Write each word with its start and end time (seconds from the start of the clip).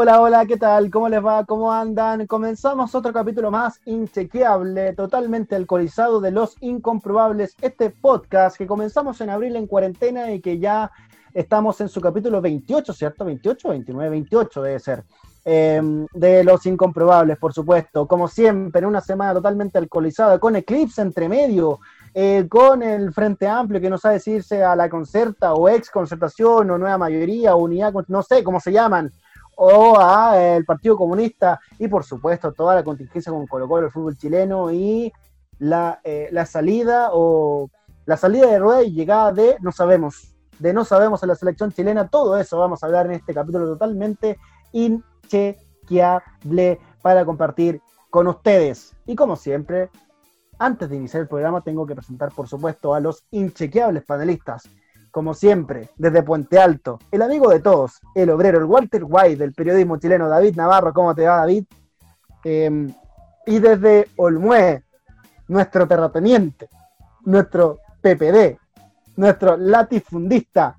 Hola, 0.00 0.20
hola, 0.20 0.46
¿qué 0.46 0.56
tal? 0.56 0.92
¿Cómo 0.92 1.08
les 1.08 1.26
va? 1.26 1.44
¿Cómo 1.44 1.72
andan? 1.72 2.28
Comenzamos 2.28 2.94
otro 2.94 3.12
capítulo 3.12 3.50
más 3.50 3.80
inchequeable, 3.84 4.92
totalmente 4.92 5.56
alcoholizado 5.56 6.20
de 6.20 6.30
los 6.30 6.54
incomprobables. 6.60 7.56
Este 7.60 7.90
podcast 7.90 8.56
que 8.56 8.68
comenzamos 8.68 9.20
en 9.20 9.30
abril 9.30 9.56
en 9.56 9.66
cuarentena 9.66 10.30
y 10.30 10.40
que 10.40 10.60
ya 10.60 10.92
estamos 11.34 11.80
en 11.80 11.88
su 11.88 12.00
capítulo 12.00 12.40
28, 12.40 12.92
¿cierto? 12.92 13.24
28, 13.24 13.70
29, 13.70 14.10
28 14.10 14.62
debe 14.62 14.78
ser. 14.78 15.02
Em, 15.44 16.06
de 16.12 16.44
los 16.44 16.64
incomprobables, 16.66 17.36
por 17.36 17.52
supuesto. 17.52 18.06
Como 18.06 18.28
siempre, 18.28 18.78
en 18.78 18.86
una 18.86 19.00
semana 19.00 19.34
totalmente 19.34 19.78
alcoholizada, 19.78 20.38
con 20.38 20.54
Eclipse 20.54 21.02
entre 21.02 21.28
medio, 21.28 21.80
eh, 22.14 22.46
con 22.48 22.84
el 22.84 23.12
Frente 23.12 23.48
Amplio 23.48 23.80
que 23.80 23.90
no 23.90 23.98
sabe 23.98 24.20
si 24.20 24.30
irse 24.30 24.62
a 24.62 24.76
la 24.76 24.88
concerta 24.88 25.54
o 25.54 25.68
ex 25.68 25.90
concertación 25.90 26.70
o 26.70 26.78
nueva 26.78 26.98
mayoría 26.98 27.56
o 27.56 27.64
unidad, 27.64 27.92
no 28.06 28.22
sé 28.22 28.44
cómo 28.44 28.60
se 28.60 28.70
llaman 28.70 29.12
o 29.60 29.98
a 29.98 30.40
el 30.40 30.64
Partido 30.64 30.96
Comunista 30.96 31.58
y 31.80 31.88
por 31.88 32.04
supuesto 32.04 32.52
toda 32.52 32.76
la 32.76 32.84
contingencia 32.84 33.32
con 33.32 33.44
Colo 33.48 33.66
Colo, 33.66 33.86
el 33.86 33.92
fútbol 33.92 34.16
chileno 34.16 34.70
y 34.70 35.12
la, 35.58 36.00
eh, 36.04 36.28
la 36.30 36.46
salida 36.46 37.08
o 37.12 37.68
la 38.06 38.16
salida 38.16 38.46
de 38.46 38.60
rueda 38.60 38.84
y 38.84 38.92
llegada 38.92 39.32
de 39.32 39.56
no 39.60 39.72
sabemos, 39.72 40.36
de 40.60 40.72
no 40.72 40.84
sabemos 40.84 41.24
en 41.24 41.30
la 41.30 41.34
selección 41.34 41.72
chilena, 41.72 42.06
todo 42.06 42.38
eso 42.38 42.56
vamos 42.56 42.80
a 42.82 42.86
hablar 42.86 43.06
en 43.06 43.12
este 43.12 43.34
capítulo 43.34 43.66
totalmente 43.66 44.38
inchequeable 44.70 46.78
para 47.02 47.24
compartir 47.24 47.82
con 48.10 48.28
ustedes. 48.28 48.94
Y 49.06 49.16
como 49.16 49.34
siempre, 49.34 49.90
antes 50.60 50.88
de 50.88 50.94
iniciar 50.94 51.22
el 51.22 51.28
programa 51.28 51.62
tengo 51.62 51.84
que 51.84 51.96
presentar 51.96 52.30
por 52.30 52.46
supuesto 52.46 52.94
a 52.94 53.00
los 53.00 53.24
inchequeables 53.32 54.04
panelistas 54.04 54.68
como 55.18 55.34
siempre, 55.34 55.88
desde 55.96 56.22
Puente 56.22 56.60
Alto, 56.60 57.00
el 57.10 57.22
amigo 57.22 57.50
de 57.50 57.58
todos, 57.58 58.00
el 58.14 58.30
obrero, 58.30 58.58
el 58.58 58.66
Walter 58.66 59.02
White 59.04 59.34
del 59.34 59.52
periodismo 59.52 59.96
chileno, 59.96 60.28
David 60.28 60.54
Navarro, 60.54 60.92
¿cómo 60.92 61.12
te 61.12 61.26
va 61.26 61.38
David? 61.38 61.64
Em, 62.44 62.94
y 63.44 63.58
desde 63.58 64.06
Olmué, 64.14 64.84
nuestro 65.48 65.88
terrateniente, 65.88 66.68
nuestro 67.24 67.80
PPD, 68.00 68.60
nuestro 69.16 69.56
latifundista, 69.56 70.78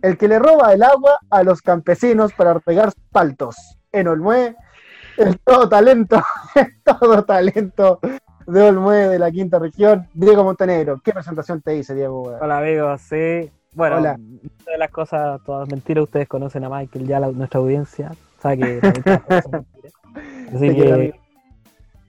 el 0.00 0.16
que 0.16 0.28
le 0.28 0.38
roba 0.38 0.72
el 0.72 0.82
agua 0.82 1.18
a 1.28 1.42
los 1.42 1.60
campesinos 1.60 2.32
para 2.32 2.58
pegar 2.60 2.90
paltos. 3.12 3.54
En 3.92 4.08
Olmué, 4.08 4.56
el 5.18 5.38
todo 5.40 5.68
talento, 5.68 6.22
todo 6.86 7.22
talento 7.26 8.00
de 8.46 8.62
Olmue 8.62 9.08
de 9.08 9.18
la 9.18 9.30
quinta 9.30 9.58
región, 9.58 10.06
Diego 10.14 10.44
Montenegro. 10.44 11.00
¿Qué 11.02 11.12
presentación 11.12 11.60
te 11.62 11.76
hice, 11.76 11.94
Diego? 11.94 12.36
Hola, 12.40 12.58
amigos, 12.58 13.00
sí. 13.02 13.50
Bueno, 13.74 13.96
Hola. 13.96 14.16
de 14.16 14.78
las 14.78 14.90
cosas, 14.90 15.40
todas 15.44 15.68
mentiras, 15.68 16.04
ustedes 16.04 16.28
conocen 16.28 16.64
a 16.64 16.70
Michael, 16.70 17.06
ya 17.06 17.20
nuestra 17.20 17.60
audiencia 17.60 18.12
sabe 18.38 18.58
que 18.58 18.80
Así 20.54 20.74
que 20.74 21.14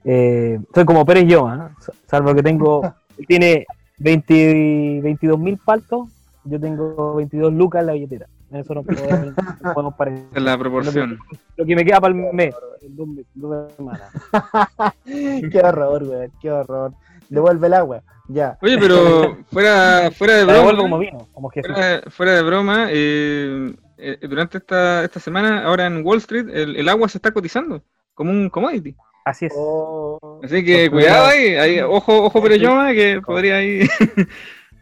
eh, 0.04 0.58
soy 0.72 0.84
como 0.84 1.04
Pérez 1.04 1.26
yo, 1.26 1.52
¿eh? 1.52 1.58
salvo 2.06 2.34
que 2.34 2.42
tengo, 2.42 2.94
tiene 3.28 3.66
22 3.98 5.38
mil 5.38 5.58
paltos, 5.58 6.08
yo 6.44 6.58
tengo 6.58 7.14
22 7.16 7.52
lucas 7.52 7.80
en 7.80 7.86
la 7.86 7.92
billetera. 7.92 8.26
Eso 8.52 8.74
no 8.74 8.82
podemos, 8.82 9.34
no 9.62 9.90
parecer. 9.96 10.26
En 10.34 10.44
la 10.44 10.56
proporción. 10.56 11.18
Lo 11.56 11.66
que, 11.66 11.76
me 11.76 11.84
queda 11.84 12.00
para 12.00 12.14
el 12.14 12.32
mes, 12.32 12.54
dos, 12.88 13.08
dos 13.34 13.72
semanas. 13.74 14.10
qué 15.04 15.60
horror, 15.62 16.04
güey, 16.04 16.30
qué 16.40 16.50
horror. 16.50 16.92
Devuelve 17.28 17.66
el 17.66 17.74
agua, 17.74 18.02
ya. 18.28 18.56
Oye, 18.62 18.78
pero 18.78 19.36
fuera, 19.52 20.10
fuera 20.10 20.36
de 20.36 20.44
broma. 20.44 20.76
como 20.78 20.98
vino, 20.98 21.28
como 21.32 21.50
fuera, 21.50 22.02
fuera, 22.08 22.32
de 22.32 22.42
broma, 22.42 22.86
eh, 22.90 23.74
eh, 23.98 24.18
durante 24.26 24.58
esta, 24.58 25.04
esta 25.04 25.20
semana, 25.20 25.64
ahora 25.64 25.86
en 25.86 26.04
Wall 26.04 26.18
Street, 26.18 26.48
el, 26.50 26.76
el 26.76 26.88
agua 26.88 27.08
se 27.08 27.18
está 27.18 27.32
cotizando 27.32 27.82
como 28.14 28.30
un 28.30 28.48
commodity. 28.48 28.96
Así 29.26 29.44
es. 29.44 29.52
Oh, 29.54 30.40
Así 30.42 30.64
que 30.64 30.90
cuidado 30.90 31.26
ahí, 31.26 31.54
ahí, 31.54 31.80
ojo, 31.80 32.24
ojo, 32.24 32.42
pero 32.42 32.56
yo 32.56 32.70
que 32.94 33.20
podría 33.20 33.62
ir. 33.62 33.90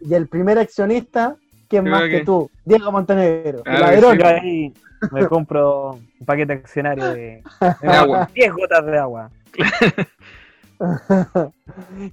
y 0.00 0.14
el 0.14 0.28
primer 0.28 0.56
accionista 0.56 1.36
¿Quién 1.68 1.84
más 1.84 2.02
que... 2.02 2.24
tú? 2.24 2.50
Diego 2.64 2.92
Montenegro. 2.92 3.62
ladrón. 3.64 4.18
Yo 4.18 4.26
ahí 4.26 4.72
me 5.12 5.26
compro 5.26 5.98
un 6.20 6.26
paquete 6.26 6.54
accionario 6.54 7.12
de, 7.12 7.42
agua. 7.82 8.28
10 8.34 8.52
gotas 8.52 8.86
de 8.86 8.98
agua. 8.98 9.30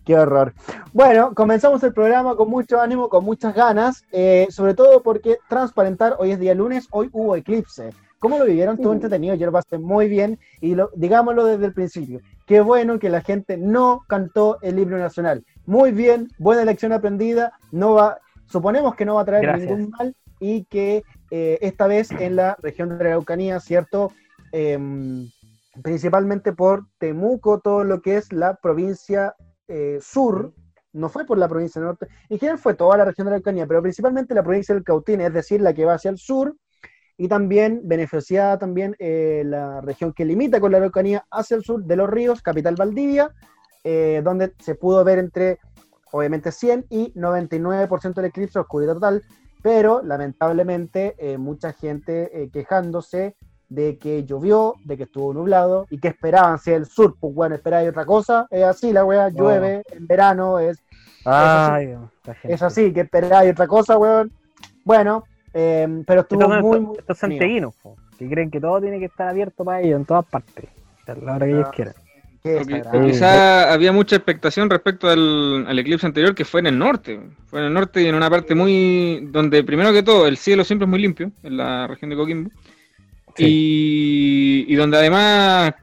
Qué 0.06 0.18
horror. 0.18 0.54
Bueno, 0.94 1.34
comenzamos 1.34 1.84
el 1.84 1.94
programa 1.94 2.36
con 2.36 2.50
mucho 2.50 2.80
ánimo, 2.82 3.10
con 3.10 3.26
muchas 3.26 3.54
ganas, 3.54 4.06
eh, 4.12 4.48
sobre 4.50 4.74
todo 4.74 5.04
porque 5.04 5.38
transparentar, 5.50 6.16
hoy 6.20 6.32
es 6.32 6.40
día 6.40 6.56
lunes, 6.56 6.88
hoy 6.92 7.10
hubo 7.12 7.36
eclipse. 7.36 7.92
¿Cómo 8.20 8.38
lo 8.38 8.46
vivieron? 8.46 8.76
Estuvo 8.76 8.94
entretenido, 8.94 9.36
yo 9.36 9.48
lo 9.48 9.52
pasé 9.52 9.78
muy 9.78 10.08
bien 10.08 10.40
y 10.62 10.76
lo, 10.76 10.90
digámoslo 10.96 11.44
desde 11.44 11.66
el 11.66 11.74
principio. 11.74 12.22
Qué 12.46 12.62
bueno 12.62 12.98
que 12.98 13.10
la 13.10 13.20
gente 13.20 13.58
no 13.58 14.06
cantó 14.08 14.60
el 14.62 14.80
himno 14.80 14.98
nacional. 14.98 15.44
Muy 15.66 15.92
bien, 15.92 16.30
buena 16.38 16.64
lección 16.64 16.94
aprendida. 16.94 17.52
No 17.74 17.96
va, 17.96 18.20
Suponemos 18.46 18.96
que 18.96 19.06
no 19.06 19.16
va 19.16 19.22
a 19.22 19.26
traer 19.26 19.60
ningún 19.60 19.90
mal 19.90 20.16
y 20.40 20.66
que 20.66 21.04
eh, 21.32 21.58
esta 21.62 21.88
vez 21.88 22.12
en 22.12 22.36
la 22.36 22.58
región 22.62 22.90
de 22.90 23.04
la 23.04 23.12
Araucanía, 23.12 23.60
¿cierto? 23.60 24.12
Em, 24.52 25.30
principalmente 25.82 26.54
por 26.54 26.86
Temuco, 26.98 27.60
todo 27.60 27.84
lo 27.84 28.02
que 28.02 28.18
es 28.18 28.32
la 28.34 28.56
provincia 28.56 29.36
eh, 29.68 30.00
sur, 30.02 30.54
no 30.92 31.10
fue 31.10 31.26
por 31.26 31.38
la 31.38 31.48
provincia 31.48 31.82
norte, 31.82 32.08
en 32.30 32.40
general 32.40 32.60
fue 32.60 32.74
toda 32.76 32.98
la 32.98 33.06
región 33.06 33.26
de 33.26 33.32
la 33.32 33.36
Araucanía, 33.38 33.66
pero 33.66 33.82
principalmente 33.82 34.36
la 34.36 34.44
provincia 34.44 34.76
del 34.76 34.84
Cautín, 34.84 35.22
es 35.22 35.34
decir, 35.34 35.62
la 35.62 35.74
que 35.74 35.86
va 35.86 35.94
hacia 35.94 36.12
el 36.12 36.18
sur, 36.18 36.56
y 37.16 37.28
también 37.28 37.82
beneficiada 37.86 38.60
también 38.60 38.96
eh, 39.00 39.44
la 39.46 39.82
región 39.82 40.14
que 40.14 40.26
limita 40.26 40.60
con 40.60 40.72
la 40.72 40.80
Araucanía 40.80 41.26
hacia 41.32 41.56
el 41.56 41.64
sur 41.64 41.84
de 41.84 41.96
los 41.96 42.10
ríos, 42.10 42.42
capital 42.42 42.76
Valdivia, 42.76 43.32
donde 43.84 44.54
se 44.60 44.76
pudo 44.76 45.04
ver 45.04 45.20
entre 45.20 45.60
obviamente 46.14 46.52
100 46.52 46.86
y 46.90 47.12
99% 47.14 48.14
del 48.14 48.26
eclipse, 48.26 48.60
oscuridad 48.60 48.94
total, 48.94 49.24
pero 49.64 50.04
lamentablemente 50.04 51.16
eh, 51.18 51.40
mucha 51.40 51.74
gente 51.74 52.30
eh, 52.44 52.50
quejándose 52.52 53.36
de 53.68 53.98
que 53.98 54.24
llovió, 54.24 54.76
de 54.86 54.96
que 54.96 55.04
estuvo 55.04 55.34
nublado 55.34 55.88
y 55.90 56.00
que 56.00 56.10
esperaban 56.10 56.60
si 56.60 56.72
el 56.72 56.86
sur, 56.86 57.16
pues 57.20 57.34
bueno, 57.34 57.56
esperáis 57.56 57.90
otra 57.90 58.06
cosa, 58.06 58.46
es 58.52 58.64
así 58.64 58.94
la 58.94 59.04
wea, 59.04 59.30
llueve 59.30 59.82
en 59.92 60.06
verano, 60.06 60.60
es, 60.60 60.78
Ay, 61.26 61.98
es, 62.44 62.62
así, 62.62 62.94
que 62.94 63.02
esperáis 63.02 63.52
otra 63.52 63.66
cosa, 63.66 63.98
weón. 63.98 64.32
Bueno, 64.84 65.24
eh, 65.54 66.04
pero 66.06 66.22
estuvo 66.22 66.48
muy, 66.48 66.80
muy... 66.80 66.98
Estos 67.00 67.18
santiaguinos, 67.18 67.74
que 68.20 68.30
creen 68.30 68.52
que 68.52 68.60
todo 68.60 68.80
tiene 68.82 69.00
que 69.00 69.06
estar 69.06 69.30
abierto 69.30 69.66
para 69.66 69.82
ellos 69.82 70.00
en 70.00 70.06
todas 70.06 70.26
partes, 70.26 70.70
a 71.08 71.16
la 71.16 71.36
hora 71.38 71.46
que 71.48 71.52
ellos 71.54 71.96
ah. 71.98 72.03
Quizá 72.44 73.72
había 73.72 73.94
mucha 73.94 74.18
expectación 74.18 74.70
respecto 74.70 75.10
al, 75.10 75.80
eclipse 75.80 76.06
anterior 76.06 76.36
que 76.36 76.44
fue 76.44 76.60
en 76.60 76.68
el 76.68 76.78
norte. 76.78 77.18
Fue 77.46 77.62
en 77.62 77.68
el 77.68 77.74
norte 77.74 78.02
y 78.02 78.08
en 78.08 78.16
una 78.16 78.30
parte 78.30 78.54
muy. 78.54 79.30
donde 79.32 79.64
primero 79.64 79.94
que 79.94 80.04
todo 80.04 80.28
el 80.28 80.36
cielo 80.36 80.66
siempre 80.66 80.84
es 80.86 80.90
muy 80.90 81.00
limpio, 81.00 81.32
en 81.42 81.56
la 81.56 81.88
región 81.88 82.10
de 82.10 82.18
Coquimbo. 82.18 82.52
Y, 83.38 84.76
donde 84.76 84.98
además 84.98 85.74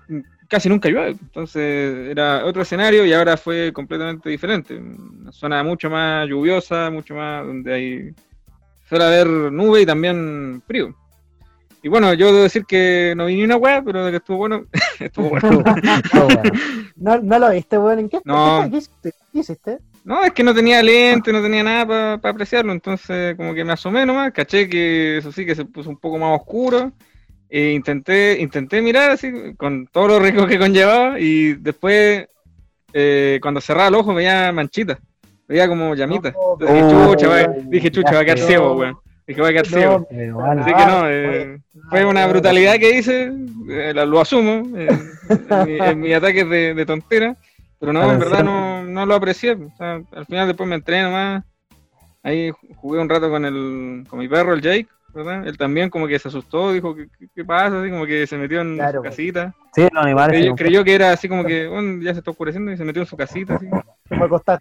casi 0.48 0.68
nunca 0.68 0.90
llueve. 0.90 1.12
Entonces 1.12 2.08
era 2.10 2.44
otro 2.44 2.60
escenario 2.60 3.06
y 3.06 3.12
ahora 3.14 3.38
fue 3.38 3.72
completamente 3.72 4.28
diferente. 4.28 4.76
Una 4.76 5.32
zona 5.32 5.62
mucho 5.62 5.88
más 5.88 6.28
lluviosa, 6.28 6.90
mucho 6.90 7.14
más 7.14 7.46
donde 7.46 7.72
hay. 7.72 8.14
suele 8.86 9.04
haber 9.04 9.28
nube 9.28 9.80
y 9.80 9.86
también 9.86 10.62
frío. 10.66 10.94
Y 11.82 11.88
bueno, 11.88 12.12
yo 12.14 12.26
debo 12.26 12.42
decir 12.42 12.64
que 12.66 13.14
no 13.16 13.26
vi 13.26 13.36
ni 13.36 13.44
una 13.44 13.56
weá, 13.56 13.82
pero 13.82 14.04
de 14.04 14.10
que 14.10 14.16
estuvo 14.18 14.36
bueno, 14.36 14.66
estuvo 15.00 15.30
bueno. 15.30 15.62
no, 16.96 17.18
no 17.20 17.38
lo 17.38 17.50
viste, 17.50 17.78
weón. 17.78 18.00
¿En 18.00 18.08
qué, 18.08 18.20
no. 18.24 18.68
¿qué, 18.70 19.12
hiciste? 19.32 19.78
No, 20.04 20.22
es 20.24 20.32
que 20.32 20.42
no 20.42 20.54
tenía 20.54 20.82
lente, 20.82 21.32
no 21.32 21.42
tenía 21.42 21.62
nada 21.62 22.18
para 22.20 22.32
apreciarlo, 22.32 22.72
entonces 22.72 23.36
como 23.36 23.54
que 23.54 23.64
me 23.64 23.72
asomé 23.72 24.06
nomás, 24.06 24.32
caché 24.32 24.68
que 24.68 25.18
eso 25.18 25.30
sí 25.30 25.44
que 25.44 25.54
se 25.54 25.64
puso 25.64 25.90
un 25.90 25.98
poco 25.98 26.18
más 26.18 26.40
oscuro. 26.40 26.92
E 27.52 27.72
intenté, 27.72 28.40
intenté 28.40 28.80
mirar 28.80 29.10
así, 29.10 29.32
con 29.56 29.88
todo 29.88 30.06
lo 30.06 30.20
rico 30.20 30.46
que 30.46 30.58
conllevaba, 30.58 31.18
y 31.18 31.54
después, 31.54 32.28
eh, 32.92 33.40
cuando 33.42 33.60
cerraba 33.60 33.88
el 33.88 33.94
ojo, 33.96 34.14
veía 34.14 34.52
manchitas, 34.52 34.98
veía 35.48 35.66
como 35.66 35.96
llamitas. 35.96 36.32
dije, 36.60 36.80
chucha, 36.88 37.28
va, 37.28 37.54
dije, 37.64 37.90
chucha, 37.90 38.12
va 38.12 38.20
a 38.20 38.24
quedar 38.24 38.38
ciego, 38.38 38.76
weón. 38.76 38.96
Dije, 39.30 39.42
va 39.42 39.48
a 39.48 39.52
quedar 39.52 39.66
ciego. 39.66 40.08
Así 40.10 40.74
que 40.74 40.86
no, 40.86 41.08
eh, 41.08 41.60
fue 41.88 42.04
una 42.04 42.26
brutalidad 42.26 42.80
que 42.80 42.98
hice, 42.98 43.32
eh, 43.68 43.94
lo 43.94 44.20
asumo, 44.20 44.64
en, 44.76 46.00
mi, 46.00 46.12
ataque 46.14 46.44
de, 46.44 46.74
de, 46.74 46.84
tontera, 46.84 47.36
pero 47.78 47.92
no, 47.92 48.12
en 48.12 48.18
verdad 48.18 48.42
no, 48.42 48.82
no 48.82 49.06
lo 49.06 49.14
aprecié. 49.14 49.52
O 49.52 49.70
sea, 49.78 50.00
al 50.10 50.26
final 50.26 50.48
después 50.48 50.68
me 50.68 50.74
entré 50.74 51.00
nomás, 51.00 51.44
ahí 52.24 52.50
jugué 52.74 53.00
un 53.00 53.08
rato 53.08 53.30
con, 53.30 53.44
el, 53.44 54.04
con 54.08 54.18
mi 54.18 54.26
perro, 54.26 54.52
el 54.52 54.62
Jake, 54.62 54.88
¿verdad? 55.14 55.46
Él 55.46 55.56
también 55.56 55.90
como 55.90 56.08
que 56.08 56.18
se 56.18 56.26
asustó, 56.26 56.72
dijo, 56.72 56.96
¿qué, 56.96 57.06
qué 57.32 57.44
pasa? 57.44 57.80
Así 57.80 57.88
como 57.88 58.06
que 58.06 58.26
se 58.26 58.36
metió 58.36 58.62
en 58.62 58.80
su 58.92 59.00
casita. 59.00 59.54
Sí, 59.76 59.86
no, 59.92 60.00
animales. 60.00 60.38
Creyó, 60.38 60.56
creyó, 60.56 60.82
que 60.82 60.94
era 60.96 61.12
así 61.12 61.28
como 61.28 61.44
que, 61.44 61.68
bueno, 61.68 62.02
ya 62.02 62.14
se 62.14 62.18
está 62.18 62.32
oscureciendo 62.32 62.72
y 62.72 62.76
se 62.76 62.84
metió 62.84 63.00
en 63.00 63.06
su 63.06 63.16
casita. 63.16 63.54
Así. 63.54 63.68
Fue 64.08 64.18
a 64.18 64.24
acostar. 64.24 64.60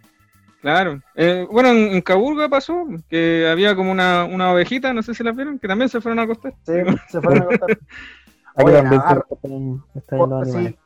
Claro. 0.62 1.02
Eh, 1.16 1.48
bueno, 1.50 1.70
en, 1.70 1.94
en, 1.94 2.02
Caburga 2.02 2.50
pasó 2.50 2.86
que 3.10 3.48
había 3.50 3.76
como 3.76 3.92
una, 3.92 4.26
una 4.26 4.52
ovejita, 4.52 4.94
no 4.94 5.02
sé 5.02 5.14
si 5.14 5.24
la 5.24 5.32
vieron, 5.32 5.58
que 5.58 5.68
también 5.68 5.90
se 5.90 6.02
fueron 6.02 6.20
a 6.20 6.24
acostar. 6.24 6.54
Sí, 6.66 6.74
se 7.08 7.22
fueron 7.22 7.44
a 7.44 7.46
acostar. 7.46 7.80
Oye, 8.56 8.90
se 8.90 8.96
están 8.96 9.24
por, 10.10 10.46
sí, 10.46 10.78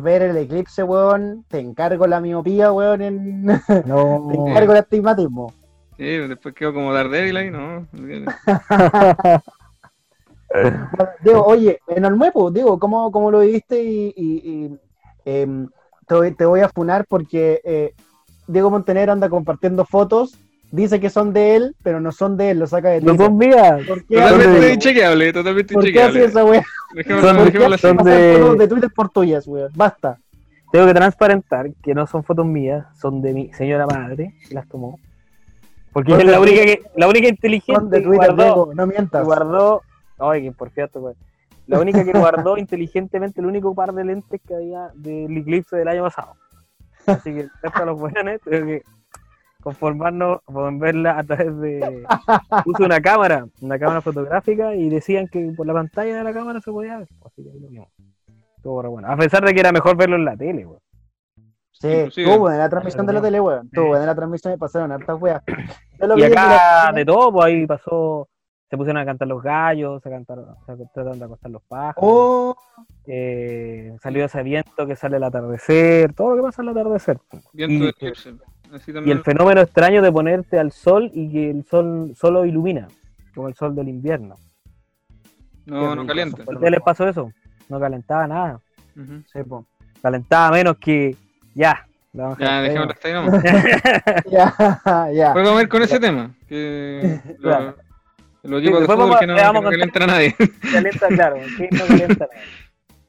ver 0.00 0.22
el 0.22 0.36
eclipse, 0.36 0.82
weón, 0.82 1.44
te 1.48 1.58
encargo 1.58 2.06
la 2.06 2.20
miopía, 2.20 2.72
weón, 2.72 3.02
en... 3.02 3.46
te 3.66 3.82
No. 3.84 4.32
encargo 4.32 4.72
el 4.72 4.78
astigmatismo. 4.78 5.52
Sí, 5.98 6.04
después 6.04 6.54
quedó 6.54 6.72
como 6.72 6.94
Daredevil 6.94 7.36
ahí, 7.36 7.50
¿no? 7.50 7.86
Diego, 11.22 11.44
oye, 11.44 11.80
en 11.88 12.04
Olmuepo, 12.04 12.50
Diego, 12.50 12.78
¿cómo, 12.78 13.10
cómo 13.12 13.30
lo 13.30 13.40
viviste? 13.40 13.82
Y, 13.82 14.12
y- 14.16 14.50
y, 14.64 14.78
em, 15.24 15.68
te, 16.06 16.14
voy- 16.14 16.34
te 16.34 16.44
voy 16.46 16.60
a 16.60 16.68
funar 16.68 17.04
porque 17.08 17.60
eh, 17.64 17.94
Diego 18.46 18.70
Montenegro 18.70 19.12
anda 19.12 19.28
compartiendo 19.28 19.84
fotos, 19.84 20.36
dice 20.70 21.00
que 21.00 21.10
son 21.10 21.32
de 21.32 21.56
él, 21.56 21.76
pero 21.82 22.00
no 22.00 22.12
son 22.12 22.36
de 22.36 22.50
él, 22.50 22.58
lo 22.58 22.66
saca 22.66 22.88
de 22.90 23.00
No 23.00 23.08
Twitter. 23.12 23.26
son 23.26 23.38
mías. 23.38 23.86
¿Por 23.86 24.04
qué, 24.04 24.14
Totalmente 24.16 24.72
inchequeable, 24.74 25.32
totalmente 25.32 25.74
¿por 25.74 25.82
qué 25.84 26.02
hace 26.02 26.18
inchequeable. 26.18 26.24
esa 26.24 26.44
weá? 26.44 26.64
Dejémoslo, 26.94 27.78
Son- 27.78 27.96
de- 27.98 28.36
fotos 28.40 28.58
de 28.58 28.68
Twitter 28.68 28.90
por 28.94 29.08
tuyas, 29.10 29.46
weón. 29.46 29.70
Basta. 29.74 30.18
Tengo 30.72 30.86
que 30.86 30.94
transparentar 30.94 31.70
que 31.82 31.94
no 31.94 32.06
son 32.06 32.24
fotos 32.24 32.46
mías, 32.46 32.86
son 32.98 33.20
de 33.20 33.34
mi 33.34 33.52
señora 33.52 33.86
madre, 33.86 34.34
que 34.48 34.54
las 34.54 34.66
tomó. 34.68 34.98
Porque 35.92 36.14
es 36.14 36.24
la 36.24 36.40
única, 36.40 36.62
que, 36.62 36.80
la 36.96 37.06
única 37.08 37.28
inteligente 37.28 37.78
Son 37.80 37.90
de 37.90 37.98
que 37.98 38.04
Twitter, 38.04 38.28
guardó, 38.34 38.42
Diego, 38.44 38.72
no 38.74 38.86
mientas. 38.86 39.24
guardó. 39.26 39.82
Ay, 40.18 40.44
que 40.44 40.52
por 40.52 40.70
cierto, 40.70 41.00
güey. 41.02 41.14
La 41.66 41.78
única 41.78 42.02
que 42.04 42.12
guardó 42.12 42.56
inteligentemente 42.58 43.40
el 43.42 43.46
único 43.46 43.74
par 43.74 43.92
de 43.92 44.04
lentes 44.04 44.40
que 44.48 44.54
había 44.54 44.88
del 44.94 45.36
eclipse 45.36 45.76
del 45.76 45.88
año 45.88 46.02
pasado. 46.04 46.32
Así 47.06 47.34
que 47.34 47.42
de 47.44 47.86
los 47.86 47.98
buenos 47.98 48.40
tengo 48.44 48.66
que 48.66 48.82
conformarnos 49.62 50.40
con 50.44 50.78
verla 50.78 51.18
a 51.18 51.24
través 51.24 51.56
de. 51.60 52.04
Puse 52.64 52.82
una 52.84 53.00
cámara, 53.00 53.46
una 53.60 53.78
cámara 53.78 54.00
fotográfica 54.00 54.74
y 54.74 54.88
decían 54.88 55.28
que 55.28 55.52
por 55.56 55.66
la 55.66 55.72
pantalla 55.72 56.16
de 56.16 56.24
la 56.24 56.32
cámara 56.32 56.60
se 56.60 56.70
podía 56.72 56.98
ver. 56.98 57.08
Así 57.24 57.42
que 57.42 57.50
ahí 57.50 57.60
lo 57.60 57.68
vimos. 57.68 57.88
Estuvo 58.56 58.82
re 58.82 58.88
bueno. 58.88 59.08
A 59.10 59.16
pesar 59.16 59.44
de 59.44 59.52
que 59.54 59.60
era 59.60 59.72
mejor 59.72 59.96
verlo 59.96 60.16
en 60.16 60.24
la 60.24 60.36
tele, 60.36 60.64
güey. 60.64 60.78
Sí, 61.72 61.88
estuvo 61.88 62.38
buena 62.38 62.58
la 62.58 62.68
transmisión 62.68 63.06
de 63.06 63.12
la 63.12 63.20
tele, 63.20 63.40
weón. 63.40 63.66
Estuvo 63.66 63.84
Sí. 63.84 63.88
buena 63.88 64.06
la 64.06 64.14
transmisión 64.14 64.54
y 64.54 64.56
pasaron 64.56 64.92
hartas 64.92 65.20
weas. 65.20 65.42
Y 65.48 66.22
en 66.22 66.32
acá 66.32 66.86
la- 66.86 66.92
de 66.92 67.04
todo, 67.04 67.32
pues 67.32 67.46
ahí 67.46 67.66
pasó, 67.66 68.28
se 68.72 68.76
pusieron 68.78 69.02
a 69.02 69.04
cantar 69.04 69.28
los 69.28 69.42
gallos, 69.42 70.02
se 70.02 70.08
cantaron, 70.08 70.46
se 70.64 70.74
trataron 70.94 71.18
de 71.18 71.26
acostar 71.26 71.50
los 71.50 71.60
pájaros, 71.64 71.94
Oh, 71.98 72.56
eh, 73.06 73.94
salió 74.02 74.24
ese 74.24 74.42
viento 74.42 74.86
que 74.86 74.96
sale 74.96 75.16
al 75.16 75.24
atardecer, 75.24 76.14
todo 76.14 76.30
lo 76.30 76.36
que 76.36 76.42
pasa 76.48 76.62
al 76.62 76.68
atardecer. 76.70 77.18
Viento 77.52 77.74
Y- 77.74 77.80
de 77.80 77.88
eclipse. 77.90 78.32
Así 78.72 78.90
Y 79.04 79.10
el 79.10 79.20
fenómeno 79.22 79.60
extraño 79.60 80.00
de 80.00 80.10
ponerte 80.10 80.58
al 80.58 80.72
sol 80.72 81.10
y 81.12 81.30
que 81.30 81.50
el 81.50 81.66
sol 81.66 82.14
solo 82.16 82.46
ilumina, 82.46 82.88
como 83.34 83.48
el 83.48 83.54
sol 83.54 83.74
del 83.76 83.90
invierno. 83.90 84.36
No, 85.66 85.94
no 85.94 86.06
calienta. 86.06 86.40
¿A 86.42 86.50
ustedes 86.54 86.70
les 86.70 86.80
pasó 86.80 87.06
eso? 87.06 87.30
No 87.68 87.78
calentaba 87.78 88.26
nada, 88.26 88.58
sí, 88.94 89.38
calentaba 90.00 90.50
menos 90.56 90.78
que 90.78 91.14
ya. 91.54 91.86
la 92.14 92.22
vamos 92.22 92.38
a 92.40 92.42
Ya, 92.42 92.62
dejémoslo 92.62 92.92
hasta 92.94 93.08
ahí 93.08 93.14
nomás. 93.20 93.44
Ya, 94.30 95.10
ya. 95.12 95.32
Podemos 95.34 95.56
ver 95.56 95.68
con 95.68 95.82
ese 95.82 96.00
tema. 96.00 96.30
Que 96.48 97.20
Claro. 97.42 97.76
Los, 98.42 98.50
los 98.52 98.60
equipos 98.60 98.80
de 98.80 98.80
después 98.80 98.96
fútbol 98.96 99.10
vamos- 99.10 99.20
que 99.20 99.26
no, 99.26 99.34
que 99.36 99.42
no 99.42 99.58
a 99.68 99.70
calientan 99.70 100.02
a 100.02 100.06
nadie. 100.06 100.34
Calienta, 100.72 101.08
claro, 101.08 101.36
que 101.56 101.68
no 101.70 101.86
calienta 101.86 102.28
nada. 102.32 102.42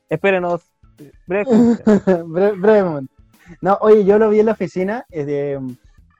Espérenos. 0.10 0.62
breve 1.28 1.46
comercial. 1.46 2.24
Bre- 2.26 2.60
brevemente. 2.60 3.14
No, 3.62 3.78
oye, 3.82 4.06
yo 4.06 4.18
lo 4.20 4.30
vi 4.30 4.40
en 4.40 4.46
la 4.48 4.52
oficina 4.54 5.06
eh, 5.12 5.26
de- 5.26 5.60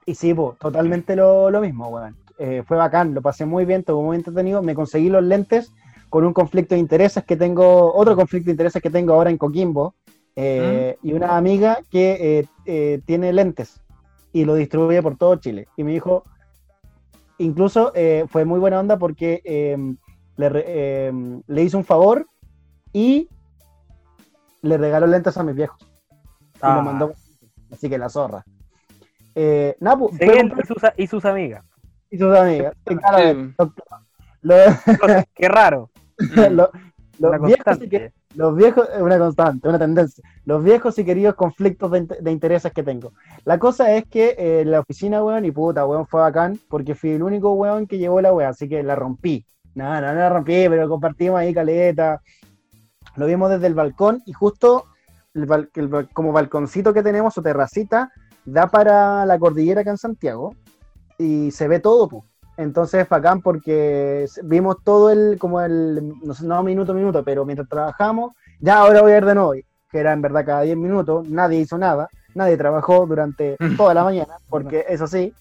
y 0.06 0.16
sí, 0.16 0.34
po, 0.34 0.56
totalmente 0.60 1.16
lo, 1.16 1.50
lo 1.50 1.62
mismo, 1.62 1.88
weón. 1.88 2.16
Eh, 2.40 2.64
fue 2.68 2.76
bacán, 2.78 3.14
lo 3.14 3.22
pasé 3.22 3.46
muy 3.46 3.64
bien, 3.66 3.82
estuvo 3.82 4.02
muy 4.02 4.18
entretenido. 4.18 4.62
Me 4.64 4.74
conseguí 4.76 5.10
los 5.10 5.24
lentes 5.24 5.72
con 6.10 6.26
un 6.26 6.34
conflicto 6.34 6.76
de 6.76 6.80
intereses 6.80 7.24
que 7.24 7.36
tengo, 7.38 7.94
otro 7.94 8.16
conflicto 8.16 8.48
de 8.48 8.52
intereses 8.52 8.82
que 8.82 8.90
tengo 8.90 9.14
ahora 9.14 9.30
en 9.30 9.38
Coquimbo, 9.38 9.96
eh, 10.36 10.98
y 11.04 11.14
una 11.14 11.38
amiga 11.38 11.80
que 11.92 12.40
eh, 12.40 12.46
eh, 12.66 13.00
tiene 13.06 13.32
lentes 13.32 13.80
y 14.32 14.46
lo 14.46 14.56
distribuye 14.56 15.02
por 15.02 15.16
todo 15.16 15.36
Chile. 15.38 15.68
Y 15.78 15.84
me 15.84 15.92
dijo, 15.92 16.24
incluso 17.44 17.92
eh, 17.96 18.26
fue 18.30 18.46
muy 18.46 18.60
buena 18.60 18.80
onda 18.80 18.98
porque 18.98 19.42
eh, 19.44 19.78
le, 20.38 20.52
eh, 20.54 21.12
le 21.48 21.64
hizo 21.64 21.78
un 21.78 21.84
favor 21.86 22.26
y 22.92 23.28
le 24.62 24.78
regaló 24.78 25.08
lentes 25.08 25.38
a 25.38 25.44
mis 25.44 25.56
viejos. 25.56 25.78
Y 26.12 26.60
Ah. 26.62 26.76
lo 26.76 26.82
mandó. 26.84 27.14
Así 27.72 27.90
que 27.90 27.98
la 27.98 28.10
zorra. 28.10 28.44
Eh, 29.36 29.76
pues, 29.80 30.16
Sí, 30.20 30.26
él 30.26 30.54
y 30.58 30.66
sus, 30.68 30.78
y 30.98 31.08
sus 31.08 31.26
amigas. 31.26 31.66
y 32.10 32.18
sus 32.18 32.36
amigas. 32.36 32.74
Sí. 32.86 33.54
lo- 34.42 34.56
Qué 35.36 35.48
raro. 35.50 35.90
lo- 36.52 36.70
los 37.20 37.42
viejos 37.42 37.58
y 37.58 37.64
constante. 37.64 38.14
Los 38.36 38.56
viejos, 38.56 38.88
una 39.00 39.18
constante, 39.18 39.68
una 39.68 39.80
tendencia. 39.80 40.24
Los 40.46 40.64
viejos 40.64 40.98
y 40.98 41.06
queridos 41.06 41.36
conflictos 41.36 41.92
de, 41.92 42.02
de 42.02 42.32
intereses 42.32 42.72
que 42.72 42.84
tengo. 42.84 43.14
La 43.46 43.60
cosa 43.60 43.96
es 43.96 44.06
que 44.06 44.36
eh, 44.38 44.66
la 44.66 44.80
oficina, 44.80 45.24
weón, 45.24 45.46
y 45.46 45.52
puta, 45.52 45.86
weón, 45.86 46.08
fue 46.08 46.22
bacán, 46.22 46.60
porque 46.70 46.96
fui 46.96 47.12
el 47.12 47.24
único 47.24 47.54
weón 47.54 47.88
que 47.88 47.98
llevó 47.98 48.22
la 48.22 48.34
weón, 48.34 48.50
así 48.50 48.68
que 48.68 48.84
la 48.84 48.96
rompí. 48.96 49.46
No, 49.76 49.86
no, 50.02 50.14
no 50.14 50.20
la 50.20 50.30
rompí, 50.30 50.68
pero 50.70 50.88
compartimos 50.90 51.40
ahí 51.40 51.54
caleta. 51.54 52.22
Lo 53.16 53.26
vimos 53.26 53.50
desde 53.50 53.68
el 53.68 53.76
balcón 53.76 54.22
y 54.26 54.34
justo 54.34 54.86
el 55.34 55.70
el 55.76 56.10
como 56.14 56.32
balconcito 56.32 56.94
que 56.94 57.04
tenemos, 57.04 57.34
su 57.34 57.42
terracita, 57.42 58.12
da 58.46 58.68
para 58.68 59.26
la 59.26 59.40
cordillera 59.40 59.82
acá 59.82 59.92
en 59.92 59.98
Santiago 59.98 60.56
y 61.18 61.52
se 61.52 61.68
ve 61.68 61.80
todo, 61.80 62.08
pues. 62.08 62.24
Entonces 62.58 63.02
es 63.02 63.10
bacán 63.10 63.42
porque 63.42 64.28
vimos 64.44 64.78
todo 64.84 65.10
el, 65.10 65.38
como 65.40 65.62
el, 65.62 66.14
no 66.24 66.34
sé, 66.34 66.46
no 66.46 66.62
minuto 66.64 66.92
a 66.92 66.96
minuto, 66.96 67.24
pero 67.24 67.46
mientras 67.46 67.68
trabajamos, 67.68 68.34
ya 68.60 68.80
ahora 68.80 69.02
voy 69.02 69.14
a 69.14 69.18
ir 69.18 69.26
de 69.26 69.36
nuevo, 69.36 69.54
que 69.90 70.00
era 70.00 70.14
en 70.14 70.22
verdad 70.22 70.46
cada 70.46 70.62
10 70.62 70.78
minutos, 70.78 71.28
nadie 71.28 71.60
hizo 71.60 71.78
nada, 71.78 72.10
nadie 72.36 72.58
trabajó 72.58 73.06
durante 73.08 73.58
toda 73.78 73.94
la 73.94 74.04
mañana, 74.04 74.36
porque 74.50 74.86
eso 74.88 75.08
sí, 75.08 75.34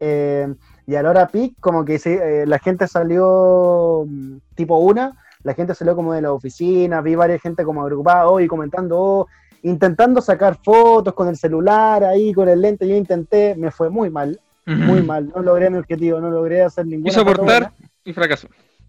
eh, 0.00 0.54
y 0.86 0.94
a 0.94 1.02
la 1.02 1.10
hora 1.10 1.28
peak, 1.28 1.54
como 1.60 1.84
que 1.84 2.00
eh, 2.04 2.44
la 2.46 2.58
gente 2.58 2.86
salió 2.86 4.04
mm, 4.06 4.36
tipo 4.54 4.76
una, 4.78 5.16
la 5.42 5.54
gente 5.54 5.74
salió 5.74 5.96
como 5.96 6.12
de 6.12 6.22
la 6.22 6.32
oficina, 6.32 7.00
vi 7.00 7.14
varias 7.14 7.40
gente 7.40 7.64
como 7.64 7.82
agrupada 7.82 8.28
hoy 8.28 8.46
comentando, 8.46 8.98
oh, 8.98 9.26
intentando 9.62 10.20
sacar 10.20 10.58
fotos 10.62 11.14
con 11.14 11.28
el 11.28 11.36
celular 11.36 12.04
ahí, 12.04 12.32
con 12.32 12.48
el 12.48 12.60
lente, 12.60 12.86
yo 12.86 12.94
intenté, 12.94 13.54
me 13.56 13.70
fue 13.70 13.90
muy 13.90 14.10
mal, 14.10 14.40
muy 14.76 15.02
mal, 15.02 15.28
no 15.34 15.42
logré 15.42 15.70
mi 15.70 15.78
objetivo, 15.78 16.20
no 16.20 16.30
logré 16.30 16.62
hacer 16.62 16.86
ninguna 16.86 17.10
Quiso 17.10 17.22
aportar 17.22 17.72
y 18.04 18.12
fracasó. 18.12 18.48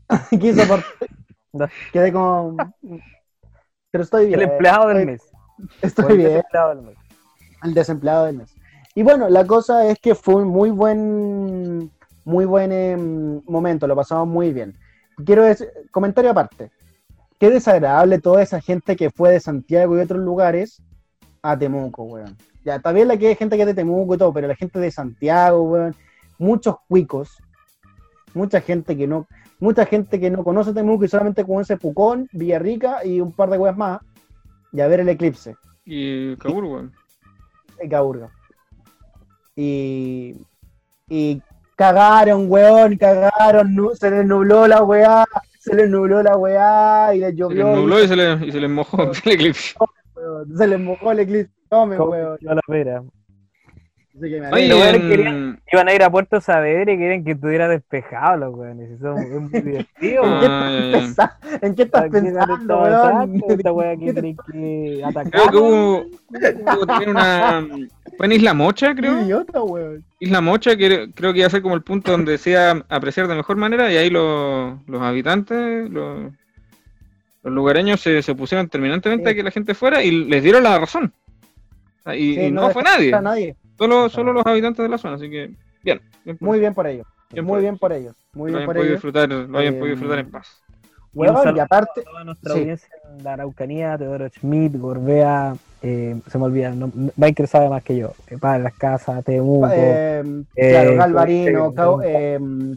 Quiso 0.40 0.64
aportar. 0.64 1.72
Quedé 1.92 2.12
como... 2.12 2.58
Pero 3.92 4.04
estoy 4.04 4.28
bien. 4.28 4.40
El 4.40 4.50
empleado 4.50 4.90
del 4.90 5.06
mes. 5.06 5.22
Estoy 5.82 6.12
el 6.12 6.18
bien. 6.18 6.30
desempleado 6.30 6.76
del 6.76 6.86
mes. 6.86 6.98
El 7.64 7.74
desempleado 7.74 8.26
del 8.26 8.38
mes. 8.38 8.56
Y 8.96 9.04
bueno, 9.04 9.30
la 9.30 9.46
cosa 9.46 9.86
es 9.88 10.00
que 10.00 10.16
fue 10.16 10.36
un 10.36 10.48
muy 10.48 10.70
buen, 10.70 11.92
muy 12.24 12.46
buen 12.46 12.72
em, 12.72 13.42
momento, 13.46 13.88
lo 13.88 13.96
pasamos 13.96 14.28
muy 14.28 14.54
bien. 14.54 14.78
Quiero 15.26 15.44
decir, 15.44 15.70
comentario 15.92 16.32
aparte. 16.32 16.72
Qué 17.40 17.50
desagradable 17.50 18.20
toda 18.20 18.42
esa 18.42 18.62
gente 18.62 18.96
que 18.96 19.10
fue 19.10 19.32
de 19.32 19.40
Santiago 19.40 19.98
y 19.98 20.02
otros 20.02 20.20
lugares 20.22 20.82
a 21.42 21.58
Temuco, 21.58 22.04
weón. 22.04 22.36
Ya, 22.64 22.78
bien 22.92 23.08
la 23.08 23.18
que 23.18 23.28
hay 23.30 23.36
gente 23.36 23.56
que 23.56 23.64
es 23.64 23.68
de 23.68 23.74
Temuco 23.74 24.16
y 24.16 24.18
todo, 24.18 24.34
pero 24.34 24.48
la 24.48 24.56
gente 24.56 24.80
de 24.80 24.92
Santiago, 24.92 25.64
weón, 25.64 25.96
muchos 26.38 26.76
cuicos, 26.88 27.38
mucha 28.34 28.62
gente 28.62 28.96
que 28.98 29.08
no, 29.08 29.28
mucha 29.60 29.86
gente 29.86 30.20
que 30.20 30.30
no 30.30 30.44
conoce 30.44 30.74
Temuco 30.74 31.06
y 31.06 31.08
solamente 31.08 31.46
conoce 31.46 31.78
Pucón, 31.78 32.28
Villarrica 32.32 33.06
y 33.06 33.22
un 33.22 33.32
par 33.32 33.50
de 33.50 33.58
weas 33.58 33.78
más, 33.78 34.02
y 34.72 34.82
a 34.82 34.88
ver 34.88 35.00
el 35.00 35.10
eclipse. 35.10 35.56
Y 35.86 36.36
Kabul, 36.38 36.66
weón. 36.66 36.94
en 37.80 37.90
Caburga. 37.90 38.30
Y, 39.56 40.36
y 41.10 41.42
cagaron, 41.76 42.46
weón, 42.50 42.98
cagaron, 42.98 43.76
se 43.96 44.12
les 44.12 44.26
nubló 44.26 44.68
la 44.68 44.84
weá, 44.84 45.26
se 45.60 45.76
les 45.76 45.90
nubló 45.90 46.22
la 46.22 46.38
weá 46.38 47.16
y 47.16 47.20
les 47.20 47.32
Se 47.32 47.36
llovió. 47.36 47.64
les 47.66 47.78
y 47.78 47.80
nubló 47.82 48.04
y 48.04 48.08
se 48.08 48.16
les, 48.16 48.42
y 48.42 48.52
se 48.52 48.60
les 48.60 48.70
mojó 48.70 49.12
el 49.26 49.32
eclipse. 49.32 49.76
Weón, 50.20 50.58
se 50.58 50.68
les 50.68 50.80
mojó 50.80 51.12
el 51.12 51.20
eclipse. 51.20 51.52
Tome, 51.70 52.00
weón. 52.00 52.38
yo 52.42 52.52
a 52.52 52.56
la 52.56 52.62
pera. 52.68 53.04
Así 54.18 54.30
que 54.30 54.42
me 54.42 54.50
Oye. 54.52 54.68
Los 54.68 54.80
weones 54.82 55.02
querían- 55.02 55.62
Iban 55.72 55.88
a 55.88 55.94
ir 55.94 56.04
a 56.04 56.10
Puerto 56.10 56.42
Saavedra 56.42 56.92
y 56.92 56.98
querían 56.98 57.24
que 57.24 57.32
estuviera 57.34 57.68
despejado 57.70 58.38
los 58.38 58.56
weones. 58.56 58.90
Eso 58.92 59.16
es 59.16 59.30
muy 59.30 59.62
divertido. 59.62 60.24
¿En 60.24 60.40
qué 60.40 60.46
estás 60.46 60.92
pensando? 60.92 61.34
¿En 61.62 61.76
qué 61.76 61.84
estás 61.84 62.10
pensando, 62.10 62.82
weón? 62.82 63.44
Esta 63.50 63.72
wea 63.72 63.92
aquí 63.92 64.12
tenéis 64.12 64.38
que 64.52 65.02
atacar. 65.06 65.32
Creo 65.32 65.48
que 65.52 65.58
hubo, 65.58 66.06
hubo 66.76 66.86
también 66.88 67.12
una. 67.12 67.68
Fue 68.18 68.26
en 68.26 68.32
Isla 68.34 68.54
Mocha, 68.54 68.88
Qué 68.96 69.02
creo. 69.02 69.22
idiota, 69.22 69.62
weón. 69.64 70.04
Isla 70.20 70.42
Mocha, 70.42 70.76
que 70.76 71.12
creo 71.14 71.32
que 71.32 71.40
iba 71.40 71.48
a 71.48 71.52
ser 71.52 71.62
como 71.62 71.76
el 71.76 71.84
punto 71.84 72.12
donde 72.12 72.38
se 72.40 72.50
iba 72.52 72.72
a 72.72 72.84
apreciar 72.90 73.28
de 73.28 73.36
mejor 73.36 73.56
manera, 73.58 73.90
y 73.94 73.96
ahí 73.96 74.10
los, 74.10 74.74
los 74.88 75.02
habitantes, 75.02 75.90
los, 75.90 76.34
los 77.44 77.54
lugareños 77.54 78.02
se, 78.02 78.22
se 78.22 78.32
opusieron 78.32 78.68
terminantemente 78.70 79.26
Sí. 79.26 79.32
a 79.32 79.36
que 79.36 79.44
la 79.44 79.52
gente 79.52 79.74
fuera 79.74 80.04
y 80.04 80.12
les 80.12 80.44
dieron 80.44 80.64
la 80.64 80.80
razón. 80.80 81.14
Y, 82.16 82.36
Sí, 82.36 82.42
y 82.42 82.52
no, 82.52 82.70
fue 82.72 82.82
dejaron 82.84 83.00
nadie, 83.00 83.14
a 83.16 83.22
nadie. 83.22 83.56
solo, 83.78 84.10
solo 84.10 84.34
los 84.34 84.46
habitantes 84.46 84.84
de 84.84 84.90
la 84.90 84.98
zona, 84.98 85.16
así 85.16 85.30
que 85.30 85.52
bien. 85.84 86.02
bien 86.26 86.38
por 86.38 86.48
Muy 86.48 86.60
bien 86.60 86.74
por 86.74 86.88
ellos. 86.88 87.08
Bien 87.32 87.46
Muy 87.46 87.52
por 87.54 87.60
bien 87.62 87.70
ellos. 87.72 87.80
por 87.80 87.94
ellos. 87.94 88.16
Muy 88.34 88.52
lo 88.52 88.58
bien 88.58 88.66
por 88.66 88.76
podido 88.76 88.86
ellos. 88.90 88.96
disfrutar, 88.98 89.30
lo 89.30 89.58
hayan 89.60 89.74
Eh, 89.76 89.78
podido 89.78 89.96
disfrutar 89.96 90.20
en 90.20 90.32
paz. 90.32 90.62
Huevón, 91.14 91.56
y, 91.56 91.60
aparte. 91.60 92.02
A 92.02 92.04
toda 92.04 92.24
nuestra 92.24 92.54
audiencia 92.54 92.88
en 93.18 93.24
la 93.24 93.34
Araucanía, 93.34 93.98
Teodoro 93.98 94.30
Schmidt, 94.30 94.76
Gorbea, 94.78 95.56
eh, 95.82 96.20
se 96.28 96.38
me 96.38 96.44
olvida, 96.46 96.70
no, 96.72 96.92
Michael 97.16 97.48
sabe 97.50 97.68
más 97.70 97.84
que 97.84 97.98
yo. 97.98 98.14
Eh, 98.28 98.38
Padre 98.38 98.64
Las 98.64 98.74
Casas, 98.76 99.24
Temuco. 99.24 99.68
Eh, 99.72 100.24
claro, 100.56 100.96
Galvarino, 100.98 101.74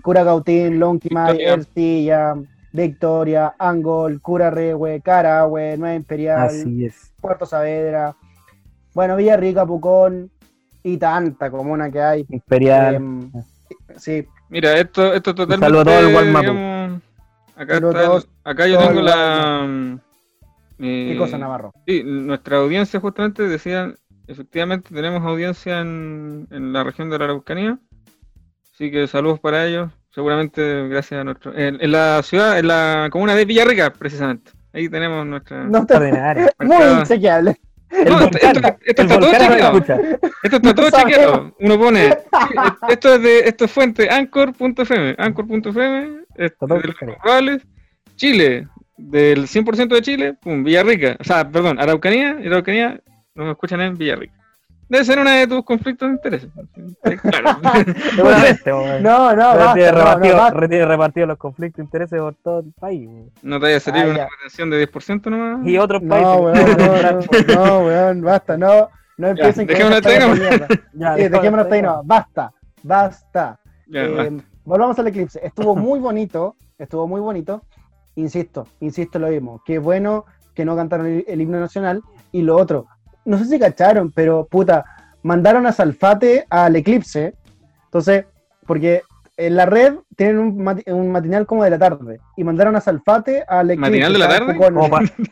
Cura 0.03 0.25
Gautín, 0.25 0.79
Lonquimay, 0.79 1.43
Ercilla, 1.43 2.35
Victoria, 2.73 3.55
Angol, 3.59 4.21
Cura 4.21 4.51
Rehue, 4.51 5.01
Carahue, 5.03 5.77
Nueva 5.77 5.95
Imperial, 5.95 6.47
Así 6.47 6.87
es. 6.87 7.13
Puerto 7.21 7.47
Saavedra, 7.47 8.17
bueno, 8.95 9.17
Villarrica, 9.17 9.67
Pucón 9.67 10.31
y 10.83 10.97
tanta 10.97 11.51
comuna 11.51 11.91
que 11.91 12.01
hay. 12.01 12.27
Imperial. 12.29 12.95
Em, 12.97 13.33
sí. 13.97 14.27
Mira, 14.49 14.79
esto, 14.79 15.15
esto 15.15 15.35
totalmente. 15.35 15.67
Saludo 15.67 15.81
a 15.81 15.85
todo 15.85 16.21
el 16.21 16.27
digamos, 16.27 17.03
acá, 17.57 17.75
está, 17.77 18.29
acá 18.45 18.67
yo 18.67 18.79
tengo 18.79 19.03
la. 19.03 19.99
¿Qué 20.79 21.17
cosa, 21.17 21.39
Navarro? 21.39 21.73
Sí, 21.87 22.03
nuestra 22.05 22.59
audiencia 22.59 22.99
justamente 22.99 23.47
decían, 23.47 23.95
efectivamente 24.27 24.93
tenemos 24.93 25.23
audiencia 25.23 25.81
en, 25.81 26.49
en 26.51 26.73
la 26.73 26.83
región 26.83 27.09
de 27.09 27.19
la 27.19 27.27
Araucanía, 27.27 27.79
así 28.75 28.91
que 28.91 29.07
saludos 29.07 29.39
para 29.39 29.65
ellos, 29.67 29.91
seguramente 30.15 30.89
gracias 30.89 31.21
a 31.21 31.25
nuestro... 31.25 31.57
En, 31.57 31.79
la 31.91 32.23
ciudad, 32.23 32.59
en 32.59 32.69
la 32.69 33.09
comuna 33.11 33.35
de 33.35 33.45
Villarrica, 33.45 33.93
precisamente, 33.93 34.53
ahí 34.73 34.89
tenemos 34.89 35.27
nuestra... 35.27 35.65
No 35.65 35.87
Muy 36.61 37.03
chequeable. 37.05 37.57
No, 37.93 38.21
esto, 38.21 38.39
está 38.87 39.07
todo 39.07 39.31
chequeado. 39.33 39.79
Esto 40.43 40.57
está 40.57 40.75
todo 40.75 40.91
chequeado. 40.91 41.55
Uno 41.61 41.79
pone, 41.79 42.17
esto 42.89 43.15
es 43.15 43.23
de, 43.23 43.41
esto 43.41 43.67
es 43.67 43.71
fuente 43.71 44.09
anchor.fm, 44.11 45.15
anchor.fm, 45.19 46.25
Chile, 48.17 48.67
del 48.97 49.47
100% 49.47 49.89
de 49.89 50.03
Chile, 50.03 50.35
pum, 50.41 50.65
Villarrica. 50.65 51.17
O 51.21 51.25
sea, 51.25 51.47
perdón, 51.47 51.79
Araucanía, 51.79 52.39
Araucanía, 52.45 52.99
no 53.35 53.45
me 53.45 53.51
escuchan 53.51 53.83
en 53.83 53.99
Villarrica. 53.99 54.42
Debe 54.93 55.05
ser 55.07 55.19
una 55.19 55.37
de 55.37 55.47
tus 55.47 55.65
conflictos 55.65 56.07
de 56.07 56.15
interés. 56.17 56.49
Claro. 57.23 57.61
no, 59.01 59.35
no, 59.35 59.57
basta, 59.57 59.91
repartido, 59.91 60.37
no, 60.37 60.51
no, 60.51 60.87
repartido 60.87 61.27
los 61.29 61.39
conflictos 61.39 61.79
de 61.79 61.83
intereses 61.85 62.21
por 62.21 62.35
todo 62.35 62.61
el 62.61 62.73
país. 62.79 63.09
No 63.41 63.59
te 63.59 63.69
haya 63.69 63.81
salido 63.81 64.09
ah, 64.09 64.11
una 64.11 64.29
retención 64.29 64.69
de 64.69 64.87
10% 64.87 65.31
nomás. 65.31 65.67
Y 65.67 65.79
otros 65.79 66.03
países. 66.03 66.23
No, 66.27 66.43
weón, 66.43 66.77
no, 67.49 67.55
no, 67.55 67.87
weón, 67.87 68.21
basta, 68.21 68.59
no, 68.59 68.91
no 69.17 69.29
empiecen 69.29 69.67
ya, 69.67 69.83
con 69.83 69.93
esta 69.95 70.69
Ya, 70.93 71.17
sí, 71.17 71.29
dejémonos 71.29 71.73
ahí, 71.73 71.81
no, 71.81 72.03
basta, 72.05 72.53
basta. 72.83 73.59
Ya, 73.87 74.03
eh, 74.03 74.09
basta. 74.11 74.45
Volvamos 74.67 74.99
al 74.99 75.07
eclipse. 75.07 75.41
Estuvo 75.43 75.75
muy 75.75 76.01
bonito, 76.01 76.55
estuvo 76.77 77.09
muy 77.09 77.23
bonito 77.23 77.63
insisto, 78.15 78.67
insisto 78.81 79.19
lo 79.19 79.29
mismo, 79.29 79.63
qué 79.65 79.79
bueno 79.79 80.27
que 80.55 80.67
no 80.67 80.77
cantaron 80.77 81.25
el, 81.27 81.41
himno 81.41 81.59
nacional. 81.61 82.03
Y 82.31 82.43
lo 82.43 82.57
otro, 82.57 82.87
no 83.25 83.39
sé 83.39 83.47
si 83.47 83.59
cacharon, 83.59 84.11
pero 84.11 84.47
puta, 84.47 84.85
mandaron 85.23 85.67
a 85.67 85.73
Salfate 85.73 86.47
al 86.51 86.77
eclipse. 86.77 87.35
Entonces, 87.85 88.27
porque 88.67 89.03
en 89.37 89.57
la 89.57 89.67
red 89.67 89.95
tienen 90.17 90.39
un, 90.39 91.11
matinal 91.11 91.47
como 91.47 91.65
de 91.65 91.71
la 91.71 91.79
tarde 91.79 92.21
y 92.37 92.45
mandaron 92.45 92.77
a 92.77 92.81
Salfate 92.81 93.45
al 93.47 93.71
eclipse. 93.71 93.91
¿Matinal 93.91 94.13
de 94.13 94.19
la 94.19 94.29
tarde? 94.29 94.57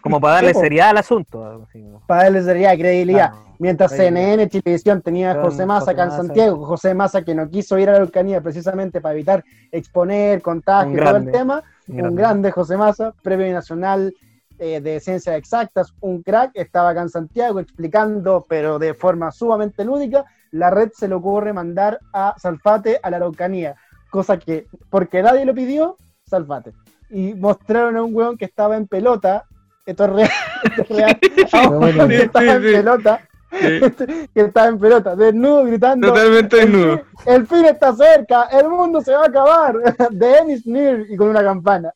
Como, 0.01 0.21
para 0.21 0.35
darle 0.35 0.55
seriedad 0.55 0.91
al 0.91 0.99
asunto. 0.99 1.67
Para 2.07 2.25
darle 2.25 2.43
seriedad, 2.43 2.77
credibilidad. 2.77 3.33
Mientras 3.59 3.93
CNN, 3.95 4.49
Chilevisión 4.49 5.03
tenía 5.03 5.33
a 5.33 5.43
José 5.43 5.67
Massa 5.67 5.91
acá 5.91 6.05
en 6.05 6.13
Santiago, 6.13 6.65
José 6.65 6.95
Massa 6.95 7.23
que 7.23 7.35
no 7.35 7.47
quiso 7.51 7.79
ir 7.79 7.91
a 7.91 7.93
la 7.93 7.99
Alcanía 7.99 8.41
precisamente 8.41 9.03
para 9.03 9.13
evitar 9.13 9.45
exponer, 9.71 10.41
contagio, 10.41 10.97
todo 10.99 11.17
el 11.17 11.31
tema 11.31 11.63
un 11.91 12.15
grande 12.15 12.51
José 12.51 12.77
Massa, 12.77 13.15
Premio 13.23 13.53
Nacional 13.53 14.15
eh, 14.61 14.81
de 14.81 15.01
Ciencias 15.01 15.37
Exactas, 15.37 15.95
un 16.01 16.23
crack, 16.23 16.51
estaba 16.53 16.91
acá 16.91 17.01
en 17.01 17.09
Santiago 17.09 17.61
explicando, 17.61 18.45
pero 18.47 18.79
de 18.79 18.93
forma 18.93 19.33
sumamente 19.33 19.85
lúdica, 19.85 20.27
la 20.51 20.69
red 20.71 20.91
se 20.95 21.09
le 21.09 21.15
ocurre 21.15 21.55
mandar 21.55 21.99
a 22.13 22.35
Salfate 22.37 23.01
a 23.03 23.09
la 23.09 23.17
Araucanía, 23.17 23.77
cosa 24.11 24.39
que, 24.39 24.67
porque 24.91 25.23
nadie 25.23 25.47
lo 25.47 25.55
pidió, 25.55 25.97
Salfate. 26.27 26.73
Y 27.09 27.33
mostraron 27.33 27.97
a 27.97 28.03
un 28.03 28.15
weón 28.15 28.37
que 28.37 28.45
estaba 28.45 28.77
en 28.77 28.87
pelota, 28.87 29.47
esto 29.87 30.05
es 30.05 30.11
real, 30.11 30.31
esto 30.65 30.83
es 30.83 30.89
real, 30.91 31.19
que 31.19 32.23
estaba 32.23 32.53
en 32.53 32.63
pelota, 32.63 33.21
que 33.51 34.41
estaba 34.41 34.67
en 34.69 34.79
pelota, 34.79 35.17
desnudo, 35.17 35.65
gritando. 35.65 36.09
Totalmente 36.09 36.57
desnudo. 36.57 37.01
El 37.25 37.47
fin 37.47 37.65
está 37.65 37.95
cerca, 37.95 38.45
el 38.45 38.69
mundo 38.69 39.01
se 39.01 39.13
va 39.13 39.23
a 39.23 39.27
acabar. 39.27 39.77
De 40.11 40.39
Ennis 40.39 40.67
near 40.67 41.07
y 41.09 41.17
con 41.17 41.29
una 41.29 41.43
campana. 41.43 41.93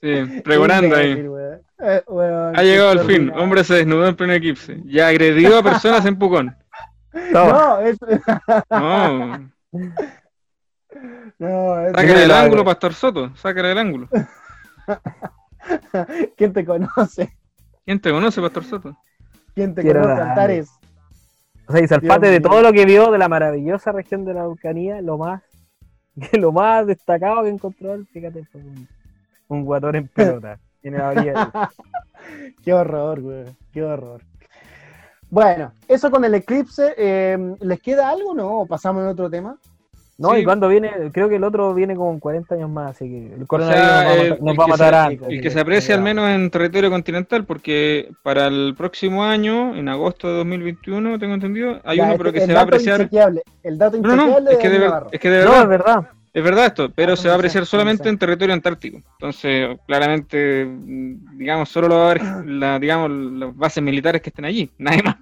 Sí, 0.00 0.40
pregonando 0.44 0.96
ahí. 0.96 1.26
Eh, 1.80 2.02
ha 2.54 2.62
llegado 2.62 2.92
el 2.92 3.00
fin. 3.00 3.30
Hombre 3.30 3.64
se 3.64 3.74
desnudó 3.74 4.06
en 4.06 4.16
pleno 4.16 4.32
eclipse. 4.32 4.80
Ya 4.84 5.08
agredió 5.08 5.58
a 5.58 5.62
personas 5.62 6.04
en 6.06 6.18
Pucón. 6.18 6.56
No, 7.32 7.80
es... 7.80 7.98
no. 8.70 9.50
no 11.38 11.80
es... 11.80 11.92
Sáquele 11.92 12.24
el 12.24 12.30
ángulo, 12.30 12.64
Pastor 12.64 12.94
Soto. 12.94 13.34
Sáquele 13.34 13.72
el 13.72 13.78
ángulo. 13.78 14.08
¿Quién 16.36 16.52
te 16.52 16.64
conoce? 16.64 17.36
¿Quién 17.84 18.00
te 18.00 18.10
conoce, 18.10 18.40
Pastor 18.40 18.64
Soto? 18.64 18.96
¿Quién 19.54 19.74
te 19.74 19.82
Quiero 19.82 20.02
conoce, 20.02 20.22
Antares? 20.22 20.70
O 21.66 21.72
sea, 21.72 21.82
y 21.82 21.88
Salfate 21.88 22.28
de 22.28 22.40
todo 22.40 22.62
lo 22.62 22.72
que 22.72 22.84
vio 22.84 23.10
de 23.10 23.18
la 23.18 23.28
maravillosa 23.28 23.90
región 23.90 24.24
de 24.24 24.34
la 24.34 24.40
Araucanía, 24.40 25.00
lo 25.02 25.18
más, 25.18 25.42
lo 26.32 26.52
más 26.52 26.86
destacado 26.86 27.42
que 27.42 27.48
encontró 27.48 27.94
él, 27.94 28.06
fíjate, 28.12 28.44
fue 28.44 28.60
un, 28.60 28.86
un 29.48 29.64
guatón 29.64 29.96
en 29.96 30.08
pelota. 30.08 30.58
qué 32.64 32.72
horror, 32.72 33.20
güey, 33.20 33.44
qué 33.72 33.82
horror. 33.82 34.22
Bueno, 35.30 35.72
eso 35.86 36.10
con 36.10 36.24
el 36.24 36.34
eclipse, 36.34 36.94
eh, 36.96 37.36
¿les 37.60 37.80
queda 37.82 38.08
algo 38.08 38.34
no? 38.34 38.60
¿O 38.60 38.66
pasamos 38.66 39.04
a 39.04 39.10
otro 39.10 39.28
tema? 39.28 39.58
No, 40.16 40.36
y 40.36 40.42
cuando 40.42 40.66
viene, 40.66 40.90
creo 41.12 41.28
que 41.28 41.36
el 41.36 41.44
otro 41.44 41.72
viene 41.74 41.94
con 41.94 42.18
40 42.18 42.56
años 42.56 42.68
más, 42.68 42.90
así 42.90 43.08
que 43.08 43.34
el 43.34 43.46
coronavirus 43.46 44.40
nos 44.40 44.58
va 44.58 44.64
a 44.64 44.66
matar, 44.66 44.94
antes. 44.94 45.30
Y 45.30 45.40
que 45.40 45.48
se 45.48 45.60
aprecia 45.60 45.94
al 45.94 46.02
menos 46.02 46.28
en 46.28 46.50
territorio 46.50 46.90
continental, 46.90 47.44
porque 47.44 48.10
para 48.24 48.48
el 48.48 48.74
próximo 48.76 49.22
año, 49.22 49.76
en 49.76 49.88
agosto 49.88 50.26
de 50.26 50.38
2021, 50.38 51.20
tengo 51.20 51.34
entendido, 51.34 51.80
hay 51.84 52.00
uno, 52.00 52.14
pero 52.18 52.32
que 52.32 52.40
se 52.40 52.52
va 52.52 52.60
a 52.60 52.62
apreciar. 52.64 53.08
El 53.62 53.78
dato 53.78 53.98
no, 53.98 54.16
no, 54.16 54.50
es 54.50 54.58
que, 54.58 54.68
de, 54.68 54.90
es 55.12 55.20
que 55.20 55.30
de 55.30 55.38
verdad. 55.38 55.54
No, 55.54 55.62
es 55.62 55.68
verdad. 55.68 56.08
Es 56.32 56.44
verdad 56.44 56.66
esto, 56.66 56.90
pero 56.94 57.16
se 57.16 57.28
va 57.28 57.34
a 57.34 57.36
apreciar 57.36 57.64
solamente 57.66 58.08
en 58.08 58.18
territorio 58.18 58.54
antártico. 58.54 59.00
Entonces, 59.12 59.76
claramente, 59.86 60.68
digamos, 61.34 61.68
solo 61.68 61.88
lo 61.88 61.96
va 61.96 62.08
a 62.08 62.10
haber 62.10 62.22
la, 62.46 62.78
digamos, 62.78 63.10
las 63.10 63.56
bases 63.56 63.82
militares 63.82 64.20
que 64.20 64.30
estén 64.30 64.44
allí, 64.44 64.70
nadie 64.78 65.02
más. 65.02 65.16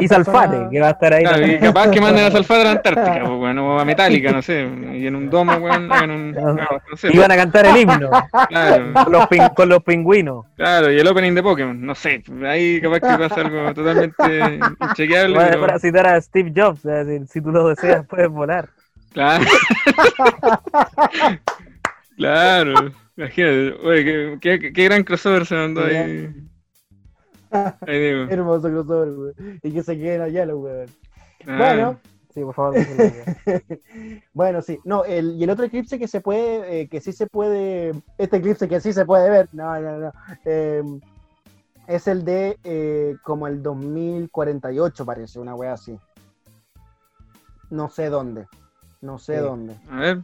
y 0.00 0.08
Salfate, 0.08 0.68
que 0.70 0.80
va 0.80 0.88
a 0.88 0.90
estar 0.92 1.12
ahí. 1.12 1.54
y 1.54 1.58
capaz 1.58 1.90
que 1.90 2.00
manden 2.00 2.24
a 2.24 2.30
Salfate 2.30 2.60
a 2.60 2.64
la 2.64 2.70
Antártica, 2.72 3.20
pues, 3.24 3.38
bueno, 3.38 3.76
o 3.76 3.78
a 3.78 3.84
Metálica, 3.84 4.32
no 4.32 4.42
sé, 4.42 4.68
y 4.94 5.06
en 5.06 5.16
un 5.16 5.28
domo, 5.28 5.58
bueno, 5.60 5.94
en 6.02 6.10
un, 6.10 6.32
no, 6.32 6.96
sé, 6.96 7.14
Iban 7.14 7.30
a 7.30 7.36
cantar 7.36 7.66
el 7.66 7.76
himno. 7.76 8.10
Claro. 8.48 8.92
Con, 8.94 9.12
los 9.12 9.26
con 9.54 9.68
los 9.68 9.82
pingüinos. 9.82 10.46
Claro, 10.56 10.90
y 10.90 10.98
el 10.98 11.06
opening 11.06 11.34
de 11.34 11.42
Pokémon, 11.42 11.84
no 11.84 11.94
sé, 11.94 12.22
ahí 12.46 12.80
capaz 12.80 13.00
que 13.00 13.18
pasa 13.18 13.40
algo 13.42 13.74
totalmente 13.74 14.60
inchequeable. 14.80 15.34
Bueno, 15.34 15.50
pero... 15.50 15.60
Para 15.60 15.78
citar 15.78 16.06
a 16.06 16.20
Steve 16.20 16.52
Jobs, 16.56 16.80
si 17.30 17.40
tú 17.40 17.50
lo 17.50 17.68
deseas, 17.68 18.06
puedes 18.06 18.30
volar. 18.30 18.68
Claro. 19.16 19.46
claro. 22.18 22.74
Imagínate, 23.16 23.72
oye, 23.82 24.04
qué, 24.04 24.58
qué, 24.60 24.72
qué, 24.74 24.84
gran 24.84 25.04
crossover 25.04 25.46
se 25.46 25.54
mandó 25.54 25.86
ahí. 25.86 26.34
ahí 27.50 27.98
digo. 27.98 28.24
Hermoso 28.28 28.68
crossover, 28.68 29.12
güey. 29.12 29.32
Y 29.62 29.72
que 29.72 29.82
se 29.82 29.96
queden 29.96 30.20
allá 30.20 30.44
los 30.44 30.58
güey. 30.58 30.84
Ah. 31.46 31.56
Bueno. 31.56 32.00
Sí, 32.34 32.42
por 32.42 32.54
favor. 32.54 32.74
bueno, 34.34 34.60
sí. 34.60 34.78
No, 34.84 35.06
el, 35.06 35.36
y 35.36 35.44
el 35.44 35.48
otro 35.48 35.64
eclipse 35.64 35.98
que 35.98 36.08
se 36.08 36.20
puede, 36.20 36.82
eh, 36.82 36.88
que 36.88 37.00
sí 37.00 37.14
se 37.14 37.26
puede, 37.26 37.94
este 38.18 38.36
eclipse 38.36 38.68
que 38.68 38.82
sí 38.82 38.92
se 38.92 39.06
puede 39.06 39.30
ver, 39.30 39.48
no, 39.52 39.80
no, 39.80 39.96
no. 39.96 40.12
Eh, 40.44 40.82
es 41.86 42.06
el 42.06 42.22
de 42.22 42.58
eh, 42.64 43.16
como 43.22 43.46
el 43.46 43.62
2048, 43.62 45.06
parece, 45.06 45.38
una 45.38 45.54
wea 45.54 45.72
así. 45.72 45.98
No 47.70 47.88
sé 47.88 48.10
dónde. 48.10 48.46
No 49.06 49.18
sé 49.20 49.36
dónde. 49.36 49.76
A 49.88 50.00
ver. 50.00 50.18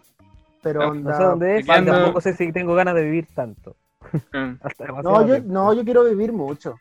Pero 0.61 0.93
no, 0.93 1.17
sé 1.17 1.23
dónde 1.23 1.59
es. 1.59 1.67
Tampoco 1.67 2.21
sé 2.21 2.35
si 2.35 2.53
tengo 2.53 2.75
ganas 2.75 2.97
de 2.97 3.05
vivir 3.05 3.29
tanto. 3.33 3.77
Ah. 4.33 4.57
no, 5.05 5.25
yo, 5.25 5.41
no, 5.41 5.73
yo 5.73 5.85
quiero 5.85 6.03
vivir 6.05 6.33
mucho. 6.33 6.75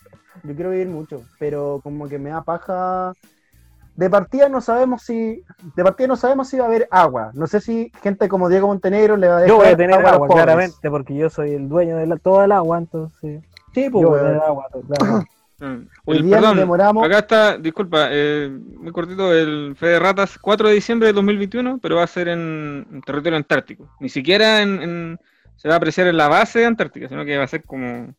Yo 0.44 0.56
quiero 0.56 0.72
vivir 0.72 0.88
mucho. 0.88 1.22
Pero 1.38 1.80
como 1.84 2.10
que 2.10 2.18
me 2.18 2.32
da 2.32 2.42
paja. 2.42 3.14
De 3.96 4.10
partida 4.10 4.50
no 4.50 4.62
sabemos 4.62 5.04
si. 5.04 5.44
De 5.76 5.84
partida 5.84 6.08
no 6.08 6.16
sabemos 6.16 6.50
si 6.50 6.58
va 6.58 6.66
a 6.66 6.68
haber 6.68 6.88
agua. 6.90 7.30
No 7.36 7.46
sé 7.46 7.62
si 7.62 7.92
gente 8.02 8.28
como 8.28 8.50
Diego 8.50 8.66
Montenegro 8.66 9.16
le 9.16 9.28
va 9.28 9.38
a 9.38 9.42
dejar. 9.42 9.50
Yo 9.50 9.58
voy 9.58 9.68
a 9.68 9.78
tener 9.78 10.04
agua, 10.04 10.28
claramente, 10.28 10.90
porque 10.90 11.14
yo 11.14 11.30
soy 11.30 11.54
el 11.54 11.70
dueño 11.70 11.98
de 11.98 12.08
la, 12.08 12.18
todo 12.18 12.44
el 12.44 12.52
agua, 12.52 12.80
entonces. 12.80 13.44
Sí, 13.76 13.90
pues. 13.92 14.02
Yo 14.02 14.10
voy 14.10 14.20
a 14.20 14.24
tener 14.24 14.42
agua, 14.42 14.68
claro. 14.72 15.24
Mm. 15.62 15.88
Hoy 16.06 16.24
día 16.24 16.38
perdón, 16.38 16.58
demoramos. 16.58 17.06
Acá 17.06 17.20
está, 17.20 17.58
disculpa, 17.58 18.08
eh, 18.10 18.50
muy 18.80 18.92
cortito, 18.92 19.32
el 19.32 19.76
Fede 19.78 20.00
Ratas, 20.00 20.40
4 20.40 20.70
de 20.70 20.74
diciembre 20.74 21.08
de 21.08 21.14
2021, 21.14 21.78
pero 21.80 21.98
va 21.98 22.04
a 22.04 22.08
ser 22.08 22.30
en, 22.30 23.02
territorio 23.06 23.38
antártico. 23.38 23.88
Ni 24.00 24.10
siquiera 24.10 24.64
en, 24.64 25.20
se 25.58 25.68
va 25.68 25.76
a 25.76 25.78
apreciar 25.78 26.08
en 26.08 26.18
la 26.18 26.28
base 26.28 26.60
de 26.60 26.66
Antártica, 26.66 27.08
sino 27.08 27.24
que 27.24 27.38
va 27.38 27.44
a 27.44 27.48
ser 27.48 27.64
como. 27.64 28.16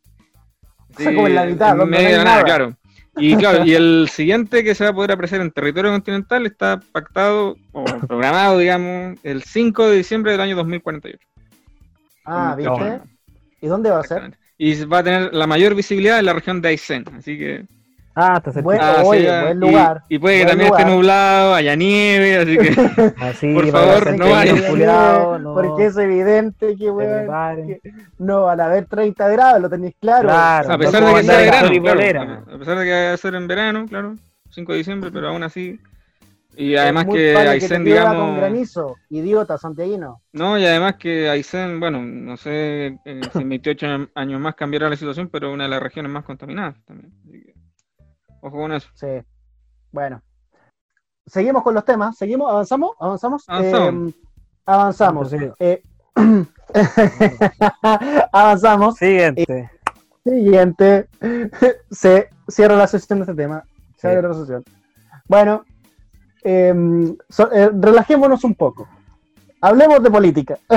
como 1.05 1.27
en 1.27 1.35
la 1.35 1.45
mitad, 1.45 1.77
donde 1.77 2.01
no 2.01 2.09
hay 2.09 2.25
nada. 2.25 2.45
claro. 2.45 2.77
Y 3.17 3.37
claro, 3.37 3.65
y 3.65 3.75
el 3.75 4.09
siguiente 4.09 4.63
que 4.63 4.77
se 4.77 4.85
va 4.85 4.91
a 4.91 4.95
poder 4.95 5.11
apreciar 5.11 5.41
en 5.41 5.51
territorio 5.51 5.91
continental 5.91 6.47
está 6.47 6.81
pactado 6.93 7.57
o 7.73 7.85
programado, 8.07 8.59
digamos, 8.59 9.19
el 9.25 9.43
5 9.43 9.89
de 9.89 9.97
diciembre 9.97 10.31
del 10.31 10.41
año 10.41 10.55
2048. 10.55 11.19
Ah, 12.25 12.55
¿viste? 12.57 13.01
¿Y 13.61 13.67
dónde 13.67 13.91
va 13.91 13.99
a 13.99 14.05
ser? 14.05 14.39
Y 14.59 14.85
va 14.85 14.99
a 14.99 15.03
tener 15.03 15.35
la 15.35 15.47
mayor 15.47 15.75
visibilidad 15.75 16.19
en 16.19 16.27
la 16.27 16.33
región 16.33 16.61
de 16.61 16.69
Aysén, 16.69 17.05
así 17.17 17.39
que 17.39 17.67
Ah, 18.15 18.35
está 18.37 18.53
cerca. 18.53 18.99
Ah, 18.99 19.03
buen 19.03 19.59
lugar. 19.59 20.03
Y, 20.09 20.19
puede 20.19 20.41
que 20.41 20.47
también 20.47 20.71
esté 20.71 20.85
nublado, 20.85 21.55
haya 21.55 21.75
nieve, 21.75 22.37
así 22.37 22.59
que 22.59 23.15
así, 23.21 23.55
por 23.55 23.67
favor 23.69 24.19
no 24.19 24.31
vayan. 24.31 25.45
Porque 25.55 25.87
es 25.87 25.97
evidente 25.97 26.77
que, 26.77 26.91
weón, 26.91 27.81
no 28.19 28.43
van 28.43 28.61
a 28.61 28.67
haber 28.67 28.85
30 28.87 29.29
grados, 29.29 29.63
lo 29.63 29.71
tenéis 29.71 29.95
claro. 29.99 30.31
a 30.31 30.79
pesar 30.79 31.05
de 31.05 31.15
que 31.15 31.23
sea 31.23 31.69
verano, 31.95 32.45
a 32.53 32.59
pesar 32.59 32.79
de 32.79 32.85
que 32.85 32.91
va 32.91 33.13
a 33.15 33.17
ser 33.17 33.35
en 33.35 33.49
verano, 33.49 33.87
claro, 33.89 34.17
5 34.51 34.73
de 34.73 34.79
diciembre, 34.79 35.11
pero 35.11 35.29
aún 35.29 35.43
así. 35.43 35.81
Y 36.55 36.77
además 36.77 37.07
que 37.07 37.37
Aysén, 37.37 37.85
digamos. 37.85 38.17
con 38.17 38.37
granizo, 38.37 38.97
idiota 39.09 39.57
santiaguino. 39.57 40.23
No, 40.33 40.59
y 40.59 40.67
además 40.67 40.97
que 40.97 41.29
Aysén, 41.31 41.81
bueno, 41.81 42.03
no 42.03 42.37
sé 42.37 42.99
eh, 43.05 43.21
si 43.33 43.39
en 43.39 43.49
28 43.49 43.87
años 44.15 44.41
más 44.41 44.55
cambiará 44.55 44.91
la 44.91 44.97
situación, 44.97 45.29
pero 45.31 45.53
una 45.53 45.65
de 45.65 45.71
las 45.71 45.83
regiones 45.83 46.13
más 46.13 46.25
contaminadas 46.25 46.77
también. 46.85 47.13
Así 47.27 47.43
que... 47.43 47.55
Ojo 48.43 48.57
con 48.57 48.73
eso. 48.73 48.89
Sí. 48.95 49.07
Bueno. 49.93 50.21
Seguimos 51.27 51.63
con 51.63 51.75
los 51.75 51.85
temas. 51.85 52.17
¿Seguimos? 52.19 52.51
¿Avanzamos? 52.51 52.97
¿Avanzamos? 52.99 53.45
Avanzamos. 54.67 55.33
Eh, 55.33 55.53
eh 55.61 55.83
avanzamos. 58.33 58.97
Siguiente. 58.97 59.71
siguiente. 60.25 61.09
Se 61.91 62.29
cierra 62.49 62.77
la 62.77 62.87
sesión 62.87 63.21
de 63.21 63.25
este 63.25 63.35
tema. 63.35 63.65
Se 63.97 64.11
cierra 64.11 64.29
la 64.29 64.35
sesión. 64.35 64.65
Bueno, 65.27 65.65
em, 66.45 67.17
eh, 67.53 67.71
relajémonos 67.73 68.45
un 68.45 68.55
poco. 68.55 68.89
Hablemos 69.65 70.03
de 70.03 70.11
política. 70.11 70.59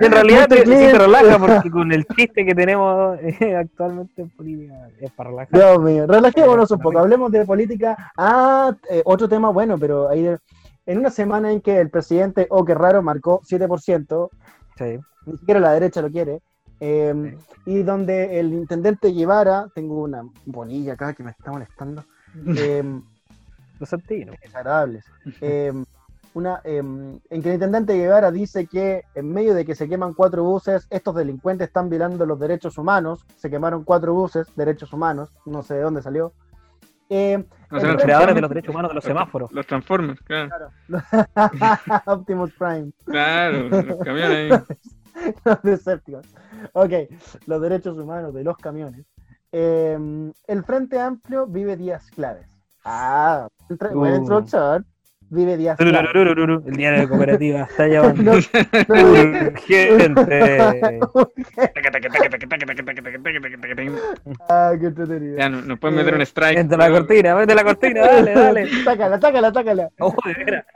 en 0.00 0.12
realidad 0.12 0.48
te, 0.48 0.60
sí 0.60 0.64
te 0.64 0.98
relaja 0.98 1.38
porque 1.38 1.70
con 1.70 1.92
el 1.92 2.06
chiste 2.06 2.46
que 2.46 2.54
tenemos 2.54 3.18
eh, 3.20 3.54
actualmente 3.54 4.22
en 4.22 4.30
política 4.30 4.88
es 4.98 5.10
para 5.12 5.28
relajar. 5.28 5.60
Dios 5.60 5.78
mío, 5.82 6.06
relajémonos 6.06 6.70
un 6.70 6.78
poco, 6.78 7.00
hablemos 7.00 7.30
de 7.30 7.44
política. 7.44 8.12
Ah, 8.16 8.74
eh, 8.88 9.02
otro 9.04 9.28
tema 9.28 9.50
bueno, 9.50 9.76
pero 9.76 10.08
ahí 10.08 10.26
en 10.86 10.98
una 10.98 11.10
semana 11.10 11.52
en 11.52 11.60
que 11.60 11.78
el 11.78 11.90
presidente, 11.90 12.46
oh 12.48 12.64
qué 12.64 12.74
raro, 12.74 13.02
marcó 13.02 13.42
7%, 13.42 14.30
sí. 14.78 14.98
ni 15.26 15.36
siquiera 15.36 15.60
la 15.60 15.72
derecha 15.72 16.00
lo 16.00 16.10
quiere, 16.10 16.40
em, 16.84 17.38
y 17.64 17.84
donde 17.84 18.40
el 18.40 18.52
intendente 18.52 19.12
Guevara, 19.12 19.68
tengo 19.72 20.02
una 20.02 20.24
bonilla 20.46 20.94
acá 20.94 21.14
que 21.14 21.22
me 21.22 21.30
está 21.30 21.52
molestando, 21.52 22.04
eh, 22.56 22.82
los 23.78 23.90
Desagradables. 24.42 25.04
Em, 25.40 25.84
una, 26.34 26.60
em, 26.64 27.20
en 27.30 27.42
que 27.42 27.48
el 27.50 27.54
intendente 27.54 27.94
Guevara 27.94 28.32
dice 28.32 28.66
que 28.66 29.04
en 29.14 29.32
medio 29.32 29.54
de 29.54 29.64
que 29.64 29.76
se 29.76 29.88
queman 29.88 30.12
cuatro 30.12 30.42
buses, 30.42 30.88
estos 30.90 31.14
delincuentes 31.14 31.68
están 31.68 31.88
violando 31.88 32.26
los 32.26 32.40
derechos 32.40 32.76
humanos. 32.78 33.24
Se 33.36 33.48
quemaron 33.48 33.84
cuatro 33.84 34.12
buses, 34.12 34.48
derechos 34.56 34.92
humanos, 34.92 35.32
no 35.46 35.62
sé 35.62 35.74
de 35.74 35.82
dónde 35.82 36.02
salió. 36.02 36.32
Eh, 37.08 37.44
los 37.70 38.02
creadores 38.02 38.34
de 38.34 38.40
los 38.40 38.50
derechos 38.50 38.70
humanos 38.70 38.90
de 38.90 38.94
los 38.96 39.04
semáforos. 39.04 39.52
Los 39.52 39.66
Transformers, 39.68 40.20
claro. 40.22 40.70
Optimus 42.06 42.50
Prime. 42.54 42.90
Claro, 43.04 43.68
los 43.68 43.98
camiones. 44.00 44.62
los 45.44 45.62
Decepticons. 45.62 46.34
Ok, 46.72 46.92
los 47.46 47.60
derechos 47.60 47.98
humanos 47.98 48.32
de 48.34 48.44
los 48.44 48.56
camiones. 48.56 49.04
Em, 49.52 50.32
el 50.46 50.64
Frente 50.64 50.98
Amplio 50.98 51.46
vive 51.46 51.76
días 51.76 52.10
claves. 52.10 52.46
Ah, 52.84 53.48
buena 53.92 54.16
uh. 54.16 54.20
introducción. 54.20 54.86
Vive 55.28 55.56
días. 55.56 55.78
El 55.80 55.92
día 56.76 56.90
de 56.92 57.08
cooperativa 57.08 57.62
está 57.70 57.88
llevando. 57.88 58.32
Gente. 59.64 60.58
ah, 64.50 64.72
qué 64.78 64.86
entretenido. 64.86 65.38
Ya, 65.38 65.48
nos 65.48 65.78
pueden 65.78 65.96
meter 65.96 66.14
un 66.14 66.20
strike. 66.20 66.58
Vente 66.58 66.76
la 66.76 66.90
cortina, 66.90 67.34
vente 67.34 67.54
la 67.54 67.64
cortina, 67.64 68.02
dale, 68.02 68.34
dale. 68.34 68.68
Sácala, 68.84 69.18
sácala, 69.18 69.50
sácala. 69.54 69.88
Oh, 70.00 70.14
de 70.26 70.44
veras. 70.44 70.66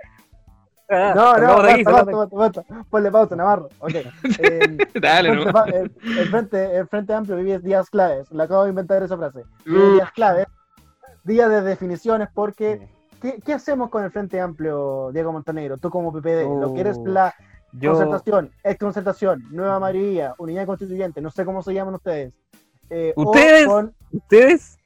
Ah, 0.88 1.12
no, 1.16 1.37
no, 1.38 1.62
basta, 1.62 1.90
basta, 1.90 2.12
basta, 2.12 2.37
basta, 2.37 2.64
Ponle 2.88 3.11
pausa, 3.11 3.35
Navarro. 3.37 3.68
Ok. 3.81 3.92
Eh, 4.38 4.79
Dale, 5.01 5.31
el, 5.31 5.44
no. 5.44 5.64
el, 5.66 5.92
el, 6.18 6.29
frente, 6.29 6.77
el 6.77 6.87
Frente 6.87 7.12
Amplio 7.12 7.37
vive 7.37 7.59
días 7.59 7.90
claves. 7.90 8.31
Le 8.31 8.42
acabo 8.42 8.64
de 8.64 8.70
inventar 8.70 9.03
esa 9.03 9.16
frase. 9.16 9.42
Vive 9.64 9.94
días 9.94 10.12
claves 10.12 10.46
día 11.27 11.49
de 11.49 11.61
definiciones, 11.62 12.29
porque 12.33 12.88
¿qué, 13.20 13.53
hacemos 13.53 13.90
con 13.90 14.05
el 14.05 14.11
Frente 14.11 14.40
Amplio, 14.40 15.11
Diego 15.12 15.33
Montenegro? 15.33 15.77
Tú 15.77 15.90
como 15.90 16.12
PPD, 16.12 16.44
¿lo 16.61 16.72
quieres 16.72 16.99
la 17.05 17.35
concertación, 17.79 18.53
ex 18.62 18.79
concertación, 18.79 19.44
nueva 19.51 19.81
mayoría, 19.81 20.35
unidad 20.38 20.66
constituyente, 20.66 21.20
no 21.20 21.31
sé 21.31 21.44
cómo 21.44 21.62
se 21.62 21.75
llaman 21.75 21.94
ustedes? 21.94 22.33
Eh, 22.88 23.12
¿Ustedes? 23.16 23.68
¿Ustedes? 24.12 24.79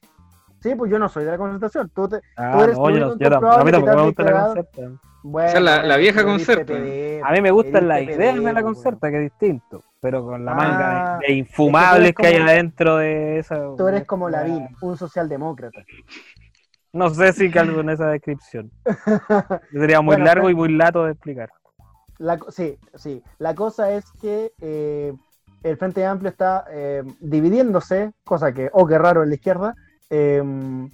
Sí, 0.62 0.74
pues 0.74 0.90
yo 0.90 0.98
no 0.98 1.08
soy 1.08 1.24
de 1.24 1.30
la 1.30 1.38
concertación. 1.38 1.90
Tú, 1.94 2.08
te, 2.08 2.20
ah, 2.36 2.52
tú 2.52 2.64
eres 2.64 2.76
no, 2.76 2.90
yo 2.90 2.98
no, 2.98 3.18
yo 3.18 3.50
a 3.50 3.64
mí 3.64 3.70
tampoco 3.70 3.96
me 3.96 4.02
gusta 4.04 4.22
la 4.24 4.46
concerta. 4.46 4.82
Bueno, 5.22 5.60
la, 5.60 5.96
vieja 5.96 6.24
concerta. 6.24 6.74
a 6.74 7.32
mí 7.32 7.40
me 7.42 7.50
gusta 7.50 7.80
la 7.80 8.00
idea 8.00 8.32
de 8.32 8.52
la 8.52 8.62
concerta, 8.62 9.10
que 9.10 9.16
es 9.18 9.22
distinto, 9.24 9.82
pero 10.00 10.24
con 10.24 10.44
la 10.44 10.54
manga 10.54 11.18
de, 11.18 11.26
ah, 11.26 11.30
infumables 11.30 12.14
que, 12.14 12.26
hay 12.26 12.36
adentro 12.36 12.96
de 12.96 13.38
esa. 13.38 13.60
Tú 13.76 13.86
eres 13.88 14.06
como 14.06 14.30
Lavín, 14.30 14.68
un 14.80 14.96
socialdemócrata. 14.96 15.82
No 16.92 17.10
sé 17.10 17.32
si 17.32 17.50
calzo 17.50 17.80
en 17.80 17.90
esa 17.90 18.08
descripción. 18.08 18.70
Sería 19.72 20.00
muy 20.00 20.16
largo 20.16 20.50
y 20.50 20.54
muy 20.54 20.72
lato 20.72 21.04
de 21.04 21.12
explicar. 21.12 21.50
La, 22.18 22.38
sí, 22.48 22.78
sí. 22.94 23.22
La 23.38 23.54
cosa 23.54 23.92
es 23.92 24.04
que 24.20 24.52
eh, 24.60 25.12
el 25.62 25.76
Frente 25.76 26.04
Amplio 26.04 26.30
está 26.30 26.64
eh, 26.70 27.02
dividiéndose, 27.20 28.12
cosa 28.24 28.52
que, 28.52 28.70
oh, 28.72 28.86
qué 28.86 28.98
raro 28.98 29.22
en 29.22 29.28
la 29.28 29.34
izquierda, 29.34 29.74
em, 30.08 30.88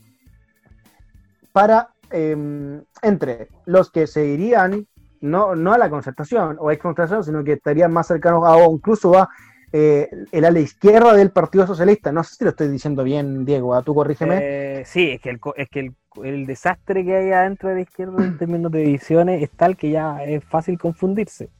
para 1.52 1.88
em, 2.10 2.82
entre 3.02 3.48
los 3.64 3.90
que 3.90 4.06
se 4.06 4.26
irían 4.26 4.86
no, 5.20 5.54
no 5.54 5.72
a 5.72 5.78
la 5.78 5.90
concertación 5.90 6.56
o 6.60 6.70
a 6.70 6.76
concertación, 6.76 7.24
sino 7.24 7.44
que 7.44 7.54
estarían 7.54 7.92
más 7.92 8.06
cercanos 8.06 8.44
a, 8.44 8.56
o 8.56 8.74
incluso 8.74 9.18
a 9.18 9.28
eh, 9.72 10.08
el 10.32 10.44
ala 10.44 10.60
izquierda 10.60 11.12
del 11.14 11.30
Partido 11.30 11.66
Socialista. 11.66 12.12
No 12.12 12.22
sé 12.24 12.36
si 12.36 12.44
lo 12.44 12.50
estoy 12.50 12.68
diciendo 12.68 13.02
bien, 13.02 13.44
Diego, 13.44 13.74
¿a 13.74 13.82
tú 13.82 13.94
corrígeme. 13.94 14.38
Eh, 14.40 14.82
sí, 14.86 15.10
es 15.10 15.20
que, 15.20 15.30
el, 15.30 15.40
es 15.56 15.68
que 15.68 15.92
el, 16.22 16.46
desastre 16.46 17.04
que 17.04 17.16
hay 17.16 17.32
adentro 17.32 17.68
de 17.68 17.76
la 17.76 17.80
izquierda 17.82 18.24
en 18.24 18.38
términos 18.38 18.70
de 18.72 18.80
divisiones 18.80 19.42
es 19.42 19.50
tal 19.50 19.76
que 19.76 19.90
ya 19.90 20.22
es 20.24 20.44
fácil 20.44 20.78
confundirse. 20.78 21.50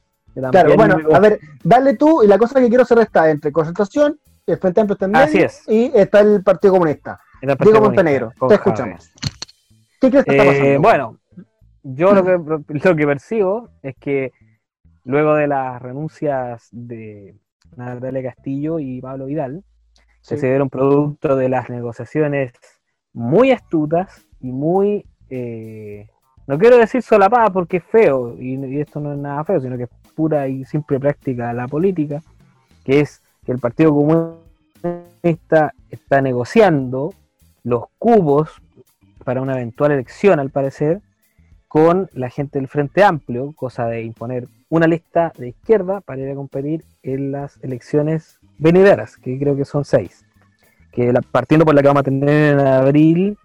Claro, 0.50 0.76
bueno, 0.76 0.98
a 1.14 1.18
ver, 1.18 1.40
dale 1.64 1.96
tú, 1.96 2.22
y 2.22 2.26
la 2.26 2.36
cosa 2.36 2.60
que 2.60 2.68
quiero 2.68 2.82
hacer 2.82 2.98
está 2.98 3.30
entre 3.30 3.50
concentración, 3.50 4.18
el 4.46 4.58
Frente 4.58 4.82
Amplio 4.82 5.08
medio, 5.08 5.48
y 5.66 5.90
está 5.94 6.20
el 6.20 6.42
Partido 6.42 6.74
Comunista. 6.74 7.18
Diego 7.40 7.80
Montenegro, 7.80 8.32
te 8.48 8.54
escuchamos. 8.54 9.10
¿Qué 10.00 10.10
crees 10.10 10.24
que 10.24 10.32
está 10.32 10.44
pasando? 10.44 10.68
Eh, 10.68 10.78
bueno, 10.78 11.18
yo 11.82 12.14
lo 12.14 12.24
que, 12.24 12.62
lo 12.88 12.96
que 12.96 13.06
percibo 13.06 13.70
es 13.82 13.94
que 13.96 14.32
luego 15.04 15.34
de 15.34 15.46
las 15.46 15.80
renuncias 15.80 16.68
de 16.72 17.36
Natalia 17.76 18.22
Castillo 18.22 18.78
y 18.78 19.00
Pablo 19.00 19.26
Vidal, 19.26 19.62
que 20.28 20.36
se 20.36 20.46
dieron 20.48 20.68
producto 20.68 21.36
de 21.36 21.48
las 21.48 21.70
negociaciones 21.70 22.52
muy 23.12 23.52
astutas 23.52 24.26
y 24.40 24.50
muy, 24.50 25.06
eh, 25.30 26.08
no 26.46 26.58
quiero 26.58 26.76
decir 26.76 27.02
solapadas 27.02 27.50
porque 27.50 27.78
es 27.78 27.84
feo, 27.84 28.36
y, 28.38 28.80
esto 28.80 29.00
no 29.00 29.12
es 29.12 29.18
nada 29.18 29.44
feo, 29.44 29.60
sino 29.60 29.76
que 29.76 29.84
es 29.84 29.90
pura 30.14 30.48
y 30.48 30.64
simple 30.64 30.98
práctica 30.98 31.48
de 31.48 31.54
la 31.54 31.68
política, 31.68 32.20
que 32.84 33.00
es 33.00 33.22
que 33.44 33.52
el 33.52 33.58
Partido 33.58 33.94
Comunista 33.94 35.72
está 35.90 36.20
negociando 36.20 37.14
los 37.62 37.84
cubos 37.98 38.60
para 39.26 39.42
una 39.42 39.54
eventual 39.54 39.90
elección, 39.90 40.38
al 40.38 40.50
parecer, 40.50 41.02
con 41.66 42.08
la 42.12 42.30
gente 42.30 42.60
del 42.60 42.68
Frente 42.68 43.02
Amplio, 43.02 43.52
cosa 43.56 43.86
de 43.88 44.02
imponer 44.02 44.46
una 44.68 44.86
lista 44.86 45.32
de 45.36 45.48
izquierda 45.48 46.00
para 46.00 46.22
ir 46.22 46.30
a 46.30 46.36
competir 46.36 46.84
en 47.02 47.32
las 47.32 47.58
elecciones 47.64 48.38
venideras, 48.56 49.16
que 49.16 49.36
creo 49.36 49.56
que 49.56 49.64
son 49.64 49.84
seis. 49.84 50.24
Que 50.92 51.12
partiendo 51.32 51.64
por 51.64 51.74
la 51.74 51.82
que 51.82 51.88
vamos 51.88 52.02
a 52.02 52.04
tener 52.04 52.52
en 52.52 52.60
abril 52.60 53.36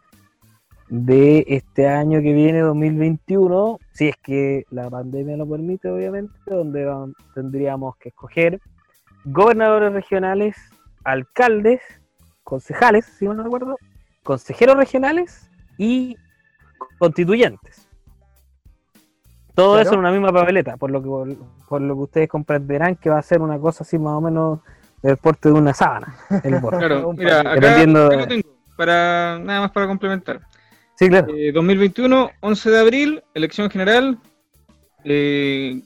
de 0.87 1.45
este 1.47 1.87
año 1.87 2.21
que 2.21 2.33
viene, 2.33 2.59
2021, 2.59 3.79
si 3.91 4.09
es 4.09 4.15
que 4.17 4.65
la 4.69 4.87
pandemia 4.87 5.35
lo 5.35 5.49
permite, 5.49 5.89
obviamente, 5.89 6.31
donde 6.45 6.87
tendríamos 7.33 7.97
que 7.97 8.09
escoger 8.09 8.61
gobernadores 9.25 9.93
regionales, 9.93 10.57
alcaldes, 11.03 11.81
concejales, 12.43 13.05
si 13.05 13.25
no 13.25 13.41
recuerdo, 13.41 13.77
consejeros 14.21 14.77
regionales 14.77 15.50
y 15.77 16.17
constituyentes 16.99 17.87
todo 19.53 19.79
eso 19.79 19.93
en 19.93 19.99
una 19.99 20.11
misma 20.11 20.31
papeleta, 20.31 20.77
por 20.77 20.91
lo 20.91 21.01
que 21.01 21.35
por, 21.67 21.81
lo 21.81 21.95
que 21.95 22.01
ustedes 22.01 22.29
comprenderán 22.29 22.95
que 22.95 23.09
va 23.09 23.19
a 23.19 23.21
ser 23.21 23.41
una 23.41 23.59
cosa 23.59 23.83
así 23.83 23.97
más 23.97 24.13
o 24.13 24.21
menos 24.21 24.59
del 25.01 25.17
porte 25.17 25.49
de 25.49 25.55
una 25.55 25.73
sábana. 25.73 26.15
claro, 26.41 27.13
mira, 27.13 27.39
acá, 27.41 27.85
lo 27.85 28.27
tengo, 28.27 28.57
para, 28.77 29.39
nada 29.39 29.61
más 29.61 29.71
para 29.71 29.87
complementar. 29.87 30.41
Sí, 30.95 31.09
claro. 31.09 31.33
2021, 31.53 32.25
eh, 32.25 32.35
11 32.41 32.69
de 32.69 32.79
abril, 32.79 33.23
elección 33.33 33.69
general, 33.69 34.19
eh, 35.03 35.81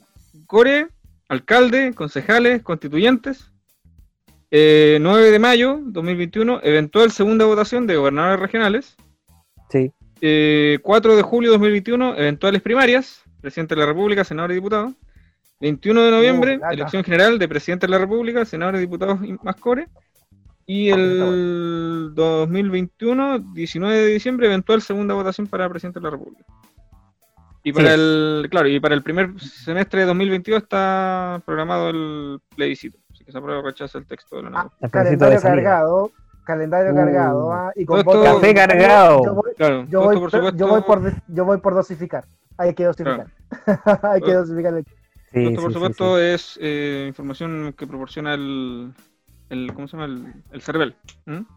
Core, 0.46 0.88
alcalde, 1.28 1.92
concejales, 1.94 2.62
constituyentes. 2.62 3.50
9 4.50 4.98
eh, 5.28 5.30
de 5.32 5.38
mayo 5.38 5.80
2021, 5.82 6.60
eventual 6.62 7.10
segunda 7.10 7.44
votación 7.46 7.86
de 7.86 7.96
gobernadores 7.96 8.40
regionales. 8.40 8.96
Sí. 9.68 9.92
4 10.82 11.16
de 11.16 11.22
julio 11.22 11.50
2021, 11.52 12.16
eventuales 12.16 12.62
primarias, 12.62 13.22
presidente 13.40 13.74
de 13.74 13.80
la 13.80 13.86
República, 13.86 14.24
senador 14.24 14.52
y 14.52 14.54
diputado. 14.54 14.94
21 15.60 16.02
de 16.02 16.10
noviembre, 16.10 16.58
uh, 16.58 16.72
elección 16.72 17.02
general 17.02 17.38
de 17.38 17.48
presidente 17.48 17.86
de 17.86 17.90
la 17.90 17.98
República, 17.98 18.44
senadores, 18.44 18.80
diputados 18.80 19.20
y 19.22 19.32
más 19.42 19.56
core. 19.56 19.88
Y 20.66 20.90
el 20.90 22.10
2021, 22.14 23.38
19 23.54 23.96
de 23.96 24.06
diciembre, 24.06 24.46
eventual 24.46 24.82
segunda 24.82 25.14
votación 25.14 25.46
para 25.46 25.68
presidente 25.70 26.00
de 26.00 26.04
la 26.04 26.10
República. 26.10 26.44
Y 27.62 27.72
para 27.72 27.94
el, 27.94 28.46
claro, 28.50 28.68
y 28.68 28.78
para 28.78 28.94
el 28.94 29.02
primer 29.02 29.40
semestre 29.40 30.00
de 30.00 30.06
2022 30.06 30.62
está 30.62 31.42
programado 31.44 31.90
el 31.90 32.40
plebiscito. 32.54 32.98
Así 33.12 33.24
que 33.24 33.32
se 33.32 33.38
aprueba 33.38 33.60
o 33.60 33.64
rechaza 33.64 33.98
el 33.98 34.06
texto 34.06 34.36
de 34.36 34.42
la 34.42 34.50
nueva. 34.50 34.72
Ah, 34.80 34.88
calendario 34.88 35.40
cargado, 35.40 36.12
calendario 36.46 36.92
uh, 36.92 36.96
cargado, 36.96 37.52
¿ah? 37.52 37.72
y 37.74 37.84
con 37.84 38.02
café 38.02 38.54
cargado. 38.54 39.24
Yo 39.24 39.34
voy, 39.34 39.52
claro, 39.54 39.86
yo, 39.88 40.02
voy, 40.02 40.18
por 40.18 40.30
supuesto, 40.30 40.56
yo, 40.56 40.68
voy 40.68 40.82
por, 40.82 41.12
yo 41.28 41.44
voy 41.44 41.58
por 41.58 41.74
dosificar. 41.74 42.24
Hay 42.56 42.72
que 42.72 42.84
dosificar. 42.84 43.26
Hay 44.02 44.20
que 44.22 44.32
dosificar 44.32 44.74
el 44.74 44.86
esto, 45.32 45.62
por 45.62 45.72
supuesto, 45.72 46.18
es 46.18 46.58
eh, 46.62 47.04
información 47.08 47.74
que 47.76 47.86
proporciona 47.86 48.34
el, 48.34 48.94
el, 49.50 49.74
¿cómo 49.74 49.86
se 49.86 49.96
llama? 49.96 50.06
El, 50.06 50.34
el 50.52 50.62
CERVEL. 50.62 50.96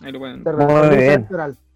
Ahí 0.02 0.12
lo 0.12 0.20
pueden. 0.20 0.44
Muy 0.44 0.98
bien. 0.98 1.28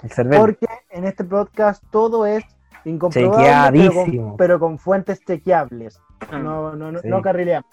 El 0.02 0.10
CERVEL. 0.10 0.40
Porque 0.40 0.68
en 0.90 1.06
este 1.06 1.24
podcast 1.24 1.82
todo 1.92 2.26
es 2.26 2.44
incomprobable, 2.84 3.90
pero 4.38 4.60
con, 4.60 4.78
fuentes 4.80 5.24
chequeables. 5.26 6.02
Ah. 6.30 6.40
No, 6.40 6.76
no, 6.76 6.92
no, 6.92 7.00
no 7.02 7.22
carrileamos. 7.22 7.72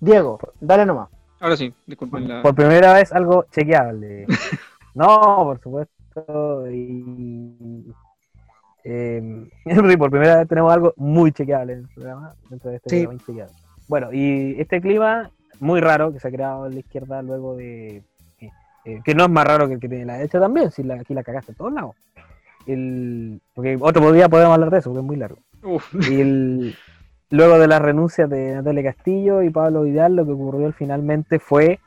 Diego, 0.00 0.38
dale 0.60 0.86
nomás. 0.86 1.10
Ahora 1.40 1.56
sí, 1.56 1.72
disculpen 1.86 2.28
la... 2.28 2.42
Por 2.42 2.54
primera 2.54 2.94
vez 2.94 3.12
algo 3.12 3.44
chequeable. 3.50 4.26
no, 4.98 5.44
por 5.44 5.60
supuesto. 5.60 6.70
Y 6.70 7.86
eh, 8.84 9.48
por 9.96 10.10
primera 10.10 10.38
vez 10.38 10.48
tenemos 10.48 10.72
algo 10.72 10.92
muy 10.96 11.30
chequeable 11.30 11.74
en 11.74 11.78
el 11.80 11.88
programa, 11.88 12.34
dentro 12.50 12.70
de 12.70 12.76
este 12.76 13.06
programa 13.06 13.48
Bueno, 13.86 14.12
y 14.12 14.60
este 14.60 14.80
clima 14.80 15.30
muy 15.60 15.80
raro 15.80 16.12
que 16.12 16.20
se 16.20 16.28
ha 16.28 16.32
creado 16.32 16.66
en 16.66 16.74
la 16.74 16.80
izquierda 16.80 17.22
luego 17.22 17.56
de. 17.56 18.02
Eh, 18.40 18.50
eh, 18.84 19.00
que 19.04 19.14
no 19.14 19.24
es 19.24 19.30
más 19.30 19.46
raro 19.46 19.68
que 19.68 19.74
el 19.74 19.80
que 19.80 19.88
tiene 19.88 20.04
la 20.04 20.16
derecha 20.16 20.40
también, 20.40 20.70
si 20.70 20.82
la, 20.82 20.94
aquí 20.94 21.14
la 21.14 21.22
cagaste 21.22 21.52
en 21.52 21.58
todos 21.58 21.72
lados. 21.72 21.94
El, 22.66 23.40
porque 23.54 23.76
otro 23.80 24.12
día 24.12 24.28
podemos 24.28 24.54
hablar 24.54 24.70
de 24.70 24.78
eso, 24.78 24.90
porque 24.90 25.00
es 25.00 25.06
muy 25.06 25.16
largo. 25.16 25.38
Y 26.10 26.74
luego 27.30 27.58
de 27.58 27.68
las 27.68 27.82
renuncias 27.82 28.28
de 28.28 28.54
Natalia 28.54 28.82
Castillo 28.82 29.42
y 29.42 29.50
Pablo 29.50 29.82
Vidal, 29.82 30.16
lo 30.16 30.24
que 30.24 30.32
ocurrió 30.32 30.72
finalmente 30.72 31.38
fue 31.38 31.78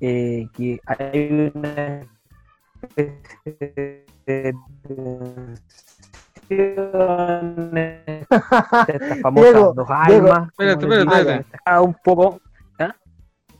eh, 0.00 0.48
que 0.56 0.80
hay 0.86 1.52
una 1.54 2.02
estas 8.88 9.20
famosas 9.22 9.74
dos 9.74 9.88
almas. 9.90 10.48
Espérate, 10.48 10.86
espérate, 10.86 11.44
Un 11.82 11.94
poco. 12.02 12.40
¿ah? 12.78 12.94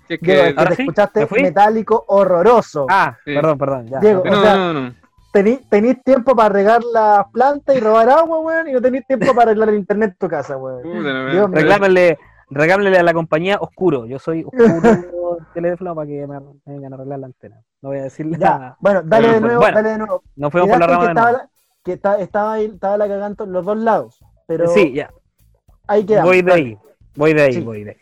que, 0.08 0.18
te 0.18 0.82
escuchaste 0.82 1.26
metálico 1.30 2.04
horroroso. 2.08 2.86
Ah, 2.88 3.16
perdón, 3.24 3.58
perdón. 3.58 3.86
Ya. 3.88 4.00
Diego, 4.00 4.22
no, 4.24 4.38
o 4.38 4.42
sea, 4.42 4.56
no, 4.56 4.72
no. 4.72 4.94
Tenís, 5.32 6.02
tiempo 6.04 6.36
para 6.36 6.48
regar 6.48 6.82
las 6.92 7.26
plantas 7.32 7.76
y 7.76 7.80
robar 7.80 8.08
agua, 8.08 8.38
weón, 8.38 8.68
y 8.68 8.72
no 8.72 8.80
tenéis 8.80 9.04
tiempo 9.06 9.34
para 9.34 9.50
arreglar 9.50 9.70
el 9.70 9.76
internet 9.76 10.10
en 10.12 10.16
tu 10.18 10.28
casa, 10.28 10.56
weón. 10.56 11.52
Reclámenle, 12.50 12.98
a 12.98 13.02
la 13.02 13.12
compañía 13.12 13.58
Oscuro. 13.60 14.06
Yo 14.06 14.18
soy 14.18 14.44
Oscuro 14.44 14.80
teléfono 15.52 15.94
para 15.94 16.06
que 16.06 16.26
me, 16.26 16.38
vengan 16.66 16.92
a 16.92 16.96
arreglar 16.96 17.18
la 17.18 17.26
antena. 17.26 17.62
No 17.82 17.90
voy 17.90 17.98
a 17.98 18.04
decirle 18.04 18.38
nada. 18.38 18.76
Bueno, 18.80 19.02
dale 19.02 19.32
de 19.32 19.40
nuevo, 19.40 19.60
dale 19.60 19.90
de 19.90 19.98
nuevo. 19.98 20.22
No 20.36 20.50
fuimos 20.50 20.70
por 20.70 20.80
la 20.80 20.86
rama 20.86 21.08
de 21.08 21.14
nuevo 21.14 21.38
que 21.84 21.92
estaba, 21.92 22.54
ahí, 22.54 22.64
estaba 22.64 22.96
la 22.96 23.06
cagando 23.06 23.46
los 23.46 23.64
dos 23.64 23.76
lados. 23.76 24.18
Pero 24.46 24.68
sí, 24.68 24.92
ya. 24.92 25.10
Ahí 25.86 26.04
Voy 26.22 26.40
de 26.40 26.52
ahí, 26.52 26.78
voy 27.14 27.34
de 27.34 27.42
ahí, 27.42 27.60
voy 27.60 27.84
de 27.84 27.90
ahí. 27.90 27.96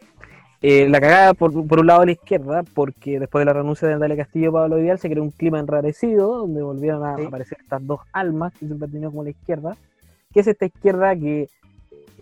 Eh, 0.65 0.89
la 0.89 1.01
cagada 1.01 1.35
por, 1.35 1.53
por, 1.67 1.81
un 1.81 1.89
lado 1.89 2.03
a 2.03 2.07
la 2.07 2.13
izquierda, 2.13 2.63
porque 2.75 3.19
después 3.19 3.41
de 3.41 3.47
la 3.47 3.53
renuncia 3.53 3.89
de 3.89 3.95
Natalia 3.95 4.19
Castillo 4.19 4.51
y 4.51 4.53
Pablo 4.53 4.77
Vidal 4.77 5.01
se 5.01 5.11
creó 5.11 5.25
un 5.25 5.33
clima 5.33 5.59
enrarecido, 5.59 6.39
donde 6.39 6.63
volvieron 6.63 7.05
a 7.05 7.15
aparecer 7.15 7.59
estas 7.61 7.85
dos 7.85 8.01
almas 8.13 8.53
que 8.53 8.67
siempre 8.67 8.87
ha 8.87 8.91
tenido 8.91 9.11
como 9.11 9.25
la 9.25 9.31
izquierda, 9.31 9.77
que 10.33 10.39
es 10.39 10.47
esta 10.47 10.67
izquierda 10.67 11.17
que 11.17 11.49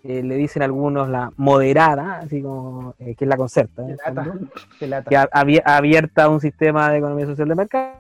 eh, 0.03 0.23
le 0.23 0.37
dicen 0.37 0.63
algunos 0.63 1.09
la 1.09 1.31
moderada, 1.37 2.21
así 2.21 2.41
como 2.41 2.95
eh, 2.99 3.15
que 3.15 3.25
es 3.25 3.29
la 3.29 3.37
concerta, 3.37 3.85
que 5.09 5.17
ha, 5.17 5.29
abierta 5.33 6.29
un 6.29 6.41
sistema 6.41 6.91
de 6.91 6.99
economía 6.99 7.27
social 7.27 7.49
de 7.49 7.55
mercado, 7.55 7.97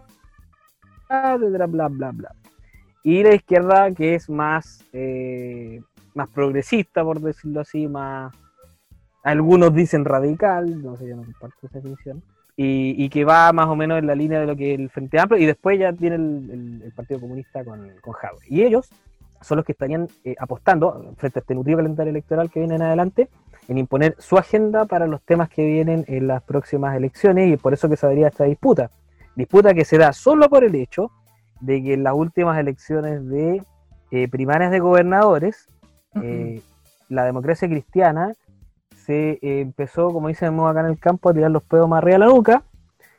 bla, 1.08 1.66
bla, 1.66 1.88
bla, 1.88 2.10
bla. 2.12 2.34
Y 3.02 3.22
la 3.22 3.34
izquierda 3.34 3.90
que 3.92 4.14
es 4.14 4.30
más, 4.30 4.84
eh, 4.92 5.82
más 6.14 6.28
progresista, 6.28 7.02
por 7.04 7.20
decirlo 7.20 7.60
así, 7.60 7.86
más, 7.86 8.32
algunos 9.22 9.74
dicen 9.74 10.04
radical, 10.06 10.82
no 10.82 10.96
sé, 10.96 11.08
yo 11.08 11.16
no 11.16 11.24
comparto 11.24 11.66
esa 11.66 11.78
definición, 11.78 12.22
y, 12.56 13.08
que 13.08 13.24
va 13.24 13.52
más 13.54 13.68
o 13.68 13.76
menos 13.76 13.98
en 13.98 14.06
la 14.06 14.14
línea 14.14 14.38
de 14.38 14.46
lo 14.46 14.54
que 14.54 14.74
el 14.74 14.90
Frente 14.90 15.18
Amplio, 15.18 15.42
y 15.42 15.46
después 15.46 15.78
ya 15.78 15.94
tiene 15.94 16.16
el, 16.16 16.92
Partido 16.94 17.20
Comunista 17.20 17.64
con, 17.64 17.90
con 18.02 18.14
Y 18.48 18.62
ellos 18.62 18.90
son 19.40 19.56
los 19.56 19.66
que 19.66 19.72
estarían 19.72 20.08
eh, 20.24 20.34
apostando, 20.38 21.14
frente 21.16 21.38
a 21.38 21.40
este 21.40 21.54
nutrido 21.54 21.78
calendario 21.78 22.10
electoral 22.10 22.50
que 22.50 22.60
viene 22.60 22.76
en 22.76 22.82
adelante, 22.82 23.28
en 23.68 23.78
imponer 23.78 24.16
su 24.18 24.36
agenda 24.36 24.84
para 24.84 25.06
los 25.06 25.22
temas 25.22 25.48
que 25.48 25.64
vienen 25.64 26.04
en 26.08 26.26
las 26.26 26.42
próximas 26.42 26.96
elecciones, 26.96 27.52
y 27.52 27.56
por 27.56 27.72
eso 27.72 27.88
que 27.88 27.96
se 27.96 28.06
daría 28.06 28.28
esta 28.28 28.44
disputa. 28.44 28.90
Disputa 29.36 29.74
que 29.74 29.84
se 29.84 29.98
da 29.98 30.12
solo 30.12 30.48
por 30.48 30.64
el 30.64 30.74
hecho 30.74 31.10
de 31.60 31.82
que 31.82 31.94
en 31.94 32.02
las 32.02 32.14
últimas 32.14 32.58
elecciones 32.58 33.26
de 33.28 33.62
eh, 34.10 34.28
primarias 34.28 34.70
de 34.70 34.80
gobernadores, 34.80 35.68
eh, 36.22 36.62
la 37.08 37.24
democracia 37.24 37.68
cristiana 37.68 38.32
se 38.96 39.38
empezó, 39.42 40.12
como 40.12 40.28
dicen 40.28 40.58
acá 40.60 40.80
en 40.80 40.86
el 40.86 40.98
campo, 40.98 41.30
a 41.30 41.34
tirar 41.34 41.50
los 41.50 41.62
pedos 41.62 41.88
más 41.88 41.98
arriba 41.98 42.18
la 42.18 42.26
nuca, 42.26 42.62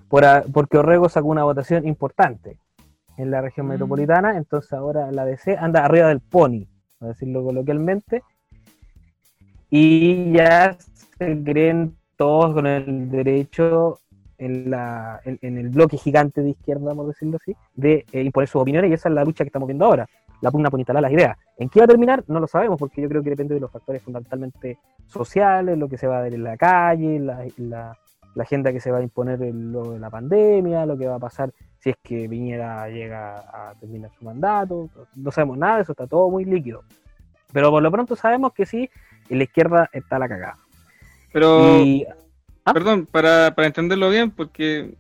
por 0.10 0.24
porque 0.52 0.78
Orrego 0.78 1.08
sacó 1.10 1.30
una 1.30 1.44
votación 1.44 1.88
importante 1.88 2.58
en 3.22 3.32
la 3.32 3.42
región 3.42 3.68
mm. 3.68 3.70
metropolitana, 3.70 4.38
entonces 4.38 4.74
ahora 4.74 5.12
la 5.12 5.26
DC 5.26 5.58
anda 5.58 5.86
arriba 5.86 6.08
del 6.08 6.20
pony, 6.20 6.66
a 7.00 7.08
decirlo 7.08 7.44
coloquialmente, 7.44 8.24
y 9.70 10.34
ya 10.34 10.76
se 11.18 11.44
creen 11.44 11.96
todos 12.18 12.54
con 12.54 12.68
el 12.68 13.10
derecho 13.10 14.00
en, 14.38 14.72
la, 14.72 15.22
en, 15.24 15.58
el 15.58 15.70
bloque 15.70 15.98
gigante 15.98 16.42
de 16.42 16.50
izquierda, 16.50 16.86
vamos 16.86 17.06
a 17.06 17.08
decirlo 17.10 17.38
así, 17.40 17.56
de 17.76 18.06
eh, 18.12 18.24
imponer 18.24 18.48
sus 18.48 18.62
opiniones 18.62 18.90
y 18.90 18.94
esa 18.96 19.10
es 19.10 19.16
la 19.16 19.24
lucha 19.24 19.44
que 19.44 19.50
estamos 19.50 19.68
viendo 19.68 19.86
ahora, 19.86 20.08
la 20.42 20.50
pugna 20.50 20.72
por 20.72 20.80
instalar 20.80 21.04
las 21.04 21.12
ideas. 21.12 21.38
¿En 21.58 21.70
qué 21.70 21.80
va 21.80 21.86
a 21.86 21.88
terminar? 21.88 22.24
No 22.28 22.40
lo 22.40 22.48
sabemos 22.48 22.80
porque 22.80 23.02
yo 23.02 23.08
creo 23.08 23.22
que 23.22 23.30
depende 23.30 23.54
de 23.54 23.62
los 23.62 23.70
factores 23.70 24.02
fundamentalmente 24.02 24.80
sociales, 25.06 25.78
lo 25.78 25.88
que 25.88 26.00
se 26.00 26.08
va 26.08 26.20
a 26.20 26.24
ver 26.24 26.34
en 26.34 26.44
la 26.44 26.58
calle, 26.58 27.20
la, 27.20 27.46
la, 27.58 27.98
agenda 28.40 28.74
que 28.74 28.80
se 28.80 28.90
va 28.90 28.98
a 28.98 29.04
imponer 29.04 29.40
luego 29.40 29.94
de 29.94 30.00
la 30.00 30.10
pandemia, 30.10 30.88
lo 30.88 30.98
que 30.98 31.06
va 31.06 31.16
a 31.16 31.20
pasar 31.20 31.52
si 31.82 31.90
es 31.90 31.96
que 32.04 32.28
Viñera 32.28 32.88
llega 32.90 33.40
a 33.40 33.74
terminar 33.80 34.12
su 34.18 34.26
mandato, 34.26 34.90
no 35.16 35.32
sabemos 35.32 35.58
nada, 35.58 35.82
eso 35.82 35.92
está 35.92 36.08
todo 36.08 36.30
muy 36.30 36.46
líquido. 36.46 36.84
Pero 37.52 37.70
por 37.70 37.82
lo 37.82 37.92
pronto 37.92 38.16
sabemos 38.16 38.54
que 38.54 38.66
sí, 38.66 38.90
en 39.30 39.38
la 39.38 39.44
izquierda 39.44 39.90
está 39.92 40.20
la 40.20 40.30
cagada. 40.30 40.58
Pero 41.34 41.84
¿Ah? 42.66 42.74
Perdón, 42.74 43.08
para, 43.12 43.56
para 43.56 43.68
entenderlo 43.68 44.10
bien, 44.10 44.30
porque 44.32 44.94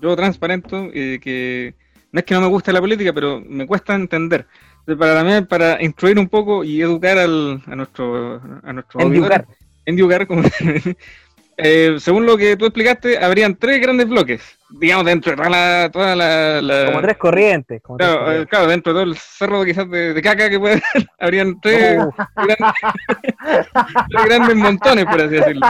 yo 0.00 0.14
transparento 0.14 0.88
eh, 0.92 1.18
que 1.22 1.74
no 2.12 2.20
es 2.20 2.26
que 2.26 2.34
no 2.34 2.42
me 2.42 2.48
guste 2.48 2.72
la 2.72 2.80
política, 2.80 3.12
pero 3.12 3.40
me 3.40 3.66
cuesta 3.66 3.94
entender. 3.94 4.46
Para 4.84 5.14
también 5.14 5.46
para 5.46 5.82
instruir 5.82 6.18
un 6.18 6.28
poco 6.28 6.64
y 6.64 6.80
educar 6.80 7.18
al, 7.18 7.62
a 7.66 7.76
nuestro 7.76 8.40
a 8.62 8.72
nuestro 8.72 9.00
educar 9.00 10.26
como, 10.26 10.42
eh, 11.56 11.96
según 11.98 12.26
lo 12.26 12.36
que 12.36 12.56
tú 12.56 12.66
explicaste, 12.66 13.18
habrían 13.18 13.56
tres 13.56 13.80
grandes 13.80 14.08
bloques, 14.08 14.57
digamos, 14.70 15.06
dentro 15.06 15.34
de 15.34 15.90
toda 15.92 16.16
la... 16.16 16.86
como 16.86 17.00
tres 17.00 17.16
corrientes. 17.16 17.82
claro, 17.96 18.46
claro, 18.46 18.66
dentro 18.66 18.92
de 18.92 19.00
todo 19.00 19.10
el 19.10 19.16
cerro 19.16 19.64
quizás 19.64 19.90
de, 19.90 20.20
caca 20.22 20.50
que 20.50 20.58
puede 20.58 20.82
haber, 20.94 21.08
habrían 21.18 21.60
tres, 21.60 21.98
grandes, 22.34 22.58
tres 24.10 24.24
grandes 24.24 24.56
montones, 24.56 25.04
por 25.06 25.20
así 25.20 25.34
decirlo 25.34 25.66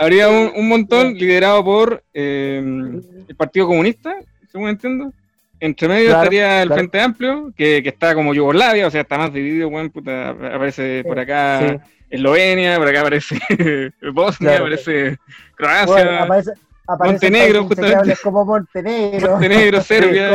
habría 0.00 0.28
un, 0.30 0.66
montón 0.66 1.14
liderado 1.14 1.62
por 1.62 2.02
eh, 2.14 2.62
el 3.28 3.36
Partido 3.36 3.66
Comunista, 3.66 4.16
según 4.50 4.70
entiendo. 4.70 5.12
Entre 5.62 5.86
medio 5.88 6.08
estaría 6.08 6.62
el 6.62 6.72
Frente 6.72 7.00
Amplio, 7.02 7.52
que, 7.54 7.82
está 7.84 8.14
como 8.14 8.32
Yugoslavia, 8.32 8.86
o 8.86 8.90
sea, 8.90 9.02
está 9.02 9.18
más 9.18 9.30
dividido, 9.30 9.68
bueno, 9.68 9.90
puta, 9.90 10.30
aparece 10.30 11.04
por 11.04 11.18
acá 11.18 11.84
Eslovenia, 12.08 12.78
por 12.78 12.88
acá 12.88 13.02
aparece 13.02 13.38
Bosnia, 14.14 14.56
aparece 14.56 15.18
Croacia. 15.54 16.22
aparece, 16.22 16.52
Montenegro, 16.98 17.64
justamente. 17.64 18.16
Como 18.22 18.44
Montenegro. 18.44 19.32
Montenegro, 19.32 19.80
Serbia. 19.82 20.30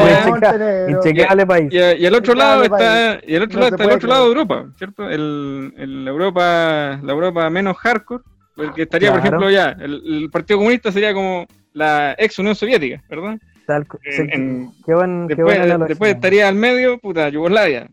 Inchecable 0.90 1.46
país. 1.46 1.74
Y, 1.74 1.78
y, 1.78 2.06
al 2.06 2.16
otro 2.16 2.34
lado 2.34 2.64
está, 2.64 3.20
y 3.26 3.36
el 3.36 3.44
otro 3.44 3.60
lado 3.60 3.76
está 3.76 3.84
el 3.84 3.92
otro 3.92 4.10
lado 4.10 4.24
de 4.24 4.30
Europa, 4.30 4.66
¿cierto? 4.78 5.10
El, 5.10 5.74
el 5.78 6.08
Europa, 6.08 7.00
la 7.02 7.12
Europa 7.12 7.50
menos 7.50 7.78
hardcore, 7.78 8.24
porque 8.56 8.84
estaría, 8.84 9.12
por 9.12 9.20
ejemplo, 9.20 9.50
ya, 9.50 9.76
el, 9.80 10.30
Partido 10.32 10.60
Comunista 10.60 10.92
sería 10.92 11.14
como 11.14 11.46
la 11.74 12.16
ex 12.18 12.40
Unión 12.40 12.56
Soviética, 12.56 13.04
¿verdad? 13.10 13.38
Tal, 13.68 13.88
en, 14.04 14.72
qué 14.86 14.94
buen, 14.94 15.28
después, 15.28 15.58
qué 15.58 15.78
después 15.88 16.14
estaría 16.14 16.48
al 16.48 16.56
medio, 16.56 17.00
puta, 17.00 17.30
Yugoslavia, 17.30 17.90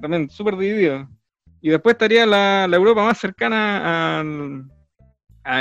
también 0.00 0.28
súper 0.28 0.56
dividido. 0.56 1.08
Y 1.60 1.70
después 1.70 1.94
estaría 1.94 2.26
la, 2.26 2.68
la 2.68 2.76
Europa 2.76 3.02
más 3.02 3.18
cercana 3.18 4.20
al 4.20 4.64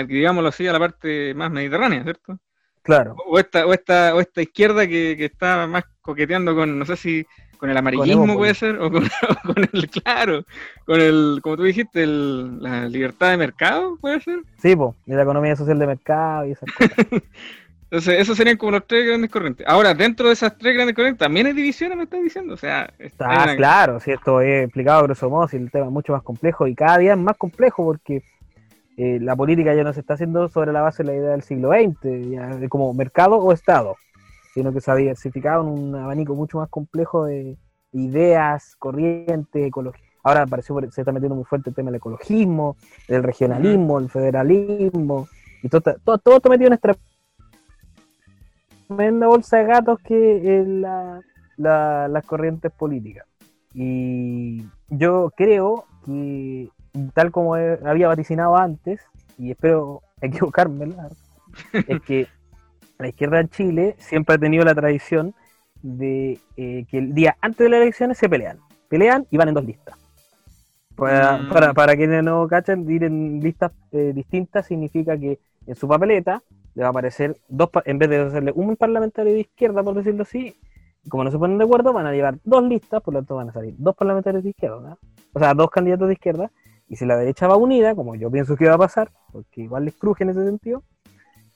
digámoslo 0.08 0.50
así, 0.50 0.68
a 0.68 0.74
la 0.74 0.80
parte 0.80 1.34
más 1.34 1.52
mediterránea, 1.52 2.04
¿cierto? 2.04 2.40
Claro. 2.82 3.16
O 3.26 3.38
esta, 3.38 3.66
o 3.66 3.74
esta, 3.74 4.16
o 4.16 4.20
esta 4.22 4.42
izquierda 4.42 4.88
que, 4.88 5.16
que 5.18 5.26
está 5.26 5.68
más 5.68 5.84
coqueteando 6.02 6.56
con, 6.56 6.80
no 6.80 6.86
sé 6.86 6.96
si 6.96 7.26
con 7.58 7.70
el 7.70 7.78
amarillismo 7.78 8.38
puede 8.38 8.54
ser, 8.54 8.78
o 8.82 8.92
con, 8.92 9.04
el, 9.74 9.90
claro, 9.90 10.44
con 10.86 11.02
el, 11.02 11.40
como 11.42 11.58
tú 11.58 11.64
dijiste, 11.64 12.04
el, 12.04 12.62
la 12.62 12.88
libertad 12.88 13.32
de 13.32 13.38
mercado, 13.38 13.98
puede 14.00 14.22
ser. 14.22 14.40
Sí, 14.62 14.76
pues, 14.76 14.96
y 15.06 15.14
la 15.14 15.24
economía 15.24 15.56
social 15.56 15.78
de 15.80 15.88
mercado 15.88 16.46
y 16.46 16.52
esas 16.52 16.72
cosas. 16.72 17.08
Entonces, 17.90 18.20
esos 18.20 18.36
serían 18.36 18.58
como 18.58 18.74
los 18.74 18.86
tres 18.86 19.08
grandes 19.08 19.32
corrientes. 19.32 19.66
Ahora, 19.66 19.94
dentro 19.94 20.28
de 20.28 20.34
esas 20.34 20.58
tres 20.58 20.74
grandes 20.74 20.94
corrientes, 20.94 21.20
también 21.20 21.48
hay 21.48 21.54
divisiones, 21.54 21.98
me 21.98 22.04
estás 22.04 22.22
diciendo. 22.22 22.54
O 22.54 22.58
sea, 22.58 22.94
está 23.00 23.56
claro, 23.56 24.02
si 24.02 24.12
esto 24.12 24.42
es 24.42 24.66
explicado 24.66 25.04
grosso 25.04 25.30
modo, 25.30 25.48
si 25.48 25.56
el 25.56 25.72
tema 25.72 25.86
es 25.86 25.92
mucho 25.92 26.12
más 26.12 26.22
complejo 26.22 26.68
y 26.68 26.76
cada 26.76 26.98
día 26.98 27.14
es 27.14 27.18
más 27.18 27.38
complejo 27.38 27.86
porque 27.86 28.24
eh, 28.98 29.20
la 29.22 29.36
política 29.36 29.76
ya 29.76 29.84
no 29.84 29.94
se 29.94 30.00
está 30.00 30.16
haciendo 30.16 30.50
sobre 30.50 30.74
la 30.74 30.82
base 30.82 31.04
de 31.04 31.12
la 31.12 31.16
idea 31.16 31.30
del 31.30 31.44
siglo 31.44 31.70
XX, 31.70 32.32
ya 32.32 32.68
como 32.68 32.94
mercado 32.96 33.38
o 33.38 33.54
Estado, 33.54 33.96
sino 34.56 34.74
que 34.74 34.82
se 34.82 34.90
ha 34.90 34.96
diversificado 34.96 35.62
en 35.62 35.70
un 35.70 35.96
abanico 35.96 36.34
mucho 36.34 36.58
más 36.58 36.70
complejo 36.70 37.26
de 37.26 37.58
ideas, 37.94 38.76
corrientes, 38.78 39.68
ecología. 39.68 40.04
Ahora 40.24 40.48
pareció, 40.48 40.76
se 40.92 41.02
está 41.02 41.12
metiendo 41.12 41.36
muy 41.36 41.46
fuerte 41.46 41.70
el 41.70 41.76
tema 41.76 41.92
del 41.92 41.98
ecologismo, 41.98 42.76
del 43.08 43.22
regionalismo, 43.22 44.00
el 44.00 44.10
federalismo, 44.10 45.28
y 45.62 45.70
todo, 45.70 45.82
todo, 46.04 46.18
todo 46.18 46.38
está 46.38 46.50
metido 46.50 46.68
en 46.68 46.74
esta 46.74 46.96
tremenda 48.88 49.28
bolsa 49.28 49.58
de 49.58 49.66
gatos 49.66 50.00
que 50.00 50.60
es 50.60 50.68
la, 50.68 51.22
las 51.58 52.26
corrientes 52.26 52.72
políticas. 52.72 53.28
Y 53.74 54.66
yo 54.90 55.32
creo 55.38 55.86
que 56.04 56.70
tal 57.14 57.32
como 57.32 57.56
había 57.56 58.08
vaticinado 58.08 58.58
antes, 58.58 59.02
y 59.38 59.52
espero 59.52 60.02
equivocarme, 60.22 60.94
es 61.74 62.02
que 62.02 62.28
la 63.00 63.08
izquierda 63.08 63.40
en 63.40 63.50
Chile 63.50 63.96
siempre 64.00 64.36
ha 64.36 64.38
tenido 64.38 64.64
la 64.64 64.76
tradición 64.76 65.34
de 65.82 66.40
eh, 66.58 66.86
que 66.90 66.98
el 66.98 67.14
día 67.14 67.38
antes 67.42 67.60
de 67.60 67.70
las 67.70 67.82
elecciones 67.82 68.18
se 68.18 68.30
pelean. 68.30 68.60
Pelean 68.90 69.26
y 69.30 69.38
van 69.38 69.50
en 69.50 69.54
dos 69.54 69.66
listas. 69.66 69.98
Para, 70.96 71.38
mm. 71.38 71.50
para, 71.50 71.74
para 71.74 71.96
quienes 71.96 72.24
no 72.24 72.48
cachan, 72.48 72.90
ir 72.90 73.04
en 73.04 73.40
listas 73.40 73.72
eh, 73.92 74.14
distintas 74.16 74.66
significa 74.66 75.18
que 75.18 75.40
en 75.68 75.76
su 75.76 75.88
papeleta 75.88 76.42
le 76.74 76.82
va 76.82 76.88
a 76.88 76.92
aparecer 76.92 77.38
dos, 77.48 77.70
en 77.86 78.00
vez 78.00 78.10
de 78.10 78.20
hacerle 78.20 78.52
un 78.56 78.76
parlamentario 78.76 79.34
de 79.34 79.42
izquierda, 79.42 79.84
por 79.84 79.96
decirlo 79.96 80.24
así, 80.24 80.56
como 81.10 81.24
no 81.24 81.32
se 81.32 81.38
ponen 81.38 81.58
de 81.58 81.64
acuerdo, 81.64 81.94
van 81.94 82.06
a 82.06 82.12
llevar 82.12 82.38
dos 82.44 82.64
listas, 82.64 83.02
por 83.02 83.14
lo 83.14 83.20
tanto 83.20 83.36
van 83.36 83.50
a 83.50 83.54
salir 83.54 83.76
dos 83.78 83.96
parlamentarios 83.96 84.44
de 84.44 84.50
izquierda, 84.50 84.98
o 85.34 85.40
sea, 85.40 85.54
dos 85.54 85.70
candidatos 85.70 86.08
de 86.08 86.14
izquierda, 86.14 86.52
y 86.88 86.96
si 86.96 87.06
la 87.06 87.18
derecha 87.18 87.48
va 87.48 87.58
unida, 87.58 87.96
como 87.96 88.16
yo 88.16 88.32
pienso 88.32 88.56
que 88.56 88.68
va 88.68 88.76
a 88.76 88.80
pasar, 88.80 89.12
porque 89.32 89.62
igual 89.62 89.86
les 89.86 89.96
cruje 89.96 90.24
en 90.24 90.30
ese 90.30 90.46
sentido, 90.46 90.84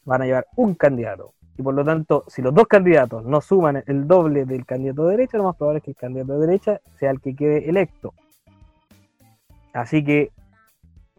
van 0.05 0.21
a 0.21 0.25
llevar 0.25 0.47
un 0.55 0.75
candidato. 0.75 1.33
Y 1.57 1.63
por 1.63 1.73
lo 1.73 1.83
tanto, 1.83 2.23
si 2.27 2.41
los 2.41 2.53
dos 2.53 2.67
candidatos 2.67 3.23
no 3.23 3.39
suman 3.41 3.83
el 3.85 4.07
doble 4.07 4.45
del 4.45 4.65
candidato 4.65 5.05
de 5.05 5.11
derecha, 5.11 5.37
lo 5.37 5.45
más 5.45 5.55
probable 5.55 5.79
es 5.79 5.83
que 5.83 5.91
el 5.91 5.97
candidato 5.97 6.33
de 6.33 6.47
derecha 6.47 6.81
sea 6.97 7.11
el 7.11 7.21
que 7.21 7.35
quede 7.35 7.69
electo. 7.69 8.13
Así 9.73 10.03
que 10.03 10.31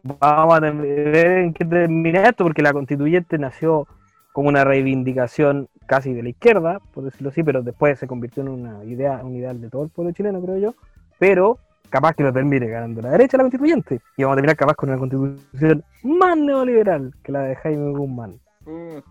vamos 0.03 0.55
a 0.55 0.59
ver 0.59 1.27
en 1.27 1.53
qué 1.53 1.65
termina 1.65 2.27
esto, 2.27 2.43
porque 2.43 2.61
la 2.61 2.73
constituyente 2.73 3.37
nació 3.37 3.87
como 4.31 4.49
una 4.49 4.63
reivindicación 4.63 5.69
casi 5.85 6.13
de 6.13 6.23
la 6.23 6.29
izquierda, 6.29 6.79
por 6.93 7.03
decirlo 7.03 7.29
así, 7.29 7.43
pero 7.43 7.61
después 7.61 7.99
se 7.99 8.07
convirtió 8.07 8.43
en 8.43 8.49
una 8.49 8.83
idea, 8.83 9.21
un 9.23 9.35
ideal 9.35 9.61
de 9.61 9.69
todo 9.69 9.83
el 9.83 9.89
pueblo 9.89 10.11
chileno, 10.11 10.41
creo 10.41 10.57
yo. 10.57 10.75
Pero 11.19 11.59
capaz 11.93 12.15
que 12.15 12.23
lo 12.23 12.33
termine 12.33 12.67
ganando 12.67 13.03
la 13.03 13.11
derecha 13.11 13.37
la 13.37 13.43
constituyente. 13.43 14.01
Y 14.17 14.23
vamos 14.23 14.33
a 14.33 14.37
terminar 14.37 14.57
capaz 14.57 14.73
con 14.73 14.89
una 14.89 14.97
constitución 14.97 15.85
más 16.01 16.35
neoliberal 16.35 17.13
que 17.23 17.31
la 17.31 17.41
de 17.43 17.55
Jaime 17.57 17.91
Guzmán. 17.91 18.39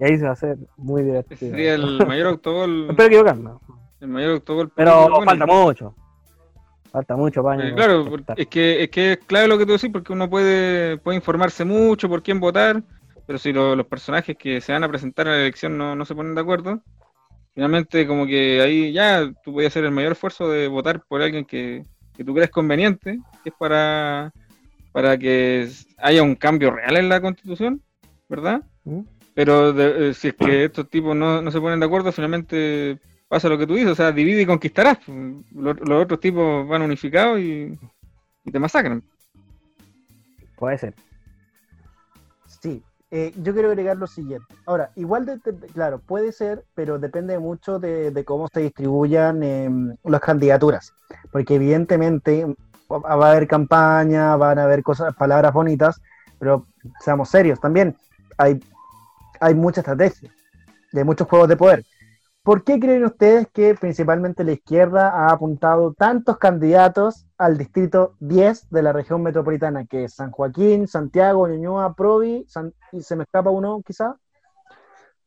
y 0.01 0.05
ahí 0.05 0.19
se 0.19 0.25
va 0.25 0.31
a 0.31 0.33
hacer 0.33 0.59
muy 0.77 1.05
divertido. 1.05 1.53
Sería 1.53 1.75
el 1.75 2.05
mayor 2.05 2.27
autogol. 2.27 2.87
Espero 2.91 3.07
equivocarme. 3.07 3.51
El 4.01 4.09
mayor 4.09 4.33
autogol. 4.33 4.73
Pero 4.75 5.23
falta 5.25 5.47
mucho. 5.47 5.95
Falta 6.91 7.15
mucho 7.15 7.45
paño. 7.45 7.69
Eh, 7.69 7.75
claro, 7.75 8.05
es 8.37 8.49
que, 8.49 8.83
es 8.83 8.91
que 8.91 9.13
es 9.13 9.19
clave 9.19 9.47
lo 9.47 9.59
que 9.59 9.65
tú 9.65 9.73
decís, 9.73 9.91
porque 9.93 10.13
uno 10.13 10.29
puede, 10.29 10.97
puede 10.99 11.19
informarse 11.19 11.65
mucho 11.65 12.09
por 12.09 12.21
quién 12.21 12.41
votar, 12.41 12.83
pero 13.29 13.39
si 13.39 13.53
los 13.53 13.87
personajes 13.87 14.37
que 14.37 14.61
se 14.61 14.73
van 14.73 14.83
a 14.83 14.89
presentar 14.89 15.29
a 15.29 15.31
la 15.31 15.39
elección 15.39 15.79
no, 15.79 15.95
no 15.95 16.05
se 16.05 16.17
ponen 16.17 16.35
de 16.35 16.41
acuerdo, 16.41 16.83
finalmente 17.55 18.09
como 18.09 18.27
que 18.27 18.61
ahí 18.61 18.93
ya 18.93 19.33
tú 19.45 19.53
puedes 19.53 19.71
hacer 19.71 19.85
el 19.85 19.93
mayor 19.93 20.13
esfuerzo 20.13 20.51
de 20.51 20.67
votar 20.67 21.01
por 21.07 21.23
alguien 21.23 21.45
que, 21.45 21.85
que 22.17 22.25
tú 22.25 22.35
crees 22.35 22.51
conveniente, 22.51 23.21
que 23.43 23.51
es 23.51 23.55
para, 23.59 24.33
para 24.93 25.17
que 25.19 25.69
haya 25.99 26.23
un 26.23 26.35
cambio 26.35 26.71
real 26.71 26.97
en 26.97 27.09
la 27.09 27.21
constitución, 27.21 27.83
¿verdad? 28.29 28.63
¿Mm? 28.85 29.01
Pero 29.35 29.71
eh, 29.79 30.15
si 30.15 30.29
es 30.29 30.35
que 30.35 30.65
estos 30.65 30.89
tipos 30.91 31.17
no, 31.17 31.51
se 31.51 31.61
ponen 31.61 31.81
de 31.81 31.87
acuerdo, 31.87 32.13
finalmente 32.13 32.99
pasa 33.29 33.49
lo 33.49 33.57
que 33.57 33.67
tú 33.67 33.75
dices, 33.75 33.93
o 33.93 33.95
sea, 33.95 34.13
divide 34.13 34.43
y 34.43 34.47
conquistarás. 34.47 34.99
Los, 35.55 35.77
otros 35.89 36.21
tipos 36.21 36.69
van 36.69 36.83
unificados 36.83 37.41
y, 37.41 37.79
te 38.51 38.59
masacran. 38.59 39.03
Puede 40.57 40.77
ser. 40.77 40.95
Sí, 42.47 42.83
eh, 43.13 43.33
yo 43.37 43.53
quiero 43.53 43.69
agregar 43.69 43.97
lo 43.97 44.09
siguiente. 44.09 44.53
Ahora, 44.67 44.91
igual, 44.97 45.27
de, 45.27 45.39
claro, 45.73 46.01
puede 46.01 46.33
ser, 46.33 46.65
pero 46.75 46.99
depende 46.99 47.39
mucho 47.39 47.79
de, 47.79 48.25
cómo 48.27 48.49
se 48.49 48.61
distribuyan 48.61 49.43
em, 49.45 49.97
las 50.03 50.21
candidaturas 50.21 50.93
porque 51.31 51.57
evidentemente 51.57 52.47
va 52.91 53.27
a 53.27 53.31
haber 53.31 53.49
campaña, 53.49 54.37
van 54.37 54.59
a 54.59 54.65
haber 54.65 54.83
cosas, 54.83 55.15
palabras 55.15 55.53
bonitas, 55.53 56.01
pero 56.39 56.67
seamos 57.01 57.29
serios 57.31 57.61
también, 57.61 57.97
hay, 58.37 58.61
hay 59.41 59.55
mucha 59.55 59.81
estrategia, 59.81 60.31
de 60.93 61.05
muchos 61.05 61.27
juegos 61.27 61.49
de 61.49 61.57
poder. 61.57 61.85
¿Por 62.43 62.65
qué 62.65 62.81
creen 62.81 63.05
ustedes 63.05 63.47
que 63.53 63.75
principalmente 63.75 64.43
la 64.43 64.53
izquierda 64.53 65.11
ha 65.11 65.33
apuntado 65.33 65.95
tantos 65.95 66.39
candidatos 66.39 67.27
al 67.39 67.57
distrito 67.57 68.15
10 68.19 68.71
de 68.71 68.83
la 68.83 68.93
región 68.93 69.23
metropolitana, 69.23 69.87
que 69.87 70.05
es 70.05 70.15
San 70.15 70.33
Joaquín, 70.33 70.89
Santiago, 70.89 71.47
Ñuñoa, 71.47 71.95
Provi, 71.95 72.47
y 72.93 73.03
se 73.03 73.17
me 73.17 73.23
escapa 73.23 73.51
uno 73.51 73.83
quizá? 73.87 74.17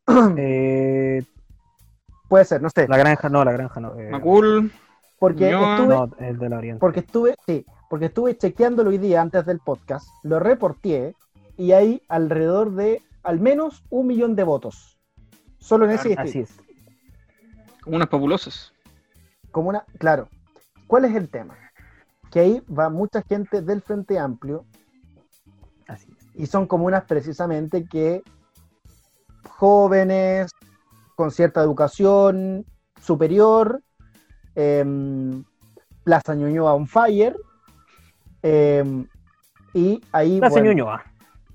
Eh, 0.37 1.23
Puede 2.27 2.45
ser, 2.45 2.61
no 2.61 2.69
sé. 2.69 2.87
La 2.87 2.97
granja 2.97 3.29
no, 3.29 3.43
la 3.43 3.51
granja 3.51 3.79
no. 3.79 3.99
Eh, 3.99 4.09
Macul. 4.09 4.71
Porque 5.19 5.49
estuve, 5.49 6.77
Porque 6.79 6.99
estuve, 6.99 7.35
sí, 7.45 7.65
porque 7.89 8.05
estuve 8.07 8.37
chequeándolo 8.37 8.89
hoy 8.89 8.97
día 8.97 9.21
antes 9.21 9.45
del 9.45 9.59
podcast, 9.59 10.07
lo 10.23 10.39
reporté 10.39 11.15
y 11.55 11.71
hay 11.71 12.01
alrededor 12.09 12.73
de 12.73 13.01
al 13.23 13.39
menos 13.39 13.83
un 13.89 14.07
millón 14.07 14.35
de 14.35 14.43
votos. 14.43 14.99
Solo 15.57 15.85
en 15.85 15.91
ese 15.91 16.15
Así 16.17 16.41
es. 16.41 16.59
Como 17.85 17.95
unas 17.95 18.09
populosas. 18.09 18.73
Como 19.51 19.69
una, 19.69 19.85
claro. 19.97 20.27
¿Cuál 20.87 21.05
es 21.05 21.15
el 21.15 21.29
tema? 21.29 21.57
Que 22.29 22.41
ahí 22.41 22.63
va 22.67 22.89
mucha 22.89 23.21
gente 23.21 23.61
del 23.61 23.81
Frente 23.81 24.19
Amplio. 24.19 24.65
Así 25.87 26.13
Y 26.33 26.47
son 26.47 26.67
comunas 26.67 27.05
precisamente 27.05 27.85
que 27.85 28.21
jóvenes 29.47 30.51
con 31.15 31.31
cierta 31.31 31.61
educación 31.61 32.65
superior 33.01 33.81
Em, 34.55 35.43
Plaza 36.03 36.33
Ñuñoa 36.33 36.73
on 36.73 36.87
fire. 36.87 37.35
Em, 38.41 39.05
y 39.73 40.01
ahí. 40.11 40.39
Plaza 40.39 40.61
Ñuñoa. 40.61 41.03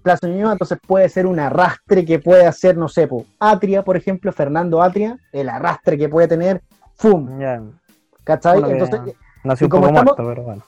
Plaza 0.03 0.27
Ñuñoa, 0.27 0.53
entonces 0.53 0.79
puede 0.87 1.09
ser 1.09 1.27
un 1.27 1.39
arrastre 1.39 2.05
que 2.05 2.19
puede 2.19 2.47
hacer, 2.47 2.77
no 2.77 2.89
sé, 2.89 3.09
Atria, 3.39 3.83
por 3.83 3.97
ejemplo, 3.97 4.33
Fernando 4.33 4.83
Atria, 4.83 5.19
el 5.33 5.49
arrastre 5.49 5.99
que 5.99 6.09
puede 6.09 6.29
tener, 6.29 6.63
¡fum! 6.95 7.29
¿Cachai? 8.25 8.63
entonces, 8.71 9.01
nació 9.45 9.67
un 9.67 9.71
poco 9.71 9.93
muerto, 9.93 10.15
pero 10.17 10.43
bueno 10.43 10.63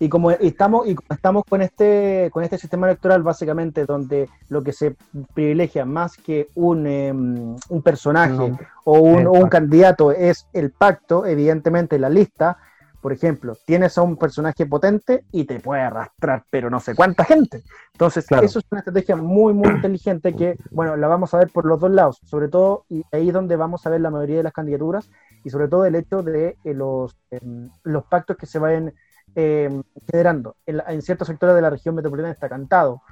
y 0.00 0.08
como 0.08 0.30
estamos 0.30 0.86
y 0.86 0.96
estamos 1.10 1.44
con 1.48 1.62
este 1.62 2.30
con 2.32 2.44
este 2.44 2.58
sistema 2.58 2.86
electoral 2.86 3.22
básicamente 3.22 3.84
donde 3.84 4.28
lo 4.48 4.62
que 4.62 4.72
se 4.72 4.94
privilegia 5.34 5.84
más 5.84 6.16
que 6.16 6.48
un, 6.54 6.86
em, 6.86 7.56
un 7.68 7.82
personaje 7.82 8.52
o, 8.84 9.00
un, 9.00 9.48
candidato 9.48 10.12
es 10.12 10.46
el 10.52 10.70
pacto 10.70 11.26
evidentemente 11.26 11.98
la 11.98 12.08
lista 12.08 12.58
por 13.00 13.12
ejemplo, 13.12 13.56
tienes 13.64 13.96
a 13.96 14.02
un 14.02 14.16
personaje 14.16 14.66
potente 14.66 15.24
y 15.30 15.44
te 15.44 15.60
puede 15.60 15.82
arrastrar, 15.82 16.44
pero 16.50 16.68
no 16.68 16.80
sé 16.80 16.94
cuánta 16.94 17.24
gente. 17.24 17.62
Entonces, 17.92 18.26
eso 18.42 18.58
es 18.58 18.64
una 18.70 18.80
estrategia 18.80 19.16
muy, 19.16 19.52
muy 19.52 19.68
inteligente 19.68 20.34
que, 20.34 20.56
bueno, 20.70 20.96
la 20.96 21.06
vamos 21.06 21.32
a 21.32 21.38
ver 21.38 21.48
por 21.52 21.64
los 21.64 21.78
dos 21.80 21.90
lados, 21.90 22.20
sobre 22.24 22.48
todo, 22.48 22.86
y 22.88 23.04
ahí 23.12 23.28
es 23.28 23.34
donde 23.34 23.56
vamos 23.56 23.86
a 23.86 23.90
ver 23.90 24.00
la 24.00 24.10
mayoría 24.10 24.38
de 24.38 24.42
las 24.42 24.52
candidaturas, 24.52 25.10
y 25.44 25.50
sobre 25.50 25.68
todo 25.68 25.84
el 25.84 25.94
hecho 25.94 26.22
de 26.22 26.56
eh, 26.64 26.74
los, 26.74 27.16
em, 27.30 27.70
los 27.84 28.04
pactos 28.04 28.36
que 28.36 28.46
se 28.46 28.58
vayan 28.58 28.92
em, 29.34 29.82
generando. 30.10 30.56
En, 30.66 31.02
ciertos 31.02 31.28
sectores 31.28 31.54
de 31.54 31.62
la 31.62 31.70
región 31.70 31.94
metropolitana 31.94 32.32
está 32.32 32.48
cantado. 32.48 33.02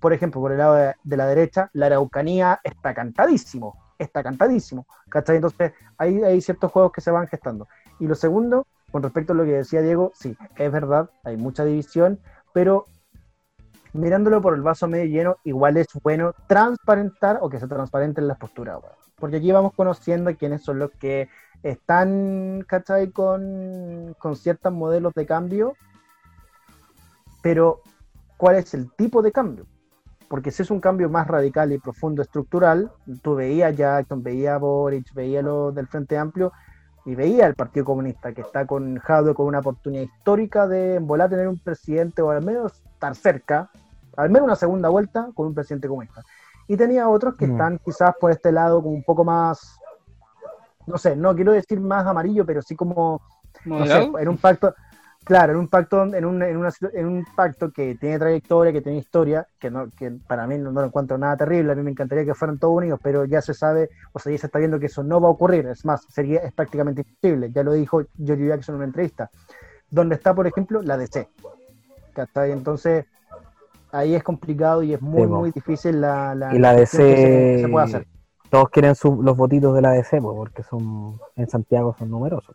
Por 0.00 0.12
ejemplo, 0.12 0.40
por 0.40 0.52
el 0.52 0.58
lado 0.58 0.74
de, 0.74 1.16
la 1.16 1.26
derecha, 1.26 1.68
la 1.74 1.86
Araucanía 1.86 2.60
está 2.64 2.94
cantadísimo, 2.94 3.92
está 3.98 4.22
cantadísimo. 4.22 4.86
¿cachai? 5.10 5.36
Entonces, 5.36 5.72
hay, 5.98 6.22
hay 6.22 6.40
ciertos 6.40 6.72
juegos 6.72 6.92
que 6.92 7.00
se 7.00 7.10
van 7.10 7.28
gestando. 7.28 7.68
Y 7.98 8.06
lo 8.06 8.14
segundo, 8.14 8.66
con 8.96 9.02
respecto 9.02 9.34
a 9.34 9.36
lo 9.36 9.44
que 9.44 9.52
decía 9.52 9.82
Diego, 9.82 10.12
sí, 10.14 10.38
es 10.56 10.72
verdad, 10.72 11.10
hay 11.22 11.36
mucha 11.36 11.66
división, 11.66 12.18
pero 12.54 12.86
mirándolo 13.92 14.40
por 14.40 14.54
el 14.54 14.62
vaso 14.62 14.88
medio 14.88 15.04
lleno, 15.04 15.36
igual 15.44 15.76
es 15.76 15.88
bueno 16.02 16.32
transparentar 16.46 17.40
o 17.42 17.50
que 17.50 17.60
se 17.60 17.68
transparenten 17.68 18.26
las 18.26 18.38
posturas, 18.38 18.78
porque 19.16 19.36
aquí 19.36 19.52
vamos 19.52 19.74
conociendo 19.74 20.34
quiénes 20.34 20.64
son 20.64 20.78
los 20.78 20.92
que 20.92 21.28
están, 21.62 22.64
¿cachai? 22.66 23.10
Con, 23.10 24.16
con 24.18 24.34
ciertos 24.34 24.72
modelos 24.72 25.12
de 25.12 25.26
cambio, 25.26 25.74
pero 27.42 27.82
¿cuál 28.38 28.56
es 28.56 28.72
el 28.72 28.90
tipo 28.92 29.20
de 29.20 29.30
cambio? 29.30 29.66
Porque 30.26 30.50
si 30.50 30.62
es 30.62 30.70
un 30.70 30.80
cambio 30.80 31.10
más 31.10 31.26
radical 31.26 31.70
y 31.70 31.78
profundo 31.78 32.22
estructural, 32.22 32.90
tú 33.20 33.34
veías 33.34 33.76
Jackson, 33.76 34.22
veías 34.22 34.58
Boric, 34.58 35.12
veías 35.12 35.44
lo 35.44 35.70
del 35.70 35.86
Frente 35.86 36.16
Amplio, 36.16 36.50
y 37.06 37.14
veía 37.14 37.46
al 37.46 37.54
Partido 37.54 37.86
Comunista 37.86 38.32
que 38.32 38.40
está 38.40 38.66
conjado 38.66 39.32
con 39.32 39.46
una 39.46 39.60
oportunidad 39.60 40.02
histórica 40.02 40.66
de 40.66 40.98
volar 40.98 41.30
tener 41.30 41.46
un 41.46 41.58
presidente 41.58 42.20
o 42.20 42.30
al 42.30 42.44
menos 42.44 42.82
estar 42.92 43.14
cerca, 43.14 43.70
al 44.16 44.28
menos 44.28 44.46
una 44.46 44.56
segunda 44.56 44.88
vuelta 44.88 45.28
con 45.32 45.46
un 45.46 45.54
presidente 45.54 45.86
comunista. 45.86 46.22
Y 46.66 46.76
tenía 46.76 47.08
otros 47.08 47.36
que 47.36 47.46
mm. 47.46 47.52
están 47.52 47.78
quizás 47.78 48.12
por 48.20 48.32
este 48.32 48.50
lado 48.50 48.82
como 48.82 48.92
un 48.92 49.04
poco 49.04 49.24
más, 49.24 49.78
no 50.86 50.98
sé, 50.98 51.14
no 51.14 51.34
quiero 51.36 51.52
decir 51.52 51.80
más 51.80 52.04
amarillo, 52.06 52.44
pero 52.44 52.60
sí 52.60 52.74
como, 52.74 53.22
no 53.64 53.86
sé, 53.86 54.10
en 54.18 54.28
un 54.28 54.36
pacto, 54.36 54.74
Claro, 55.26 55.54
en 55.54 55.58
un 55.58 55.66
pacto, 55.66 56.04
en 56.04 56.24
un, 56.24 56.40
en, 56.40 56.56
una, 56.56 56.70
en 56.94 57.04
un 57.04 57.26
pacto 57.34 57.72
que 57.72 57.96
tiene 57.96 58.16
trayectoria, 58.16 58.72
que 58.72 58.80
tiene 58.80 58.98
historia, 58.98 59.44
que 59.58 59.72
no, 59.72 59.90
que 59.90 60.12
para 60.24 60.46
mí 60.46 60.56
no, 60.56 60.70
lo 60.70 60.84
encuentro 60.84 61.18
nada 61.18 61.36
terrible, 61.36 61.72
a 61.72 61.74
mí 61.74 61.82
me 61.82 61.90
encantaría 61.90 62.24
que 62.24 62.32
fueran 62.32 62.60
todos 62.60 62.76
unidos, 62.76 63.00
pero 63.02 63.24
ya 63.24 63.42
se 63.42 63.52
sabe, 63.52 63.90
o 64.12 64.20
sea, 64.20 64.30
ya 64.30 64.38
se 64.38 64.46
está 64.46 64.60
viendo 64.60 64.78
que 64.78 64.86
eso 64.86 65.02
no 65.02 65.20
va 65.20 65.26
a 65.26 65.32
ocurrir, 65.32 65.66
es 65.66 65.84
más, 65.84 66.06
sería, 66.10 66.38
es 66.42 66.52
prácticamente 66.52 67.00
imposible, 67.00 67.50
ya 67.50 67.64
lo 67.64 67.72
dijo 67.72 68.04
George 68.24 68.46
Jackson 68.46 68.74
en 68.74 68.76
una 68.76 68.84
entrevista, 68.84 69.28
donde 69.90 70.14
está, 70.14 70.32
por 70.32 70.46
ejemplo, 70.46 70.80
la 70.80 70.96
DC. 70.96 71.28
Entonces, 72.36 73.06
ahí 73.90 74.14
es 74.14 74.22
complicado 74.22 74.84
y 74.84 74.94
es 74.94 75.02
muy, 75.02 75.26
muy 75.26 75.50
difícil 75.50 76.00
la, 76.00 76.36
la, 76.36 76.54
y 76.54 76.60
la 76.60 76.72
DC 76.72 77.62
se, 77.62 77.68
puede 77.68 77.84
hacer. 77.84 78.06
Todos 78.48 78.70
quieren 78.70 78.94
los 79.02 79.36
votitos 79.36 79.74
de 79.74 79.82
la 79.82 79.90
DC, 79.90 80.20
porque 80.22 80.62
son 80.62 81.18
en 81.34 81.48
Santiago 81.48 81.96
son 81.98 82.10
numerosos 82.10 82.54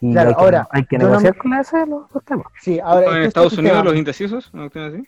claro, 0.00 0.34
ahora, 0.38 0.68
hay 0.70 0.84
que 0.84 0.98
negociar 0.98 1.36
con 1.36 1.50
la 1.50 1.58
DC 1.58 1.86
los, 1.86 2.24
temas. 2.24 2.46
Sí, 2.60 2.80
ahora, 2.80 3.16
en 3.18 3.22
Estados 3.24 3.56
Unidos 3.58 3.84
los 3.84 3.96
indecisos, 3.96 4.52
¿no 4.52 4.64
así? 4.64 5.02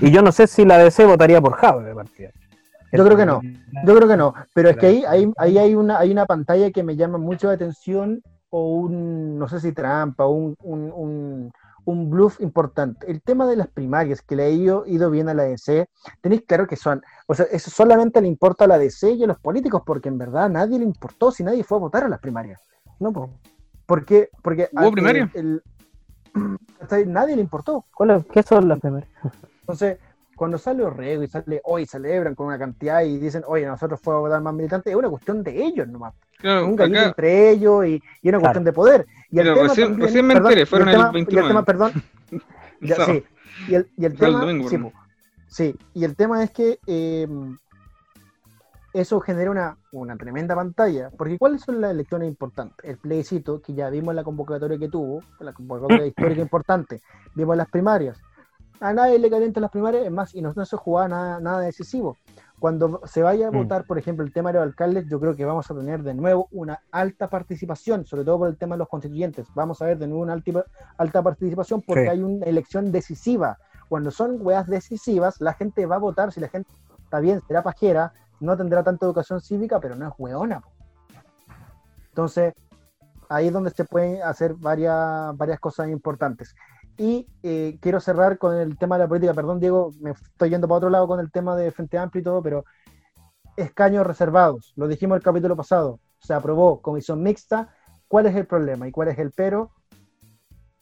Y 0.00 0.10
yo 0.10 0.22
no 0.22 0.32
sé 0.32 0.46
si 0.46 0.64
la 0.64 0.78
DC 0.78 1.04
votaría 1.04 1.40
por 1.40 1.54
Jave 1.54 1.84
de 1.84 1.94
partida. 1.94 2.30
Yo 2.92 3.04
creo 3.04 3.16
que 3.16 3.26
no, 3.26 3.40
yo 3.84 3.96
creo 3.96 4.08
que 4.08 4.16
no, 4.16 4.34
pero 4.54 4.70
es 4.70 4.76
que 4.76 4.86
ahí, 4.86 5.04
ahí, 5.08 5.32
ahí 5.36 5.58
hay, 5.58 5.74
una, 5.74 5.98
hay 5.98 6.12
una 6.12 6.26
pantalla 6.26 6.70
que 6.70 6.84
me 6.84 6.94
llama 6.94 7.18
mucho 7.18 7.48
la 7.48 7.54
atención 7.54 8.22
o 8.50 8.76
un, 8.76 9.36
no 9.36 9.48
sé 9.48 9.58
si 9.58 9.72
trampa, 9.72 10.28
un, 10.28 10.54
un, 10.62 10.92
un, 10.94 11.52
un 11.86 12.10
bluff 12.10 12.40
importante. 12.40 13.10
El 13.10 13.20
tema 13.20 13.46
de 13.46 13.56
las 13.56 13.68
primarias, 13.68 14.22
que 14.22 14.36
le 14.36 14.44
ha 14.44 14.48
ido, 14.48 14.84
ido 14.86 15.10
bien 15.10 15.28
a 15.28 15.34
la 15.34 15.42
DC, 15.42 15.88
tenéis 16.20 16.42
claro 16.46 16.68
que 16.68 16.76
son, 16.76 17.02
o 17.26 17.34
sea, 17.34 17.46
eso 17.50 17.70
solamente 17.70 18.20
le 18.20 18.28
importa 18.28 18.64
a 18.64 18.68
la 18.68 18.78
DC 18.78 19.12
y 19.12 19.24
a 19.24 19.26
los 19.26 19.40
políticos, 19.40 19.82
porque 19.84 20.08
en 20.08 20.18
verdad 20.18 20.48
nadie 20.48 20.78
le 20.78 20.84
importó 20.84 21.32
si 21.32 21.42
nadie 21.42 21.64
fue 21.64 21.78
a 21.78 21.80
votar 21.80 22.04
a 22.04 22.08
las 22.08 22.20
primarias. 22.20 22.60
No, 23.00 23.12
pues. 23.12 23.28
Porque, 23.86 24.30
porque 24.42 24.68
¿Hubo 24.72 24.92
primaria? 24.92 25.30
nadie 27.06 27.36
le 27.36 27.42
importó. 27.42 27.84
¿Qué 28.32 28.42
son 28.42 28.68
las 28.68 28.80
primarias? 28.80 29.10
Entonces, 29.60 29.98
cuando 30.34 30.58
sale 30.58 30.82
Orrego 30.82 31.22
y 31.22 31.28
sale 31.28 31.60
hoy 31.64 31.86
celebran 31.86 32.34
con 32.34 32.48
una 32.48 32.58
cantidad 32.58 33.02
y 33.02 33.18
dicen, 33.18 33.42
oye, 33.46 33.66
nosotros 33.66 34.00
fuimos 34.00 34.18
a 34.18 34.22
votar 34.22 34.40
más 34.42 34.54
militantes, 34.54 34.90
es 34.90 34.96
una 34.96 35.08
cuestión 35.08 35.42
de 35.42 35.64
ellos 35.64 35.88
nomás. 35.88 36.14
Claro, 36.38 36.66
un 36.66 36.80
entre 36.80 37.50
ellos 37.50 37.86
y, 37.86 38.02
y 38.22 38.28
una 38.28 38.40
cuestión 38.40 38.64
de 38.64 38.72
poder. 38.72 39.06
Y 39.30 39.38
el 39.38 39.54
tema 39.54 39.68
recién, 39.68 39.98
también, 39.98 40.26
me 40.26 40.34
enteré, 40.34 40.66
fueron 40.66 40.88
el, 40.88 41.12
21. 41.12 41.40
Y 41.40 41.42
el 41.42 41.48
tema, 41.48 41.64
perdón. 41.64 41.92
sí, 42.80 43.24
y 43.68 43.74
el, 43.74 43.88
y 43.96 44.04
el 44.04 44.14
tema. 44.16 44.46
sí, 44.68 44.78
sí, 45.46 45.76
y 45.94 46.04
el 46.04 46.16
tema 46.16 46.42
es 46.42 46.50
que 46.50 46.78
eh, 46.86 47.28
eso 48.94 49.20
genera 49.20 49.50
una, 49.50 49.76
una, 49.90 50.16
tremenda 50.16 50.54
pantalla, 50.54 51.10
porque 51.18 51.36
¿cuáles 51.36 51.62
son 51.62 51.80
las 51.80 51.90
elecciones 51.90 52.28
importantes? 52.28 52.88
El 52.88 52.96
plebiscito, 52.96 53.60
que 53.60 53.74
ya 53.74 53.90
vimos 53.90 54.14
la 54.14 54.22
convocatoria 54.22 54.78
que 54.78 54.88
tuvo, 54.88 55.20
la 55.40 55.52
convocatoria 55.52 56.06
histórica 56.06 56.40
importante, 56.40 57.02
vimos 57.34 57.56
las 57.56 57.68
primarias. 57.68 58.16
A 58.78 58.92
nadie 58.92 59.18
le 59.18 59.28
calienta 59.28 59.60
las 59.60 59.72
primarias, 59.72 60.04
es 60.04 60.12
más, 60.12 60.32
y 60.34 60.42
no, 60.42 60.52
se 60.64 60.76
jugaba 60.76 61.08
nada, 61.08 61.40
nada 61.40 61.60
decisivo. 61.60 62.18
Cuando 62.60 63.00
se 63.04 63.20
vaya 63.22 63.48
a 63.48 63.50
mm. 63.50 63.54
votar, 63.54 63.84
por 63.84 63.98
ejemplo, 63.98 64.24
el 64.24 64.32
tema 64.32 64.52
de 64.52 64.60
los 64.60 64.68
alcaldes, 64.68 65.06
yo 65.08 65.18
creo 65.18 65.34
que 65.34 65.44
vamos 65.44 65.68
a 65.68 65.74
tener 65.74 66.04
de 66.04 66.14
nuevo 66.14 66.48
una 66.52 66.80
alta 66.92 67.28
participación, 67.28 68.06
sobre 68.06 68.24
todo 68.24 68.38
por 68.38 68.48
el 68.48 68.56
tema 68.56 68.76
de 68.76 68.78
los 68.78 68.88
constituyentes. 68.88 69.48
Vamos 69.56 69.82
a 69.82 69.86
ver 69.86 69.98
de 69.98 70.06
nuevo 70.06 70.22
una 70.22 70.34
alta, 70.34 70.64
alta 70.98 71.20
participación 71.20 71.82
porque 71.82 72.08
hay 72.08 72.22
una 72.22 72.46
elección 72.46 72.92
decisiva. 72.92 73.58
Cuando 73.88 74.12
son 74.12 74.38
weas 74.40 74.68
decisivas, 74.68 75.40
la 75.40 75.54
gente 75.54 75.84
va 75.84 75.96
a 75.96 75.98
votar, 75.98 76.32
si 76.32 76.40
la 76.40 76.48
gente 76.48 76.70
está 77.02 77.18
bien, 77.20 77.40
será 77.46 77.62
pajera, 77.62 78.12
no 78.40 78.56
tendrá 78.56 78.82
tanta 78.82 79.06
educación 79.06 79.40
cívica, 79.40 79.80
pero 79.80 79.94
no 79.94 80.08
es 80.08 80.14
hueona. 80.18 80.62
Entonces, 82.08 82.54
ahí 83.28 83.48
es 83.48 83.52
donde 83.52 83.70
se 83.70 83.84
pueden 83.84 84.22
hacer 84.22 84.54
varias, 84.54 85.36
varias 85.36 85.58
cosas 85.58 85.88
importantes. 85.88 86.54
Y 86.96 87.26
eh, 87.42 87.76
quiero 87.80 87.98
cerrar 88.00 88.38
con 88.38 88.56
el 88.56 88.78
tema 88.78 88.96
de 88.96 89.04
la 89.04 89.08
política. 89.08 89.34
Perdón, 89.34 89.58
Diego, 89.58 89.90
me 90.00 90.12
estoy 90.12 90.50
yendo 90.50 90.68
para 90.68 90.78
otro 90.78 90.90
lado 90.90 91.08
con 91.08 91.18
el 91.18 91.32
tema 91.32 91.56
de 91.56 91.72
Frente 91.72 91.98
Amplio 91.98 92.20
y 92.20 92.24
todo, 92.24 92.42
pero 92.42 92.64
escaños 93.56 94.06
reservados. 94.06 94.72
Lo 94.76 94.86
dijimos 94.86 95.16
el 95.16 95.22
capítulo 95.22 95.56
pasado. 95.56 95.98
Se 96.20 96.34
aprobó 96.34 96.80
comisión 96.80 97.22
mixta. 97.22 97.74
¿Cuál 98.06 98.26
es 98.26 98.36
el 98.36 98.46
problema 98.46 98.86
y 98.86 98.92
cuál 98.92 99.08
es 99.08 99.18
el 99.18 99.32
pero? 99.32 99.72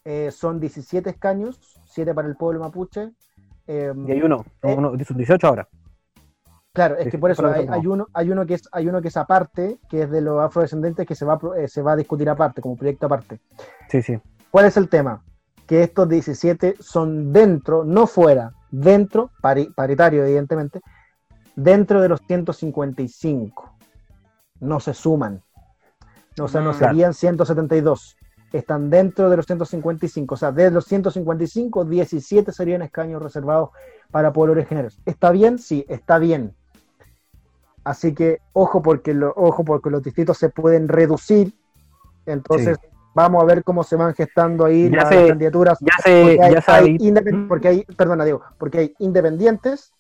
Eh, 0.05 0.31
son 0.33 0.61
17 0.61 1.09
escaños, 1.11 1.81
7 1.87 2.13
para 2.13 2.29
el 2.29 2.37
pueblo 2.37 2.61
mapuche. 2.61 3.13
Eh, 3.67 3.93
y 4.07 4.13
hay 4.13 4.23
uno, 4.23 4.45
uno, 4.63 4.97
18 4.97 5.47
ahora. 5.47 5.69
Claro, 6.73 6.97
es 6.97 7.11
que 7.11 7.19
por 7.19 7.31
eso 7.31 7.47
hay, 7.47 7.87
uno, 7.87 8.09
hay, 8.15 8.31
uno 8.31 8.47
que 8.47 8.55
es, 8.55 8.63
hay 8.73 8.89
uno 8.89 9.03
que 9.03 9.09
es 9.09 9.17
aparte, 9.19 9.79
que 9.91 10.05
es 10.05 10.11
de 10.11 10.23
los 10.23 10.41
afrodescendientes, 10.41 11.07
que 11.07 11.15
se 11.15 11.27
va, 11.27 11.39
eh, 11.59 11.69
se 11.69 11.83
va 11.83 11.93
a 11.93 11.97
discutir 11.97 12.31
aparte, 12.31 12.63
como 12.63 12.77
proyecto 12.77 13.07
aparte. 13.07 13.41
Sí, 13.91 14.01
sí. 14.01 14.19
¿Cuál 14.51 14.65
es 14.65 14.79
el 14.79 14.89
tema? 14.89 15.23
Que 15.67 15.83
estos 15.83 16.09
17 16.09 16.77
son 16.81 17.31
dentro, 17.31 17.85
no 17.85 18.07
fuera, 18.07 18.55
dentro, 18.71 19.31
paritario 19.43 20.25
evidentemente, 20.25 20.81
dentro 21.55 22.01
de 22.01 22.09
los 22.09 22.21
155. 22.27 23.77
No 24.61 24.81
se 24.81 24.95
suman. 24.95 25.43
O 26.41 26.49
sea, 26.49 26.63
no 26.63 26.71
ah, 26.71 26.75
serían 26.75 27.13
172. 27.13 28.17
Están 28.51 28.89
dentro 28.89 29.29
de 29.29 29.37
los 29.37 29.45
155. 29.45 30.35
O 30.35 30.39
sea, 30.39 30.53
de 30.53 30.71
los 30.71 30.87
155, 30.87 31.85
17 31.85 32.51
serían 32.51 32.81
escaños 32.81 33.23
reservados 33.23 33.71
para 34.11 34.33
pueblos 34.33 34.57
originarios. 34.57 34.99
¿Está 35.05 35.33
bien? 35.33 35.59
Sí, 35.59 35.85
está 35.87 36.19
bien 36.19 36.55
Así 37.85 38.15
que 38.15 38.41
ojo 38.53 38.83
porque, 38.83 39.13
lo, 39.13 39.33
ojo 39.37 39.65
porque 39.65 39.91
los 39.91 40.03
distritos 40.03 40.39
se 40.39 40.49
pueden 40.49 40.89
reducir. 40.89 41.53
Entonces 42.27 42.79
vamos 43.15 43.43
a 43.43 43.47
ver 43.47 43.65
cómo 43.65 43.83
se 43.83 43.97
van 43.97 44.15
gestando 44.15 44.65
ahí 44.65 44.89
las 44.89 45.09
candidaturas. 45.09 45.79
Ya 45.81 45.97
se, 46.03 46.39
porque, 47.49 47.69
hay, 47.69 47.85
perdona, 47.97 48.25
digo, 48.25 48.43
porque 48.59 48.79
hay 48.79 48.95
independientes 48.99 49.93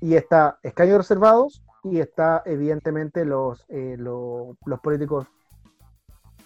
y 0.00 0.14
está 0.14 0.58
escaños 0.62 0.98
reservados 0.98 1.62
y 1.82 2.00
está 2.00 2.42
evidentemente 2.44 3.24
los, 3.24 3.64
eh, 3.68 3.96
los, 3.98 4.56
políticos 4.82 5.26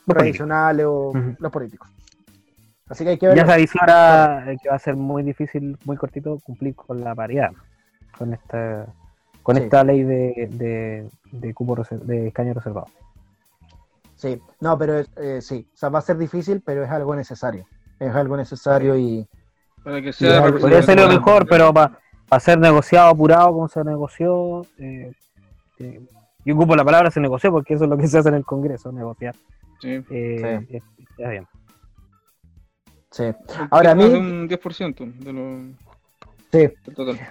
tradicionales 0.07 0.87
o 0.89 1.13
los 1.39 1.53
políticos. 1.53 1.91
Así 2.89 3.05
que 3.05 3.11
hay 3.11 3.19
que 3.19 3.29
ver. 3.29 3.37
Ya 3.37 3.47
se 3.47 3.53
avisora 3.53 4.45
que 4.63 4.69
va 4.69 4.77
a 4.77 4.79
ser 4.79 4.97
muy 4.97 5.23
difícil, 5.23 5.79
muy 5.85 5.97
cortito, 5.97 6.39
cumplir 6.45 6.75
con 6.75 7.03
la 7.03 7.15
paridad, 7.15 7.51
con 8.17 8.33
esta 8.33 8.87
con 9.43 9.57
esta 9.57 9.85
ley 9.85 10.03
de, 10.03 10.49
de, 10.51 11.09
de 11.33 11.55
cupo 11.55 11.77
de 11.91 12.29
escaño 12.29 12.55
reservado. 12.55 12.87
Sí, 14.23 14.41
no, 14.61 14.79
pero 14.79 15.03
eh, 15.17 15.41
sí, 15.41 15.67
o 15.75 15.77
sea, 15.77 15.89
va 15.89 15.99
a 15.99 16.03
ser 16.03 16.17
difícil, 16.17 16.63
pero 16.65 16.85
es 16.85 16.91
algo 16.91 17.17
necesario. 17.17 17.67
Es 17.99 18.15
algo 18.15 18.37
necesario 18.37 18.97
y. 18.97 19.27
Para 19.83 20.01
que 20.01 20.13
sea. 20.13 20.43
podría 20.43 20.81
ser 20.83 21.01
lo 21.01 21.09
mejor, 21.09 21.47
pero 21.49 21.75
para 21.75 21.99
ser 22.41 22.57
negociado 22.59 23.09
apurado 23.09 23.53
como 23.53 23.69
se 23.69 23.83
negoció, 23.83 24.65
eh, 24.79 25.13
eh, 25.81 26.01
yo 26.45 26.55
ocupo 26.55 26.77
la 26.77 26.85
palabra 26.85 27.11
se 27.11 27.19
negoció 27.19 27.51
porque 27.51 27.75
eso 27.75 27.85
es 27.85 27.91
lo 27.91 27.99
que 27.99 28.07
se 28.07 28.19
hace 28.19 28.29
en 28.29 28.37
el 28.37 28.45
Congreso, 28.45 28.93
negociar. 28.93 29.35
Sí. 29.81 30.05
Eh, 30.11 30.67
sí. 30.71 30.83
bien. 31.17 31.49
Sí. 33.11 33.25
Ahora 33.71 33.91
a 33.91 33.95
mí. 33.97 34.05
Un 34.05 34.49
10% 34.49 35.19
de 35.19 35.33
lo. 35.33 35.92
Sí. 36.53 36.69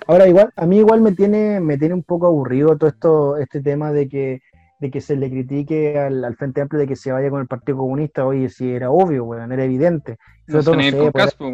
Ahora 0.08 0.28
igual, 0.28 0.52
a 0.56 0.66
mí 0.66 0.78
igual 0.78 1.02
me 1.02 1.12
tiene, 1.12 1.60
me 1.60 1.78
tiene 1.78 1.94
un 1.94 2.04
poco 2.04 2.26
aburrido 2.26 2.76
todo 2.78 2.90
esto, 2.90 3.38
este 3.38 3.62
tema 3.62 3.92
de 3.92 4.10
que, 4.10 4.42
de 4.80 4.90
que 4.90 5.00
se 5.00 5.16
le 5.16 5.30
critique 5.30 6.00
al, 6.00 6.36
Frente 6.36 6.62
Amplio 6.62 6.80
de 6.80 6.88
que 6.88 6.96
se 6.96 7.12
vaya 7.12 7.30
con 7.30 7.40
el 7.40 7.48
Partido 7.48 7.78
Comunista. 7.78 8.26
Oye, 8.26 8.50
si 8.50 8.72
era 8.72 8.90
obvio, 8.90 9.26
weón, 9.26 9.52
era 9.52 9.64
evidente. 9.64 10.18
No, 10.48 10.64
todo, 10.64 10.76
no 10.76 10.82
sé, 10.82 10.92
pues, 10.92 11.12
Caspo, 11.14 11.52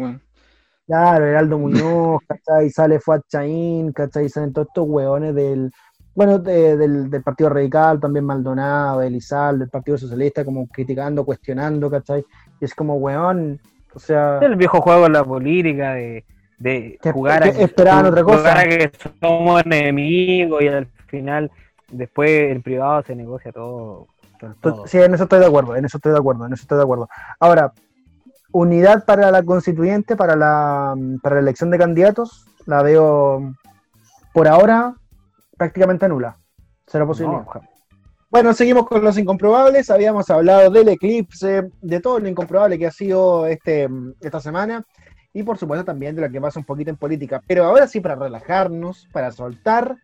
Claro, 0.86 1.26
Heraldo 1.26 1.58
Muñoz, 1.58 2.22
¿cachai? 2.26 2.70
Sale 2.70 2.98
Fuad 2.98 3.20
Chaín, 3.28 3.92
¿cachai? 3.92 4.30
Salen 4.30 4.54
todos 4.54 4.68
estos 4.68 4.88
hueones 4.88 5.34
del, 5.34 5.70
bueno, 6.14 6.38
del, 6.38 7.10
del, 7.10 7.22
Partido 7.22 7.50
Radical, 7.50 8.00
también 8.00 8.24
Maldonado, 8.24 9.02
Elizal, 9.02 9.58
del 9.58 9.68
Partido 9.68 9.98
Socialista, 9.98 10.46
como 10.46 10.66
criticando, 10.66 11.26
cuestionando, 11.26 11.90
¿cachai? 11.90 12.24
Y 12.58 12.64
es 12.64 12.74
como, 12.74 12.94
weón, 12.94 13.60
o 13.92 13.98
sea... 13.98 14.38
El 14.38 14.56
viejo 14.56 14.80
juego 14.80 15.04
en 15.04 15.12
la 15.12 15.22
política 15.22 15.92
de, 15.92 16.24
de 16.58 16.98
jugar 17.12 17.44
a... 17.44 17.48
Esperaban 17.48 18.06
otra 18.06 18.24
cosa. 18.24 18.64
que 18.64 18.90
somos 19.20 19.62
enemigos 19.64 20.62
y 20.62 20.68
al 20.68 20.86
final, 21.06 21.50
después 21.90 22.50
el 22.50 22.62
privado 22.62 23.02
se 23.02 23.14
negocia 23.14 23.52
todo. 23.52 24.08
todo. 24.60 24.86
Sí, 24.86 24.98
en 24.98 25.14
eso 25.14 25.24
estoy 25.24 25.40
de 25.40 25.46
acuerdo, 25.46 25.76
en 25.76 25.84
eso 25.84 25.98
estoy 25.98 26.12
de 26.12 26.18
acuerdo, 26.18 26.46
en 26.46 26.52
eso 26.52 26.62
estoy 26.62 26.78
de 26.78 26.84
acuerdo. 26.84 27.08
Ahora, 27.38 27.72
unidad 28.52 29.04
para 29.04 29.30
la 29.30 29.42
constituyente, 29.42 30.16
para 30.16 30.36
la, 30.36 30.94
para 31.22 31.36
la 31.36 31.42
elección 31.42 31.70
de 31.70 31.78
candidatos, 31.78 32.46
la 32.66 32.82
veo 32.82 33.54
por 34.32 34.48
ahora 34.48 34.94
prácticamente 35.56 36.08
nula. 36.08 36.38
Será 36.86 37.06
posible. 37.06 37.38
bueno, 38.30 38.54
seguimos 38.54 38.86
con 38.86 39.04
los 39.04 39.18
incomprobables. 39.18 39.90
Habíamos 39.90 40.30
hablado 40.30 40.70
del 40.70 40.88
eclipse, 40.88 41.70
de 41.82 42.00
todo 42.00 42.18
lo 42.18 42.28
incomprobable 42.28 42.78
que 42.78 42.86
ha 42.86 42.90
sido 42.90 43.46
este, 43.46 43.88
esta 44.20 44.40
semana 44.40 44.84
y 45.38 45.44
por 45.44 45.56
supuesto 45.56 45.84
también 45.84 46.16
de 46.16 46.22
lo 46.22 46.30
que 46.30 46.40
pasa 46.40 46.58
un 46.58 46.64
poquito 46.64 46.90
en 46.90 46.96
política. 46.96 47.40
Pero 47.46 47.64
ahora 47.64 47.86
sí, 47.86 48.00
para 48.00 48.16
relajarnos, 48.16 49.06
para 49.12 49.30
soltar, 49.30 49.96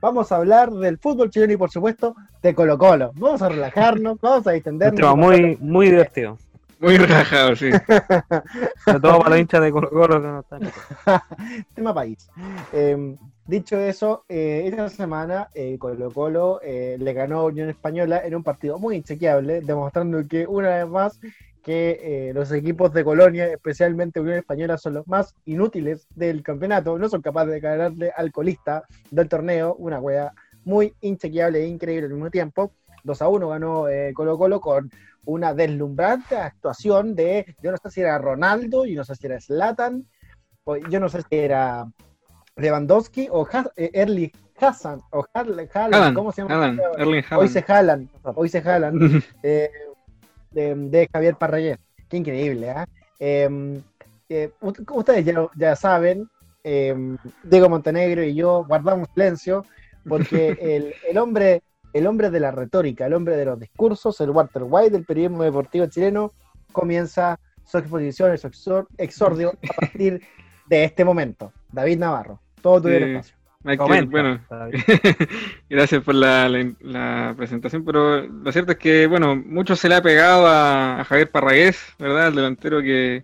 vamos 0.00 0.32
a 0.32 0.36
hablar 0.36 0.72
del 0.72 0.98
fútbol 0.98 1.30
chileno 1.30 1.52
y 1.52 1.56
por 1.56 1.70
supuesto 1.70 2.16
de 2.42 2.56
Colo 2.56 2.76
Colo. 2.76 3.12
Vamos 3.14 3.40
a 3.40 3.48
relajarnos, 3.48 4.18
vamos 4.22 4.48
a 4.48 4.50
distendernos. 4.50 5.16
muy, 5.16 5.56
muy 5.60 5.90
divertido. 5.90 6.36
Muy 6.80 6.96
relajado, 6.96 7.54
sí. 7.54 7.70
Sobre 8.84 9.00
todo 9.00 9.18
para 9.18 9.30
los 9.30 9.38
hinchas 9.38 9.62
de 9.62 9.70
Colo 9.70 9.90
Colo 9.90 10.20
que 10.20 10.26
no 10.26 10.40
están. 10.40 10.60
Tema 11.74 11.94
país. 11.94 12.28
Em, 12.72 13.16
dicho 13.46 13.78
eso, 13.78 14.24
eh, 14.28 14.64
esta 14.66 14.88
semana 14.88 15.50
eh, 15.54 15.76
Colo 15.78 16.10
Colo 16.10 16.58
eh, 16.64 16.96
le 16.98 17.12
ganó 17.12 17.40
a 17.40 17.44
Unión 17.44 17.68
Española 17.68 18.22
en 18.24 18.34
un 18.34 18.42
partido 18.42 18.80
muy 18.80 18.96
inchequeable, 18.96 19.60
demostrando 19.60 20.26
que 20.26 20.48
una 20.48 20.70
vez 20.70 20.88
más 20.88 21.20
que 21.62 22.32
los 22.34 22.50
equipos 22.52 22.92
de 22.92 23.04
Colonia, 23.04 23.46
especialmente 23.46 24.20
Unión 24.20 24.38
Española, 24.38 24.78
son 24.78 24.94
los 24.94 25.06
más 25.06 25.34
inútiles 25.44 26.06
del 26.14 26.42
campeonato, 26.42 26.98
no 26.98 27.08
son 27.08 27.22
capaces 27.22 27.52
de 27.52 27.60
ganarle 27.60 28.12
al 28.16 28.32
colista 28.32 28.84
del 29.10 29.28
torneo, 29.28 29.74
una 29.76 30.00
wea 30.00 30.32
muy 30.64 30.94
inchequeable 31.00 31.60
e 31.60 31.66
increíble 31.66 32.06
al 32.06 32.12
mismo 32.12 32.30
tiempo. 32.30 32.72
2 33.04 33.22
a 33.22 33.28
1 33.28 33.48
ganó 33.48 33.84
Colo 34.14 34.38
Colo 34.38 34.60
con 34.60 34.90
una 35.24 35.54
deslumbrante 35.54 36.36
actuación 36.36 37.14
de, 37.14 37.54
yo 37.62 37.70
no 37.70 37.76
sé 37.76 37.90
si 37.90 38.00
era 38.00 38.18
Ronaldo, 38.18 38.84
yo 38.84 38.96
no 38.96 39.04
sé 39.04 39.14
si 39.14 39.26
era 39.26 39.40
Slatan, 39.40 40.06
yo 40.88 41.00
no 41.00 41.08
sé 41.08 41.22
si 41.22 41.36
era 41.36 41.86
Lewandowski 42.56 43.28
o 43.30 43.46
eh, 43.76 43.90
Erling 43.92 44.30
Hassan, 44.58 45.00
o 45.10 45.24
Haaland, 45.32 46.14
¿cómo 46.14 46.32
se 46.32 46.42
llama? 46.42 46.76
hoy 47.36 47.48
se 47.48 47.62
jalan, 47.62 48.08
hoy 48.22 48.48
se 48.48 48.60
jalan, 48.60 48.98
eh, 49.42 49.70
de, 50.50 51.08
Javier 51.12 51.36
Parrayer. 51.36 51.78
Qué 52.08 52.16
increíble, 52.16 52.70
¿ah? 52.70 52.86
em, 53.18 53.80
eh, 54.28 54.50
ustedes 54.60 55.24
ya, 55.24 55.48
ya 55.56 55.76
saben, 55.76 56.28
em, 56.64 57.16
Diego 57.42 57.68
Montenegro 57.68 58.22
y 58.22 58.34
yo 58.34 58.64
guardamos 58.66 59.08
silencio 59.14 59.64
porque 60.08 60.56
el, 60.60 60.94
el 61.08 61.18
hombre 61.18 61.62
el 61.92 62.06
hombre 62.06 62.30
de 62.30 62.40
la 62.40 62.50
retórica, 62.50 63.06
el 63.06 63.14
hombre 63.14 63.36
de 63.36 63.44
los 63.44 63.58
discursos, 63.58 64.20
el 64.20 64.30
Walter 64.30 64.62
White 64.64 64.90
del 64.90 65.04
periodismo 65.04 65.42
deportivo 65.42 65.86
chileno, 65.86 66.32
comienza 66.72 67.38
su 67.64 67.78
exposición, 67.78 68.36
su 68.38 68.86
exordio 68.98 69.50
a 69.50 69.80
partir 69.80 70.22
de 70.66 70.84
este 70.84 71.04
momento. 71.04 71.52
David 71.72 71.98
Navarro, 71.98 72.40
todo 72.62 72.82
tu 72.82 72.88
espacio. 72.88 73.36
Bueno, 73.62 74.40
gracias 75.68 76.02
por 76.02 76.14
la, 76.14 77.34
presentación, 77.36 77.84
pero 77.84 78.26
lo 78.26 78.52
cierto 78.52 78.72
es 78.72 78.78
que, 78.78 79.06
bueno, 79.06 79.36
mucho 79.36 79.76
se 79.76 79.88
le 79.88 79.96
ha 79.96 80.02
pegado 80.02 80.46
a, 80.46 81.04
Javier 81.04 81.30
Parragués, 81.30 81.78
¿verdad? 81.98 82.28
El 82.28 82.36
delantero 82.36 82.80
que, 82.80 83.22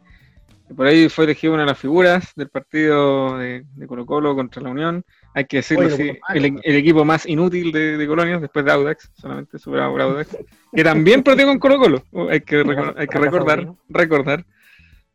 por 0.75 0.87
ahí 0.87 1.09
fue 1.09 1.25
elegido 1.25 1.55
una 1.55 1.63
de 1.63 1.69
las 1.69 1.79
figuras 1.79 2.33
del 2.35 2.49
partido 2.49 3.39
de, 3.39 3.65
de 3.75 3.87
Colo 3.87 4.05
Colo 4.05 4.35
contra 4.35 4.63
la 4.63 4.71
Unión. 4.71 5.05
Hay 5.33 5.45
que 5.45 5.59
decirlo 5.59 5.87
así, 5.87 6.13
el, 6.35 6.61
equipo 6.65 7.05
más 7.05 7.27
inútil 7.27 7.71
de, 7.73 7.97
de 7.97 8.07
Colonia, 8.07 8.39
después 8.39 8.65
de 8.65 8.73
Audax, 8.73 9.11
solamente 9.15 9.59
superado 9.59 9.93
por 9.93 10.01
Audax, 10.01 10.37
que 10.75 10.85
también 10.85 11.23
perdió 11.23 11.47
con 11.47 11.59
Colo 11.59 11.79
Colo, 11.79 12.05
hay 12.31 12.41
que, 12.41 12.65
hay 12.97 13.07
que 13.07 13.19
recordar, 13.19 13.73
recordar. 13.89 14.45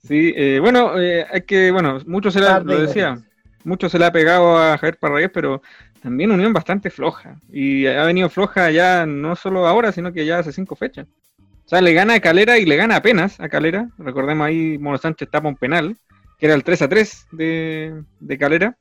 Sí, 0.04 0.34
eh, 0.36 0.60
bueno, 0.60 1.00
eh, 1.00 1.28
hay 1.32 1.42
que, 1.42 1.70
bueno, 1.72 2.00
mucho 2.08 2.32
se 2.32 2.40
le 2.40 2.48
ha, 2.48 2.60
lo 2.60 2.82
decía, 2.82 3.22
mucho 3.64 3.90
se 3.90 4.00
le 4.00 4.06
ha 4.06 4.12
pegado 4.12 4.58
a 4.58 4.78
Javier 4.78 4.98
Parragués, 4.98 5.32
pero 5.34 5.62
también 6.02 6.32
unión 6.32 6.54
bastante 6.54 6.90
floja, 6.90 7.40
y 7.52 7.86
ha 7.86 8.04
venido 8.06 8.30
floja 8.30 8.72
ya 8.72 9.06
no 9.06 9.36
solo 9.36 9.68
ahora, 9.68 9.92
sino 9.92 10.12
que 10.12 10.26
ya 10.26 10.40
hace 10.40 10.52
cinco 10.52 10.76
fechas. 10.76 11.08
O 11.66 11.70
sea, 11.70 11.82
le 11.82 11.94
gana 11.94 12.16
a 12.16 12.20
Calera 12.20 12.58
y 12.58 12.66
le 12.66 12.76
gana 12.76 12.98
apenas 12.98 13.40
a 13.40 13.48
Calera, 13.48 13.90
recordemos 13.98 14.46
ahí 14.46 14.78
Mono 14.78 14.98
Sánchez 14.98 15.30
tapa 15.30 15.48
un 15.48 15.56
penal, 15.56 15.96
que 16.38 16.48
era 16.48 16.56
el 16.56 16.64
3 16.64 16.82
a 16.82 16.90
3 16.90 17.28
de, 17.32 18.04
de 18.20 18.38
Calera, 18.38 18.78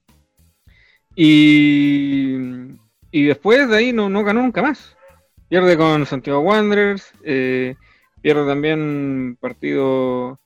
y, 1.15 2.37
y 3.11 3.25
después 3.25 3.69
de 3.69 3.77
ahí 3.77 3.93
no, 3.93 4.09
no 4.09 4.25
ganó 4.25 4.43
nunca 4.43 4.63
más. 4.63 4.97
Pierde 5.49 5.77
con 5.77 6.07
Santiago 6.07 6.41
Wanderers, 6.41 7.13
eh, 7.25 7.75
pierde 8.23 8.47
también 8.47 9.37
partido 9.41 10.39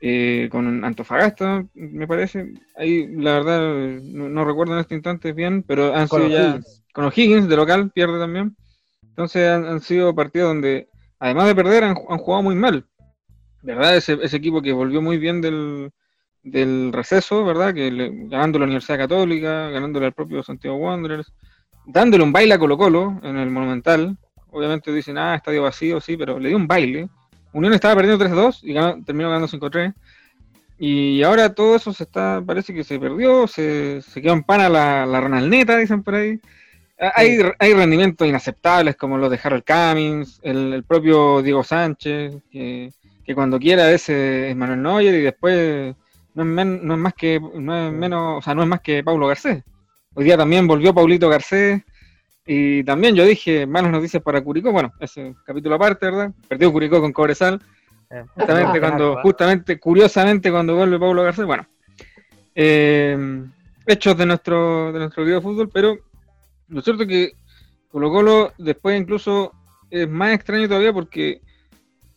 eh, 0.00 0.48
con 0.50 0.84
Antofagasta, 0.84 1.64
me 1.74 2.06
parece. 2.06 2.52
Ahí 2.76 3.06
la 3.08 3.32
verdad 3.34 3.60
no, 4.02 4.44
recuerdo 4.44 4.74
en 4.74 4.80
este 4.80 4.94
instante 4.94 5.32
bien, 5.32 5.62
pero 5.62 5.94
han 5.94 6.08
sido 6.08 6.28
ya 6.28 6.60
con 6.92 7.04
O'Higgins 7.04 7.48
de 7.48 7.56
local, 7.56 7.90
pierde 7.90 8.18
también. 8.18 8.56
Entonces 9.02 9.48
han, 9.48 9.80
sido 9.80 10.14
partidos 10.14 10.50
donde, 10.50 10.88
además 11.18 11.46
de 11.46 11.54
perder, 11.54 11.84
han, 11.84 11.96
han 12.08 12.18
jugado 12.18 12.42
muy 12.42 12.54
mal. 12.54 12.86
¿Verdad? 13.62 13.96
Ese, 13.96 14.18
ese 14.22 14.36
equipo 14.36 14.62
que 14.62 14.72
volvió 14.72 15.02
muy 15.02 15.18
bien 15.18 15.40
del, 15.40 15.90
del 16.42 16.92
receso, 16.92 17.44
¿verdad? 17.44 17.74
Que 17.74 17.90
ganando 18.28 18.58
la 18.58 18.64
Universidad 18.64 18.98
Católica, 18.98 19.70
ganándole 19.70 20.06
al 20.06 20.12
propio 20.12 20.42
Santiago 20.42 20.76
Wanderers, 20.76 21.32
dándole 21.86 22.22
un 22.22 22.32
baile 22.32 22.54
a 22.54 22.58
Colo 22.58 22.78
Colo 22.78 23.20
en 23.22 23.36
el 23.36 23.50
Monumental. 23.50 24.16
Obviamente 24.50 24.92
dicen, 24.92 25.18
ah, 25.18 25.34
estadio 25.34 25.62
vacío, 25.62 26.00
sí, 26.00 26.16
pero 26.16 26.38
le 26.38 26.48
dio 26.48 26.56
un 26.56 26.66
baile. 26.66 27.08
Unión 27.52 27.72
estaba 27.72 27.96
perdiendo 27.96 28.24
3-2 28.24 28.60
y 28.62 29.04
terminó 29.04 29.30
ganando 29.30 29.48
5-3. 29.48 29.94
Y 30.78 31.22
ahora 31.22 31.54
todo 31.54 31.74
eso 31.74 31.92
se 31.92 32.04
está, 32.04 32.40
parece 32.44 32.72
que 32.72 32.84
se 32.84 33.00
perdió, 33.00 33.48
se, 33.48 34.00
se 34.02 34.22
quedó 34.22 34.34
en 34.34 34.44
pana 34.44 34.68
la, 34.68 35.06
la 35.06 35.20
Ronaldneta, 35.20 35.76
dicen 35.76 36.02
por 36.02 36.14
ahí. 36.14 36.40
Hay, 37.00 37.38
hay 37.58 37.74
rendimientos 37.74 38.26
inaceptables 38.26 38.96
como 38.96 39.18
los 39.18 39.30
de 39.30 39.40
Harold 39.42 39.64
Cummings, 39.64 40.40
el, 40.42 40.84
propio 40.86 41.42
Diego 41.42 41.62
Sánchez, 41.62 42.36
que, 42.50 42.92
que 43.24 43.34
cuando 43.34 43.58
quiera 43.58 43.90
ese 43.90 44.50
es 44.50 44.56
Manuel 44.56 44.82
Neuer 44.82 45.14
y 45.14 45.22
después 45.22 45.94
no 46.34 46.42
es, 46.42 46.66
no 46.66 46.94
es 46.94 47.00
más 47.00 47.14
que 47.14 47.40
no 47.40 47.86
es 47.88 47.92
menos, 47.92 48.38
o 48.38 48.42
sea, 48.42 48.54
no 48.54 48.62
es 48.62 48.68
más 48.68 48.80
que 48.80 49.02
Paulo 49.02 49.26
Garcés. 49.26 49.62
Hoy 50.14 50.24
día 50.24 50.36
también 50.36 50.66
volvió 50.66 50.94
Paulito 50.94 51.28
Garcés 51.28 51.82
y 52.50 52.82
también 52.82 53.14
yo 53.14 53.26
dije 53.26 53.66
malas 53.66 53.92
noticias 53.92 54.22
para 54.22 54.40
Curicó, 54.40 54.72
bueno, 54.72 54.94
ese 55.00 55.34
capítulo 55.44 55.74
aparte, 55.74 56.06
¿verdad? 56.06 56.32
Perdió 56.48 56.72
Curicó 56.72 56.98
con 56.98 57.12
Cobresal. 57.12 57.60
Eh. 58.08 58.24
Justamente 58.34 58.80
cuando, 58.80 59.18
justamente, 59.20 59.78
curiosamente 59.78 60.50
cuando 60.50 60.74
vuelve 60.74 60.98
Paulo 60.98 61.22
Garcés, 61.24 61.44
bueno. 61.44 61.66
Eh, 62.54 63.44
hechos 63.86 64.16
de 64.16 64.24
nuestro, 64.24 64.90
de 64.94 64.98
nuestro 64.98 65.24
video 65.24 65.36
de 65.36 65.42
fútbol, 65.42 65.68
pero 65.68 65.98
lo 66.68 66.80
cierto 66.80 67.02
es 67.02 67.08
que 67.10 67.32
Colo 67.90 68.10
Colo 68.10 68.54
después 68.56 68.98
incluso 68.98 69.52
es 69.90 70.08
más 70.08 70.32
extraño 70.32 70.68
todavía 70.68 70.94
porque 70.94 71.42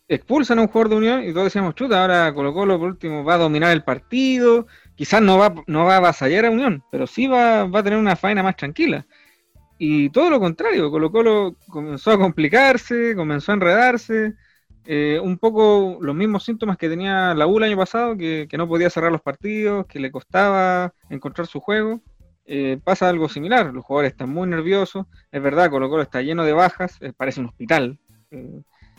expulsan 0.08 0.60
a 0.60 0.62
un 0.62 0.70
jugador 0.70 0.92
de 0.92 0.96
Unión 0.96 1.24
y 1.26 1.34
todos 1.34 1.48
decíamos, 1.48 1.76
chuta, 1.76 2.02
ahora 2.02 2.34
Colo 2.34 2.54
Colo 2.54 2.80
por 2.80 2.88
último 2.88 3.26
va 3.26 3.34
a 3.34 3.40
dominar 3.40 3.74
el 3.74 3.84
partido, 3.84 4.66
quizás 4.96 5.22
no 5.22 5.38
va, 5.38 5.54
no 5.68 5.84
va 5.84 5.96
a 5.96 5.98
avasallar 5.98 6.46
a 6.46 6.52
Unión, 6.52 6.82
pero 6.90 7.06
sí 7.06 7.28
va, 7.28 7.66
va 7.66 7.80
a 7.80 7.84
tener 7.84 8.00
una 8.00 8.16
faena 8.16 8.42
más 8.42 8.56
tranquila. 8.56 9.06
Y 9.84 10.12
todo 10.12 10.30
lo 10.30 10.40
contrario, 10.40 10.92
Colo 10.92 11.12
Colo 11.12 11.56
comenzó 11.68 12.12
a 12.12 12.18
complicarse, 12.20 13.16
comenzó 13.16 13.52
a 13.52 13.56
enredarse, 13.56 14.36
eh, 14.86 15.20
un 15.20 15.40
poco 15.40 15.98
los 16.02 16.14
mismos 16.14 16.44
síntomas 16.44 16.78
que 16.78 16.88
tenía 16.88 17.34
la 17.34 17.48
U 17.48 17.58
el 17.58 17.64
año 17.64 17.78
pasado, 17.78 18.16
que, 18.16 18.46
que, 18.48 18.60
no 18.60 18.68
podía 18.68 18.92
cerrar 18.92 19.12
los 19.12 19.24
partidos, 19.24 19.88
que 19.88 20.00
le 20.00 20.12
costaba 20.12 20.94
encontrar 21.10 21.48
su 21.48 21.60
juego. 21.60 22.00
eh, 22.46 22.78
pasa 22.84 23.10
algo 23.10 23.28
similar. 23.28 23.74
Los 23.74 23.84
jugadores 23.84 24.12
están 24.12 24.30
muy 24.30 24.48
nerviosos. 24.48 25.08
Es 25.32 25.42
verdad, 25.42 25.72
Colo 25.72 25.90
Colo 25.90 26.04
está 26.04 26.22
lleno 26.22 26.46
de 26.46 26.54
bajas, 26.54 27.00
eh, 27.02 27.12
parece 27.18 27.40
un 27.40 27.48
hospital. 27.48 27.98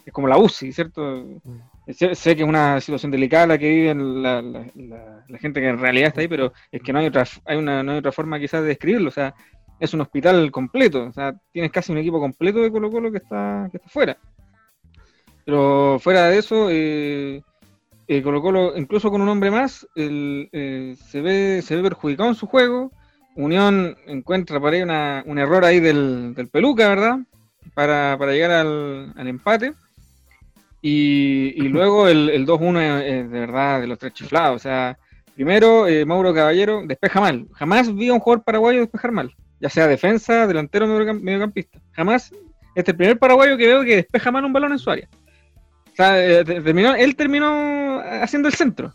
Es 0.04 0.12
como 0.12 0.26
la 0.26 0.36
UCI, 0.36 0.72
¿cierto? 0.72 1.24
Mm. 1.44 1.92
Sé, 1.92 2.34
que 2.34 2.42
es 2.42 2.48
una 2.48 2.80
situación 2.80 3.12
delicada 3.12 3.46
la 3.46 3.58
que 3.58 3.68
vive 3.68 3.94
la, 3.94 4.42
la, 4.42 5.38
gente 5.38 5.60
que 5.60 5.68
en 5.68 5.78
realidad 5.78 6.08
está 6.08 6.22
ahí, 6.22 6.28
pero 6.28 6.52
es 6.72 6.82
que 6.82 6.92
no 6.92 7.00
hay 7.00 7.06
otra, 7.06 7.24
hay 7.44 7.56
una, 7.56 7.82
no 7.84 7.92
hay 7.92 7.98
otra 7.98 8.12
forma 8.12 8.40
quizás 8.40 8.62
de 8.62 8.68
describirlo. 8.68 9.08
O 9.08 9.12
sea, 9.12 9.34
es 9.82 9.92
un 9.92 10.00
hospital 10.00 10.52
completo. 10.52 11.06
O 11.06 11.12
sea, 11.12 11.34
tienes 11.50 11.72
casi 11.72 11.90
un 11.90 11.98
equipo 11.98 12.20
completo 12.20 12.60
de 12.60 12.70
Colo 12.70 12.88
Colo 12.88 13.10
que 13.10 13.18
está, 13.18 13.68
que 13.70 13.78
está 13.78 13.88
fuera. 13.88 14.16
Pero 15.44 15.98
fuera 15.98 16.28
de 16.28 16.38
eso, 16.38 16.68
eh, 16.70 17.42
eh, 18.06 18.22
Colo 18.22 18.40
Colo, 18.40 18.76
incluso 18.76 19.10
con 19.10 19.20
un 19.20 19.28
hombre 19.28 19.50
más, 19.50 19.84
eh, 19.96 20.94
se, 21.04 21.20
ve, 21.20 21.62
se 21.62 21.74
ve 21.74 21.82
perjudicado 21.82 22.28
en 22.28 22.36
su 22.36 22.46
juego. 22.46 22.92
Unión 23.34 23.96
encuentra 24.06 24.60
por 24.60 24.72
ahí 24.72 24.82
un 24.82 25.38
error 25.38 25.64
ahí 25.64 25.80
del, 25.80 26.48
Peluca, 26.52 26.88
¿verdad? 26.88 27.18
Para, 27.74 28.16
llegar 28.30 28.52
al, 28.52 29.12
empate. 29.16 29.72
Y, 30.80 31.60
luego 31.70 32.06
el, 32.06 32.30
el 32.30 32.46
2-1 32.46 33.02
es 33.02 33.30
de 33.32 33.40
verdad 33.40 33.80
de 33.80 33.88
los 33.88 33.98
tres 33.98 34.12
chiflados. 34.12 34.54
O 34.54 34.58
sea, 34.60 34.96
primero 35.34 35.86
Mauro 36.06 36.32
Caballero 36.32 36.82
despeja 36.86 37.20
mal. 37.20 37.48
Jamás 37.54 37.92
vi 37.92 38.10
a 38.10 38.12
un 38.12 38.20
jugador 38.20 38.44
paraguayo 38.44 38.78
despejar 38.78 39.10
mal. 39.10 39.34
Ya 39.62 39.70
sea 39.70 39.86
defensa, 39.86 40.46
delantero 40.46 40.86
mediocampista. 40.86 41.80
Jamás. 41.92 42.32
Este 42.74 42.90
es 42.90 42.94
el 42.94 42.96
primer 42.96 43.18
paraguayo 43.18 43.56
que 43.56 43.66
veo 43.66 43.84
que 43.84 43.96
despeja 43.96 44.30
mal 44.30 44.44
un 44.44 44.52
balón 44.52 44.72
en 44.72 44.78
su 44.78 44.90
área. 44.90 45.08
O 45.92 45.94
sea, 45.94 46.22
eh, 46.22 46.44
terminó, 46.44 46.94
él 46.94 47.14
terminó 47.14 48.00
haciendo 48.00 48.48
el 48.48 48.54
centro. 48.54 48.92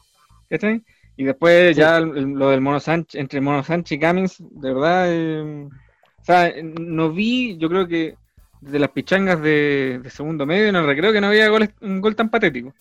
¿cachai? 0.49 0.84
Y 1.15 1.24
después 1.24 1.76
ya 1.76 1.99
lo 1.99 2.49
del 2.49 2.61
Mono 2.61 2.80
Sánchez, 2.80 3.20
entre 3.20 3.41
Mono 3.41 3.63
Sánchez 3.63 3.97
y 3.97 3.99
Cummings, 3.99 4.38
de 4.39 4.74
verdad, 4.74 5.05
eh, 5.07 5.68
o 5.68 6.24
sea, 6.24 6.53
no 6.61 7.11
vi, 7.11 7.57
yo 7.57 7.70
creo 7.70 7.88
que 7.88 8.15
de 8.61 8.80
las 8.80 8.89
pichangas 8.89 9.41
de, 9.41 10.01
segundo 10.09 10.45
medio 10.45 10.68
en 10.68 10.76
el 10.76 10.86
recreo 10.86 11.13
que 11.13 11.22
no 11.22 11.28
había 11.28 11.49
un 11.82 12.01
gol 12.01 12.15
tan 12.15 12.30
patético. 12.30 12.74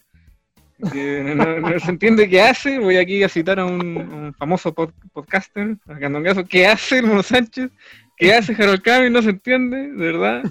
No, 0.78 1.80
se 1.80 1.90
entiende 1.90 2.28
qué 2.28 2.42
hace. 2.42 2.78
Voy 2.78 2.96
aquí 2.96 3.22
a 3.22 3.28
citar 3.28 3.58
a 3.60 3.64
un, 3.64 4.34
famoso 4.38 4.72
podcaster, 4.74 5.76
a 5.88 6.44
¿Qué 6.44 6.66
hace 6.66 6.98
el 6.98 7.06
Mono 7.06 7.22
Sánchez? 7.22 7.70
¿Qué 8.16 8.34
hace 8.34 8.54
Harold 8.54 8.82
Cummings? 8.82 9.12
No 9.12 9.22
se 9.22 9.30
entiende, 9.30 9.92
de 9.92 10.12
verdad. 10.12 10.42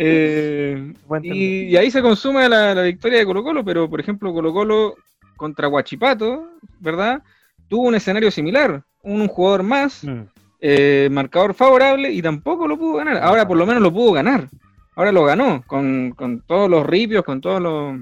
Eh, 0.00 0.94
y, 1.22 1.74
ahí 1.76 1.90
se 1.90 2.00
consume 2.00 2.48
la, 2.48 2.82
victoria 2.82 3.18
de 3.18 3.26
Colo 3.26 3.42
Colo, 3.42 3.64
pero 3.64 3.90
por 3.90 3.98
ejemplo 3.98 4.32
Colo 4.32 4.52
Colo 4.52 4.94
contra 5.36 5.66
Guachipato, 5.66 6.50
¿verdad? 6.78 7.20
Tuvo 7.66 7.88
un 7.88 7.96
escenario 7.96 8.30
similar, 8.30 8.82
un, 9.02 9.26
jugador 9.26 9.64
más, 9.64 10.04
mm. 10.04 10.20
eh, 10.60 11.08
marcador 11.10 11.52
favorable 11.52 12.12
y 12.12 12.22
tampoco 12.22 12.68
lo 12.68 12.78
pudo 12.78 12.98
ganar. 12.98 13.18
Ahora 13.18 13.46
por 13.46 13.56
lo 13.56 13.66
menos 13.66 13.82
lo 13.82 13.92
pudo 13.92 14.12
ganar. 14.12 14.48
Ahora 14.94 15.12
lo 15.12 15.24
ganó, 15.24 15.62
con, 15.66 16.14
todos 16.46 16.70
los 16.70 16.86
ripios, 16.86 17.24
con 17.24 17.40
todos 17.40 17.60
los, 17.60 17.98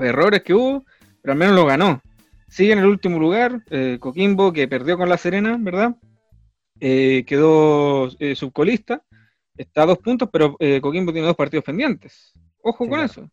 errores 0.00 0.42
que 0.42 0.54
hubo, 0.54 0.84
pero 1.20 1.32
al 1.32 1.38
menos 1.38 1.54
lo 1.54 1.66
ganó. 1.66 2.00
Sigue 2.48 2.72
en 2.72 2.80
el 2.80 2.86
último 2.86 3.18
lugar, 3.18 3.62
eh, 3.70 3.98
Coquimbo, 4.00 4.52
que 4.52 4.68
perdió 4.68 4.96
con 4.98 5.08
La 5.08 5.16
Serena, 5.16 5.56
¿verdad? 5.58 5.96
quedó 6.80 8.10
subcolista 8.34 9.02
está 9.56 9.82
a 9.82 9.86
dos 9.86 9.98
puntos, 9.98 10.28
pero 10.32 10.56
eh, 10.58 10.80
Coquimbo 10.80 11.12
tiene 11.12 11.26
dos 11.26 11.36
partidos 11.36 11.64
pendientes. 11.64 12.32
Ojo 12.62 12.88
con 12.88 13.00
eso. 13.00 13.28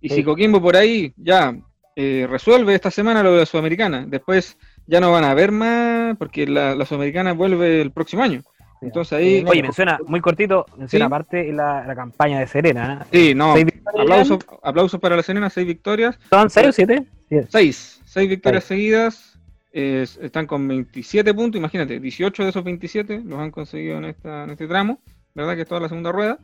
Y 0.00 0.08
si 0.08 0.24
Coquimbo 0.24 0.60
por 0.60 0.76
ahí 0.76 1.12
ya 1.16 1.56
eh, 1.94 2.26
resuelve 2.28 2.74
esta 2.74 2.90
semana 2.90 3.22
lo 3.22 3.32
de 3.32 3.40
la 3.40 3.46
Sudamericana, 3.46 4.04
después 4.06 4.56
ya 4.86 5.00
no 5.00 5.12
van 5.12 5.24
a 5.24 5.34
ver 5.34 5.52
más, 5.52 6.16
porque 6.16 6.46
la, 6.46 6.84
Sudamericana 6.84 7.32
vuelve 7.32 7.80
el 7.80 7.92
próximo 7.92 8.22
año. 8.22 8.42
Entonces 8.82 9.12
ahí. 9.12 9.44
Oye, 9.46 9.62
menciona, 9.62 9.98
muy 10.06 10.20
cortito, 10.20 10.66
menciona 10.76 11.06
aparte 11.06 11.52
la, 11.52 11.86
la, 11.86 11.94
campaña 11.94 12.40
de 12.40 12.46
Serena. 12.46 13.06
¿eh? 13.10 13.28
Sí, 13.28 13.34
no. 13.34 13.54
Aplausos 13.98 14.40
aplauso 14.62 14.98
para 14.98 15.16
la 15.16 15.22
Serena, 15.22 15.48
seis 15.48 15.66
victorias. 15.66 16.18
¿Son 16.28 16.50
seis 16.50 16.68
o 16.68 16.72
siete? 16.72 17.04
Seis. 17.48 18.00
Seis 18.04 18.28
victorias 18.28 18.64
seguidas. 18.64 19.38
están 19.72 20.46
con 20.46 20.68
27 20.68 21.32
puntos, 21.32 21.58
imagínate, 21.58 21.98
18 21.98 22.42
de 22.42 22.48
esos 22.50 22.62
27 22.62 23.22
los 23.24 23.38
han 23.38 23.50
conseguido 23.50 23.96
en, 23.98 24.04
esta, 24.04 24.44
en 24.44 24.50
este 24.50 24.66
tramo. 24.66 24.98
¿verdad? 25.34 25.54
Que 25.54 25.62
es 25.62 25.68
toda 25.68 25.80
la 25.80 25.88
segunda 25.88 26.12
rueda. 26.12 26.38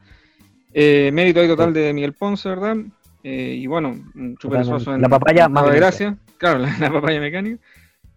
Eh, 0.73 1.11
mérito 1.13 1.41
ahí 1.41 1.49
total 1.49 1.73
de 1.73 1.93
Miguel 1.93 2.13
Ponce, 2.13 2.49
¿verdad? 2.49 2.77
Eh, 3.23 3.57
y 3.59 3.67
bueno, 3.67 3.97
un 4.15 4.37
chuperezoso 4.37 4.95
en 4.95 5.03
la 5.03 5.09
papaya 5.09 5.49
más 5.49 5.71
de 5.71 5.77
gracia. 5.77 6.17
Claro, 6.37 6.59
la, 6.81 6.93
papaya 6.93 7.21
mecánica. 7.21 7.63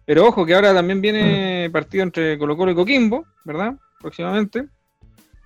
Pero 0.04 0.26
ojo 0.26 0.44
que 0.44 0.54
ahora 0.54 0.74
también 0.74 1.00
viene 1.00 1.68
mm. 1.68 1.72
partido 1.72 2.02
entre 2.02 2.38
Colo 2.38 2.56
Colo 2.56 2.72
y 2.72 2.74
Coquimbo, 2.74 3.24
¿verdad? 3.44 3.74
Próximamente. 4.02 4.66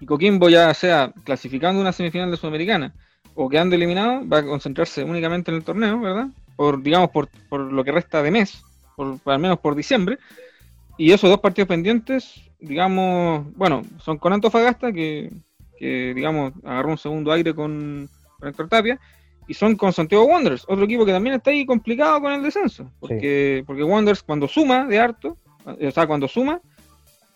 Y 0.01 0.07
Coquimbo 0.07 0.49
ya 0.49 0.75
sea 0.75 1.13
clasificando 1.25 1.81
una 1.81 1.93
semifinal 1.93 2.31
de 2.31 2.37
Sudamericana 2.37 2.95
o 3.35 3.49
quedando 3.49 3.77
eliminado, 3.77 4.27
va 4.27 4.39
a 4.39 4.45
concentrarse 4.45 5.05
únicamente 5.05 5.51
en 5.51 5.59
el 5.59 5.65
torneo, 5.65 6.01
¿verdad? 6.01 6.29
Por, 6.57 6.83
digamos, 6.83 7.11
por, 7.11 7.29
por 7.49 7.61
lo 7.61 7.85
que 7.85 7.93
resta 7.93 8.23
de 8.23 8.31
mes, 8.31 8.63
por, 8.97 9.19
al 9.27 9.39
menos 9.39 9.59
por 9.59 9.75
diciembre. 9.75 10.19
Y 10.97 11.13
esos 11.13 11.29
dos 11.29 11.41
partidos 11.41 11.69
pendientes 11.69 12.47
digamos, 12.59 13.47
bueno, 13.57 13.83
son 13.99 14.19
con 14.19 14.33
Antofagasta, 14.33 14.93
que, 14.93 15.31
que 15.79 16.13
digamos, 16.15 16.53
agarró 16.65 16.91
un 16.91 16.99
segundo 16.99 17.33
aire 17.33 17.55
con, 17.55 18.09
con 18.39 18.49
Héctor 18.49 18.69
Tapia, 18.69 19.01
y 19.49 19.55
son 19.55 19.77
con 19.77 19.93
Santiago 19.93 20.25
Wanderers, 20.25 20.65
otro 20.69 20.85
equipo 20.85 21.05
que 21.05 21.13
también 21.13 21.37
está 21.37 21.51
ahí 21.51 21.65
complicado 21.65 22.21
con 22.21 22.33
el 22.33 22.43
descenso, 22.43 22.91
porque, 22.99 23.63
porque 23.67 23.85
Wanderers 23.85 24.23
cuando 24.23 24.49
suma 24.49 24.87
de 24.87 24.99
harto, 24.99 25.37
o 25.65 25.91
sea, 25.91 26.07
cuando 26.07 26.27
suma, 26.27 26.61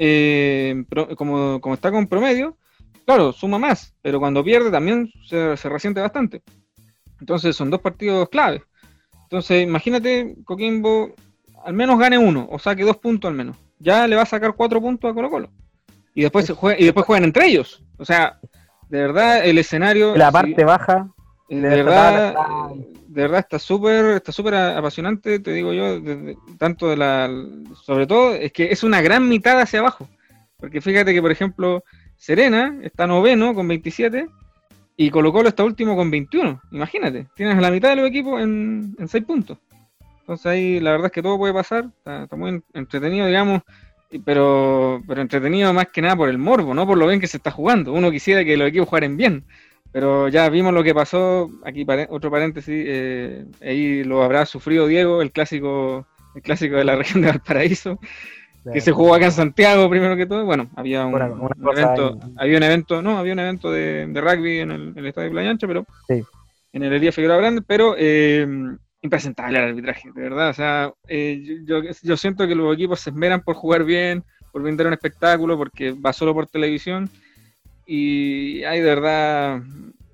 eh, 0.03 0.85
como, 1.17 1.61
como 1.61 1.75
está 1.75 1.93
con 1.93 2.09
promedio, 2.09 2.57
claro, 3.05 3.33
suma 3.33 3.59
más, 3.59 3.95
pero 4.03 4.19
cuando 4.19 4.43
pierde 4.43 4.71
también 4.71 5.11
se, 5.27 5.57
se 5.57 5.69
resiente 5.69 6.01
bastante. 6.01 6.43
Entonces 7.21 7.55
son 7.55 7.71
dos 7.71 7.81
partidos 7.81 8.29
claves. 8.31 8.63
Entonces, 9.25 9.63
imagínate, 9.63 10.35
Coquimbo 10.45 11.15
al 11.65 11.75
menos 11.75 11.99
gane 11.99 12.19
uno, 12.19 12.49
o 12.51 12.59
saque 12.59 12.83
dos 12.83 12.97
puntos 12.97 13.29
al 13.29 13.37
menos 13.37 13.57
ya 13.81 14.07
le 14.07 14.15
va 14.15 14.23
a 14.23 14.27
sacar 14.27 14.55
cuatro 14.55 14.81
puntos 14.81 15.11
a 15.11 15.15
Colo 15.15 15.31
Colo. 15.31 15.51
Y 16.15 16.23
después, 16.23 16.47
se 16.47 16.53
juega, 16.53 16.79
y 16.79 16.85
después 16.85 17.07
juegan 17.07 17.25
entre 17.25 17.47
ellos. 17.47 17.83
O 17.99 18.05
sea, 18.05 18.39
de 18.89 18.99
verdad 19.01 19.45
el 19.45 19.59
escenario... 19.59 20.15
La 20.17 20.31
parte 20.31 20.65
baja. 20.65 21.09
De, 21.51 21.61
verdad, 21.61 22.35
de 23.09 23.23
verdad 23.23 23.41
está 23.41 23.59
súper 23.59 24.17
está 24.17 24.31
súper 24.31 24.55
apasionante, 24.55 25.41
te 25.41 25.53
digo 25.53 25.73
yo, 25.73 26.01
tanto 26.59 26.89
de 26.89 26.97
la... 26.97 27.31
Sobre 27.83 28.07
todo, 28.07 28.35
es 28.35 28.53
que 28.53 28.71
es 28.71 28.85
una 28.85 29.03
gran 29.03 29.29
mitad 29.29 29.61
hacia 29.61 29.81
abajo. 29.81 30.09
Porque 30.57 30.81
fíjate 30.81 31.13
que, 31.13 31.21
por 31.21 31.33
ejemplo, 31.33 31.83
Serena 32.17 32.79
está 32.83 33.07
noveno 33.07 33.55
con 33.55 33.67
27 33.67 34.29
y 34.97 35.11
Colo 35.11 35.33
Colo 35.33 35.49
está 35.49 35.65
último 35.65 35.97
con 35.97 36.11
21. 36.11 36.61
Imagínate, 36.71 37.27
tienes 37.35 37.61
la 37.61 37.71
mitad 37.71 37.89
de 37.91 37.97
los 37.97 38.09
equipos 38.09 38.41
en, 38.41 38.95
en 38.99 39.09
6 39.09 39.25
puntos. 39.25 39.59
Entonces 40.21 40.47
ahí 40.47 40.79
la 40.79 40.93
verdad 40.93 41.07
es 41.07 41.13
que 41.13 41.23
todo 41.23 41.39
puede 41.39 41.53
pasar, 41.53 41.89
está, 42.05 42.37
muy 42.37 42.63
entretenido, 42.73 43.27
digamos, 43.27 43.63
pero, 44.25 45.03
pero 45.09 45.23
entretenido 45.23 45.73
más 45.73 45.89
que 45.89 46.03
nada 46.03 46.15
por 46.15 46.29
el 46.29 46.39
morbo, 46.39 46.73
no 46.73 46.87
por 46.87 46.97
lo 46.97 47.09
bien 47.09 47.19
que 47.19 47.27
se 47.27 47.39
está 47.39 47.51
jugando. 47.51 47.93
Uno 47.93 48.13
quisiera 48.13 48.45
que 48.45 48.57
los 48.57 48.69
equipos 48.69 48.89
jugaran 48.89 49.17
bien, 49.17 49.45
pero 49.93 50.29
ya 50.29 50.49
vimos 50.49 50.73
lo 50.73 50.85
que 50.85 50.95
pasó, 50.95 51.51
aquí 51.65 51.87
otro 52.09 52.31
paréntesis, 52.31 52.85
eh, 52.87 53.45
ahí 53.61 54.05
lo 54.05 54.23
habrá 54.23 54.47
sufrido 54.47 54.87
Diego, 54.87 55.23
el 55.23 55.33
clásico, 55.33 56.07
el 56.35 56.43
clásico 56.43 56.77
de 56.77 56.85
la 56.85 56.97
región 56.97 57.23
de 57.23 57.29
Valparaíso, 57.29 57.99
que 58.73 58.81
se 58.81 58.93
jugó 58.93 59.15
acá 59.15 59.27
en 59.27 59.33
Santiago 59.33 59.89
primero 59.91 60.17
que 60.17 60.27
todo. 60.27 60.45
Bueno, 60.45 60.71
había 60.77 61.07
un, 61.07 61.21
evento, 61.77 62.19
había 62.37 62.57
un 62.57 62.63
evento, 62.63 63.03
no, 63.03 63.19
había 63.19 63.33
un 63.33 63.39
evento 63.41 63.73
de, 63.73 64.07
rugby 64.15 64.61
en 64.61 64.71
el, 64.71 65.07
estadio 65.07 65.29
de 65.29 65.33
Playa 65.33 65.51
Ancha, 65.51 65.67
pero 65.67 65.87
en 66.09 66.83
el 66.83 67.01
día 67.01 67.11
Figueroa 67.11 67.39
Grande, 67.39 67.63
pero 67.67 67.95
eh, 67.99 68.47
impresentable 69.03 69.59
el 69.59 69.65
arbitraje, 69.71 70.11
de 70.15 70.23
verdad. 70.23 70.51
O 70.51 70.55
sea, 70.55 70.93
eh, 71.09 71.43
yo, 71.65 71.81
yo, 72.03 72.17
siento 72.17 72.47
que 72.47 72.55
los 72.55 72.75
equipos 72.75 73.01
se 73.01 73.11
esmeran 73.11 73.41
por 73.41 73.57
jugar 73.57 73.85
bien, 73.85 74.23
por 74.53 74.63
vender 74.63 74.87
un 74.87 74.93
espectáculo, 74.93 75.57
porque 75.57 75.93
va 75.93 76.13
solo 76.13 76.35
por 76.35 76.47
televisión. 76.47 77.11
Y 77.93 78.63
hay 78.63 78.83
de 78.83 78.95
verdad. 78.95 79.63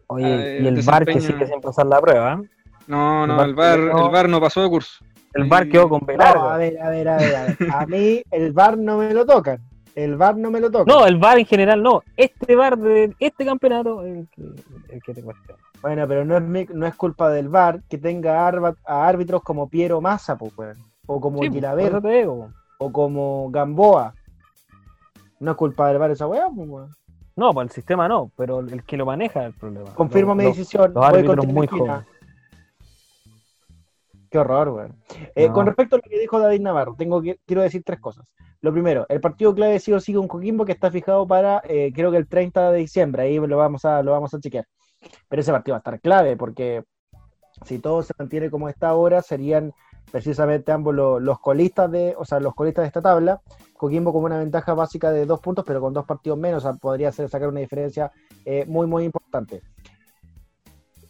Oye, 0.07 0.57
eh, 0.57 0.63
y 0.63 0.67
el 0.67 0.81
VAR 0.81 1.05
que 1.05 1.21
sigue 1.21 1.47
sin 1.47 1.61
pasar 1.61 1.85
la 1.85 2.01
prueba. 2.01 2.41
¿eh? 2.41 2.49
No, 2.87 3.27
no, 3.27 3.43
el 3.43 3.55
VAR, 3.55 3.79
el 3.79 4.11
VAR 4.11 4.31
no 4.31 4.41
pasó 4.41 4.63
de 4.63 4.71
curso. 4.71 5.05
El 5.35 5.45
VAR 5.45 5.69
quedó 5.69 5.87
con 5.87 6.01
pelar. 6.01 6.39
a 6.39 6.57
ver, 6.57 6.81
a 6.81 6.89
ver, 6.89 7.07
a 7.07 7.17
ver, 7.19 7.37
a 7.37 7.45
ver. 7.45 7.57
A 7.71 7.85
mí 7.85 8.23
el 8.31 8.53
VAR 8.53 8.79
no 8.79 8.97
me 8.97 9.13
lo 9.13 9.27
tocan. 9.27 9.59
El 9.95 10.17
VAR 10.17 10.39
no 10.39 10.51
me 10.51 10.59
lo 10.61 10.71
toca. 10.71 10.91
No, 10.91 11.05
el 11.05 11.19
VAR 11.19 11.39
en 11.39 11.45
general 11.45 11.83
no. 11.83 12.03
Este 12.17 12.57
VAR 12.57 12.79
de 12.79 13.15
este 13.19 13.45
campeonato 13.45 14.03
es 14.07 14.17
el 14.17 14.29
que, 14.31 14.95
el 14.95 15.03
que 15.03 15.13
te 15.13 15.23
cuestiona. 15.23 15.61
Bueno, 15.83 16.09
pero 16.09 16.25
no 16.25 16.39
es, 16.39 16.71
no 16.71 16.87
es 16.87 16.95
culpa 16.95 17.29
del 17.29 17.51
VAR 17.51 17.83
que 17.91 17.99
tenga 17.99 18.49
a 18.87 19.07
árbitros 19.07 19.43
como 19.43 19.69
Piero 19.69 20.01
Massa, 20.01 20.39
pues, 20.39 20.79
o 21.05 21.21
como 21.21 21.43
sí, 21.43 21.51
o 22.79 22.91
como 22.91 23.51
Gamboa. 23.51 24.15
No 25.41 25.51
es 25.51 25.57
culpa 25.59 25.89
del 25.89 25.99
VAR 25.99 26.13
esa 26.13 26.27
weá, 26.27 26.49
pues, 26.49 26.89
No, 27.37 27.53
pues 27.53 27.67
el 27.67 27.71
sistema 27.71 28.09
no, 28.09 28.31
pero 28.35 28.61
el 28.61 28.83
que 28.85 28.97
lo 28.97 29.05
maneja 29.05 29.41
es 29.41 29.47
el 29.47 29.53
problema. 29.53 29.95
Confirmo 29.95 30.35
mi 30.35 30.45
decisión. 30.45 30.93
Los, 30.95 31.05
árbitros 31.05 31.47
muy 31.47 31.67
jóvenes. 31.67 32.07
Qué 34.31 34.39
horror, 34.39 34.71
güey. 34.71 34.89
Eh, 35.35 35.51
con 35.51 35.67
respecto 35.67 35.97
a 35.97 35.99
lo 35.99 36.03
que 36.03 36.19
dijo 36.19 36.41
David 36.41 36.61
Navarro, 36.61 36.95
tengo 36.97 37.21
que, 37.23 37.39
quiero 37.47 37.63
decir 37.63 37.83
tres 37.85 38.01
cosas. 38.01 38.27
Lo 38.63 38.73
primero, 38.73 39.05
el 39.09 39.21
partido 39.21 39.55
clave 39.55 39.79
sí 39.79 39.93
o 39.93 40.01
sigue 40.01 40.19
un 40.19 40.29
Coquimbo 40.29 40.65
que 40.65 40.73
está 40.73 40.91
fijado 40.91 41.27
para, 41.27 41.63
eh, 41.69 41.93
creo 41.95 42.11
que 42.11 42.17
el 42.17 42.27
30 42.27 42.73
de 42.73 42.79
diciembre, 42.79 43.23
ahí 43.25 43.39
lo 43.39 43.57
vamos, 43.57 43.85
a, 43.85 44.03
lo 44.03 44.13
vamos 44.13 44.33
a 44.33 44.41
chequear. 44.41 44.67
Pero 45.29 45.41
ese 45.41 45.53
partido 45.53 45.75
va 45.75 45.77
a 45.77 45.81
estar 45.81 46.01
clave 46.01 46.37
porque 46.37 46.83
si 47.65 47.79
todo 47.79 48.03
se 48.03 48.15
mantiene 48.19 48.51
como 48.51 48.69
está 48.69 48.89
ahora, 48.89 49.23
serían 49.23 49.73
precisamente 50.17 50.73
ambos 50.73 50.95
los, 50.95 51.41
colistas 51.41 51.91
de, 51.91 52.15
o 52.17 52.25
sea, 52.25 52.41
los 52.41 52.55
colistas 52.55 52.85
de 52.85 52.87
esta 52.87 53.03
tabla. 53.03 53.43
Coquimbo 53.75 54.15
con 54.15 54.25
una 54.25 54.39
ventaja 54.39 54.73
básica 54.73 55.13
de 55.13 55.27
dos 55.27 55.41
puntos, 55.41 55.63
pero 55.67 55.79
con 55.79 55.93
dos 55.93 56.07
partidos 56.07 56.39
menos, 56.39 56.65
podría 56.81 57.13
ser 57.13 57.29
sacar 57.29 57.51
una 57.51 57.61
diferencia 57.61 58.11
eh, 58.47 58.65
muy, 58.67 58.87
muy 58.87 59.05
importante. 59.05 59.61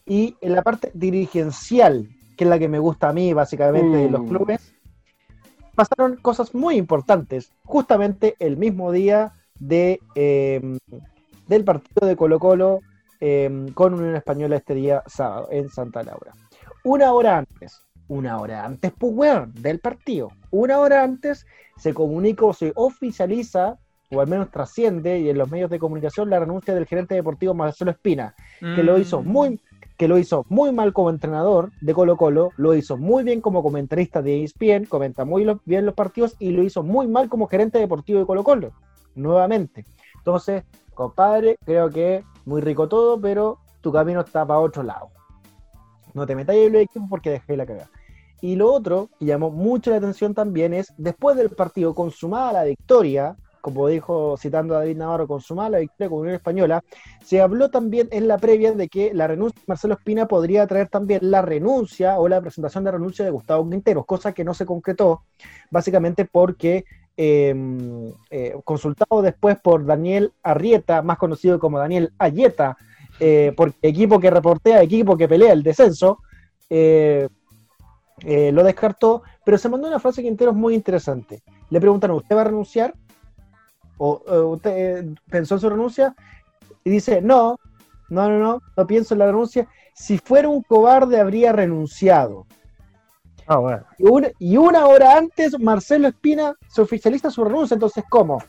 Y 0.04 0.34
en 0.40 0.54
la 0.54 0.62
parte 0.62 0.90
dirigencial, 0.92 2.08
que 2.36 2.42
es 2.42 2.50
la 2.50 2.58
que 2.58 2.66
me 2.66 2.80
gusta 2.80 3.10
a 3.10 3.12
mí, 3.12 3.32
básicamente, 3.32 3.96
de 3.96 4.10
los 4.10 4.22
mm. 4.22 4.26
clubes, 4.26 4.74
pasaron 5.76 6.16
cosas 6.16 6.52
muy 6.52 6.74
importantes, 6.74 7.52
justamente 7.64 8.34
el 8.40 8.56
mismo 8.56 8.90
día 8.90 9.34
de, 9.60 10.00
eh, 10.16 10.78
del 11.46 11.62
partido 11.62 12.08
de 12.08 12.16
Colo 12.16 12.40
Colo 12.40 12.80
eh, 13.20 13.68
con 13.72 13.94
Unión 13.94 14.16
Española 14.16 14.56
este 14.56 14.74
día 14.74 15.04
sábado 15.06 15.46
en 15.52 15.68
Santa 15.68 16.02
Laura. 16.02 16.32
Una 16.82 17.12
hora 17.12 17.38
antes, 17.38 17.85
una 18.08 18.38
hora 18.38 18.64
antes, 18.64 18.92
pues, 18.98 19.54
del 19.54 19.80
partido, 19.80 20.30
una 20.50 20.78
hora 20.78 21.02
antes 21.02 21.46
se 21.76 21.94
comunica 21.94 22.44
o 22.44 22.52
se 22.52 22.72
oficializa, 22.74 23.78
o 24.10 24.20
al 24.20 24.28
menos 24.28 24.50
trasciende, 24.50 25.18
y 25.18 25.30
en 25.30 25.38
los 25.38 25.50
medios 25.50 25.70
de 25.70 25.78
comunicación, 25.78 26.30
la 26.30 26.40
renuncia 26.40 26.74
del 26.74 26.86
gerente 26.86 27.14
deportivo 27.14 27.54
Marcelo 27.54 27.90
Espina, 27.90 28.34
que 28.60 28.82
lo 28.82 28.98
hizo 28.98 29.22
mm. 29.22 29.26
muy 29.26 29.60
que 29.96 30.08
lo 30.08 30.18
hizo 30.18 30.44
muy 30.48 30.72
mal 30.72 30.92
como 30.92 31.10
entrenador 31.10 31.72
de 31.80 31.94
Colo 31.94 32.16
Colo, 32.16 32.50
lo 32.56 32.74
hizo 32.74 32.98
muy 32.98 33.24
bien 33.24 33.40
como 33.40 33.62
comentarista 33.62 34.20
de 34.20 34.44
ESPN, 34.44 34.84
comenta 34.84 35.24
muy 35.24 35.46
bien 35.64 35.86
los 35.86 35.94
partidos 35.94 36.36
y 36.38 36.50
lo 36.50 36.62
hizo 36.62 36.82
muy 36.82 37.06
mal 37.06 37.28
como 37.28 37.46
gerente 37.46 37.78
deportivo 37.78 38.20
de 38.20 38.26
Colo 38.26 38.44
Colo, 38.44 38.72
nuevamente. 39.14 39.86
Entonces, 40.18 40.64
compadre, 40.92 41.56
creo 41.64 41.88
que 41.88 42.24
muy 42.44 42.60
rico 42.60 42.88
todo, 42.88 43.18
pero 43.20 43.58
tu 43.80 43.90
camino 43.90 44.20
está 44.20 44.46
para 44.46 44.60
otro 44.60 44.82
lado. 44.82 45.08
No 46.12 46.26
te 46.26 46.34
metas 46.34 46.56
en 46.56 46.72
los 46.72 46.82
equipos 46.82 47.08
porque 47.08 47.30
dejé 47.30 47.56
la 47.56 47.66
cagada. 47.66 47.90
Y 48.40 48.56
lo 48.56 48.72
otro 48.72 49.08
que 49.18 49.24
llamó 49.24 49.50
mucho 49.50 49.90
la 49.90 49.96
atención 49.96 50.34
también 50.34 50.74
es, 50.74 50.92
después 50.96 51.36
del 51.36 51.50
partido, 51.50 51.94
consumada 51.94 52.52
la 52.52 52.64
victoria, 52.64 53.36
como 53.66 53.88
dijo 53.88 54.36
citando 54.36 54.76
a 54.76 54.78
David 54.78 54.98
Navarro, 54.98 55.26
consumada 55.26 55.70
la 55.70 55.78
victoria 55.78 56.08
con 56.08 56.20
Unión 56.20 56.36
Española, 56.36 56.84
se 57.24 57.40
habló 57.40 57.68
también 57.68 58.06
en 58.12 58.28
la 58.28 58.38
previa 58.38 58.70
de 58.72 58.86
que 58.86 59.12
la 59.12 59.26
renuncia 59.26 59.58
de 59.60 59.64
Marcelo 59.66 59.94
Espina 59.94 60.28
podría 60.28 60.68
traer 60.68 60.88
también 60.88 61.18
la 61.22 61.42
renuncia 61.42 62.20
o 62.20 62.28
la 62.28 62.40
presentación 62.40 62.84
de 62.84 62.92
renuncia 62.92 63.24
de 63.24 63.32
Gustavo 63.32 63.68
Quintero, 63.68 64.04
cosa 64.04 64.32
que 64.32 64.44
no 64.44 64.54
se 64.54 64.66
concretó, 64.66 65.22
básicamente 65.72 66.26
porque 66.26 66.84
em, 67.16 68.12
eh, 68.30 68.54
consultado 68.62 69.20
después 69.20 69.58
por 69.60 69.84
Daniel 69.84 70.32
Arrieta, 70.44 71.02
más 71.02 71.18
conocido 71.18 71.58
como 71.58 71.80
Daniel 71.80 72.12
Ayeta, 72.18 72.76
eh, 73.18 73.52
porque 73.56 73.78
equipo 73.82 74.20
que 74.20 74.30
reportea, 74.30 74.80
equipo 74.80 75.16
que 75.16 75.26
pelea 75.26 75.52
el 75.52 75.64
descenso, 75.64 76.20
eh, 78.22 78.52
lo 78.52 78.64
descartó, 78.64 79.22
pero 79.44 79.58
se 79.58 79.68
mandó 79.68 79.88
una 79.88 80.00
frase 80.00 80.22
Quintero 80.22 80.52
muy 80.52 80.74
interesante. 80.74 81.42
Le 81.70 81.80
preguntaron, 81.80 82.16
¿usted 82.16 82.36
va 82.36 82.42
a 82.42 82.44
renunciar? 82.44 82.94
o, 83.98 84.22
usted 84.52 84.70
eh, 84.98 85.14
pensó 85.30 85.54
en 85.54 85.60
su 85.60 85.70
renuncia 85.70 86.14
y 86.84 86.90
dice, 86.90 87.20
no, 87.20 87.58
no, 88.08 88.28
no, 88.28 88.38
no, 88.38 88.62
no 88.76 88.86
pienso 88.86 89.14
en 89.14 89.18
la 89.20 89.26
renuncia. 89.26 89.68
Si 89.94 90.18
fuera 90.18 90.48
un 90.48 90.62
cobarde 90.62 91.18
habría 91.18 91.52
renunciado. 91.52 92.46
Ah, 93.48 93.58
bueno. 93.58 93.84
y, 94.38 94.56
una, 94.56 94.86
hora 94.86 95.16
antes 95.16 95.58
Marcelo 95.58 96.08
Espina 96.08 96.54
se 96.68 96.82
oficializa 96.82 97.30
su 97.30 97.44
renuncia, 97.44 97.74
entonces 97.74 98.04
¿cómo? 98.08 98.42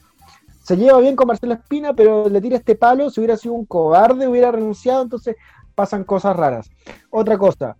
Se 0.63 0.75
lleva 0.75 0.99
bien 0.99 1.15
con 1.15 1.27
Marcelo 1.27 1.53
Espina, 1.53 1.93
pero 1.93 2.27
le 2.27 2.41
tira 2.41 2.57
este 2.57 2.75
palo, 2.75 3.09
si 3.09 3.19
hubiera 3.19 3.37
sido 3.37 3.53
un 3.53 3.65
cobarde 3.65 4.27
hubiera 4.27 4.51
renunciado, 4.51 5.03
entonces 5.03 5.35
pasan 5.75 6.03
cosas 6.03 6.35
raras. 6.35 6.71
Otra 7.11 7.37
cosa, 7.37 7.77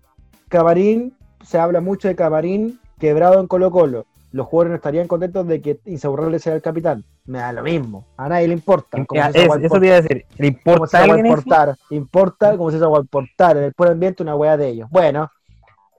Camarín, 0.48 1.17
se 1.44 1.58
habla 1.58 1.82
mucho 1.82 2.08
de 2.08 2.16
Camarín 2.16 2.80
quebrado 3.00 3.40
en 3.40 3.48
Colo 3.48 3.72
Colo 3.72 4.06
los 4.32 4.48
jugadores 4.48 4.72
no 4.72 4.76
estarían 4.76 5.08
contentos 5.08 5.48
de 5.48 5.62
que 5.62 5.80
Insaurralde 5.86 6.40
sea 6.40 6.54
el 6.54 6.62
capitán. 6.62 7.04
Me 7.26 7.40
da 7.40 7.52
lo 7.54 7.64
mismo. 7.64 8.06
A 8.18 8.30
nadie 8.30 8.48
le 8.48 8.54
importa. 8.54 8.98
eso 8.98 9.80
te 9.80 9.88
iba 9.88 9.96
a 9.96 10.02
decir. 10.02 10.26
¿Le 10.38 10.48
importa 10.48 11.04
a 11.04 11.08
importar? 11.08 11.76
Importa 11.90 12.58
como 12.58 12.70
se 12.72 12.78
hizo 12.78 13.00
importar 13.00 13.58
en 13.58 13.64
el 13.64 13.74
buen 13.76 13.92
ambiente 13.92 14.24
una 14.24 14.36
weá 14.36 14.58
de 14.58 14.70
ellos. 14.70 14.90
Bueno, 14.92 15.32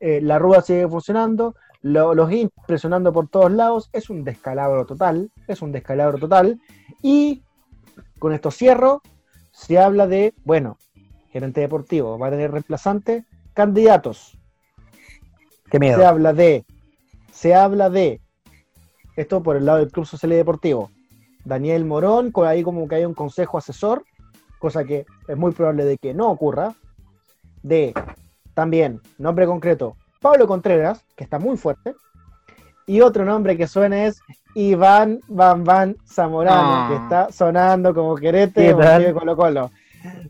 eh, 0.00 0.20
la 0.22 0.38
rueda 0.38 0.62
sigue 0.62 0.86
funcionando. 0.88 1.54
los 1.82 2.32
hinchas 2.32 2.64
presionando 2.66 3.12
por 3.12 3.28
todos 3.28 3.50
lados. 3.50 3.90
Es 3.92 4.10
un 4.10 4.24
descalabro 4.24 4.86
total. 4.86 5.30
Es 5.46 5.62
un 5.62 5.72
descalabro 5.72 6.18
total. 6.18 6.60
Y 7.02 7.42
con 8.18 8.32
esto 8.32 8.50
cierro. 8.50 9.02
Se 9.50 9.76
habla 9.76 10.06
de, 10.06 10.34
bueno, 10.44 10.78
gerente 11.32 11.60
deportivo 11.60 12.16
va 12.18 12.28
a 12.28 12.30
tener 12.30 12.52
reemplazante. 12.52 13.24
Candidatos. 13.54 14.37
Qué 15.70 15.78
miedo. 15.78 15.98
Se 15.98 16.04
habla 16.04 16.32
de 16.32 16.64
se 17.38 17.54
habla 17.54 17.88
de, 17.88 18.20
esto 19.14 19.44
por 19.44 19.54
el 19.54 19.64
lado 19.64 19.78
del 19.78 19.92
Club 19.92 20.04
Social 20.04 20.32
y 20.32 20.36
Deportivo, 20.36 20.90
Daniel 21.44 21.84
Morón, 21.84 22.32
con 22.32 22.48
ahí 22.48 22.64
como 22.64 22.88
que 22.88 22.96
hay 22.96 23.04
un 23.04 23.14
consejo 23.14 23.58
asesor, 23.58 24.02
cosa 24.58 24.82
que 24.82 25.06
es 25.28 25.36
muy 25.36 25.52
probable 25.52 25.84
de 25.84 25.98
que 25.98 26.14
no 26.14 26.32
ocurra, 26.32 26.74
de 27.62 27.94
también, 28.54 29.00
nombre 29.18 29.46
concreto, 29.46 29.96
Pablo 30.20 30.48
Contreras, 30.48 31.04
que 31.14 31.22
está 31.22 31.38
muy 31.38 31.56
fuerte, 31.56 31.94
y 32.86 33.02
otro 33.02 33.24
nombre 33.24 33.56
que 33.56 33.68
suena 33.68 34.06
es 34.06 34.20
Iván 34.56 35.20
Van 35.28 35.62
Van 35.62 35.96
Zamorano, 36.04 36.88
que 36.88 36.94
ah. 36.96 37.00
está 37.04 37.32
sonando 37.32 37.94
como 37.94 38.16
querete 38.16 38.74
de 38.74 39.12
Colo 39.12 39.36
Colo. 39.36 39.70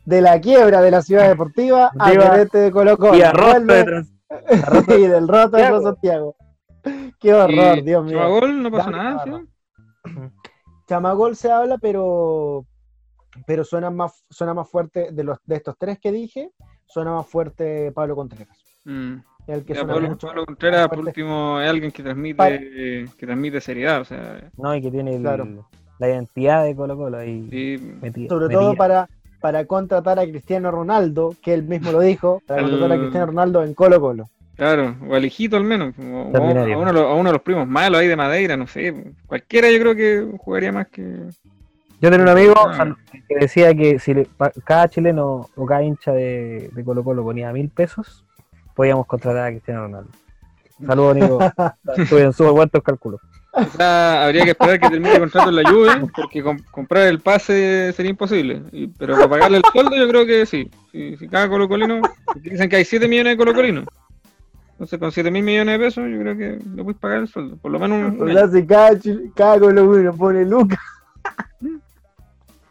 De 0.04 0.20
la 0.20 0.38
quiebra 0.40 0.82
de 0.82 0.90
la 0.90 1.00
ciudad 1.00 1.26
deportiva 1.26 1.90
a 1.98 2.10
querete 2.10 2.58
de 2.58 2.70
Colo 2.70 2.98
Colo. 2.98 3.16
Y, 3.16 3.22
y 4.88 5.06
del 5.06 5.28
roto 5.28 5.56
de 5.56 5.82
Santiago. 5.82 6.36
Qué 7.20 7.34
horror, 7.34 7.82
Dios 7.82 8.04
mío. 8.04 8.18
Chamagol 8.18 8.62
no 8.62 8.70
pasa 8.70 8.90
nada, 8.90 9.24
¿sí? 9.24 10.10
Chamagol 10.86 11.36
se 11.36 11.50
habla, 11.50 11.78
pero 11.78 12.64
pero 13.46 13.64
suena 13.64 13.90
más, 13.90 14.24
suena 14.30 14.54
más 14.54 14.68
fuerte 14.68 15.12
de 15.12 15.24
los 15.24 15.38
de 15.44 15.56
estos 15.56 15.76
tres 15.78 15.98
que 16.00 16.12
dije, 16.12 16.50
suena 16.86 17.12
más 17.12 17.26
fuerte 17.26 17.92
Pablo 17.92 18.16
Contreras. 18.16 18.58
Mm. 18.84 19.16
El 19.46 19.64
que 19.64 19.74
Pablo, 19.74 20.16
Contreras, 20.46 20.88
por 20.88 20.98
último, 20.98 21.58
es 21.60 21.70
alguien 21.70 21.90
que 21.90 22.02
transmite, 22.02 23.06
que 23.16 23.26
transmite 23.26 23.60
seriedad, 23.62 24.02
o 24.02 24.04
sea. 24.04 24.50
No, 24.58 24.74
y 24.74 24.82
que 24.82 24.90
tiene 24.90 25.18
la 25.18 26.08
identidad 26.08 26.64
de 26.64 26.76
Colo 26.76 26.96
Colo 26.96 27.16
ahí 27.16 27.78
Sobre 28.28 28.54
todo 28.54 28.74
para, 28.76 29.08
para 29.40 29.64
contratar 29.66 30.18
a 30.18 30.24
Cristiano 30.24 30.70
Ronaldo, 30.70 31.34
que 31.42 31.54
él 31.54 31.62
mismo 31.62 31.92
lo 31.92 32.00
dijo, 32.00 32.42
para 32.46 32.62
contratar 32.62 32.92
a 32.92 32.98
Cristiano 32.98 33.26
Ronaldo 33.26 33.62
en 33.62 33.74
Colo 33.74 34.00
Colo. 34.00 34.28
Claro, 34.56 34.96
o 35.08 35.14
al 35.14 35.24
hijito 35.24 35.56
al 35.56 35.62
menos, 35.62 35.94
o, 35.98 36.36
a, 36.36 36.40
uno, 36.40 37.28
de 37.28 37.32
los 37.32 37.42
primos 37.42 37.68
malos 37.68 38.00
ahí 38.00 38.08
de 38.08 38.16
Madeira, 38.16 38.56
no 38.56 38.66
sé. 38.66 39.14
Cualquiera 39.26 39.70
yo 39.70 39.78
creo 39.78 39.94
que 39.94 40.36
jugaría 40.38 40.72
más 40.72 40.88
que. 40.88 41.02
Yo 42.00 42.10
tenía 42.10 42.22
un 42.22 42.28
amigo 42.28 42.54
ah. 42.56 42.96
que 43.28 43.36
decía 43.36 43.72
que 43.74 44.00
si 44.00 44.14
cada 44.64 44.88
chileno 44.88 45.48
o 45.54 45.66
cada 45.66 45.84
hincha 45.84 46.12
de, 46.12 46.70
Colo 46.84 47.04
Colo 47.04 47.22
ponía 47.22 47.52
mil 47.52 47.68
pesos, 47.70 48.24
podíamos 48.74 49.06
contratar 49.06 49.46
a 49.46 49.50
Cristiano 49.50 49.82
Ronaldo. 49.82 50.10
Saludos, 50.84 51.16
Nico. 51.16 51.38
en 51.96 52.32
súper 52.32 52.52
buenos 52.52 52.82
cálculos. 52.84 53.20
Habría 53.78 54.44
que 54.44 54.50
esperar 54.50 54.80
que 54.80 54.90
termine 54.90 55.14
el 55.14 55.20
contrato 55.20 55.48
en 55.50 55.56
la 55.56 55.70
Juve, 55.70 56.10
porque 56.14 56.42
comprar 56.70 57.06
el 57.06 57.20
pase 57.20 57.92
sería 57.92 58.10
imposible. 58.10 58.62
pero 58.98 59.14
para 59.14 59.28
pagarle 59.28 59.58
el 59.58 59.64
sueldo 59.72 59.96
yo 59.96 60.08
creo 60.08 60.26
que 60.26 60.46
sí. 60.46 60.70
Si, 60.92 61.16
si 61.16 61.28
cada 61.28 61.48
colocolino, 61.48 62.00
dicen 62.36 62.68
que 62.68 62.76
hay 62.76 62.84
7 62.84 63.08
millones 63.08 63.32
de 63.32 63.36
colocolinos. 63.36 63.84
Entonces, 64.78 65.00
con 65.00 65.10
7 65.10 65.32
mil 65.32 65.42
millones 65.42 65.76
de 65.76 65.84
pesos, 65.84 66.04
yo 66.08 66.20
creo 66.20 66.36
que 66.36 66.64
le 66.76 66.84
puedes 66.84 67.00
pagar 67.00 67.18
el 67.18 67.26
sueldo. 67.26 67.56
Por 67.56 67.72
lo 67.72 67.80
menos 67.80 68.12
un. 68.12 68.22
un 68.22 68.38
hace 68.38 68.64
cada, 68.64 68.96
cada 69.34 69.58
Colo 69.58 70.14
pone 70.16 70.44
Lucas. 70.44 70.78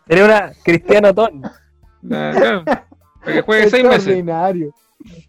Sería 0.07 0.23
una 0.23 0.51
Cristiano 0.63 1.13
Ton. 1.13 1.41
claro. 2.07 2.63
Para 2.63 3.33
que 3.33 3.41
juegue 3.41 3.69
6 3.69 3.83
meses. 3.83 4.25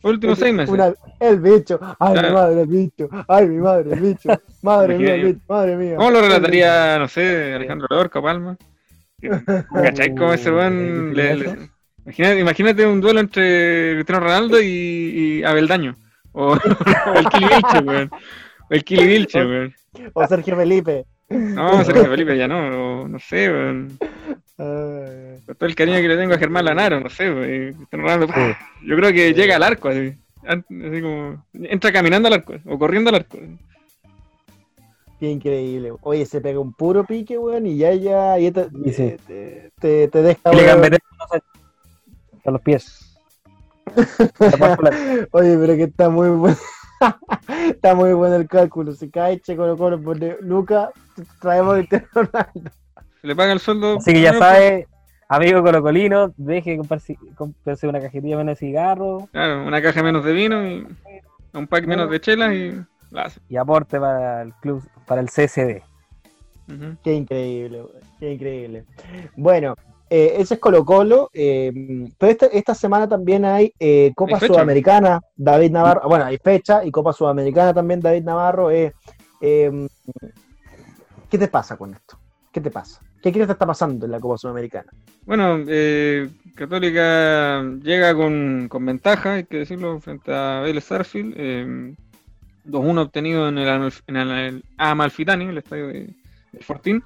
Últimos 0.02 0.38
6 0.38 0.54
meses. 0.54 0.94
el 1.20 1.40
bicho. 1.40 1.78
Ay, 1.98 2.14
mi 2.14 2.30
madre, 2.32 2.60
el 2.62 2.66
bicho. 2.68 3.08
Ay, 3.28 3.48
mi 3.48 3.56
madre, 3.58 3.92
el 3.92 4.00
bicho. 4.00 4.28
Madre 4.62 4.98
mía, 4.98 5.14
el 5.14 5.24
bicho. 5.26 5.40
Madre 5.48 5.76
mía. 5.76 5.96
¿Cómo 5.96 6.10
lo 6.10 6.20
relataría, 6.20 6.98
no 6.98 7.08
sé, 7.08 7.54
Alejandro 7.54 7.86
Lorca, 7.90 8.22
Palma? 8.22 8.56
¿Cachai? 9.72 10.14
Como 10.14 10.32
ese 10.32 10.50
buen. 10.50 11.14
Imagínate, 12.04 12.40
imagínate 12.40 12.86
un 12.86 13.00
duelo 13.00 13.20
entre 13.20 13.94
Cristiano 13.96 14.24
Ronaldo 14.24 14.60
y, 14.60 14.66
y 14.66 15.42
Abeldaño. 15.44 15.94
O, 16.32 16.54
el 17.14 17.28
Kili 17.28 17.46
weón. 17.84 18.10
El 18.70 18.84
Kili 18.84 19.26
weón. 19.34 19.74
O 20.14 20.26
Sergio 20.26 20.56
Felipe. 20.56 21.04
No, 21.28 21.84
Sergio 21.84 22.06
Felipe 22.06 22.38
ya 22.38 22.48
no, 22.48 23.06
no 23.06 23.18
sé, 23.18 23.50
weón. 23.50 23.98
Con 24.58 25.54
todo 25.56 25.68
el 25.68 25.76
cariño 25.76 25.98
que 25.98 26.08
le 26.08 26.16
tengo 26.16 26.34
a 26.34 26.38
Germán 26.38 26.64
Lanaro, 26.64 26.98
no 26.98 27.08
sé, 27.08 27.32
weón. 27.32 27.86
Yo 28.84 28.96
creo 28.96 29.12
que 29.12 29.32
llega 29.32 29.54
al 29.54 29.62
arco, 29.62 29.88
así. 29.88 30.14
Así 30.44 31.00
como, 31.00 31.44
entra 31.54 31.92
caminando 31.92 32.26
al 32.26 32.34
arco, 32.34 32.54
o 32.66 32.76
corriendo 32.76 33.10
al 33.10 33.16
arco. 33.16 33.38
Qué 35.20 35.30
increíble. 35.30 35.92
Oye, 36.02 36.26
se 36.26 36.40
pega 36.40 36.58
un 36.58 36.72
puro 36.72 37.04
pique, 37.04 37.38
weón, 37.38 37.66
y 37.66 37.76
ya, 37.76 37.94
ya, 37.94 38.36
ya 38.36 38.52
te, 38.52 38.68
te, 39.26 39.70
te, 39.80 40.08
te, 40.08 40.22
deja. 40.22 40.52
Le 40.52 40.70
a 40.70 42.50
los 42.50 42.60
pies. 42.62 43.16
Oye, 45.30 45.56
pero 45.56 45.76
que 45.76 45.84
está 45.84 46.10
muy 46.10 46.30
bueno. 46.30 46.56
está 47.70 47.94
muy 47.94 48.12
bueno 48.12 48.34
el 48.36 48.48
cálculo. 48.48 48.92
Si 48.92 49.08
cae 49.08 49.38
Che 49.40 49.54
Colo 49.54 49.76
Colo 49.76 50.02
por 50.02 50.18
Luca, 50.42 50.90
traemos 51.40 51.78
el 51.78 51.88
Ronaldo. 52.12 52.70
Le 53.28 53.36
paga 53.36 53.52
el 53.52 53.60
sueldo. 53.60 53.98
Así 53.98 54.14
que 54.14 54.22
ya 54.22 54.32
sabe, 54.32 54.88
amigo 55.28 55.62
colocolino, 55.62 56.32
deje 56.38 56.70
de 56.70 56.76
comprarse, 56.78 57.86
una 57.86 58.00
cajetilla 58.00 58.38
menos 58.38 58.58
de 58.58 58.66
cigarro. 58.66 59.28
Claro, 59.32 59.66
una 59.66 59.82
caja 59.82 60.02
menos 60.02 60.24
de 60.24 60.32
vino 60.32 60.66
y 60.66 60.86
un 61.52 61.66
pack 61.66 61.86
menos 61.86 62.10
de 62.10 62.22
chelas 62.22 62.54
y 62.54 62.72
Y 63.50 63.56
aporte 63.58 64.00
para 64.00 64.40
el 64.40 64.54
club, 64.54 64.82
para 65.06 65.20
el 65.20 65.26
CSD. 65.26 65.82
Qué 67.04 67.12
increíble, 67.12 67.82
qué 68.18 68.32
increíble. 68.32 68.86
Bueno, 69.36 69.74
eh, 70.08 70.36
ese 70.38 70.54
es 70.54 70.60
Colo 70.60 70.86
Colo, 70.86 71.28
eh, 71.34 71.70
pero 72.16 72.32
esta, 72.32 72.46
esta, 72.46 72.74
semana 72.74 73.06
también 73.06 73.44
hay 73.44 73.74
eh, 73.78 74.10
Copa 74.16 74.40
Sudamericana, 74.40 75.20
David 75.36 75.70
Navarro, 75.70 76.08
bueno, 76.08 76.24
hay 76.24 76.38
fecha 76.38 76.82
y 76.82 76.90
Copa 76.90 77.12
Sudamericana 77.12 77.74
también, 77.74 78.00
David 78.00 78.24
Navarro. 78.24 78.70
¿Qué 78.70 78.90
te 81.28 81.48
pasa 81.48 81.76
con 81.76 81.92
esto? 81.92 82.18
¿Qué 82.50 82.62
te 82.62 82.70
pasa? 82.70 83.02
¿Qué 83.22 83.32
crees 83.32 83.46
que 83.46 83.52
está 83.52 83.66
pasando 83.66 84.06
en 84.06 84.12
la 84.12 84.20
Copa 84.20 84.38
Sudamericana? 84.38 84.90
Bueno, 85.26 85.64
Católica 86.54 87.62
llega 87.82 88.14
con, 88.14 88.68
ventaja, 88.80 89.34
hay 89.34 89.44
que 89.44 89.58
decirlo, 89.58 90.00
frente 90.00 90.32
a 90.32 90.60
Vélez 90.60 90.84
Sarfield. 90.84 91.96
2-1 92.64 92.98
obtenido 92.98 93.48
en 93.48 93.58
el, 93.58 93.92
en 94.06 94.16
el 94.16 94.64
Amalfitani, 94.76 95.46
el 95.46 95.58
estadio 95.58 95.88
de, 95.88 96.14
de 96.52 96.60
Fortín. 96.60 97.02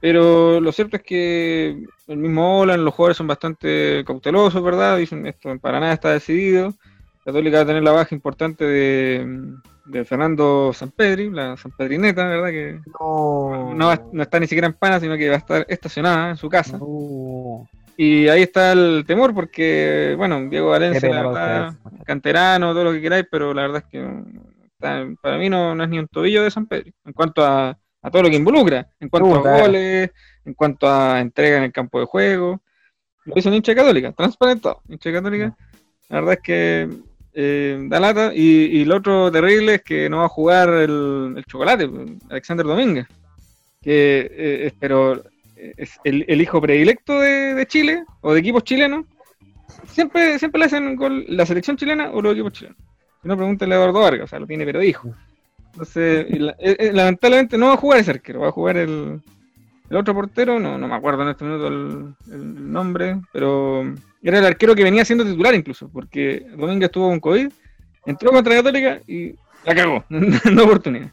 Pero 0.00 0.60
lo 0.60 0.72
cierto 0.72 0.96
es 0.96 1.02
que 1.02 1.84
el 2.06 2.16
mismo 2.16 2.60
Olan, 2.60 2.84
los 2.84 2.94
jugadores 2.94 3.18
son 3.18 3.26
bastante 3.26 4.02
cautelosos, 4.06 4.62
¿verdad? 4.62 4.96
Dicen 4.96 5.26
esto 5.26 5.56
para 5.58 5.78
nada 5.78 5.92
está 5.92 6.10
decidido. 6.10 6.74
Católica 7.24 7.58
va 7.58 7.62
a 7.62 7.66
tener 7.66 7.82
la 7.82 7.92
baja 7.92 8.14
importante 8.14 8.64
de, 8.64 9.54
de 9.86 10.04
Fernando 10.04 10.72
Sanpedri, 10.72 11.30
la 11.30 11.56
Sanpedrineta, 11.56 12.26
¿verdad? 12.26 12.48
Que 12.48 12.80
no. 12.98 13.74
No, 13.74 14.22
está 14.22 14.40
ni 14.40 14.46
siquiera 14.46 14.66
en 14.66 14.74
pana, 14.74 15.00
sino 15.00 15.16
que 15.16 15.28
va 15.28 15.34
a 15.34 15.38
estar 15.38 15.66
estacionada 15.68 16.30
en 16.30 16.36
su 16.36 16.48
casa. 16.48 16.78
Y 17.96 18.28
ahí 18.28 18.42
está 18.42 18.72
el 18.72 19.04
temor, 19.06 19.34
porque, 19.34 20.14
bueno, 20.16 20.48
Diego 20.48 20.70
Valencia, 20.70 21.08
la 21.10 21.22
verdad, 21.22 21.74
canterano, 22.04 22.72
todo 22.72 22.84
lo 22.84 22.92
que 22.92 23.02
queráis, 23.02 23.26
pero 23.30 23.52
la 23.52 23.62
verdad 23.62 23.84
es 23.84 23.90
que 23.90 25.16
para 25.20 25.36
mí 25.36 25.50
no, 25.50 25.74
no 25.74 25.84
es 25.84 25.90
ni 25.90 25.98
un 25.98 26.08
tobillo 26.08 26.42
de 26.42 26.50
San 26.50 26.66
Pedro. 26.66 26.90
En 27.04 27.12
cuanto 27.12 27.44
a 27.44 27.78
a 28.02 28.10
todo 28.10 28.22
lo 28.22 28.30
que 28.30 28.36
involucra, 28.36 28.88
en 28.98 29.08
cuanto 29.08 29.46
a 29.46 29.60
goles, 29.60 30.10
en 30.44 30.54
cuanto 30.54 30.88
a 30.88 31.20
entrega 31.20 31.58
en 31.58 31.64
el 31.64 31.72
campo 31.72 32.00
de 32.00 32.06
juego. 32.06 32.60
Lo 33.24 33.34
hizo 33.36 33.50
un 33.50 33.56
hincha 33.56 33.74
católica, 33.74 34.12
transparentado, 34.12 34.80
hincha 34.88 35.12
católica. 35.12 35.56
La 36.08 36.20
verdad 36.20 36.34
es 36.34 36.40
que 36.40 36.88
eh, 37.34 37.78
da 37.88 38.00
lata. 38.00 38.32
Y, 38.34 38.84
lo 38.84 38.96
otro 38.96 39.30
terrible 39.30 39.76
es 39.76 39.82
que 39.82 40.08
no 40.08 40.18
va 40.18 40.24
a 40.26 40.28
jugar 40.28 40.68
el, 40.70 41.44
chocolate, 41.46 41.88
Alexander 42.28 42.66
Domínguez, 42.66 43.06
que 43.80 44.30
eh, 44.30 44.72
pero 44.78 45.22
eh, 45.60 45.74
es 45.76 45.98
el, 46.04 46.40
hijo 46.40 46.60
predilecto 46.60 47.20
de, 47.20 47.66
Chile 47.66 48.04
o 48.22 48.32
de 48.32 48.40
equipos 48.40 48.64
chilenos. 48.64 49.04
Siempre, 49.86 50.38
siempre 50.38 50.58
le 50.58 50.64
hacen 50.64 50.96
gol 50.96 51.24
la 51.28 51.44
selección 51.44 51.76
chilena 51.76 52.10
o 52.10 52.22
los 52.22 52.32
equipos 52.32 52.52
chilenos. 52.52 52.78
Si 53.22 53.28
no, 53.28 53.36
pregúntale 53.36 53.74
a 53.74 53.78
Eduardo 53.78 54.00
Vargas, 54.00 54.24
o 54.24 54.26
sea, 54.28 54.38
lo 54.38 54.46
tiene 54.46 54.64
pero 54.64 54.82
hijo. 54.82 55.14
Entonces, 55.72 56.26
eh, 56.30 56.54
eh, 56.58 56.90
lamentablemente 56.92 57.58
no 57.58 57.68
va 57.68 57.74
a 57.74 57.76
jugar 57.76 58.00
ese 58.00 58.12
arquero, 58.12 58.40
va 58.40 58.48
a 58.48 58.52
jugar 58.52 58.78
el, 58.78 59.20
el 59.90 59.96
otro 59.96 60.14
portero, 60.14 60.58
no, 60.58 60.78
no 60.78 60.88
me 60.88 60.94
acuerdo 60.94 61.22
en 61.22 61.28
este 61.28 61.44
minuto 61.44 61.68
el, 61.68 62.72
nombre, 62.72 63.20
pero 63.32 63.84
era 64.22 64.38
el 64.38 64.46
arquero 64.46 64.74
que 64.74 64.84
venía 64.84 65.04
siendo 65.04 65.24
titular 65.24 65.54
incluso, 65.54 65.88
porque 65.90 66.46
Domínguez 66.56 66.88
estuvo 66.88 67.08
con 67.08 67.20
COVID, 67.20 67.50
entró 68.06 68.30
contra 68.30 68.56
Católica 68.56 69.00
y 69.06 69.34
la 69.64 69.74
cagó, 69.74 70.04
no 70.08 70.64
oportunidad. 70.64 71.10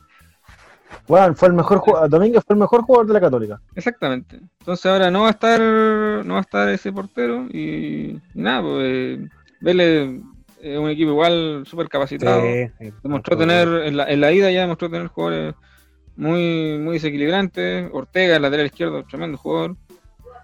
Bueno, 1.08 1.36
fue 1.36 1.50
el 1.50 1.54
mejor 1.54 1.80
jugador, 1.80 2.10
Domínguez 2.10 2.44
fue 2.46 2.56
el 2.56 2.60
mejor 2.60 2.82
jugador 2.82 3.08
de 3.08 3.14
la 3.14 3.22
Católica. 3.22 3.62
Exactamente. 3.76 4.40
Entonces 4.60 4.86
ahora 4.86 5.10
no 5.10 5.22
va 5.22 5.28
a 5.28 5.32
estar, 5.32 5.60
no 5.60 6.34
va 6.34 6.40
a 6.40 6.42
estar 6.42 6.70
ese 6.70 6.92
portero 6.92 7.48
y, 7.50 8.20
nada, 8.34 8.62
pues 8.62 9.20
Vélez 9.62 10.22
es 10.62 10.78
un 10.78 10.90
equipo 10.90 11.12
igual 11.12 11.64
súper 11.66 11.88
capacitado. 11.88 12.44
demostró 13.04 13.38
tener, 13.38 13.68
en 13.68 14.22
la, 14.22 14.32
ida 14.32 14.52
ya 14.52 14.62
demostró 14.62 14.90
tener 14.90 15.08
jugadores 15.08 15.56
muy, 16.16 16.78
muy 16.80 16.96
desequilibrantes. 16.96 17.90
Ortega, 17.94 18.36
el 18.36 18.42
lateral 18.42 18.66
izquierdo, 18.66 19.04
tremendo 19.04 19.38
jugador. 19.38 19.76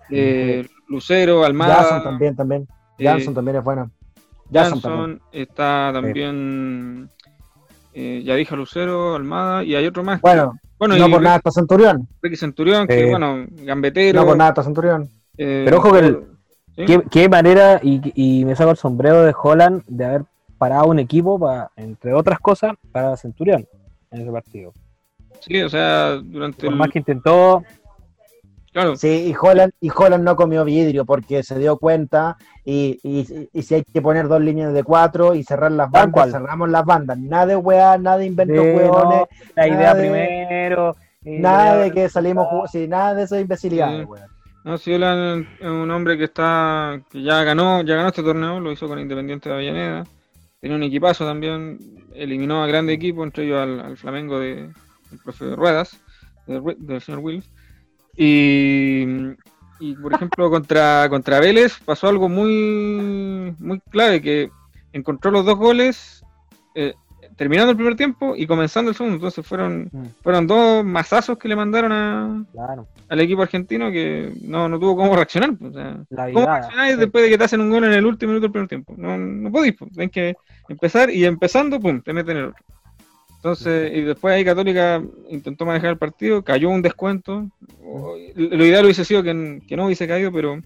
Eh, 0.09 0.68
Lucero, 0.88 1.43
Almada. 1.43 1.75
Jason 1.75 2.03
también, 2.03 2.36
también. 2.36 2.67
Eh, 2.97 3.05
Jason 3.05 3.34
también 3.34 3.57
es 3.57 3.63
bueno. 3.63 3.91
Jason, 4.51 5.21
está 5.31 5.91
también. 5.93 7.09
Eh, 7.93 8.21
ya 8.25 8.36
dije 8.36 8.55
Lucero, 8.55 9.15
Almada, 9.15 9.63
y 9.63 9.75
hay 9.75 9.86
otro 9.86 10.03
más. 10.03 10.21
Bueno, 10.21 10.53
bueno 10.77 10.95
no 10.97 11.09
por 11.09 11.21
nada 11.21 11.38
está 11.38 11.51
Centurión. 11.51 12.07
Ricky 12.21 12.36
Centurión, 12.36 12.88
que 12.88 13.05
bueno, 13.09 13.45
gambetero. 13.49 14.21
No 14.21 14.27
por 14.27 14.38
nada 14.38 14.49
está 14.49 14.63
Centurión. 14.63 15.09
Pero 15.36 15.77
ojo 15.77 15.93
que 15.93 15.99
el, 15.99 16.23
¿Qué, 16.75 17.29
manera, 17.29 17.79
y, 17.84 18.43
me 18.45 18.55
saco 18.55 18.71
el 18.71 18.77
sombrero 18.77 19.23
de 19.23 19.34
Holland, 19.39 19.84
de 19.88 20.05
haber 20.05 20.25
parado 20.57 20.88
un 20.88 20.99
equipo, 20.99 21.39
para, 21.39 21.69
entre 21.75 22.13
otras 22.13 22.39
cosas, 22.39 22.73
para 22.91 23.15
Centurión 23.15 23.67
en 24.11 24.21
ese 24.21 24.31
partido. 24.31 24.73
Sí, 25.39 25.61
o 25.61 25.69
sea, 25.69 26.15
durante. 26.15 26.65
Por 26.65 26.75
más 26.75 26.89
que 26.89 26.99
intentó. 26.99 27.63
Claro. 28.74 28.95
Sí, 28.95 29.28
y 29.28 29.36
Holland, 29.39 29.71
y 29.80 29.91
Holland 29.95 30.24
no 30.24 30.36
comió 30.36 30.65
vidrio 30.65 31.05
porque 31.05 31.43
se 31.43 31.59
dio 31.59 31.78
cuenta. 31.78 32.38
Y, 32.65 32.99
y, 33.03 33.61
si 33.61 33.76
hay 33.76 33.84
que 33.84 34.01
poner 34.01 34.28
dos 34.28 34.41
líneas 34.41 34.74
de 34.74 34.84
cuatro 34.84 35.36
y 35.36 35.43
cerrar 35.43 35.71
las 35.71 35.91
bandas, 35.91 36.32
cerramos 36.32 36.69
las 36.69 36.84
bandas. 36.84 37.17
Nada 37.19 37.45
de 37.45 37.55
weá, 37.55 37.97
nada 37.97 38.17
de 38.17 38.26
invento 38.26 38.61
weones. 38.61 39.28
La 39.55 39.67
idea 39.67 39.93
primero. 39.95 40.95
Nada 41.21 41.78
de 41.78 41.91
que 41.91 42.09
salimos. 42.09 42.47
Sí, 42.71 42.88
nada 42.88 43.13
de 43.13 43.24
esa 43.24 43.39
imbecilidad, 43.39 44.05
no, 44.63 44.78
si 44.78 44.93
él 44.93 45.03
es 45.03 45.67
un 45.67 45.91
hombre 45.91 46.17
que 46.17 46.24
está 46.24 47.01
que 47.11 47.21
ya 47.21 47.43
ganó, 47.43 47.82
ya 47.82 47.95
ganó 47.95 48.07
este 48.07 48.24
torneo, 48.24 48.61
lo 48.61 48.71
hizo 48.71 48.88
con 48.88 48.97
Independiente 48.97 49.49
de 49.49 49.55
Avellaneda. 49.55 50.05
Tenía 50.61 50.78
un 50.78 50.84
equipazo 50.84 51.26
también, 51.26 51.78
eliminó 52.13 52.63
a 52.63 52.67
grande 52.67 52.93
equipo, 52.93 53.26
entre 53.26 53.43
ellos 53.43 53.57
al, 53.61 53.97
Flamengo 53.97 54.39
de, 54.39 54.69
del 55.09 55.19
profe 55.21 55.53
Ruedas, 55.53 55.99
del, 56.47 57.01
señor 57.01 57.19
Wills. 57.19 57.49
Y, 58.16 59.05
y, 59.80 59.95
por 59.95 60.14
ejemplo, 60.16 60.49
contra, 60.49 61.07
contra 61.09 61.39
Vélez 61.39 61.80
pasó 61.84 62.07
algo 62.07 62.30
muy, 62.30 63.55
muy 63.59 63.80
clave, 63.89 64.22
que 64.22 64.51
encontró 64.91 65.32
los 65.32 65.45
dos 65.45 65.57
goles 65.57 66.24
eh, 66.76 66.93
terminando 67.36 67.72
el 67.72 67.78
primer 67.78 67.95
tiempo 67.95 68.36
y 68.36 68.45
comenzando 68.47 68.89
el 68.91 68.95
segundo. 68.95 69.16
Entonces 69.16 69.45
fueron, 69.45 69.89
mm. 69.91 70.05
fueron 70.22 70.47
dos 70.47 70.86
masazos 70.86 71.38
que 71.38 71.47
le 71.47 71.55
mandaron 71.55 71.91
a, 71.91 72.45
al 73.09 73.20
equipo 73.20 73.41
argentino 73.41 73.91
que 73.91 74.32
no, 74.41 74.70
no 74.70 74.80
tuvo 74.80 74.95
cómo 74.95 75.16
reaccionar. 75.16 75.55
Pues, 75.57 75.72
o 75.72 75.74
sea, 75.74 76.32
¿Cómo 76.34 76.45
reaccionar 76.45 76.97
después 76.97 77.24
de 77.24 77.30
que 77.30 77.38
te 77.38 77.43
hacen 77.43 77.61
un 77.61 77.70
gol 77.70 77.84
en 77.86 77.93
el 77.93 78.05
último 78.05 78.32
minuto 78.32 78.45
del 78.45 78.51
primer 78.51 78.70
tiempo? 78.70 78.93
No, 78.97 79.18
no 79.18 79.51
podéis, 79.51 79.76
pues, 79.78 79.91
tenés 79.91 80.11
que 80.11 80.36
empezar 80.70 81.09
y 81.09 81.26
empezando, 81.26 81.80
pum, 81.80 82.01
te 82.01 82.14
meten 82.14 82.38
el 82.38 82.45
otro. 82.45 82.64
Entonces, 83.43 83.91
y 83.93 84.01
después 84.01 84.33
ahí 84.33 84.45
Católica 84.45 85.03
intentó 85.29 85.65
manejar 85.65 85.89
el 85.89 85.97
partido, 85.97 86.43
cayó 86.43 86.69
un 86.69 86.81
descuento. 86.81 87.49
Lo 88.35 88.65
ideal 88.65 88.85
hubiese 88.85 89.03
sido 89.03 89.21
que, 89.21 89.61
que 89.67 89.75
no 89.75 89.85
hubiese 89.85 90.07
caído, 90.07 90.31
pero 90.31 90.61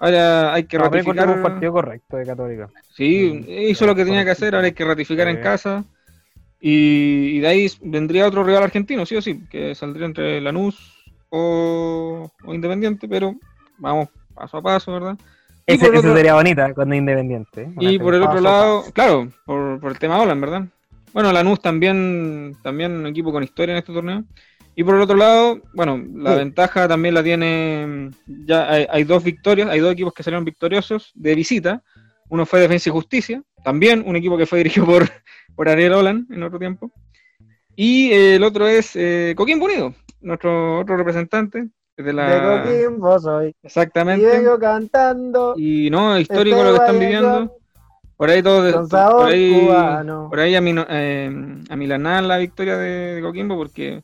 Ahora 0.00 0.54
hay 0.54 0.64
que 0.64 0.78
ratificar. 0.78 1.28
un 1.28 1.42
partido 1.42 1.72
correcto 1.72 2.16
de 2.16 2.24
Católica. 2.24 2.70
Sí, 2.94 3.44
hizo 3.68 3.86
lo 3.86 3.94
que 3.94 4.06
tenía 4.06 4.24
que 4.24 4.30
hacer, 4.30 4.54
ahora 4.54 4.66
hay 4.66 4.72
que 4.72 4.84
ratificar 4.84 5.28
en 5.28 5.42
casa. 5.42 5.84
Y, 6.58 7.38
de 7.40 7.46
ahí 7.46 7.66
vendría 7.82 8.26
otro 8.26 8.42
rival 8.42 8.62
argentino, 8.62 9.04
sí 9.04 9.16
o 9.16 9.22
sí, 9.22 9.44
que 9.50 9.74
saldría 9.74 10.06
entre 10.06 10.40
Lanús 10.40 10.96
o, 11.28 12.30
Independiente, 12.46 13.08
pero 13.08 13.34
vamos 13.76 14.08
paso 14.34 14.56
a 14.56 14.62
paso, 14.62 14.92
¿verdad? 14.92 15.18
Ese, 15.66 15.86
sería 16.00 16.34
bonita 16.34 16.72
cuando 16.72 16.94
Independiente. 16.94 17.62
¿eh? 17.62 17.72
Y 17.78 17.98
por 17.98 18.14
el 18.14 18.22
otro 18.22 18.40
lado, 18.40 18.84
claro, 18.94 19.28
por, 19.44 19.80
el 19.84 19.98
tema 19.98 20.18
Holland, 20.18 20.40
¿verdad? 20.40 20.64
Bueno, 21.12 21.32
Lanús 21.32 21.60
también, 21.60 22.56
también 22.62 22.92
un 22.92 23.06
equipo 23.06 23.32
con 23.32 23.42
historia 23.42 23.72
en 23.72 23.78
este 23.78 23.92
torneo. 23.92 24.24
Y 24.76 24.84
por 24.84 24.94
el 24.94 25.02
otro 25.02 25.16
lado, 25.16 25.60
bueno, 25.74 26.02
la 26.14 26.36
ventaja 26.36 26.86
también 26.86 27.14
la 27.14 27.22
tiene, 27.22 28.10
ya 28.26 28.70
hay, 28.70 29.04
dos 29.04 29.22
victorias, 29.22 29.68
hay 29.68 29.80
dos 29.80 29.92
equipos 29.92 30.14
que 30.14 30.22
salieron 30.22 30.44
victoriosos 30.44 31.10
de 31.14 31.34
visita. 31.34 31.82
Uno 32.28 32.46
fue 32.46 32.60
Defensa 32.60 32.88
y 32.88 32.92
Justicia, 32.92 33.42
también 33.64 34.04
un 34.06 34.16
equipo 34.16 34.38
que 34.38 34.46
fue 34.46 34.58
dirigido 34.58 34.86
por, 34.86 35.08
por 35.56 35.68
Ariel 35.68 35.92
Holland 35.94 36.32
en 36.32 36.42
otro 36.44 36.58
tiempo. 36.58 36.92
Y 37.74 38.12
el 38.12 38.44
otro 38.44 38.68
es 38.68 38.92
eh, 38.94 39.34
Coquimbo 39.36 39.66
Unido, 39.66 39.94
nuestro 40.20 40.80
otro 40.80 40.96
representante. 40.96 41.68
De, 41.96 42.12
la... 42.12 42.30
de 42.30 42.62
Coquimbo 42.62 43.18
soy. 43.18 43.54
Exactamente. 43.62 44.24
Y 44.24 44.28
vengo 44.28 44.58
cantando. 44.58 45.54
Y 45.56 45.90
no, 45.90 46.18
histórico 46.18 46.62
lo 46.62 46.70
que 46.70 46.78
están 46.78 46.98
viviendo. 46.98 47.59
Por 48.20 48.28
ahí 48.28 48.42
todo. 48.42 48.86
Por 48.86 49.28
ahí, 49.30 49.60
cubano. 49.62 50.26
por 50.28 50.40
ahí 50.40 50.54
a, 50.54 50.60
mi, 50.60 50.74
eh, 50.90 51.56
a 51.70 51.74
Milanar 51.74 52.22
la 52.24 52.36
victoria 52.36 52.76
de, 52.76 53.14
de 53.14 53.22
Coquimbo, 53.22 53.56
porque, 53.56 54.02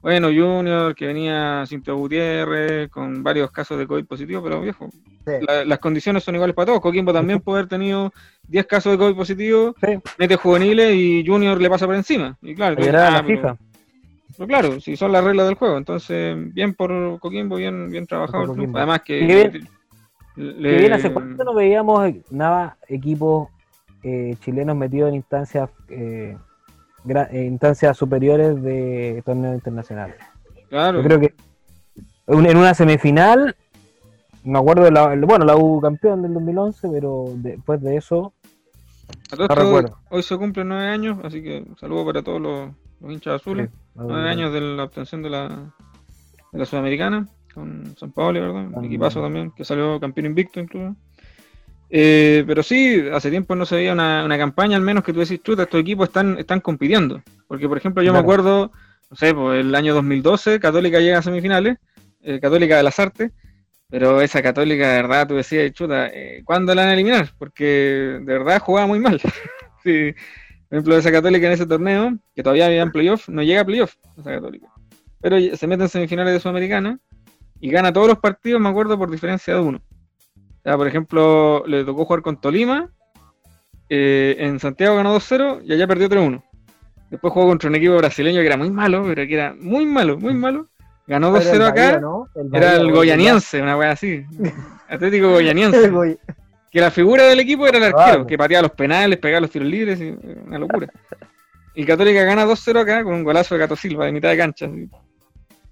bueno, 0.00 0.28
Junior, 0.28 0.94
que 0.94 1.06
venía 1.06 1.62
Cinto 1.66 1.94
Gutiérrez, 1.94 2.88
con 2.88 3.22
varios 3.22 3.50
casos 3.50 3.78
de 3.78 3.86
COVID 3.86 4.06
positivo, 4.06 4.42
pero 4.42 4.62
viejo, 4.62 4.88
Sí. 5.26 5.32
la- 5.46 5.66
las 5.66 5.78
condiciones 5.78 6.24
son 6.24 6.36
iguales 6.36 6.56
para 6.56 6.64
todos. 6.68 6.80
Coquimbo 6.80 7.12
también 7.12 7.40
puede 7.44 7.58
haber 7.58 7.68
tenido 7.68 8.10
10 8.48 8.64
casos 8.66 8.92
de 8.92 8.98
COVID 8.98 9.14
positivo, 9.14 9.74
Sí. 9.78 9.98
mete 10.16 10.36
juveniles 10.36 10.94
y 10.94 11.22
Junior 11.26 11.60
le 11.60 11.68
pasa 11.68 11.84
por 11.84 11.96
encima. 11.96 12.38
Y 12.40 12.54
claro, 12.54 12.76
ah, 12.80 13.10
la 13.10 13.22
pero- 13.26 13.58
pero 14.38 14.46
claro, 14.48 14.80
si 14.80 14.96
son 14.96 15.12
las 15.12 15.22
reglas 15.22 15.44
del 15.48 15.56
juego, 15.56 15.76
entonces 15.76 16.34
bien 16.54 16.72
por 16.72 17.18
Coquimbo, 17.20 17.56
bien, 17.56 17.90
bien 17.90 18.06
trabajado. 18.06 18.44
El. 18.44 18.48
Coquimbo. 18.48 18.78
Además 18.78 19.02
que. 19.04 19.60
Le- 20.40 20.68
Que 20.70 20.78
bien, 20.78 20.92
¿hace 20.92 21.12
cuánto 21.12 21.44
no 21.44 21.54
veíamos 21.54 22.10
nada 22.30 22.76
equipos 22.88 23.48
eh, 24.02 24.34
chilenos 24.40 24.76
metidos 24.76 25.08
en 25.10 25.16
instancias 25.16 25.68
eh, 25.88 26.36
en 27.06 27.46
instancias 27.52 27.96
superiores 27.96 28.60
de 28.62 29.22
torneos 29.24 29.54
internacionales? 29.54 30.16
claro, 30.68 30.98
Yo 30.98 31.04
creo 31.04 31.20
que 31.20 31.34
en 32.26 32.56
una 32.56 32.74
semifinal, 32.74 33.56
me 34.44 34.58
acuerdo 34.58 34.84
de 34.84 34.90
la, 34.92 35.14
bueno, 35.16 35.44
la 35.44 35.56
U 35.56 35.80
campeón 35.80 36.22
del 36.22 36.34
2011, 36.34 36.88
pero 36.92 37.24
después 37.36 37.80
de 37.82 37.96
eso, 37.96 38.32
no 39.36 39.48
recuerdo. 39.48 39.98
hoy 40.10 40.22
se 40.22 40.36
cumplen 40.38 40.68
nueve 40.68 40.86
años, 40.88 41.18
así 41.24 41.42
que 41.42 41.64
saludo 41.78 42.04
para 42.06 42.22
todos 42.22 42.40
los, 42.40 42.70
los 43.00 43.12
hinchas 43.12 43.34
azules. 43.40 43.68
sí, 43.68 43.76
Nueve 43.96 44.28
años 44.28 44.52
de 44.52 44.60
la 44.60 44.84
obtención 44.84 45.22
de 45.22 45.30
la, 45.30 45.48
de 46.52 46.58
la 46.58 46.64
Sudamericana 46.64 47.26
con 47.60 47.94
San 47.96 48.12
Pablo, 48.12 48.40
¿verdad? 48.40 48.66
Un 48.72 48.84
equipazo 48.84 49.20
también, 49.22 49.52
que 49.52 49.64
salió 49.64 50.00
campeón 50.00 50.26
invicto 50.26 50.60
incluso. 50.60 50.96
Eh, 51.88 52.44
pero 52.46 52.62
sí, 52.62 53.02
hace 53.12 53.30
tiempo 53.30 53.54
no 53.56 53.66
se 53.66 53.76
veía 53.76 53.92
una, 53.92 54.24
una 54.24 54.38
campaña, 54.38 54.76
al 54.76 54.82
menos 54.82 55.02
que 55.02 55.12
tú 55.12 55.20
decís, 55.20 55.42
chuta, 55.42 55.64
estos 55.64 55.80
equipos 55.80 56.08
están, 56.08 56.38
están 56.38 56.60
compitiendo. 56.60 57.22
Porque, 57.48 57.68
por 57.68 57.78
ejemplo, 57.78 58.02
yo 58.02 58.12
me 58.12 58.18
Claro. 58.18 58.22
acuerdo, 58.22 58.72
no 59.10 59.16
sé, 59.16 59.34
pues, 59.34 59.60
el 59.60 59.74
año 59.74 59.94
2012, 59.94 60.60
Católica 60.60 61.00
llega 61.00 61.18
a 61.18 61.22
semifinales, 61.22 61.78
eh, 62.22 62.38
Católica 62.40 62.76
de 62.76 62.82
las 62.84 62.98
Artes, 63.00 63.32
pero 63.88 64.20
esa 64.20 64.40
Católica, 64.40 64.88
de 64.88 65.02
verdad, 65.02 65.26
tú 65.26 65.34
decías, 65.34 65.72
chuta, 65.72 66.06
eh, 66.08 66.42
¿cuándo 66.44 66.74
la 66.74 66.82
van 66.82 66.90
a 66.90 66.94
eliminar? 66.94 67.30
Porque 67.38 67.64
de 67.64 68.38
verdad 68.38 68.60
jugaba 68.60 68.86
muy 68.86 69.00
mal. 69.00 69.20
sí. 69.82 70.14
Por 70.68 70.76
ejemplo, 70.76 70.96
esa 70.96 71.10
Católica 71.10 71.48
en 71.48 71.52
ese 71.54 71.66
torneo, 71.66 72.16
que 72.36 72.44
todavía 72.44 72.66
había 72.66 72.82
en 72.82 72.92
playoff, 72.92 73.28
no 73.28 73.42
llega 73.42 73.62
a 73.62 73.64
playoff, 73.64 73.96
esa 74.16 74.30
Católica. 74.30 74.68
Pero 75.20 75.56
se 75.56 75.66
mete 75.66 75.82
en 75.82 75.88
semifinales 75.88 76.32
de 76.32 76.38
Sudamericana 76.38 77.00
y 77.60 77.70
gana 77.70 77.92
todos 77.92 78.08
los 78.08 78.18
partidos, 78.18 78.60
me 78.60 78.68
acuerdo, 78.68 78.98
por 78.98 79.10
diferencia 79.10 79.54
de 79.54 79.60
uno. 79.60 79.80
O 80.36 80.62
sea, 80.62 80.76
por 80.76 80.86
ejemplo, 80.86 81.64
le 81.66 81.84
tocó 81.84 82.04
jugar 82.04 82.22
con 82.22 82.40
Tolima, 82.40 82.90
eh, 83.88 84.36
en 84.38 84.58
Santiago 84.60 84.96
ganó 84.96 85.14
2-0 85.14 85.62
y 85.64 85.72
allá 85.72 85.86
perdió 85.86 86.08
3-1. 86.08 86.42
Después 87.10 87.32
jugó 87.32 87.46
contra 87.46 87.68
un 87.68 87.74
equipo 87.74 87.96
brasileño 87.96 88.40
que 88.40 88.46
era 88.46 88.56
muy 88.56 88.70
malo, 88.70 89.02
pero 89.04 89.26
que 89.26 89.34
era 89.34 89.54
muy 89.58 89.84
malo, 89.86 90.16
muy 90.18 90.34
malo. 90.34 90.66
Ganó 91.06 91.34
Era 91.36 91.50
el 91.50 91.60
2-0 91.60 91.66
acá, 91.66 91.84
Bahía, 91.86 92.00
¿no? 92.00 92.28
El 92.36 92.54
era 92.54 92.76
el 92.76 92.92
goyaniense, 92.92 93.60
una 93.60 93.76
wea 93.76 93.90
así. 93.92 94.24
Atlético 94.88 95.30
goyaniense. 95.30 95.90
Goy- 95.90 96.18
Que 96.70 96.80
la 96.80 96.90
figura 96.92 97.24
del 97.24 97.40
equipo 97.40 97.66
era 97.66 97.78
el 97.78 97.84
arquero, 97.92 98.26
que 98.26 98.38
pateaba 98.38 98.62
los 98.62 98.70
penales, 98.72 99.18
pegaba 99.18 99.40
los 99.40 99.50
tiros 99.50 99.66
libres, 99.66 100.00
una 100.46 100.58
locura. 100.58 100.86
Y 101.74 101.84
Católica 101.84 102.22
gana 102.22 102.44
2-0 102.46 102.78
acá 102.80 103.02
con 103.02 103.14
un 103.14 103.24
golazo 103.24 103.54
de 103.56 103.60
Gato 103.60 103.74
Silva 103.74 104.04
de 104.06 104.12
mitad 104.12 104.28
de 104.30 104.36
cancha. 104.36 104.70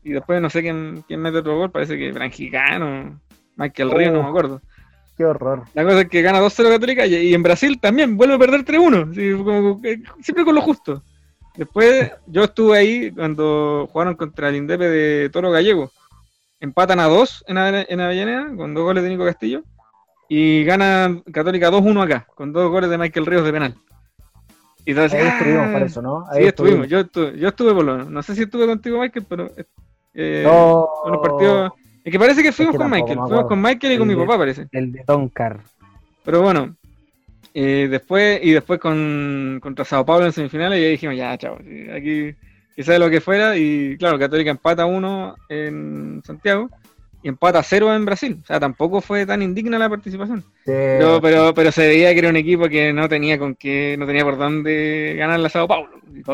Y 0.08 0.12
después 0.12 0.40
no 0.40 0.48
sé 0.48 0.62
quién, 0.62 1.04
quién 1.06 1.20
mete 1.20 1.36
otro 1.36 1.58
gol, 1.58 1.70
parece 1.70 1.98
que 1.98 2.14
Frangicano, 2.14 3.20
Michael 3.56 3.90
Río, 3.90 4.10
no 4.10 4.22
me 4.22 4.28
acuerdo. 4.30 4.62
Qué 5.18 5.26
horror. 5.26 5.64
La 5.74 5.84
cosa 5.84 6.00
es 6.00 6.08
que 6.08 6.22
gana 6.22 6.40
2-0 6.40 6.70
Católica 6.70 7.04
y, 7.04 7.14
y 7.14 7.34
en 7.34 7.42
Brasil 7.42 7.78
también 7.78 8.16
vuelve 8.16 8.36
a 8.36 8.38
perder 8.38 8.64
3-1. 8.64 9.10
así, 9.10 9.44
como 9.44 9.82
que 9.82 10.00
siempre 10.22 10.46
con 10.46 10.54
lo 10.54 10.62
justo. 10.62 11.02
Después 11.58 12.10
yo 12.26 12.44
estuve 12.44 12.78
ahí 12.78 13.10
cuando 13.10 13.86
jugaron 13.92 14.14
contra 14.14 14.48
el 14.48 14.56
Indepe 14.56 14.88
de 14.88 15.28
Toro 15.28 15.50
Gallego. 15.50 15.90
Empatan 16.58 17.00
a 17.00 17.04
2 17.04 17.44
en, 17.48 17.58
en 17.58 18.00
Avellaneda 18.00 18.56
con 18.56 18.72
dos 18.72 18.84
goles 18.84 19.02
de 19.02 19.10
Nico 19.10 19.26
Castillo. 19.26 19.62
Y 20.30 20.64
gana 20.64 21.20
Católica 21.30 21.70
2-1 21.70 22.02
acá, 22.02 22.26
con 22.34 22.54
dos 22.54 22.70
goles 22.70 22.88
de 22.88 22.96
Michael 22.96 23.26
Ríos 23.26 23.44
de 23.44 23.52
penal. 23.52 23.74
Y 24.88 24.92
entonces, 24.92 25.20
Ahí 25.20 25.28
estuvimos 25.28 25.66
ah, 25.66 25.72
para 25.74 25.84
eso, 25.84 26.00
¿no? 26.00 26.24
Sí, 26.32 26.44
estuvimos. 26.44 26.88
Yo 26.88 27.00
estuve, 27.00 27.38
yo 27.38 27.48
estuve 27.48 27.74
por 27.74 27.84
lo 27.84 27.92
menos. 27.92 28.10
No 28.10 28.22
sé 28.22 28.34
si 28.34 28.44
estuve 28.44 28.66
contigo, 28.66 28.98
Michael, 28.98 29.26
pero. 29.28 29.50
Eh, 30.14 30.42
No. 30.44 30.88
unos 31.04 31.20
partidos. 31.20 31.72
Es 32.04 32.12
que 32.12 32.18
parece 32.18 32.42
que 32.42 32.52
fuimos 32.52 32.72
que 32.72 32.78
con 32.78 32.90
Michael. 32.90 33.18
Fuimos 33.18 33.46
con 33.46 33.60
Michael 33.62 33.92
y 33.92 33.98
con 33.98 34.08
mi 34.08 34.14
de- 34.14 34.20
papá, 34.20 34.38
parece. 34.38 34.66
el 34.72 34.92
de 34.92 35.04
Toncar. 35.04 35.60
Pero 36.24 36.42
bueno, 36.42 36.74
eh, 37.54 37.88
después 37.90 38.40
y 38.42 38.52
después 38.52 38.78
con 38.80 39.58
contra 39.62 39.84
Sao 39.84 40.04
Paulo 40.06 40.26
en 40.26 40.32
semifinales 40.32 40.78
y 40.80 40.84
ahí 40.84 40.90
dijimos, 40.92 41.16
ya, 41.16 41.36
chao, 41.38 41.58
aquí 41.94 42.34
quizás 42.74 42.98
lo 42.98 43.10
que 43.10 43.20
fuera. 43.20 43.56
Y 43.56 43.96
claro, 43.98 44.18
Católica 44.18 44.50
empata 44.50 44.86
uno 44.86 45.34
en 45.48 46.22
Santiago 46.24 46.70
y 47.22 47.28
empata 47.28 47.62
cero 47.62 47.94
en 47.94 48.04
Brasil. 48.04 48.38
O 48.42 48.46
sea, 48.46 48.60
tampoco 48.60 49.00
fue 49.00 49.26
tan 49.26 49.42
indigna 49.42 49.78
la 49.78 49.88
participación. 49.88 50.44
Pero, 50.64 51.20
pero, 51.20 51.52
pero 51.52 51.72
se 51.72 51.86
veía 51.88 52.12
que 52.12 52.20
era 52.20 52.28
un 52.28 52.36
equipo 52.36 52.68
que 52.68 52.92
no 52.92 53.08
tenía 53.08 53.38
con 53.38 53.54
qué, 53.54 53.96
no 53.98 54.06
tenía 54.06 54.24
por 54.24 54.38
dónde 54.38 55.14
ganar 55.18 55.40
la 55.40 55.48
Sao 55.48 55.66
Paulo. 55.68 55.90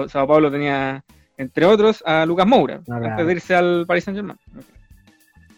Sao 0.08 0.26
Paulo 0.26 0.50
tenía, 0.50 1.02
entre 1.36 1.66
otros, 1.66 2.02
a 2.06 2.24
Lucas 2.26 2.46
Moura, 2.46 2.80
Ah, 2.88 2.96
antes 3.02 3.26
de 3.26 3.32
irse 3.32 3.54
al 3.54 3.84
Paris 3.86 4.04
Saint 4.04 4.16
Germain. 4.18 4.38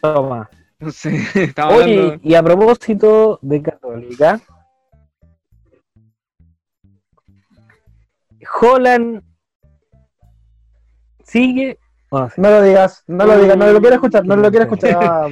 Toma. 0.01 0.49
Entonces, 0.79 1.23
Oye, 1.35 1.53
hablando. 1.57 2.17
y 2.23 2.35
a 2.35 2.43
propósito 2.43 3.39
de 3.43 3.63
Católica, 3.63 4.41
Holland 8.61 9.23
sigue. 11.25 11.79
bueno, 12.11 12.31
No 12.37 12.51
lo 12.51 12.63
digas, 12.63 13.05
no 13.07 13.27
lo 13.27 13.39
digas, 13.39 13.57
no 13.57 13.67
lo 13.73 13.81
quiero 13.81 13.95
escuchar, 13.97 14.25
no 14.27 14.37
lo 14.37 14.51
quiero 14.51 14.65
escuchar. 14.65 14.97
Ah. 15.03 15.29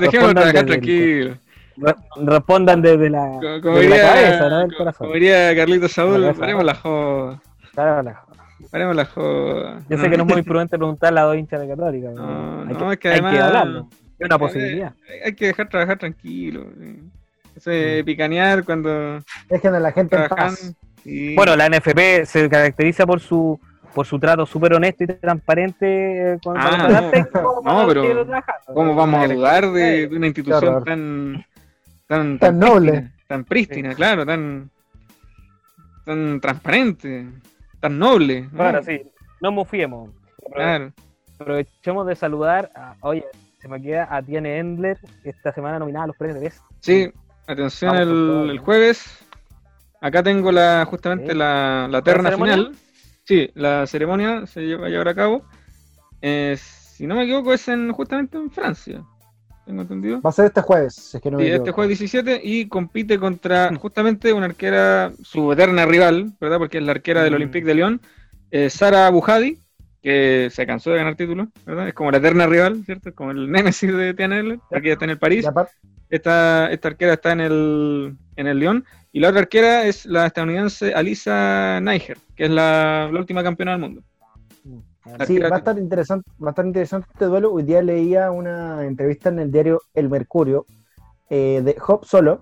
Dejémoslo 0.00 0.34
trabajar 0.34 0.66
tranquilo. 0.66 1.34
re- 1.76 1.94
respondan 2.24 2.80
desde 2.82 3.10
la, 3.10 3.26
Como, 3.62 3.76
desde 3.78 3.88
la 3.88 3.96
diría, 3.96 4.08
cabeza, 4.12 4.48
no 4.48 4.58
del 4.60 4.76
corazón. 4.76 4.98
como 5.06 5.14
diría 5.14 5.56
Carlito 5.56 5.88
Saúl, 5.88 6.20
La 6.22 6.32
paremos 6.34 6.64
la 6.64 6.74
joda. 6.74 7.42
La- 8.74 8.78
Paremos 8.78 8.96
la 8.96 9.04
joda. 9.04 9.78
Yo 9.88 9.98
sé 9.98 10.10
que 10.10 10.16
no 10.16 10.24
es 10.24 10.32
muy 10.34 10.42
prudente 10.42 10.76
preguntarle 10.76 11.20
a 11.20 11.22
dos 11.22 11.36
hinchas 11.36 11.60
de 11.60 11.68
Católica. 11.68 12.10
No, 12.10 12.62
hay, 12.62 12.66
no, 12.74 12.78
que, 12.88 12.92
es 12.94 12.98
que 12.98 13.08
hay 13.08 13.20
que 13.20 13.38
hablarlo. 13.40 13.88
Es 14.18 14.26
una 14.26 14.38
posibilidad. 14.38 14.92
Hay, 15.08 15.18
hay 15.26 15.34
que 15.34 15.46
dejar 15.46 15.68
trabajar 15.68 15.98
tranquilo. 15.98 16.66
Eso 17.56 17.70
de 17.70 18.02
picanear 18.04 18.64
cuando 18.64 19.20
Dejen 19.48 19.74
a 19.74 19.80
la 19.80 19.92
gente 19.92 20.16
en 20.16 20.28
paz. 20.28 20.74
Bueno, 21.36 21.54
la 21.54 21.68
NFP 21.68 22.24
se 22.24 22.48
caracteriza 22.48 23.06
por 23.06 23.20
su 23.20 23.58
por 23.94 24.06
su 24.06 24.18
trato 24.18 24.44
súper 24.44 24.74
honesto 24.74 25.04
y 25.04 25.06
transparente 25.06 26.32
eh, 26.32 26.38
con 26.42 26.56
Ah, 26.58 26.88
no. 27.62 27.62
No, 27.62 27.86
pero. 27.86 28.26
¿Cómo 28.74 28.92
vamos 28.96 29.22
a 29.24 29.32
dudar 29.32 29.70
de, 29.70 30.08
de 30.08 30.16
una 30.16 30.26
institución 30.26 30.82
tan, 30.82 31.46
tan, 32.08 32.38
Tan 32.40 32.58
noble. 32.58 32.90
prístina, 32.90 33.14
tan 33.28 33.44
prístina, 33.44 33.94
claro, 33.94 34.26
tan, 34.26 34.68
tan 36.04 36.40
transparente, 36.40 37.26
tan 37.84 37.98
noble? 37.98 38.48
¿no? 38.50 38.56
Bueno, 38.56 38.82
sí, 38.82 39.02
no 39.42 39.52
mufiemos. 39.52 40.10
Claro. 40.54 40.90
Aprovechemos 41.38 42.06
de 42.06 42.16
saludar 42.16 42.70
a, 42.74 42.96
oye, 43.02 43.26
se 43.60 43.68
me 43.68 43.82
queda 43.82 44.08
a 44.10 44.22
Tiene 44.22 44.58
Endler 44.58 44.98
esta 45.22 45.52
semana 45.52 45.78
nominada 45.78 46.04
a 46.04 46.06
los 46.06 46.16
premios 46.16 46.40
de 46.40 46.46
BES. 46.46 46.62
Sí, 46.80 47.12
atención 47.46 47.92
Vamos 47.92 48.06
con 48.06 48.26
todo, 48.26 48.50
el, 48.50 48.58
jueves. 48.58 49.26
Acá 50.00 50.22
tengo 50.22 50.50
la 50.50 50.86
justamente 50.86 51.32
Sí. 51.32 51.36
la, 51.36 51.86
la 51.90 52.00
terna 52.00 52.32
final. 52.32 52.72
Sí, 53.24 53.50
la 53.54 53.86
ceremonia 53.86 54.46
se 54.46 54.62
lleva 54.62 54.86
a 54.86 54.88
llevar 54.90 55.08
a 55.08 55.14
cabo. 55.14 55.42
Eh, 56.22 56.56
si 56.58 57.06
no 57.06 57.16
me 57.16 57.24
equivoco, 57.24 57.52
es 57.52 57.68
en, 57.68 57.92
justamente 57.92 58.38
en 58.38 58.50
Francia. 58.50 59.02
Tengo 59.66 59.82
entendido. 59.82 60.20
Va 60.20 60.30
a 60.30 60.32
ser 60.32 60.46
este 60.46 60.60
jueves, 60.60 60.94
si 60.94 61.16
es 61.16 61.22
que 61.22 61.30
no 61.30 61.38
me 61.38 61.44
Sí, 61.44 61.50
este 61.50 61.70
jueves 61.72 61.98
17 61.98 62.40
y 62.44 62.68
compite 62.68 63.18
contra 63.18 63.74
justamente 63.76 64.32
una 64.32 64.46
arquera, 64.46 65.12
su 65.22 65.52
eterna 65.52 65.86
rival, 65.86 66.32
¿verdad? 66.40 66.58
Porque 66.58 66.78
es 66.78 66.84
la 66.84 66.92
arquera 66.92 67.22
del 67.22 67.32
Mm. 67.32 67.36
Olympique 67.36 67.66
de 67.66 67.74
Lyon, 67.74 68.00
eh, 68.50 68.68
Sara 68.68 69.08
Bujadi, 69.10 69.58
que 70.02 70.48
se 70.52 70.66
cansó 70.66 70.90
de 70.90 70.98
ganar 70.98 71.16
títulos, 71.16 71.48
¿verdad? 71.64 71.88
Es 71.88 71.94
como 71.94 72.10
la 72.10 72.18
eterna 72.18 72.46
rival, 72.46 72.82
¿cierto? 72.84 73.08
Es 73.08 73.14
como 73.14 73.30
el 73.30 73.50
némesis 73.50 73.90
de 73.90 74.10
Eller, 74.10 74.58
aquí 74.70 74.90
está 74.90 75.06
en 75.06 75.10
el 75.12 75.18
París. 75.18 75.46
Esta, 76.10 76.70
esta 76.70 76.88
arquera 76.88 77.14
está 77.14 77.32
en 77.32 77.40
el, 77.40 78.14
en 78.36 78.46
el 78.46 78.58
Lyon. 78.58 78.84
Y 79.12 79.20
la 79.20 79.28
otra 79.30 79.40
arquera 79.40 79.86
es 79.86 80.04
la 80.06 80.26
estadounidense 80.26 80.92
Alisa 80.92 81.80
Niger, 81.80 82.18
que 82.36 82.44
es 82.44 82.50
la, 82.50 83.08
la 83.10 83.18
última 83.18 83.42
campeona 83.42 83.72
del 83.72 83.80
mundo. 83.80 84.02
Mm, 85.04 85.22
Sí, 85.26 85.38
va 85.38 85.56
a 85.56 85.58
estar 85.58 85.78
interesante, 85.78 86.30
va 86.42 86.48
a 86.48 86.50
estar 86.50 86.66
interesante 86.66 87.08
este 87.12 87.24
duelo. 87.26 87.52
Hoy 87.52 87.62
día 87.62 87.82
leía 87.82 88.30
una 88.30 88.84
entrevista 88.84 89.28
en 89.28 89.38
el 89.38 89.50
diario 89.52 89.80
El 89.94 90.08
Mercurio 90.08 90.64
eh, 91.30 91.60
de 91.64 91.76
Hop 91.86 92.04
Solo, 92.04 92.40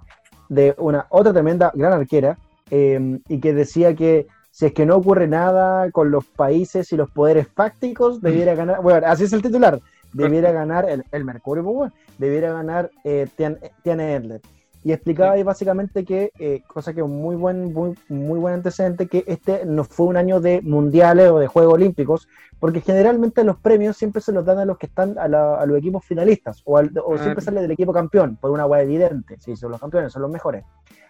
de 0.48 0.74
una 0.78 1.06
otra 1.10 1.32
tremenda 1.32 1.72
gran 1.74 1.92
arquera, 1.92 2.38
eh, 2.70 3.18
y 3.28 3.40
que 3.40 3.52
decía 3.52 3.94
que 3.94 4.26
si 4.50 4.66
es 4.66 4.72
que 4.74 4.84
no 4.86 4.96
ocurre 4.96 5.26
nada 5.26 5.90
con 5.90 6.10
los 6.10 6.26
países 6.26 6.92
y 6.92 6.96
los 6.96 7.10
poderes 7.10 7.48
fácticos, 7.48 8.20
debiera 8.22 8.54
ganar, 8.54 8.82
bueno, 8.82 9.06
así 9.06 9.24
es 9.24 9.32
el 9.32 9.42
titular, 9.42 9.80
debiera 10.12 10.52
ganar 10.52 10.88
el, 10.88 11.04
el 11.10 11.24
Mercurio, 11.24 11.64
pues, 11.64 11.74
bueno, 11.76 11.92
debiera 12.18 12.52
ganar 12.52 12.90
eh, 13.04 13.26
Tian- 13.36 13.58
Tiana 13.82 14.12
Edler. 14.12 14.40
Y 14.84 14.92
explicaba 14.92 15.32
ahí 15.32 15.42
básicamente 15.42 16.04
que, 16.04 16.32
eh, 16.38 16.62
cosa 16.66 16.92
que 16.92 17.02
un 17.02 17.20
muy 17.20 17.36
buen, 17.36 17.72
muy, 17.72 17.96
muy 18.08 18.38
buen 18.38 18.54
antecedente, 18.54 19.06
que 19.06 19.24
este 19.26 19.64
no 19.64 19.84
fue 19.84 20.06
un 20.06 20.16
año 20.16 20.40
de 20.40 20.60
mundiales 20.62 21.30
o 21.30 21.38
de 21.38 21.46
Juegos 21.46 21.74
Olímpicos, 21.74 22.28
porque 22.58 22.80
generalmente 22.80 23.44
los 23.44 23.56
premios 23.58 23.96
siempre 23.96 24.20
se 24.22 24.32
los 24.32 24.44
dan 24.44 24.58
a 24.58 24.64
los 24.64 24.78
que 24.78 24.86
están 24.86 25.18
a, 25.18 25.28
los 25.28 25.78
equipos 25.78 26.04
finalistas, 26.04 26.62
o, 26.64 26.80
siempre 27.18 27.44
sale 27.44 27.62
del 27.62 27.70
equipo 27.70 27.92
campeón, 27.92 28.36
por 28.40 28.50
una 28.50 28.66
hueá 28.66 28.82
evidente, 28.82 29.36
sí, 29.38 29.56
son 29.56 29.70
los 29.70 29.80
campeones, 29.80 30.12
son 30.12 30.22
los 30.22 30.30
mejores. 30.30 30.64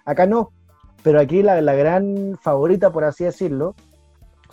Acá 0.05 0.27
no, 0.27 0.53
pero 1.03 1.21
aquí 1.21 1.43
la, 1.43 1.61
la 1.61 1.75
gran 1.75 2.39
favorita, 2.41 2.91
por 2.91 3.05
así 3.05 3.25
decirlo, 3.25 3.75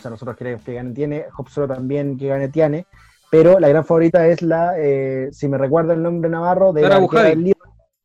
sea, 0.00 0.10
nosotros 0.10 0.34
queremos 0.36 0.62
que 0.62 0.72
gane 0.72 0.92
Tiene, 0.92 1.26
Hopsolo 1.36 1.68
también 1.68 2.16
que 2.16 2.28
gane 2.28 2.48
Tiane, 2.48 2.86
pero 3.30 3.60
la 3.60 3.68
gran 3.68 3.84
favorita 3.84 4.26
es 4.26 4.40
la, 4.40 4.74
eh, 4.78 5.28
si 5.30 5.46
me 5.46 5.58
recuerda 5.58 5.92
el 5.92 6.02
nombre 6.02 6.30
navarro, 6.30 6.72
de 6.72 6.82
la 6.82 6.98
del 6.98 7.54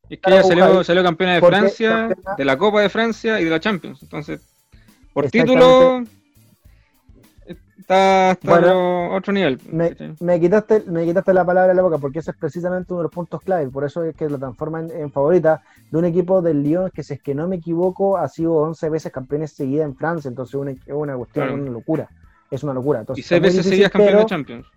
es 0.09 0.19
que 0.19 0.31
ella 0.31 0.43
salió, 0.43 0.83
salió, 0.83 1.03
campeona 1.03 1.35
de 1.35 1.41
Francia, 1.41 2.09
de 2.37 2.45
la 2.45 2.57
Copa 2.57 2.81
de 2.81 2.89
Francia 2.89 3.39
y 3.39 3.43
de 3.43 3.49
la 3.49 3.59
Champions. 3.59 4.01
Entonces, 4.03 4.41
por 5.13 5.29
título, 5.29 6.03
está, 7.77 8.31
está 8.31 8.77
otro 9.11 9.33
nivel. 9.33 9.59
Me, 10.19 10.39
quitaste, 10.39 10.83
me 10.87 11.05
quitaste 11.05 11.33
la 11.33 11.45
palabra 11.45 11.69
de 11.69 11.75
la 11.75 11.81
boca 11.81 11.97
porque 11.97 12.19
ese 12.19 12.31
es 12.31 12.37
precisamente 12.37 12.93
uno 12.93 13.01
de 13.01 13.03
los 13.03 13.11
puntos 13.11 13.41
clave. 13.41 13.69
Por 13.69 13.83
eso 13.83 14.03
es 14.03 14.15
que 14.15 14.29
lo 14.29 14.37
transforma 14.37 14.81
en, 14.81 15.11
favorita 15.11 15.61
de 15.91 15.97
un 15.97 16.05
equipo 16.05 16.41
del 16.41 16.63
Lyon 16.63 16.91
que, 16.93 17.03
si 17.03 17.13
es 17.13 17.21
que 17.21 17.35
no 17.35 17.47
me 17.47 17.57
equivoco, 17.57 18.17
ha 18.17 18.27
sido 18.27 18.55
11 18.55 18.89
veces 18.89 19.11
campeones 19.11 19.53
seguida 19.53 19.83
en 19.83 19.95
Francia. 19.95 20.29
Entonces, 20.29 20.55
es 20.85 20.93
una, 20.93 21.15
cuestión, 21.15 21.51
una 21.51 21.71
locura. 21.71 22.09
Es 22.51 22.63
una 22.63 22.73
locura. 22.73 22.99
Entonces, 22.99 23.25
y 23.25 23.27
seis 23.27 23.41
veces 23.41 23.65
seguidas 23.65 23.91
campeón 23.91 24.19
de 24.19 24.25
Champions. 24.25 24.67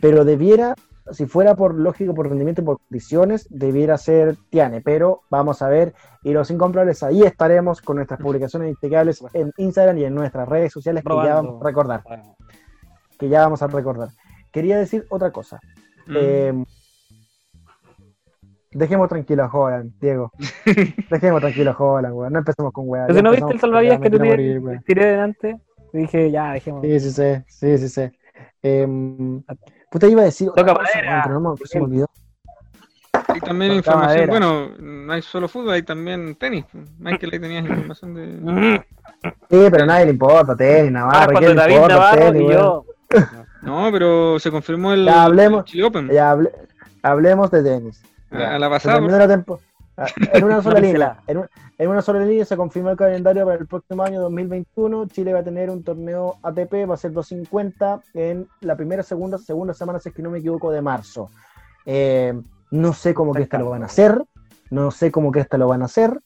Pero 0.00 0.24
debiera 0.24 0.74
si 1.12 1.26
fuera 1.26 1.54
por 1.54 1.74
lógico, 1.74 2.14
por 2.14 2.28
rendimiento 2.28 2.62
y 2.62 2.64
por 2.64 2.78
condiciones, 2.78 3.46
debiera 3.50 3.96
ser 3.98 4.36
Tiane, 4.50 4.80
pero 4.80 5.22
vamos 5.30 5.62
a 5.62 5.68
ver. 5.68 5.94
Y 6.22 6.32
los 6.32 6.50
incomprobables, 6.50 7.02
ahí 7.02 7.22
estaremos 7.22 7.80
con 7.80 7.96
nuestras 7.96 8.20
publicaciones 8.20 8.68
integrales 8.68 9.22
en 9.32 9.52
Instagram 9.56 9.98
y 9.98 10.04
en 10.04 10.14
nuestras 10.14 10.48
redes 10.48 10.72
sociales 10.72 11.04
que 11.04 11.14
ya 11.14 11.34
vamos 11.34 11.60
a 11.60 11.64
recordar. 11.64 12.02
Que 13.18 13.28
ya 13.28 13.42
vamos 13.42 13.62
a 13.62 13.68
recordar. 13.68 14.08
Quería 14.52 14.78
decir 14.78 15.06
otra 15.10 15.30
cosa. 15.30 15.60
Mm. 16.06 16.16
Eh, 16.16 16.64
dejemos 18.72 19.08
tranquilo 19.08 19.44
a 19.44 19.50
Holland, 19.52 19.92
Diego. 20.00 20.32
dejemos 21.10 21.40
tranquilo 21.40 21.70
a 21.70 21.76
Holland, 21.76 22.14
weón. 22.14 22.32
No 22.32 22.38
empecemos 22.40 22.72
con 22.72 22.88
weón. 22.88 23.06
¿No 23.22 23.30
viste 23.30 23.52
el 23.52 23.60
salvavidas 23.60 24.00
que 24.00 24.10
tú 24.10 24.18
tiré 24.84 25.06
delante? 25.06 25.60
dije, 25.92 26.30
ya, 26.30 26.52
dejemos. 26.52 26.82
Sí, 26.82 27.00
sí, 27.00 27.10
sí. 27.10 27.44
sí, 27.46 27.78
sí, 27.78 27.88
sí. 27.88 28.18
Eh, 28.62 28.86
Puta, 29.96 30.08
iba 30.08 30.20
a 30.20 30.24
decir. 30.26 30.50
Toca 30.54 30.74
madera. 30.74 31.26
no 31.26 31.56
se 31.64 31.78
me 31.78 31.86
olvidó. 31.86 32.10
Hay 33.28 33.40
también 33.40 33.72
información. 33.72 34.28
Bueno, 34.28 34.68
no 34.78 35.10
hay 35.10 35.22
solo 35.22 35.48
fútbol, 35.48 35.72
hay 35.72 35.84
también 35.84 36.34
tenis. 36.34 36.66
Michael, 36.98 37.30
ahí 37.32 37.40
tenías 37.40 37.64
información 37.64 38.14
de. 38.14 38.84
Sí, 39.48 39.68
pero 39.70 39.86
nadie 39.86 40.04
le 40.04 40.10
importa 40.10 40.54
tenis, 40.54 40.92
Navarro. 40.92 41.34
Ah, 41.34 41.40
¿qué 41.40 41.46
le 41.46 41.74
importa 41.74 41.94
Navarro 41.94 42.18
tenis, 42.18 42.42
y 42.42 42.52
yo. 42.52 42.84
No, 43.62 43.88
pero 43.90 44.38
se 44.38 44.50
confirmó 44.50 44.92
el, 44.92 45.06
ya 45.06 45.24
hablemos, 45.24 45.64
Chile 45.64 45.84
Open. 45.84 46.10
Ya 46.10 46.30
hable, 46.30 46.52
hablemos 47.02 47.50
de 47.50 47.62
tenis. 47.62 48.02
A, 48.30 48.58
la 48.58 48.68
pasada. 48.68 48.98
Ah, 48.98 49.58
en 50.32 50.44
una 50.44 50.62
sola 50.62 50.80
línea. 50.80 51.18
En, 51.26 51.48
en, 51.78 51.88
una 51.88 52.02
sola 52.02 52.20
línea 52.20 52.44
se 52.44 52.56
confirmó 52.56 52.90
el 52.90 52.96
calendario 52.96 53.44
para 53.44 53.58
el 53.58 53.66
próximo 53.66 54.02
año 54.02 54.20
2021. 54.20 55.06
Chile 55.06 55.32
va 55.32 55.40
a 55.40 55.44
tener 55.44 55.70
un 55.70 55.82
torneo 55.82 56.36
ATP, 56.42 56.88
va 56.88 56.94
a 56.94 56.98
ser 56.98 57.12
250 57.12 58.00
en 58.14 58.48
la 58.60 58.76
primera, 58.76 59.02
segunda, 59.02 59.38
segunda 59.38 59.74
semana, 59.74 59.98
si 59.98 60.10
es 60.10 60.14
que 60.14 60.22
no 60.22 60.30
me 60.30 60.38
equivoco, 60.38 60.70
de 60.70 60.82
marzo. 60.82 61.30
Eh, 61.84 62.34
no 62.70 62.92
sé 62.92 63.14
cómo 63.14 63.32
que 63.32 63.42
esta 63.42 63.58
lo 63.58 63.70
van 63.70 63.82
a 63.82 63.86
hacer. 63.86 64.22
No 64.70 64.90
sé 64.90 65.10
cómo 65.10 65.30
que 65.30 65.40
esta 65.40 65.58
lo 65.58 65.68
van 65.68 65.82
a 65.82 65.86
hacer. 65.86 66.20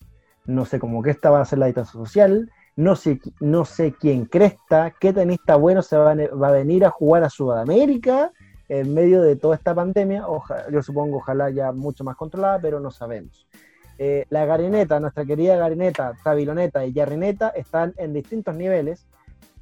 No 0.46 0.64
sé 0.64 0.78
cómo 0.78 1.02
que 1.02 1.10
esta 1.10 1.30
va 1.30 1.40
a 1.40 1.44
ser 1.44 1.58
la 1.58 1.66
distancia 1.66 1.92
social. 1.92 2.50
No 2.76 2.96
sé, 2.96 3.20
no 3.40 3.64
sé 3.64 3.94
quién 3.98 4.24
cresta, 4.24 4.94
qué 4.98 5.12
tenista 5.12 5.56
bueno 5.56 5.82
se 5.82 5.96
va 5.98 6.12
a, 6.12 6.14
va 6.14 6.48
a 6.48 6.52
venir 6.52 6.84
a 6.84 6.90
jugar 6.90 7.24
a 7.24 7.28
Sudamérica 7.28 8.32
en 8.70 8.94
medio 8.94 9.20
de 9.20 9.34
toda 9.34 9.56
esta 9.56 9.74
pandemia, 9.74 10.24
yo 10.70 10.80
supongo 10.80 11.16
ojalá 11.16 11.50
ya 11.50 11.72
mucho 11.72 12.04
más 12.04 12.16
controlada, 12.16 12.60
pero 12.60 12.78
no 12.78 12.92
sabemos. 12.92 13.48
Eh, 13.98 14.26
la 14.30 14.46
Garineta, 14.46 15.00
nuestra 15.00 15.24
querida 15.24 15.56
Garineta, 15.56 16.12
Tabiloneta 16.22 16.86
y 16.86 16.92
Yarrineta 16.92 17.48
están 17.48 17.94
en 17.96 18.12
distintos 18.12 18.54
niveles. 18.54 19.08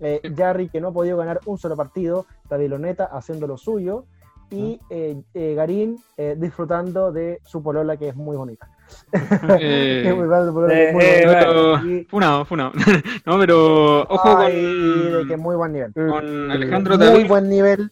Eh, 0.00 0.20
Jarry 0.36 0.68
que 0.68 0.82
no 0.82 0.88
ha 0.88 0.92
podido 0.92 1.16
ganar 1.16 1.40
un 1.46 1.56
solo 1.56 1.74
partido, 1.74 2.26
Tabiloneta 2.50 3.06
haciendo 3.06 3.46
lo 3.46 3.56
suyo 3.56 4.04
y 4.50 4.78
eh, 4.90 5.16
eh, 5.32 5.54
Garín 5.54 5.98
disfrutando 6.36 7.11
de 7.11 7.40
su 7.44 7.62
polola 7.62 7.96
que 7.96 8.09
es 8.09 8.14
muy 8.14 8.36
bonita. 8.36 8.68
es 9.12 10.14
muy 10.14 10.28
bonita. 10.28 11.82
Funado, 12.11 12.44
funado. 12.44 12.72
no, 13.24 13.38
pero 13.38 14.02
ojo 14.02 14.36
con... 14.36 14.52
De 14.52 15.24
que 15.26 15.36
muy 15.38 15.56
buen 15.56 15.72
nivel. 15.72 15.94
Con 15.94 16.50
Alejandro 16.50 16.98
Muy 16.98 17.24
buen 17.24 17.48
nivel 17.48 17.90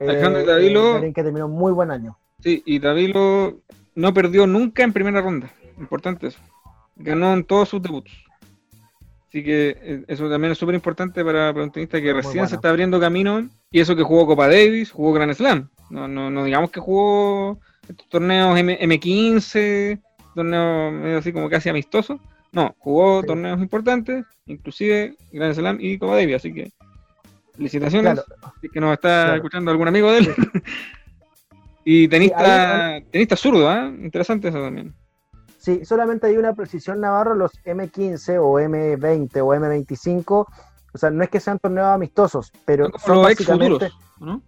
Alejandro 0.00 0.40
eh, 0.40 0.46
Davilo. 0.46 1.00
que 1.00 1.22
terminó 1.22 1.48
muy 1.48 1.72
buen 1.72 1.90
año. 1.90 2.16
Sí, 2.40 2.62
y 2.66 2.78
Davilo 2.78 3.60
no 3.94 4.12
perdió 4.12 4.46
nunca 4.46 4.82
en 4.82 4.92
primera 4.92 5.20
ronda. 5.20 5.50
Importante 5.78 6.28
eso. 6.28 6.40
Ganó 6.96 7.32
en 7.32 7.44
todos 7.44 7.68
sus 7.68 7.82
debuts. 7.82 8.12
Así 9.28 9.42
que 9.42 9.76
eh, 9.80 10.04
eso 10.06 10.28
también 10.28 10.52
es 10.52 10.58
súper 10.58 10.74
importante 10.74 11.24
para, 11.24 11.50
un 11.50 11.70
tenista 11.70 12.00
que 12.00 12.12
recién 12.12 12.46
se 12.48 12.56
está 12.56 12.70
abriendo 12.70 13.00
camino. 13.00 13.48
Y 13.70 13.80
eso 13.80 13.96
que 13.96 14.02
jugó 14.02 14.26
Copa 14.26 14.46
Davis, 14.46 14.92
jugó 14.92 15.12
Grand 15.12 15.34
Slam. 15.34 15.70
No, 15.90 16.06
no, 16.06 16.30
no 16.30 16.44
digamos 16.44 16.70
que 16.70 16.80
jugó 16.80 17.58
estos 17.88 18.08
torneos 18.08 18.58
M 18.58 19.00
15 19.00 20.00
torneos 20.34 21.18
así 21.18 21.32
como 21.32 21.48
casi 21.48 21.68
amistosos. 21.68 22.20
No, 22.52 22.74
jugó 22.78 23.22
torneos 23.24 23.60
importantes, 23.60 24.24
inclusive 24.46 25.16
Grand 25.32 25.54
Slam 25.54 25.78
y 25.80 25.98
Copa 25.98 26.16
Davis. 26.16 26.36
Así 26.36 26.52
que 26.52 26.70
Felicitaciones. 27.56 28.20
que 28.72 28.80
nos 28.80 28.92
está 28.94 29.36
escuchando 29.36 29.70
algún 29.70 29.88
amigo 29.88 30.10
de 30.10 30.18
él. 30.18 30.34
y 31.84 32.08
tenista, 32.08 33.00
tenista 33.10 33.36
zurdo, 33.36 33.72
¿eh? 33.72 33.88
Interesante 34.02 34.48
eso 34.48 34.60
también. 34.60 34.94
Sí, 35.58 35.84
solamente 35.84 36.26
hay 36.26 36.36
una 36.36 36.52
precisión, 36.52 37.00
Navarro, 37.00 37.34
los 37.34 37.52
M15 37.64 38.38
o 38.38 38.60
M20 38.60 39.36
o 39.38 39.54
M25, 39.54 40.46
o 40.92 40.98
sea, 40.98 41.10
no 41.10 41.24
es 41.24 41.30
que 41.30 41.40
sean 41.40 41.58
torneos 41.58 41.86
amistosos, 41.86 42.52
pero 42.66 42.90
son 42.98 43.22
básicamente... 43.22 43.86
Eh, 43.86 43.90
no, 44.20 44.42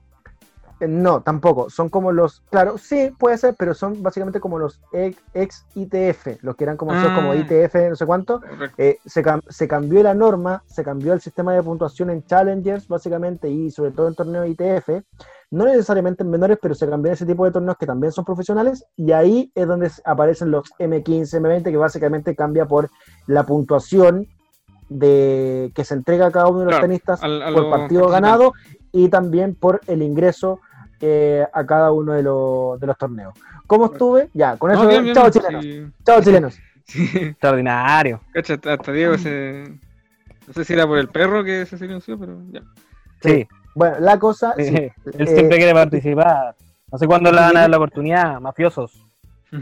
tampoco. 1.25 1.71
Son 1.71 1.89
como 1.89 2.13
los. 2.13 2.43
Claro, 2.51 2.79
sí, 2.79 3.13
puede 3.19 3.39
ser, 3.39 3.55
pero 3.59 3.75
son 3.75 4.03
básicamente 4.03 4.41
como 4.41 4.59
los 4.59 4.81
ex 4.93 5.65
ITF, 5.75 6.43
los 6.43 6.57
que 6.57 6.65
eran 6.65 6.77
como, 6.77 6.93
como 6.93 7.33
ah. 7.33 7.37
ITF, 7.37 7.75
no 7.91 7.97
sé 7.97 8.07
cuánto. 8.07 8.41
Eh, 8.77 8.99
se, 9.05 9.69
cambió 9.69 10.03
la 10.03 10.15
norma, 10.15 10.63
se 10.67 10.85
cambió 10.85 11.13
el 11.13 11.21
sistema 11.21 11.55
de 11.55 11.63
puntuación 11.63 12.11
en 12.11 12.25
Challengers, 12.25 12.89
básicamente, 12.89 13.49
y 13.49 13.71
sobre 13.71 13.93
todo 13.93 14.09
en 14.09 14.15
torneos 14.15 14.49
ITF. 14.49 15.03
No 15.51 15.65
necesariamente 15.65 16.25
en 16.25 16.31
menores, 16.31 16.59
pero 16.61 16.75
se 16.75 16.89
cambió 16.89 17.13
ese 17.13 17.25
tipo 17.25 17.45
de 17.45 17.53
torneos 17.53 17.79
que 17.79 17.87
también 17.87 18.13
son 18.13 18.25
profesionales. 18.25 18.85
Y 18.97 19.13
ahí 19.13 19.53
es 19.55 19.67
donde 19.67 19.91
aparecen 20.05 20.51
los 20.51 20.71
M15, 20.79 21.41
M20, 21.41 21.63
que 21.63 21.77
básicamente 21.77 22.35
cambia 22.35 22.67
por 22.67 22.91
la 23.27 23.45
puntuación 23.45 24.27
de 24.89 25.73
que 25.75 25.85
se 25.85 25.95
entrega 25.95 26.27
a 26.27 26.31
cada 26.31 26.49
uno 26.49 26.61
de 26.61 26.67
los 26.67 26.81
tenistas 26.81 27.21
por 27.21 27.71
partido 27.71 28.09
ganado 28.09 28.53
y 28.93 29.09
también 29.09 29.55
por 29.55 29.81
el 29.87 30.03
ingreso 30.03 30.61
eh, 31.01 31.47
a 31.53 31.67
cada 31.67 31.93
uno 31.93 32.13
de, 32.13 32.23
de, 32.23 32.87
los 32.87 32.99
torneos. 32.99 33.35
¿Cómo 33.67 33.87
estuve? 33.87 34.29
Ya, 34.33 34.57
con 34.57 34.71
eso. 34.71 34.89
chao, 35.13 35.31
chilenos. 35.31 35.67
Chao, 36.05 36.23
chilenos. 36.23 36.59
Extraordinario. 36.95 38.21
hasta 38.35 38.93
Diego 38.93 39.19
se. 39.19 39.79
No 40.47 40.53
sé 40.53 40.65
si 40.65 40.73
era 40.75 40.87
por 40.87 40.99
el 40.99 41.09
perro 41.09 41.43
que 41.43 41.67
se 41.67 41.77
silenció, 41.77 42.19
pero 42.19 42.39
ya. 42.51 42.63
Sí. 43.23 43.47
Bueno, 43.75 43.97
la 44.01 44.19
cosa. 44.19 44.55
Él 44.57 44.93
siempre 45.27 45.59
quiere 45.59 45.75
participar. 45.75 46.55
No 46.91 46.99
sé 46.99 47.07
cuándo 47.07 47.33
le 47.33 47.41
van 47.41 47.57
a 47.57 47.61
dar 47.63 47.71
la 47.71 47.77
oportunidad. 47.77 48.41
Mafiosos. 48.41 49.05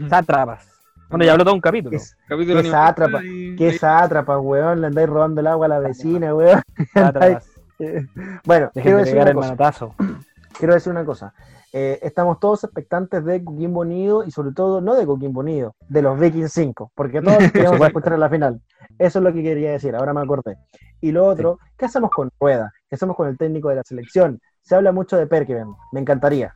Sátrapas. 0.09 0.75
Bueno, 1.09 1.25
ya 1.25 1.33
habló 1.33 1.43
todo 1.43 1.53
un 1.53 1.61
capítulo. 1.61 1.97
capítulo 2.27 2.61
¿Qué 2.61 2.69
sátrapa? 2.69 3.21
¿Qué 3.21 3.77
sátrapa, 3.79 4.39
weón? 4.39 4.81
Le 4.81 4.87
andáis 4.87 5.07
robando 5.07 5.41
el 5.41 5.47
agua 5.47 5.67
a 5.67 5.69
la 5.69 5.79
vecina, 5.79 6.33
weón. 6.33 6.61
bueno, 8.45 8.71
quiero 8.73 8.97
decir, 8.97 9.17
una 9.17 9.55
cosa. 9.55 9.87
quiero 10.57 10.73
decir 10.73 10.91
una 10.91 11.05
cosa. 11.05 11.33
Eh, 11.73 11.99
estamos 12.01 12.39
todos 12.39 12.63
expectantes 12.63 13.23
de 13.25 13.43
Coquimbo 13.43 13.81
Unido 13.81 14.23
y 14.25 14.31
sobre 14.31 14.53
todo, 14.53 14.81
no 14.81 14.95
de 14.95 15.05
Coquimbo 15.05 15.41
Unido, 15.41 15.75
de 15.89 16.01
los 16.01 16.19
Vikings 16.19 16.51
5, 16.51 16.91
porque 16.95 17.21
todos 17.21 17.37
queremos 17.51 17.81
escuchar 17.81 18.13
en 18.13 18.19
la 18.19 18.29
final. 18.29 18.61
Eso 18.97 19.19
es 19.19 19.23
lo 19.23 19.33
que 19.33 19.43
quería 19.43 19.71
decir, 19.71 19.95
ahora 19.95 20.13
me 20.13 20.21
acordé. 20.21 20.57
Y 21.01 21.11
lo 21.11 21.25
otro, 21.25 21.59
¿qué 21.77 21.85
hacemos 21.85 22.11
con 22.11 22.29
Rueda? 22.39 22.71
¿Qué 22.89 22.95
hacemos 22.95 23.15
con 23.15 23.27
el 23.27 23.37
técnico 23.37 23.69
de 23.69 23.75
la 23.75 23.83
selección? 23.83 24.39
Se 24.61 24.75
habla 24.75 24.91
mucho 24.91 25.17
de 25.17 25.27
Perkeven, 25.27 25.67
me 25.91 25.99
encantaría. 25.99 26.53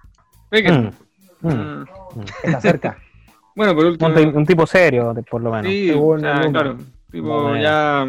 Perkeven. 0.49 0.93
Mm. 1.41 1.47
Mm. 1.47 1.81
Mm. 1.81 1.85
Está 2.43 2.61
cerca. 2.61 2.97
bueno, 3.55 3.75
por 3.75 3.85
último. 3.85 4.09
Un, 4.09 4.45
tipo 4.45 4.65
serio, 4.65 5.13
por 5.29 5.41
lo 5.41 5.51
menos. 5.51 5.71
Sí, 5.71 5.91
claro. 6.51 6.77
Tipo 7.11 7.55
ya 7.55 8.05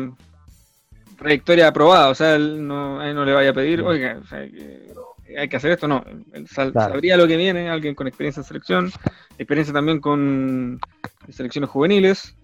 trayectoria 1.21 1.69
aprobada, 1.69 2.09
o 2.09 2.15
sea, 2.15 2.35
él 2.35 2.67
no, 2.67 3.13
no 3.13 3.25
le 3.25 3.33
vaya 3.33 3.51
a 3.51 3.53
pedir, 3.53 3.83
oiga, 3.83 4.19
o 4.23 4.27
sea, 4.27 4.41
que 4.41 4.91
hay 5.37 5.49
que 5.49 5.57
hacer 5.57 5.73
esto, 5.73 5.89
no, 5.89 6.05
él 6.33 6.47
sabría 6.49 7.17
lo 7.17 7.27
que 7.27 7.37
viene, 7.37 7.69
alguien 7.69 7.95
con 7.95 8.07
experiencia 8.07 8.41
en 8.41 8.45
selección, 8.45 8.93
experiencia 9.39 9.73
también 9.73 10.01
con 10.01 10.81
selecciones 11.29 11.71
juveniles, 11.71 12.37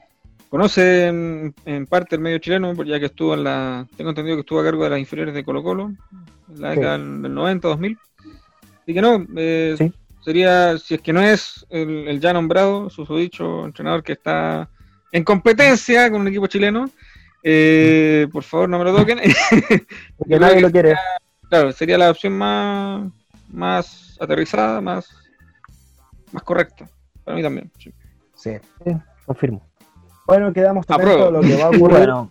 conoce 0.49 1.09
en, 1.09 1.87
parte 1.89 2.17
el 2.17 2.23
medio 2.23 2.39
chileno, 2.39 2.73
ya 2.85 2.99
que 2.99 3.07
estuvo 3.07 3.35
en 3.35 3.45
la. 3.45 3.87
Tengo 3.97 4.11
entendido 4.11 4.37
que 4.37 4.41
estuvo 4.41 4.61
a 4.61 4.65
cargo 4.65 4.85
de 4.85 4.91
las 4.91 4.99
inferiores 4.99 5.35
de 5.35 5.45
Colo-Colo, 5.45 5.93
en 6.55 6.61
la 6.61 6.71
década 6.71 6.99
del 6.99 7.35
90, 7.35 7.69
2000. 7.69 7.99
Y 8.87 8.95
que 8.95 9.03
no, 9.03 9.27
eh, 9.37 9.91
sería, 10.25 10.79
si 10.79 10.95
es 10.95 11.01
que 11.01 11.13
no 11.13 11.21
es 11.21 11.67
el, 11.71 12.21
ya 12.21 12.33
nombrado, 12.33 12.89
dicho 13.19 13.65
entrenador 13.65 14.03
que 14.03 14.13
está 14.13 14.69
en 15.13 15.25
competencia 15.25 16.11
con 16.11 16.21
un 16.21 16.29
equipo 16.29 16.47
chileno, 16.47 16.89
eh, 17.43 18.29
por 18.33 18.43
favor 18.43 18.69
no 18.69 18.79
me 18.79 18.85
lo 18.85 18.97
toquen. 18.97 19.19
Porque 20.17 20.39
nadie 20.39 20.61
lo 20.61 20.71
quiere. 20.71 20.95
claro, 21.49 21.73
sería 21.73 21.99
la 21.99 22.11
opción 22.11 22.33
más, 22.33 23.11
más 23.49 24.17
aterrizada, 24.21 24.81
más, 24.81 25.09
más 26.33 26.43
correcta. 26.43 26.89
Para 27.25 27.37
mí 27.37 27.43
también. 27.43 27.71
Sí, 27.79 27.93
sí. 28.35 28.59
confirmo. 29.25 29.63
Bueno, 30.27 30.53
quedamos 30.53 30.85
atentos 30.89 31.33
lo 31.33 31.41
que 31.41 31.57
va 31.57 31.65
a 31.65 31.69
ocurrir. 31.71 32.09
bueno, 32.09 32.31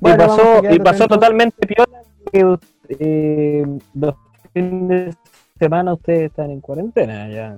y 0.00 0.16
pasó, 0.16 0.62
y 0.70 0.78
pasó 0.80 1.06
totalmente 1.06 1.66
piola 1.66 2.02
que 2.32 2.58
eh, 2.88 3.64
los 3.94 4.14
fines 4.52 4.88
de 4.88 5.16
semana 5.58 5.94
ustedes 5.94 6.30
están 6.30 6.50
en 6.50 6.60
cuarentena 6.60 7.28
ya. 7.28 7.56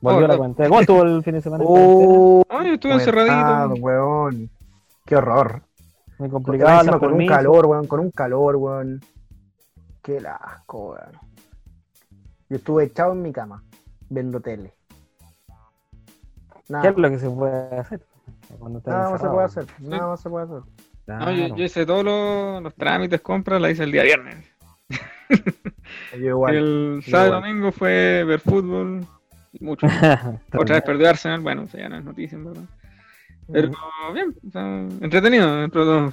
Volvió 0.00 0.26
la 0.26 0.36
cuarentena. 0.36 0.68
¿Cómo 0.68 0.80
estuvo 0.80 1.02
el 1.02 1.22
fin 1.22 1.34
de 1.34 1.40
semana? 1.40 1.64
Oh, 1.66 2.42
Ay, 2.48 2.74
estuve 2.74 2.94
encerradito. 2.94 3.74
Weón. 3.80 4.50
Qué 5.04 5.16
horror. 5.16 5.62
Muy 6.18 6.28
complicado. 6.28 6.98
Con 6.98 7.12
un 7.14 7.26
calor, 7.26 7.66
weón. 7.66 7.86
Con 7.86 8.00
un 8.00 8.10
calor, 8.10 8.56
weón. 8.56 9.00
Qué 10.02 10.18
asco, 10.18 10.90
weón. 10.90 11.12
Yo 12.48 12.56
estuve 12.56 12.84
echado 12.84 13.12
en 13.12 13.22
mi 13.22 13.32
cama, 13.32 13.62
viendo 14.08 14.40
tele. 14.40 14.74
¿Qué 16.80 16.88
es 16.88 16.96
lo 16.96 17.10
que 17.10 17.18
se 17.18 17.28
puede 17.30 17.78
hacer? 17.78 18.00
Nada 18.84 19.10
más 19.10 19.20
se 19.20 19.28
puede 19.28 19.44
hacer. 19.44 19.66
Nada 19.80 20.06
más 20.08 20.20
se 20.20 20.30
puede 20.30 20.44
hacer. 20.44 20.62
No, 21.06 21.56
yo, 21.56 21.64
hice 21.64 21.84
todos 21.84 22.04
los, 22.62 22.74
trámites, 22.74 23.20
compras, 23.20 23.60
la 23.60 23.70
hice 23.70 23.84
el 23.84 23.92
día 23.92 24.04
viernes. 24.04 24.46
igual, 26.18 26.54
el 26.54 27.02
sábado 27.04 27.38
y 27.38 27.42
domingo 27.42 27.72
fue 27.72 28.24
ver 28.24 28.40
fútbol, 28.40 29.06
mucho. 29.60 29.86
Otra 30.56 30.76
vez 30.76 30.82
perdió 30.84 31.08
Arsenal, 31.08 31.40
bueno, 31.40 31.66
ya 31.72 31.88
no 31.88 31.96
es 31.96 32.04
noticia, 32.04 32.38
¿verdad? 32.38 32.62
Pero 33.50 33.70
bien, 34.12 34.34
entretenido 35.00 35.56
dentro 35.56 35.84
de 35.84 35.90
todo. 35.92 36.12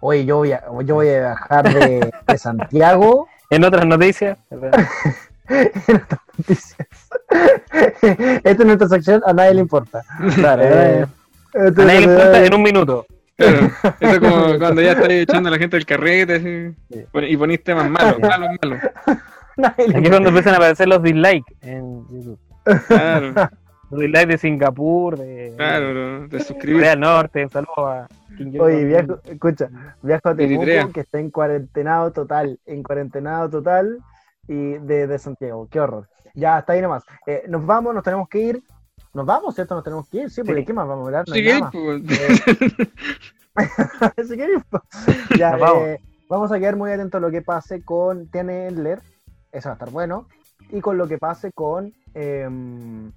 Oye, 0.00 0.24
yo 0.24 0.38
voy 0.38 0.52
a, 0.52 0.62
yo 0.84 0.96
voy 0.96 1.08
a 1.08 1.20
viajar 1.20 1.72
de, 1.72 2.12
de 2.26 2.38
Santiago. 2.38 3.28
en 3.52 3.64
otras 3.64 3.86
noticias. 3.86 4.38
en 4.50 5.96
otras 5.96 6.20
noticias. 6.38 6.88
Esta 8.02 8.50
es 8.50 8.64
nuestra 8.64 8.88
sección, 8.88 9.22
a 9.26 9.32
nadie 9.32 9.54
le 9.54 9.60
importa. 9.60 10.02
Claro, 10.34 10.62
eh, 10.62 11.06
a 11.54 11.70
nadie 11.70 12.00
le 12.00 12.12
importa 12.12 12.44
en 12.44 12.54
un 12.54 12.62
minuto. 12.62 13.06
Claro, 13.36 13.70
eso 14.00 14.12
es 14.12 14.18
como 14.18 14.58
cuando 14.58 14.82
ya 14.82 14.92
estás 14.92 15.10
echando 15.10 15.48
a 15.48 15.52
la 15.52 15.58
gente 15.58 15.76
del 15.76 15.86
carrete 15.86 16.34
así, 16.36 16.74
y 17.26 17.36
ponís 17.36 17.62
temas 17.62 17.90
malos, 17.90 18.18
malos, 18.20 18.48
malos. 18.62 18.78
Aquí 19.64 20.04
es 20.04 20.10
cuando 20.10 20.28
empiezan 20.28 20.54
a 20.54 20.56
aparecer 20.56 20.88
los 20.88 21.02
dislikes 21.02 21.54
en 21.60 22.06
YouTube. 22.08 22.38
Claro. 22.88 23.50
Dislikes 23.98 24.26
de 24.26 24.38
Singapur, 24.38 25.18
de, 25.18 25.54
claro, 25.56 26.28
de 26.28 26.40
suscribirse. 26.40 26.90
al 26.90 27.00
Norte, 27.00 27.44
un 27.44 27.50
saludo 27.50 27.86
a 27.86 28.08
Oye, 28.60 28.84
viajo, 28.84 29.18
escucha, 29.24 29.68
viajo 30.02 30.28
a 30.28 30.34
Temuco 30.34 30.92
que 30.92 31.00
está 31.00 31.18
en 31.18 31.30
cuarentenado 31.30 32.10
total, 32.12 32.58
en 32.66 32.82
cuarentenado 32.82 33.50
total 33.50 33.98
y 34.48 34.74
de, 34.78 35.06
de 35.06 35.18
Santiago, 35.18 35.68
qué 35.70 35.80
horror. 35.80 36.08
Ya, 36.34 36.58
está 36.58 36.72
ahí 36.72 36.80
nomás. 36.80 37.04
Eh, 37.26 37.44
nos 37.48 37.66
vamos, 37.66 37.94
nos 37.94 38.02
tenemos 38.02 38.28
que 38.28 38.38
ir. 38.40 38.62
Nos 39.12 39.26
vamos, 39.26 39.54
¿cierto? 39.54 39.74
Nos 39.74 39.84
tenemos 39.84 40.08
que 40.08 40.22
ir, 40.22 40.30
sí, 40.30 40.42
porque 40.42 40.64
¿qué 40.64 40.72
más 40.72 40.88
vamos 40.88 41.04
a 41.04 41.06
hablar? 41.06 41.28
No 41.28 41.34
sí, 41.34 41.42
pues. 41.70 42.02
eh, 44.16 44.24
si. 44.24 44.36
Ya, 45.38 45.56
vamos. 45.56 45.88
Eh, 45.88 46.00
vamos 46.28 46.50
a 46.50 46.58
quedar 46.58 46.76
muy 46.76 46.90
atentos 46.90 47.18
a 47.18 47.20
lo 47.20 47.30
que 47.30 47.42
pase 47.42 47.84
con 47.84 48.30
Leer 48.32 49.00
eso 49.52 49.68
va 49.68 49.72
a 49.72 49.74
estar 49.74 49.90
bueno, 49.90 50.26
y 50.70 50.80
con 50.80 50.96
lo 50.96 51.06
que 51.06 51.18
pase 51.18 51.52
con 51.52 51.92
em, 52.14 53.12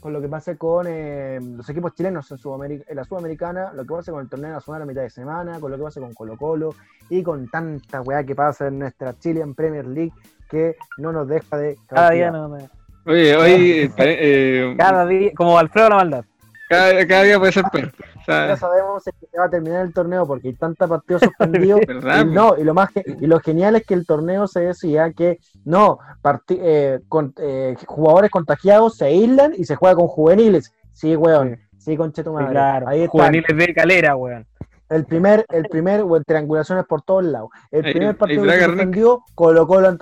con 0.00 0.12
lo 0.12 0.20
que 0.20 0.28
pase 0.28 0.56
con 0.56 0.86
em, 0.86 1.56
los 1.56 1.68
equipos 1.68 1.94
chilenos 1.94 2.30
en, 2.30 2.38
Sudamérica, 2.38 2.84
en 2.88 2.96
la 2.96 3.04
Sudamericana, 3.04 3.72
lo 3.72 3.84
que 3.84 3.94
pase 3.94 4.12
con 4.12 4.20
el 4.20 4.28
torneo 4.28 4.52
nacional 4.52 4.82
a 4.82 4.86
mitad 4.86 5.02
de 5.02 5.10
semana, 5.10 5.60
con 5.60 5.70
lo 5.70 5.76
que 5.76 5.82
pase 5.82 6.00
con 6.00 6.14
Colo 6.14 6.36
Colo 6.36 6.74
y 7.10 7.22
con 7.22 7.48
tanta 7.48 8.02
weá 8.02 8.24
que 8.24 8.34
pasa 8.34 8.68
en 8.68 8.78
nuestra 8.78 9.18
Chilean 9.18 9.54
Premier 9.54 9.86
League 9.86 10.12
que 10.48 10.76
no 10.98 11.12
nos 11.12 11.28
deja 11.28 11.56
de... 11.56 11.76
Cada 11.86 12.10
día 12.10 12.30
no 12.30 12.48
me... 12.48 12.68
Oye, 13.06 13.36
hoy... 13.36 13.92
Eh, 13.96 14.74
cada 14.78 15.06
día, 15.06 15.30
como 15.34 15.58
Alfredo 15.58 15.90
la 15.90 15.96
maldad. 15.96 16.24
Cada, 16.68 17.06
cada 17.06 17.22
día 17.22 17.38
puede 17.38 17.52
ser 17.52 17.64
peor. 17.72 17.92
Ya 18.28 18.56
sabemos 18.56 19.04
que 19.04 19.26
se 19.26 19.38
va 19.38 19.46
a 19.46 19.50
terminar 19.50 19.86
el 19.86 19.92
torneo 19.92 20.26
porque 20.26 20.48
hay 20.48 20.54
tanta 20.54 20.86
partido 20.86 21.18
suspendido. 21.18 21.78
y, 22.22 22.24
no, 22.26 22.56
y 22.58 22.64
lo 22.64 22.74
más 22.74 22.90
y 22.94 23.26
lo 23.26 23.40
genial 23.40 23.76
es 23.76 23.86
que 23.86 23.94
el 23.94 24.06
torneo 24.06 24.46
se 24.46 24.60
decía 24.60 25.12
que 25.12 25.38
no, 25.64 25.98
eh, 26.50 27.00
con, 27.08 27.34
eh, 27.38 27.74
jugadores 27.86 28.30
contagiados 28.30 28.96
se 28.96 29.06
aíslan 29.06 29.52
y 29.56 29.64
se 29.64 29.76
juega 29.76 29.96
con 29.96 30.08
juveniles. 30.08 30.72
Sí, 30.92 31.16
weón. 31.16 31.58
Sí, 31.78 31.96
con 31.96 32.12
Cheto 32.12 32.34
claro. 32.34 32.86
Juveniles 33.08 33.56
de 33.56 33.74
calera, 33.74 34.16
weón. 34.16 34.46
El 34.90 35.04
primer, 35.04 35.44
el 35.50 35.64
primer, 35.64 36.00
o 36.00 36.20
triangulaciones 36.22 36.86
por 36.86 37.02
todos 37.02 37.22
lados. 37.22 37.50
El 37.70 37.82
primer 37.82 38.16
partido 38.16 38.44
que 38.44 38.50
se 38.52 38.64
suspendió 38.64 39.22
colocó 39.34 39.80
la 39.80 39.96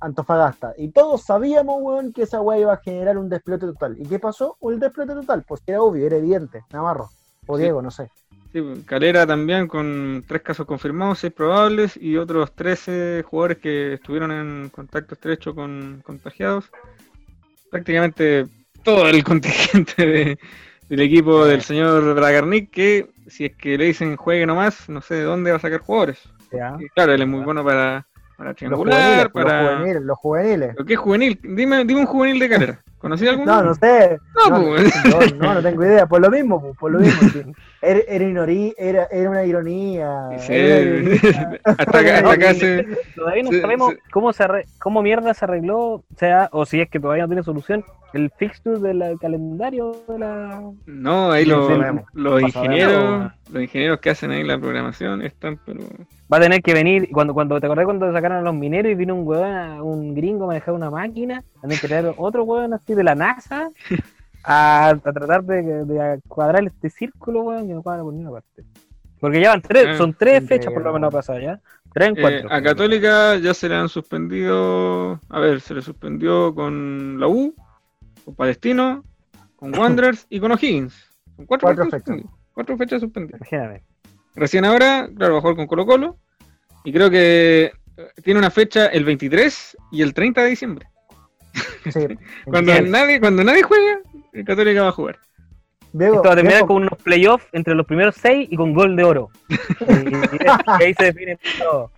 Antofagasta. 0.00 0.74
Y 0.76 0.90
todos 0.90 1.22
sabíamos, 1.22 1.76
weón, 1.80 2.12
que 2.12 2.22
esa 2.22 2.42
weá 2.42 2.58
iba 2.58 2.74
a 2.74 2.76
generar 2.78 3.16
un 3.16 3.30
desplete 3.30 3.66
total. 3.66 3.96
¿Y 3.98 4.06
qué 4.06 4.18
pasó? 4.18 4.56
Un 4.60 4.78
desplete 4.78 5.14
total. 5.14 5.44
Pues 5.48 5.62
era 5.66 5.80
obvio, 5.80 6.06
era 6.06 6.16
evidente. 6.16 6.64
Navarro. 6.70 7.08
O 7.46 7.56
Diego, 7.56 7.82
no 7.82 7.90
sé. 7.90 8.10
Sí, 8.52 8.62
Calera 8.86 9.26
también 9.26 9.66
con 9.66 10.24
tres 10.26 10.42
casos 10.42 10.66
confirmados, 10.66 11.18
seis 11.18 11.32
probables 11.32 11.96
y 11.96 12.16
otros 12.16 12.54
13 12.54 13.22
jugadores 13.26 13.58
que 13.58 13.94
estuvieron 13.94 14.32
en 14.32 14.68
contacto 14.70 15.14
estrecho 15.14 15.54
con 15.54 16.02
contagiados. 16.04 16.70
Prácticamente 17.70 18.46
todo 18.82 19.08
el 19.08 19.22
contingente 19.24 20.38
del 20.88 21.00
equipo 21.00 21.44
del 21.44 21.62
señor 21.62 22.14
Bragarnik 22.14 22.70
que 22.70 23.10
si 23.26 23.46
es 23.46 23.56
que 23.56 23.76
le 23.76 23.86
dicen 23.86 24.16
juegue 24.16 24.46
nomás, 24.46 24.88
no 24.88 25.00
sé 25.00 25.16
de 25.16 25.24
dónde 25.24 25.50
va 25.50 25.56
a 25.56 25.60
sacar 25.60 25.80
jugadores. 25.80 26.22
claro, 26.94 27.12
él 27.12 27.22
es 27.22 27.28
muy 27.28 27.44
bueno 27.44 27.64
para, 27.64 28.06
para 28.36 28.54
triangular, 28.54 29.30
para... 29.32 29.62
Los 29.62 29.78
juveniles, 29.78 30.02
los 30.02 30.18
juveniles. 30.18 30.74
¿Lo 30.76 30.84
que 30.84 30.92
es 30.94 30.98
juvenil? 30.98 31.40
Dime, 31.42 31.84
dime 31.84 32.00
un 32.00 32.06
juvenil 32.06 32.38
de 32.38 32.48
Calera. 32.48 32.80
¿Conocí 32.98 33.26
alguno? 33.26 33.54
No, 33.54 33.62
no 33.62 33.74
sé. 33.74 34.18
No, 34.34 34.58
no, 34.58 34.66
pues. 34.66 35.34
no, 35.36 35.54
no, 35.54 35.62
tengo 35.62 35.84
idea. 35.84 36.06
Por 36.06 36.20
lo 36.20 36.30
mismo, 36.30 36.60
pues, 36.60 36.76
por 36.76 36.92
lo 36.92 36.98
mismo. 37.00 37.52
Era, 37.82 38.00
era, 38.08 39.06
era, 39.12 39.30
una 39.30 39.44
ironía. 39.44 40.30
Sí. 40.38 40.54
hasta 41.64 41.98
acá, 42.00 42.16
hasta 42.16 42.32
acá 42.32 42.54
se, 42.54 42.84
Todavía 43.14 43.44
no 43.44 43.52
sabemos 43.52 43.94
cómo, 44.10 44.32
se 44.32 44.44
cómo 44.80 45.02
mierda 45.02 45.34
se 45.34 45.44
arregló, 45.44 45.78
o 45.78 46.04
sea, 46.16 46.48
o 46.50 46.66
si 46.66 46.80
es 46.80 46.90
que 46.90 46.98
todavía 46.98 47.22
no 47.22 47.28
tiene 47.28 47.44
solución, 47.44 47.84
el 48.12 48.32
fixture 48.36 48.80
del 48.80 49.16
calendario 49.20 49.92
de 50.08 50.18
la... 50.18 50.62
No, 50.86 51.30
ahí 51.30 51.44
los, 51.44 51.70
los 52.14 52.42
ingenieros, 52.42 53.30
los 53.52 53.62
ingenieros 53.62 54.00
que 54.00 54.10
hacen 54.10 54.32
ahí 54.32 54.42
la 54.42 54.58
programación 54.58 55.22
están, 55.22 55.60
pero... 55.64 55.80
Va 56.32 56.38
a 56.38 56.40
tener 56.40 56.60
que 56.60 56.74
venir, 56.74 57.08
cuando, 57.12 57.34
cuando 57.34 57.60
te 57.60 57.66
acordás 57.66 57.84
cuando 57.84 58.12
sacaron 58.12 58.38
a 58.38 58.42
los 58.42 58.54
mineros 58.54 58.90
y 58.90 58.96
vino 58.96 59.14
un 59.14 59.26
huevón, 59.26 59.80
un 59.80 60.14
gringo 60.14 60.44
a 60.44 60.48
manejar 60.48 60.74
una 60.74 60.90
máquina, 60.90 61.44
van 61.62 61.72
a 61.72 61.76
traer 61.76 62.14
otro 62.16 62.42
huevón 62.42 62.74
así 62.74 62.94
de 62.94 63.04
la 63.04 63.14
NASA 63.14 63.70
a, 64.44 64.88
a 64.88 64.96
tratar 64.96 65.44
de, 65.44 65.84
de, 65.84 66.20
cuadrar 66.26 66.64
este 66.64 66.90
círculo, 66.90 67.42
weón, 67.42 67.68
que 67.68 67.74
no 67.74 67.82
cuadra 67.82 68.02
por 68.02 68.12
ninguna 68.12 68.32
parte. 68.32 68.64
Porque 69.20 69.40
ya 69.40 69.50
van 69.50 69.62
tres, 69.62 69.86
ah, 69.88 69.96
son 69.96 70.14
tres 70.14 70.46
fechas 70.46 70.72
por 70.72 70.82
lo 70.82 70.92
menos 70.92 71.12
pasadas 71.12 71.42
ya. 71.42 71.60
Tres 71.92 72.12
eh, 72.16 72.44
a 72.50 72.62
Católica 72.62 73.36
ya 73.36 73.54
se 73.54 73.68
le 73.68 73.74
han 73.74 73.88
suspendido, 73.88 75.18
a 75.30 75.40
ver, 75.40 75.60
se 75.60 75.74
le 75.74 75.80
suspendió 75.80 76.54
con 76.54 77.18
la 77.18 77.26
U, 77.26 77.54
con 78.24 78.34
Palestino, 78.34 79.02
con 79.56 79.74
Wanderers 79.78 80.26
y 80.28 80.38
con 80.38 80.52
O'Higgins. 80.52 80.94
Son 81.36 81.46
cuatro, 81.46 81.74
fechas. 81.90 82.02
Cuatro 82.52 82.76
fechas 82.76 83.00
suspendidas. 83.00 83.40
Imagínate. 83.40 83.82
Recién 84.36 84.64
ahora, 84.64 85.08
claro, 85.16 85.34
bajó 85.34 85.56
con 85.56 85.66
Colo 85.66 85.86
Colo. 85.86 86.18
Y 86.84 86.92
creo 86.92 87.10
que 87.10 87.72
tiene 88.22 88.38
una 88.38 88.50
fecha 88.50 88.86
el 88.86 89.04
23 89.04 89.76
y 89.92 90.02
el 90.02 90.14
30 90.14 90.42
de 90.42 90.48
diciembre. 90.48 90.88
cuando, 92.44 92.80
nadie, 92.82 93.18
cuando 93.18 93.42
nadie 93.42 93.62
juega, 93.62 93.98
el 94.32 94.44
Católica 94.44 94.82
va 94.82 94.88
a 94.88 94.92
jugar. 94.92 95.18
Esto 95.98 96.22
va 96.22 96.32
a 96.32 96.36
terminar 96.36 96.66
con 96.66 96.76
unos 96.76 96.98
playoffs 97.02 97.46
entre 97.52 97.74
los 97.74 97.86
primeros 97.86 98.16
seis 98.16 98.48
y 98.50 98.56
con 98.56 98.74
gol 98.74 98.96
de 98.96 99.04
oro. 99.04 99.30
y, 99.48 100.82
ahí 100.82 100.94
se 100.94 101.04
define 101.06 101.38
todo. 101.58 101.90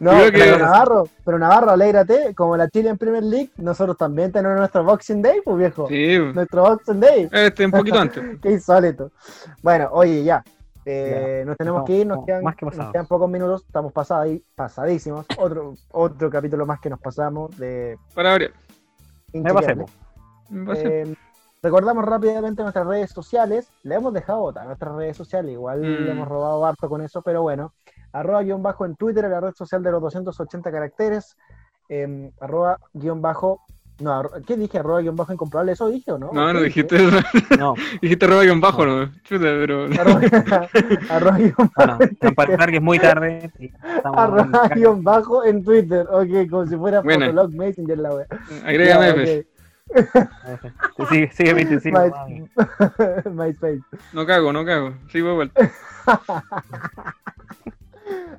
No, 0.00 0.12
pero 0.32 0.58
Navarro, 0.58 1.08
pero 1.24 1.38
Navarro, 1.38 1.70
alégrate, 1.70 2.34
como 2.34 2.56
la 2.56 2.68
Chile 2.68 2.90
en 2.90 2.98
Premier 2.98 3.22
League, 3.22 3.50
nosotros 3.56 3.96
también 3.96 4.32
tenemos 4.32 4.58
nuestro 4.58 4.82
Boxing 4.84 5.22
Day, 5.22 5.40
pues 5.44 5.58
viejo. 5.58 5.88
Sí. 5.88 6.18
Nuestro 6.34 6.62
Boxing 6.62 7.00
Day. 7.00 7.28
Este, 7.30 7.64
un 7.64 7.70
poquito 7.70 7.98
antes. 7.98 8.22
Qué 8.42 8.50
insólito. 8.50 9.12
Bueno, 9.62 9.88
oye, 9.92 10.24
ya. 10.24 10.42
Eh, 10.88 11.42
nos 11.44 11.56
tenemos 11.56 11.84
que 11.84 11.92
ir, 11.94 12.06
nos, 12.06 12.24
quedan, 12.24 12.44
nos 12.44 12.54
quedan, 12.54 13.06
pocos 13.06 13.28
minutos, 13.28 13.64
estamos 13.66 13.92
pasados, 13.92 14.38
pasadísimos. 14.54 15.26
Otro, 15.36 15.74
otro 15.90 16.30
capítulo 16.30 16.64
más 16.64 16.78
que 16.80 16.88
nos 16.88 17.00
pasamos 17.00 17.56
de. 17.58 17.98
Para 18.14 18.32
abrir. 18.32 18.54
Me 19.32 19.52
pasemos. 19.52 19.90
Eh, 20.76 21.14
Recordamos 21.62 22.04
rápidamente 22.04 22.62
nuestras 22.62 22.86
redes 22.86 23.10
sociales. 23.10 23.68
Le 23.82 23.96
hemos 23.96 24.12
dejado 24.14 24.40
votar 24.40 24.66
nuestras 24.66 24.94
redes 24.94 25.16
sociales. 25.16 25.52
Igual 25.52 25.82
le 25.82 26.06
Mm. 26.06 26.16
hemos 26.16 26.28
robado 26.28 26.64
harto 26.64 26.88
con 26.88 27.00
eso, 27.00 27.20
pero 27.22 27.42
bueno. 27.42 27.72
Arroba 28.12 28.42
guion 28.42 28.62
bajo 28.62 28.84
en 28.86 28.94
Twitter, 28.94 29.28
la 29.28 29.40
red 29.40 29.52
social 29.54 29.82
de 29.82 29.90
los 29.90 30.00
280 30.00 30.70
caracteres. 30.70 31.36
em, 31.88 32.30
arroba 32.40 32.78
guion 32.94 33.20
bajo. 33.22 33.60
No, 33.98 34.10
arro- 34.12 34.44
¿qué 34.46 34.56
dije? 34.56 34.78
Arroba 34.78 35.00
guion 35.00 35.16
bajo 35.16 35.32
incomprobable. 35.32 35.72
¿Eso 35.72 35.88
dije 35.88 36.12
o 36.12 36.18
no? 36.18 36.30
No, 36.32 36.52
no 36.52 36.58
¿Qué 36.58 36.64
dijiste 36.66 36.96
eso. 36.96 37.16
No, 37.58 37.74
dijiste 38.02 38.26
roba 38.26 38.42
guion 38.42 38.60
bajo, 38.60 38.84
¿no? 38.84 39.10
Chuta, 39.22 39.44
pero. 39.44 39.84
Arroba, 39.98 40.20
arroba 41.08 41.38
guion 41.38 41.70
bueno, 41.74 41.98
compartir 42.20 42.66
que 42.66 42.76
es 42.76 42.82
muy 42.82 42.98
tarde. 42.98 43.50
Arroba 44.04 44.68
guion 44.74 45.02
bajo 45.02 45.44
en 45.44 45.64
Twitter. 45.64 46.06
Ok, 46.10 46.50
como 46.50 46.66
si 46.66 46.76
fuera 46.76 47.00
Buena. 47.00 47.26
Fotolog 47.26 47.54
Messenger 47.54 47.98
la 47.98 48.14
wea. 48.14 48.26
Agrégame, 48.66 49.06
Ya, 49.06 49.14
pues. 49.14 49.46
ok. 50.98 51.08
Sigue, 51.08 51.30
sigue, 51.32 51.54
My-. 51.54 52.50
MySpace. 53.30 53.80
No 54.12 54.26
cago, 54.26 54.52
no 54.52 54.64
cago. 54.64 54.92
Sigo 55.08 55.28
de 55.28 55.34
vuelta. 55.34 55.70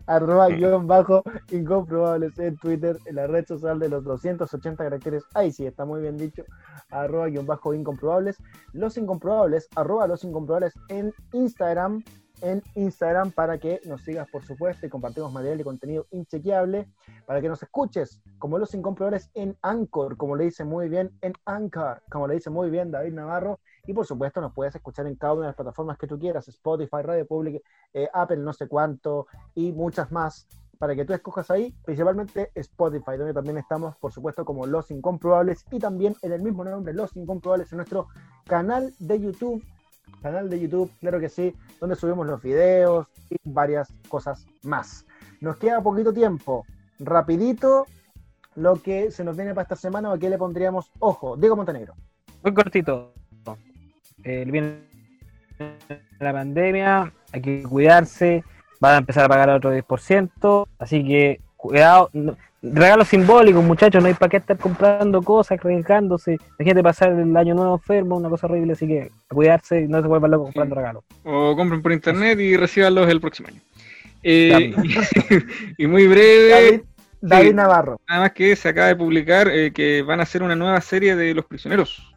Arroba 0.08 0.48
guion 0.48 0.88
bajo 0.88 1.22
incomprobables 1.52 2.38
en 2.40 2.58
Twitter, 2.58 2.98
en 3.06 3.16
la 3.16 3.28
red 3.28 3.46
social 3.46 3.78
de 3.80 3.90
los 3.90 4.04
280 4.04 4.84
caracteres, 4.84 5.24
ahí 5.34 5.52
sí, 5.52 5.66
está 5.66 5.86
muy 5.86 6.02
bien 6.02 6.18
dicho, 6.18 6.44
arroba 6.90 7.28
guion 7.28 7.46
bajo 7.46 7.74
incomprobables, 7.74 8.38
los 8.74 8.98
incomprobables, 8.98 9.68
arroba 9.76 10.08
los 10.08 10.24
incomprobables 10.24 10.74
en 10.90 11.14
Instagram, 11.34 12.04
en 12.42 12.62
Instagram 12.76 13.32
para 13.32 13.58
que 13.58 13.82
nos 13.86 14.02
sigas 14.02 14.30
por 14.30 14.44
supuesto 14.46 14.86
y 14.86 14.90
compartimos 14.90 15.32
material 15.32 15.62
y 15.62 15.64
contenido 15.64 16.08
inchequeable, 16.12 16.88
para 17.26 17.42
que 17.42 17.50
nos 17.50 17.62
escuches 17.62 18.22
como 18.40 18.58
los 18.58 18.74
incomprobables 18.74 19.30
en 19.34 19.58
Anchor, 19.62 20.18
como 20.18 20.36
le 20.36 20.46
dice 20.46 20.64
muy 20.64 20.90
bien 20.90 21.12
en 21.22 21.34
Anchor, 21.46 22.02
como 22.10 22.28
le 22.28 22.36
dice 22.36 22.50
muy 22.50 22.70
bien 22.70 22.92
David 22.92 23.14
Navarro, 23.14 23.60
y 23.86 23.94
por 23.94 24.06
supuesto 24.06 24.42
nos 24.42 24.54
puedes 24.54 24.76
escuchar 24.76 25.08
en 25.08 25.16
cada 25.16 25.34
una 25.34 25.44
de 25.44 25.48
las 25.48 25.56
plataformas 25.56 25.98
que 25.98 26.08
tú 26.08 26.20
quieras, 26.20 26.48
Spotify, 26.48 27.02
Radio 27.02 27.26
Public, 27.26 27.64
eh, 27.94 28.10
Apple, 28.14 28.38
no 28.38 28.54
sé 28.54 28.68
cuánto, 28.68 29.28
y 29.56 29.72
muchas 29.72 30.12
más 30.12 30.48
para 30.78 30.96
que 30.96 31.06
tú 31.06 31.14
escojas 31.14 31.50
ahí, 31.52 31.76
principalmente 31.84 32.52
Spotify, 32.56 33.18
donde 33.18 33.34
también 33.34 33.58
estamos, 33.58 33.96
por 33.98 34.12
supuesto, 34.12 34.46
como 34.46 34.66
Los 34.66 34.92
Incomprobables 34.92 35.66
y 35.72 35.80
también 35.80 36.16
en 36.22 36.32
el 36.32 36.42
mismo 36.42 36.64
nombre, 36.64 36.94
Los 36.94 37.16
Incomprobables, 37.16 37.72
en 37.72 37.78
nuestro 37.78 38.08
canal 38.46 38.94
de 39.00 39.20
YouTube, 39.20 39.64
canal 40.22 40.50
de 40.50 40.60
YouTube, 40.60 40.92
claro 41.00 41.20
que 41.20 41.30
sí, 41.30 41.54
donde 41.80 41.96
subimos 41.96 42.26
los 42.28 42.42
videos 42.42 43.08
y 43.30 43.36
varias 43.44 43.94
cosas 44.10 44.46
más. 44.64 45.06
Nos 45.42 45.58
queda 45.58 45.82
poquito 45.82 46.14
tiempo, 46.14 46.66
rapidito, 47.00 47.86
lo 48.56 48.82
que 48.82 49.12
se 49.12 49.24
nos 49.24 49.36
viene 49.36 49.54
para 49.54 49.64
esta 49.64 49.76
semana, 49.76 50.12
a 50.12 50.18
qué 50.18 50.30
le 50.30 50.38
pondríamos 50.38 50.92
ojo, 51.00 51.38
Diego 51.38 51.56
Montenegro. 51.56 51.94
Muy 52.44 52.54
cortito. 52.54 53.14
Eh, 54.24 54.46
viene 54.48 54.82
la 56.20 56.34
pandemia, 56.34 57.14
hay 57.32 57.42
que 57.42 57.64
cuidarse, 57.64 58.44
van 58.80 58.96
a 58.96 58.98
empezar 58.98 59.26
a 59.26 59.30
pagar 59.30 59.50
otro 59.50 59.74
10%, 59.74 60.68
así 60.80 61.06
que 61.06 61.42
cuidado. 61.56 62.10
Regalos 62.62 63.08
simbólicos, 63.08 63.64
muchachos, 63.64 64.02
no 64.02 64.08
hay 64.08 64.14
para 64.16 64.30
qué 64.30 64.38
estar 64.38 64.58
comprando 64.58 65.22
cosas, 65.22 65.60
arriesgándose. 65.60 66.38
Imagínate 66.60 66.84
pasar 66.84 67.12
el 67.12 67.36
año 67.38 67.54
nuevo 67.56 67.76
enfermo, 67.76 68.18
una 68.18 68.30
cosa 68.30 68.48
horrible, 68.48 68.74
así 68.74 68.88
que 68.88 69.12
a 69.30 69.34
cuidarse 69.34 69.82
y 69.82 69.88
no 69.88 70.02
se 70.02 70.08
vuelvan 70.08 70.32
locos 70.32 70.48
comprando 70.48 70.76
regalos. 70.76 71.04
O 71.24 71.56
compren 71.56 71.82
por 71.82 71.92
internet 71.92 72.40
y 72.40 72.58
recíbanlos 72.58 73.10
el 73.10 73.22
próximo 73.22 73.50
año. 73.50 73.62
Eh, 74.24 74.74
y, 75.78 75.84
y 75.84 75.88
muy 75.88 76.08
breve, 76.08 76.50
David, 76.50 76.82
David 77.22 77.50
Sí. 77.50 77.54
Navarro. 77.56 78.00
nada 78.08 78.22
más 78.22 78.32
que 78.34 78.56
se 78.56 78.70
acaba 78.70 78.88
de 78.88 78.96
publicar 78.96 79.48
eh, 79.48 79.72
que 79.72 80.02
van 80.02 80.20
a 80.20 80.24
hacer 80.24 80.44
una 80.44 80.56
nueva 80.56 80.80
serie 80.82 81.16
de 81.16 81.34
Los 81.34 81.46
Prisioneros. 81.46 82.14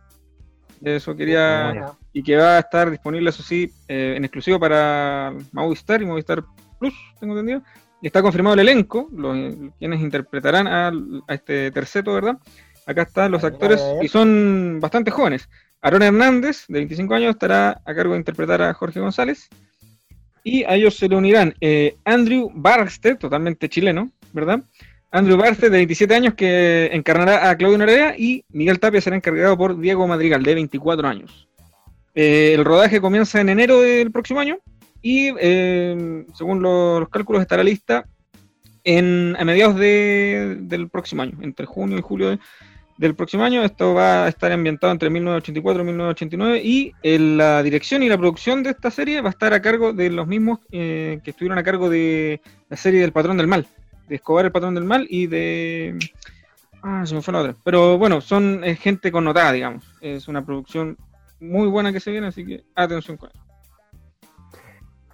Eso 0.82 1.14
quería. 1.14 1.92
Y 2.12 2.22
que 2.22 2.36
va 2.36 2.56
a 2.56 2.60
estar 2.60 2.90
disponible, 2.90 3.30
eso 3.30 3.42
sí, 3.42 3.70
eh, 3.86 4.14
en 4.16 4.24
exclusivo 4.24 4.58
para 4.58 5.32
Movistar 5.52 6.02
y 6.02 6.06
Movistar 6.06 6.42
Plus, 6.78 6.94
tengo 7.20 7.34
entendido. 7.38 7.62
Y 8.02 8.06
está 8.06 8.22
confirmado 8.22 8.54
el 8.54 8.60
elenco, 8.60 9.08
los, 9.14 9.36
quienes 9.78 10.00
interpretarán 10.00 10.66
a, 10.66 10.92
este 11.28 11.70
terceto, 11.70 12.14
¿verdad? 12.14 12.38
Acá 12.86 13.02
están 13.02 13.30
los 13.30 13.44
actores 13.44 13.82
y 14.02 14.08
son 14.08 14.78
bastante 14.80 15.10
jóvenes. 15.10 15.48
Aaron 15.82 16.02
Hernández, 16.02 16.64
de 16.68 16.78
25 16.78 17.14
años, 17.14 17.30
estará 17.30 17.80
a 17.84 17.94
cargo 17.94 18.14
de 18.14 18.18
interpretar 18.18 18.62
a 18.62 18.74
Jorge 18.74 19.00
González. 19.00 19.48
Y 20.42 20.64
a 20.64 20.74
ellos 20.74 20.96
se 20.96 21.08
le 21.08 21.16
unirán 21.16 21.54
eh, 21.60 21.96
Andrew 22.04 22.50
Barstead, 22.54 23.18
totalmente 23.18 23.68
chileno, 23.68 24.10
¿verdad? 24.32 24.62
Andrew 25.10 25.36
Barstead, 25.36 25.70
de 25.70 25.78
27 25.78 26.14
años, 26.14 26.34
que 26.34 26.88
encarnará 26.92 27.50
a 27.50 27.56
Claudio 27.56 27.78
Narea. 27.78 28.14
Y 28.16 28.44
Miguel 28.48 28.80
Tapia 28.80 29.00
será 29.00 29.16
encargado 29.16 29.56
por 29.58 29.78
Diego 29.78 30.06
Madrigal, 30.06 30.42
de 30.42 30.54
24 30.54 31.06
años. 31.06 31.48
Eh, 32.14 32.54
el 32.54 32.64
rodaje 32.64 33.00
comienza 33.00 33.40
en 33.40 33.50
enero 33.50 33.80
del 33.80 34.10
próximo 34.10 34.40
año 34.40 34.58
y 35.02 35.32
eh, 35.40 36.24
según 36.34 36.62
lo- 36.62 37.00
los 37.00 37.08
cálculos 37.08 37.42
estará 37.42 37.62
lista 37.62 38.04
en, 38.84 39.36
a 39.38 39.44
mediados 39.44 39.76
de- 39.76 40.56
del 40.60 40.88
próximo 40.88 41.22
año, 41.22 41.38
entre 41.42 41.66
junio 41.66 41.98
y 41.98 42.02
julio 42.02 42.30
de- 42.30 42.38
del 42.98 43.14
próximo 43.14 43.44
año. 43.44 43.62
Esto 43.62 43.94
va 43.94 44.24
a 44.24 44.28
estar 44.28 44.52
ambientado 44.52 44.92
entre 44.92 45.08
1984 45.10 45.82
y 45.82 45.86
1989 45.86 46.60
y 46.62 46.92
eh, 47.02 47.18
la 47.18 47.62
dirección 47.62 48.02
y 48.02 48.08
la 48.08 48.18
producción 48.18 48.62
de 48.62 48.70
esta 48.70 48.90
serie 48.90 49.20
va 49.22 49.28
a 49.28 49.32
estar 49.32 49.52
a 49.54 49.62
cargo 49.62 49.92
de 49.92 50.10
los 50.10 50.26
mismos 50.26 50.58
eh, 50.70 51.20
que 51.24 51.30
estuvieron 51.30 51.58
a 51.58 51.62
cargo 51.62 51.88
de 51.88 52.40
la 52.68 52.76
serie 52.76 53.00
del 53.00 53.12
Patrón 53.12 53.36
del 53.38 53.46
Mal, 53.46 53.66
de 54.08 54.16
Escobar 54.16 54.44
el 54.44 54.52
Patrón 54.52 54.74
del 54.74 54.84
Mal 54.84 55.06
y 55.08 55.26
de... 55.26 55.98
Ah, 56.82 57.04
se 57.04 57.14
me 57.14 57.20
fue 57.20 57.32
la 57.32 57.40
otra. 57.40 57.56
Pero 57.62 57.98
bueno, 57.98 58.20
son 58.22 58.64
eh, 58.64 58.74
gente 58.74 59.12
connotada, 59.12 59.52
digamos. 59.52 59.84
Es 60.00 60.28
una 60.28 60.44
producción 60.44 60.96
muy 61.38 61.68
buena 61.68 61.92
que 61.92 62.00
se 62.00 62.10
viene, 62.10 62.28
así 62.28 62.44
que 62.44 62.64
atención 62.74 63.16
con 63.18 63.28
eso. 63.30 63.40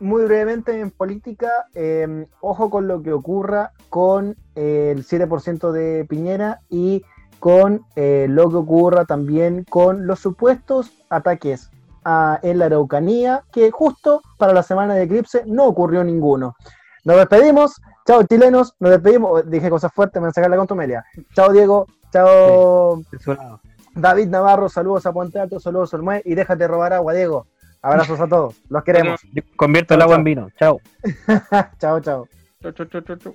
Muy 0.00 0.24
brevemente 0.24 0.78
en 0.78 0.90
política, 0.90 1.50
eh, 1.74 2.26
ojo 2.40 2.70
con 2.70 2.86
lo 2.86 3.02
que 3.02 3.12
ocurra 3.12 3.72
con 3.88 4.36
eh, 4.54 4.92
el 4.96 5.04
7% 5.06 5.72
de 5.72 6.04
Piñera 6.08 6.60
y 6.68 7.02
con 7.40 7.82
eh, 7.96 8.26
lo 8.28 8.48
que 8.50 8.56
ocurra 8.56 9.04
también 9.04 9.64
con 9.68 10.06
los 10.06 10.20
supuestos 10.20 10.92
ataques 11.10 11.70
a- 12.04 12.38
en 12.42 12.58
la 12.58 12.66
Araucanía, 12.66 13.44
que 13.52 13.70
justo 13.70 14.22
para 14.38 14.52
la 14.52 14.62
semana 14.62 14.94
de 14.94 15.02
eclipse 15.04 15.42
no 15.46 15.64
ocurrió 15.66 16.02
ninguno. 16.04 16.54
Nos 17.04 17.16
despedimos, 17.16 17.80
chao 18.06 18.22
chilenos, 18.24 18.74
nos 18.80 18.90
despedimos, 18.90 19.30
Oh, 19.32 19.42
dije 19.42 19.70
cosas 19.70 19.92
fuertes, 19.92 20.16
me 20.20 20.22
van 20.26 20.30
a 20.30 20.34
sacar 20.34 20.50
la 20.50 20.56
contumelia. 20.56 21.04
Chao 21.34 21.52
Diego, 21.52 21.86
chao. 22.12 23.00
David 23.94 24.28
Navarro, 24.28 24.68
saludos 24.68 25.06
a 25.06 25.12
Puente 25.12 25.38
Alto, 25.38 25.58
saludos 25.58 25.92
a 25.94 25.96
Olmué 25.96 26.20
y 26.24 26.34
déjate 26.34 26.66
robar 26.68 26.92
agua 26.92 27.12
Diego. 27.14 27.46
Abrazos 27.86 28.18
a 28.20 28.26
todos, 28.26 28.62
los 28.68 28.82
queremos. 28.82 29.20
Convierto 29.54 29.94
el 29.94 30.00
Chao, 30.00 30.04
agua 30.04 30.16
chao. 30.16 30.18
en 30.18 30.24
vino. 30.24 30.50
Chao. 30.58 30.80
chao, 31.78 32.00
chao. 32.00 32.28
Chau, 32.60 32.72
chau, 32.72 32.86
chau, 32.86 33.00
chau, 33.02 33.16
chau. 33.16 33.34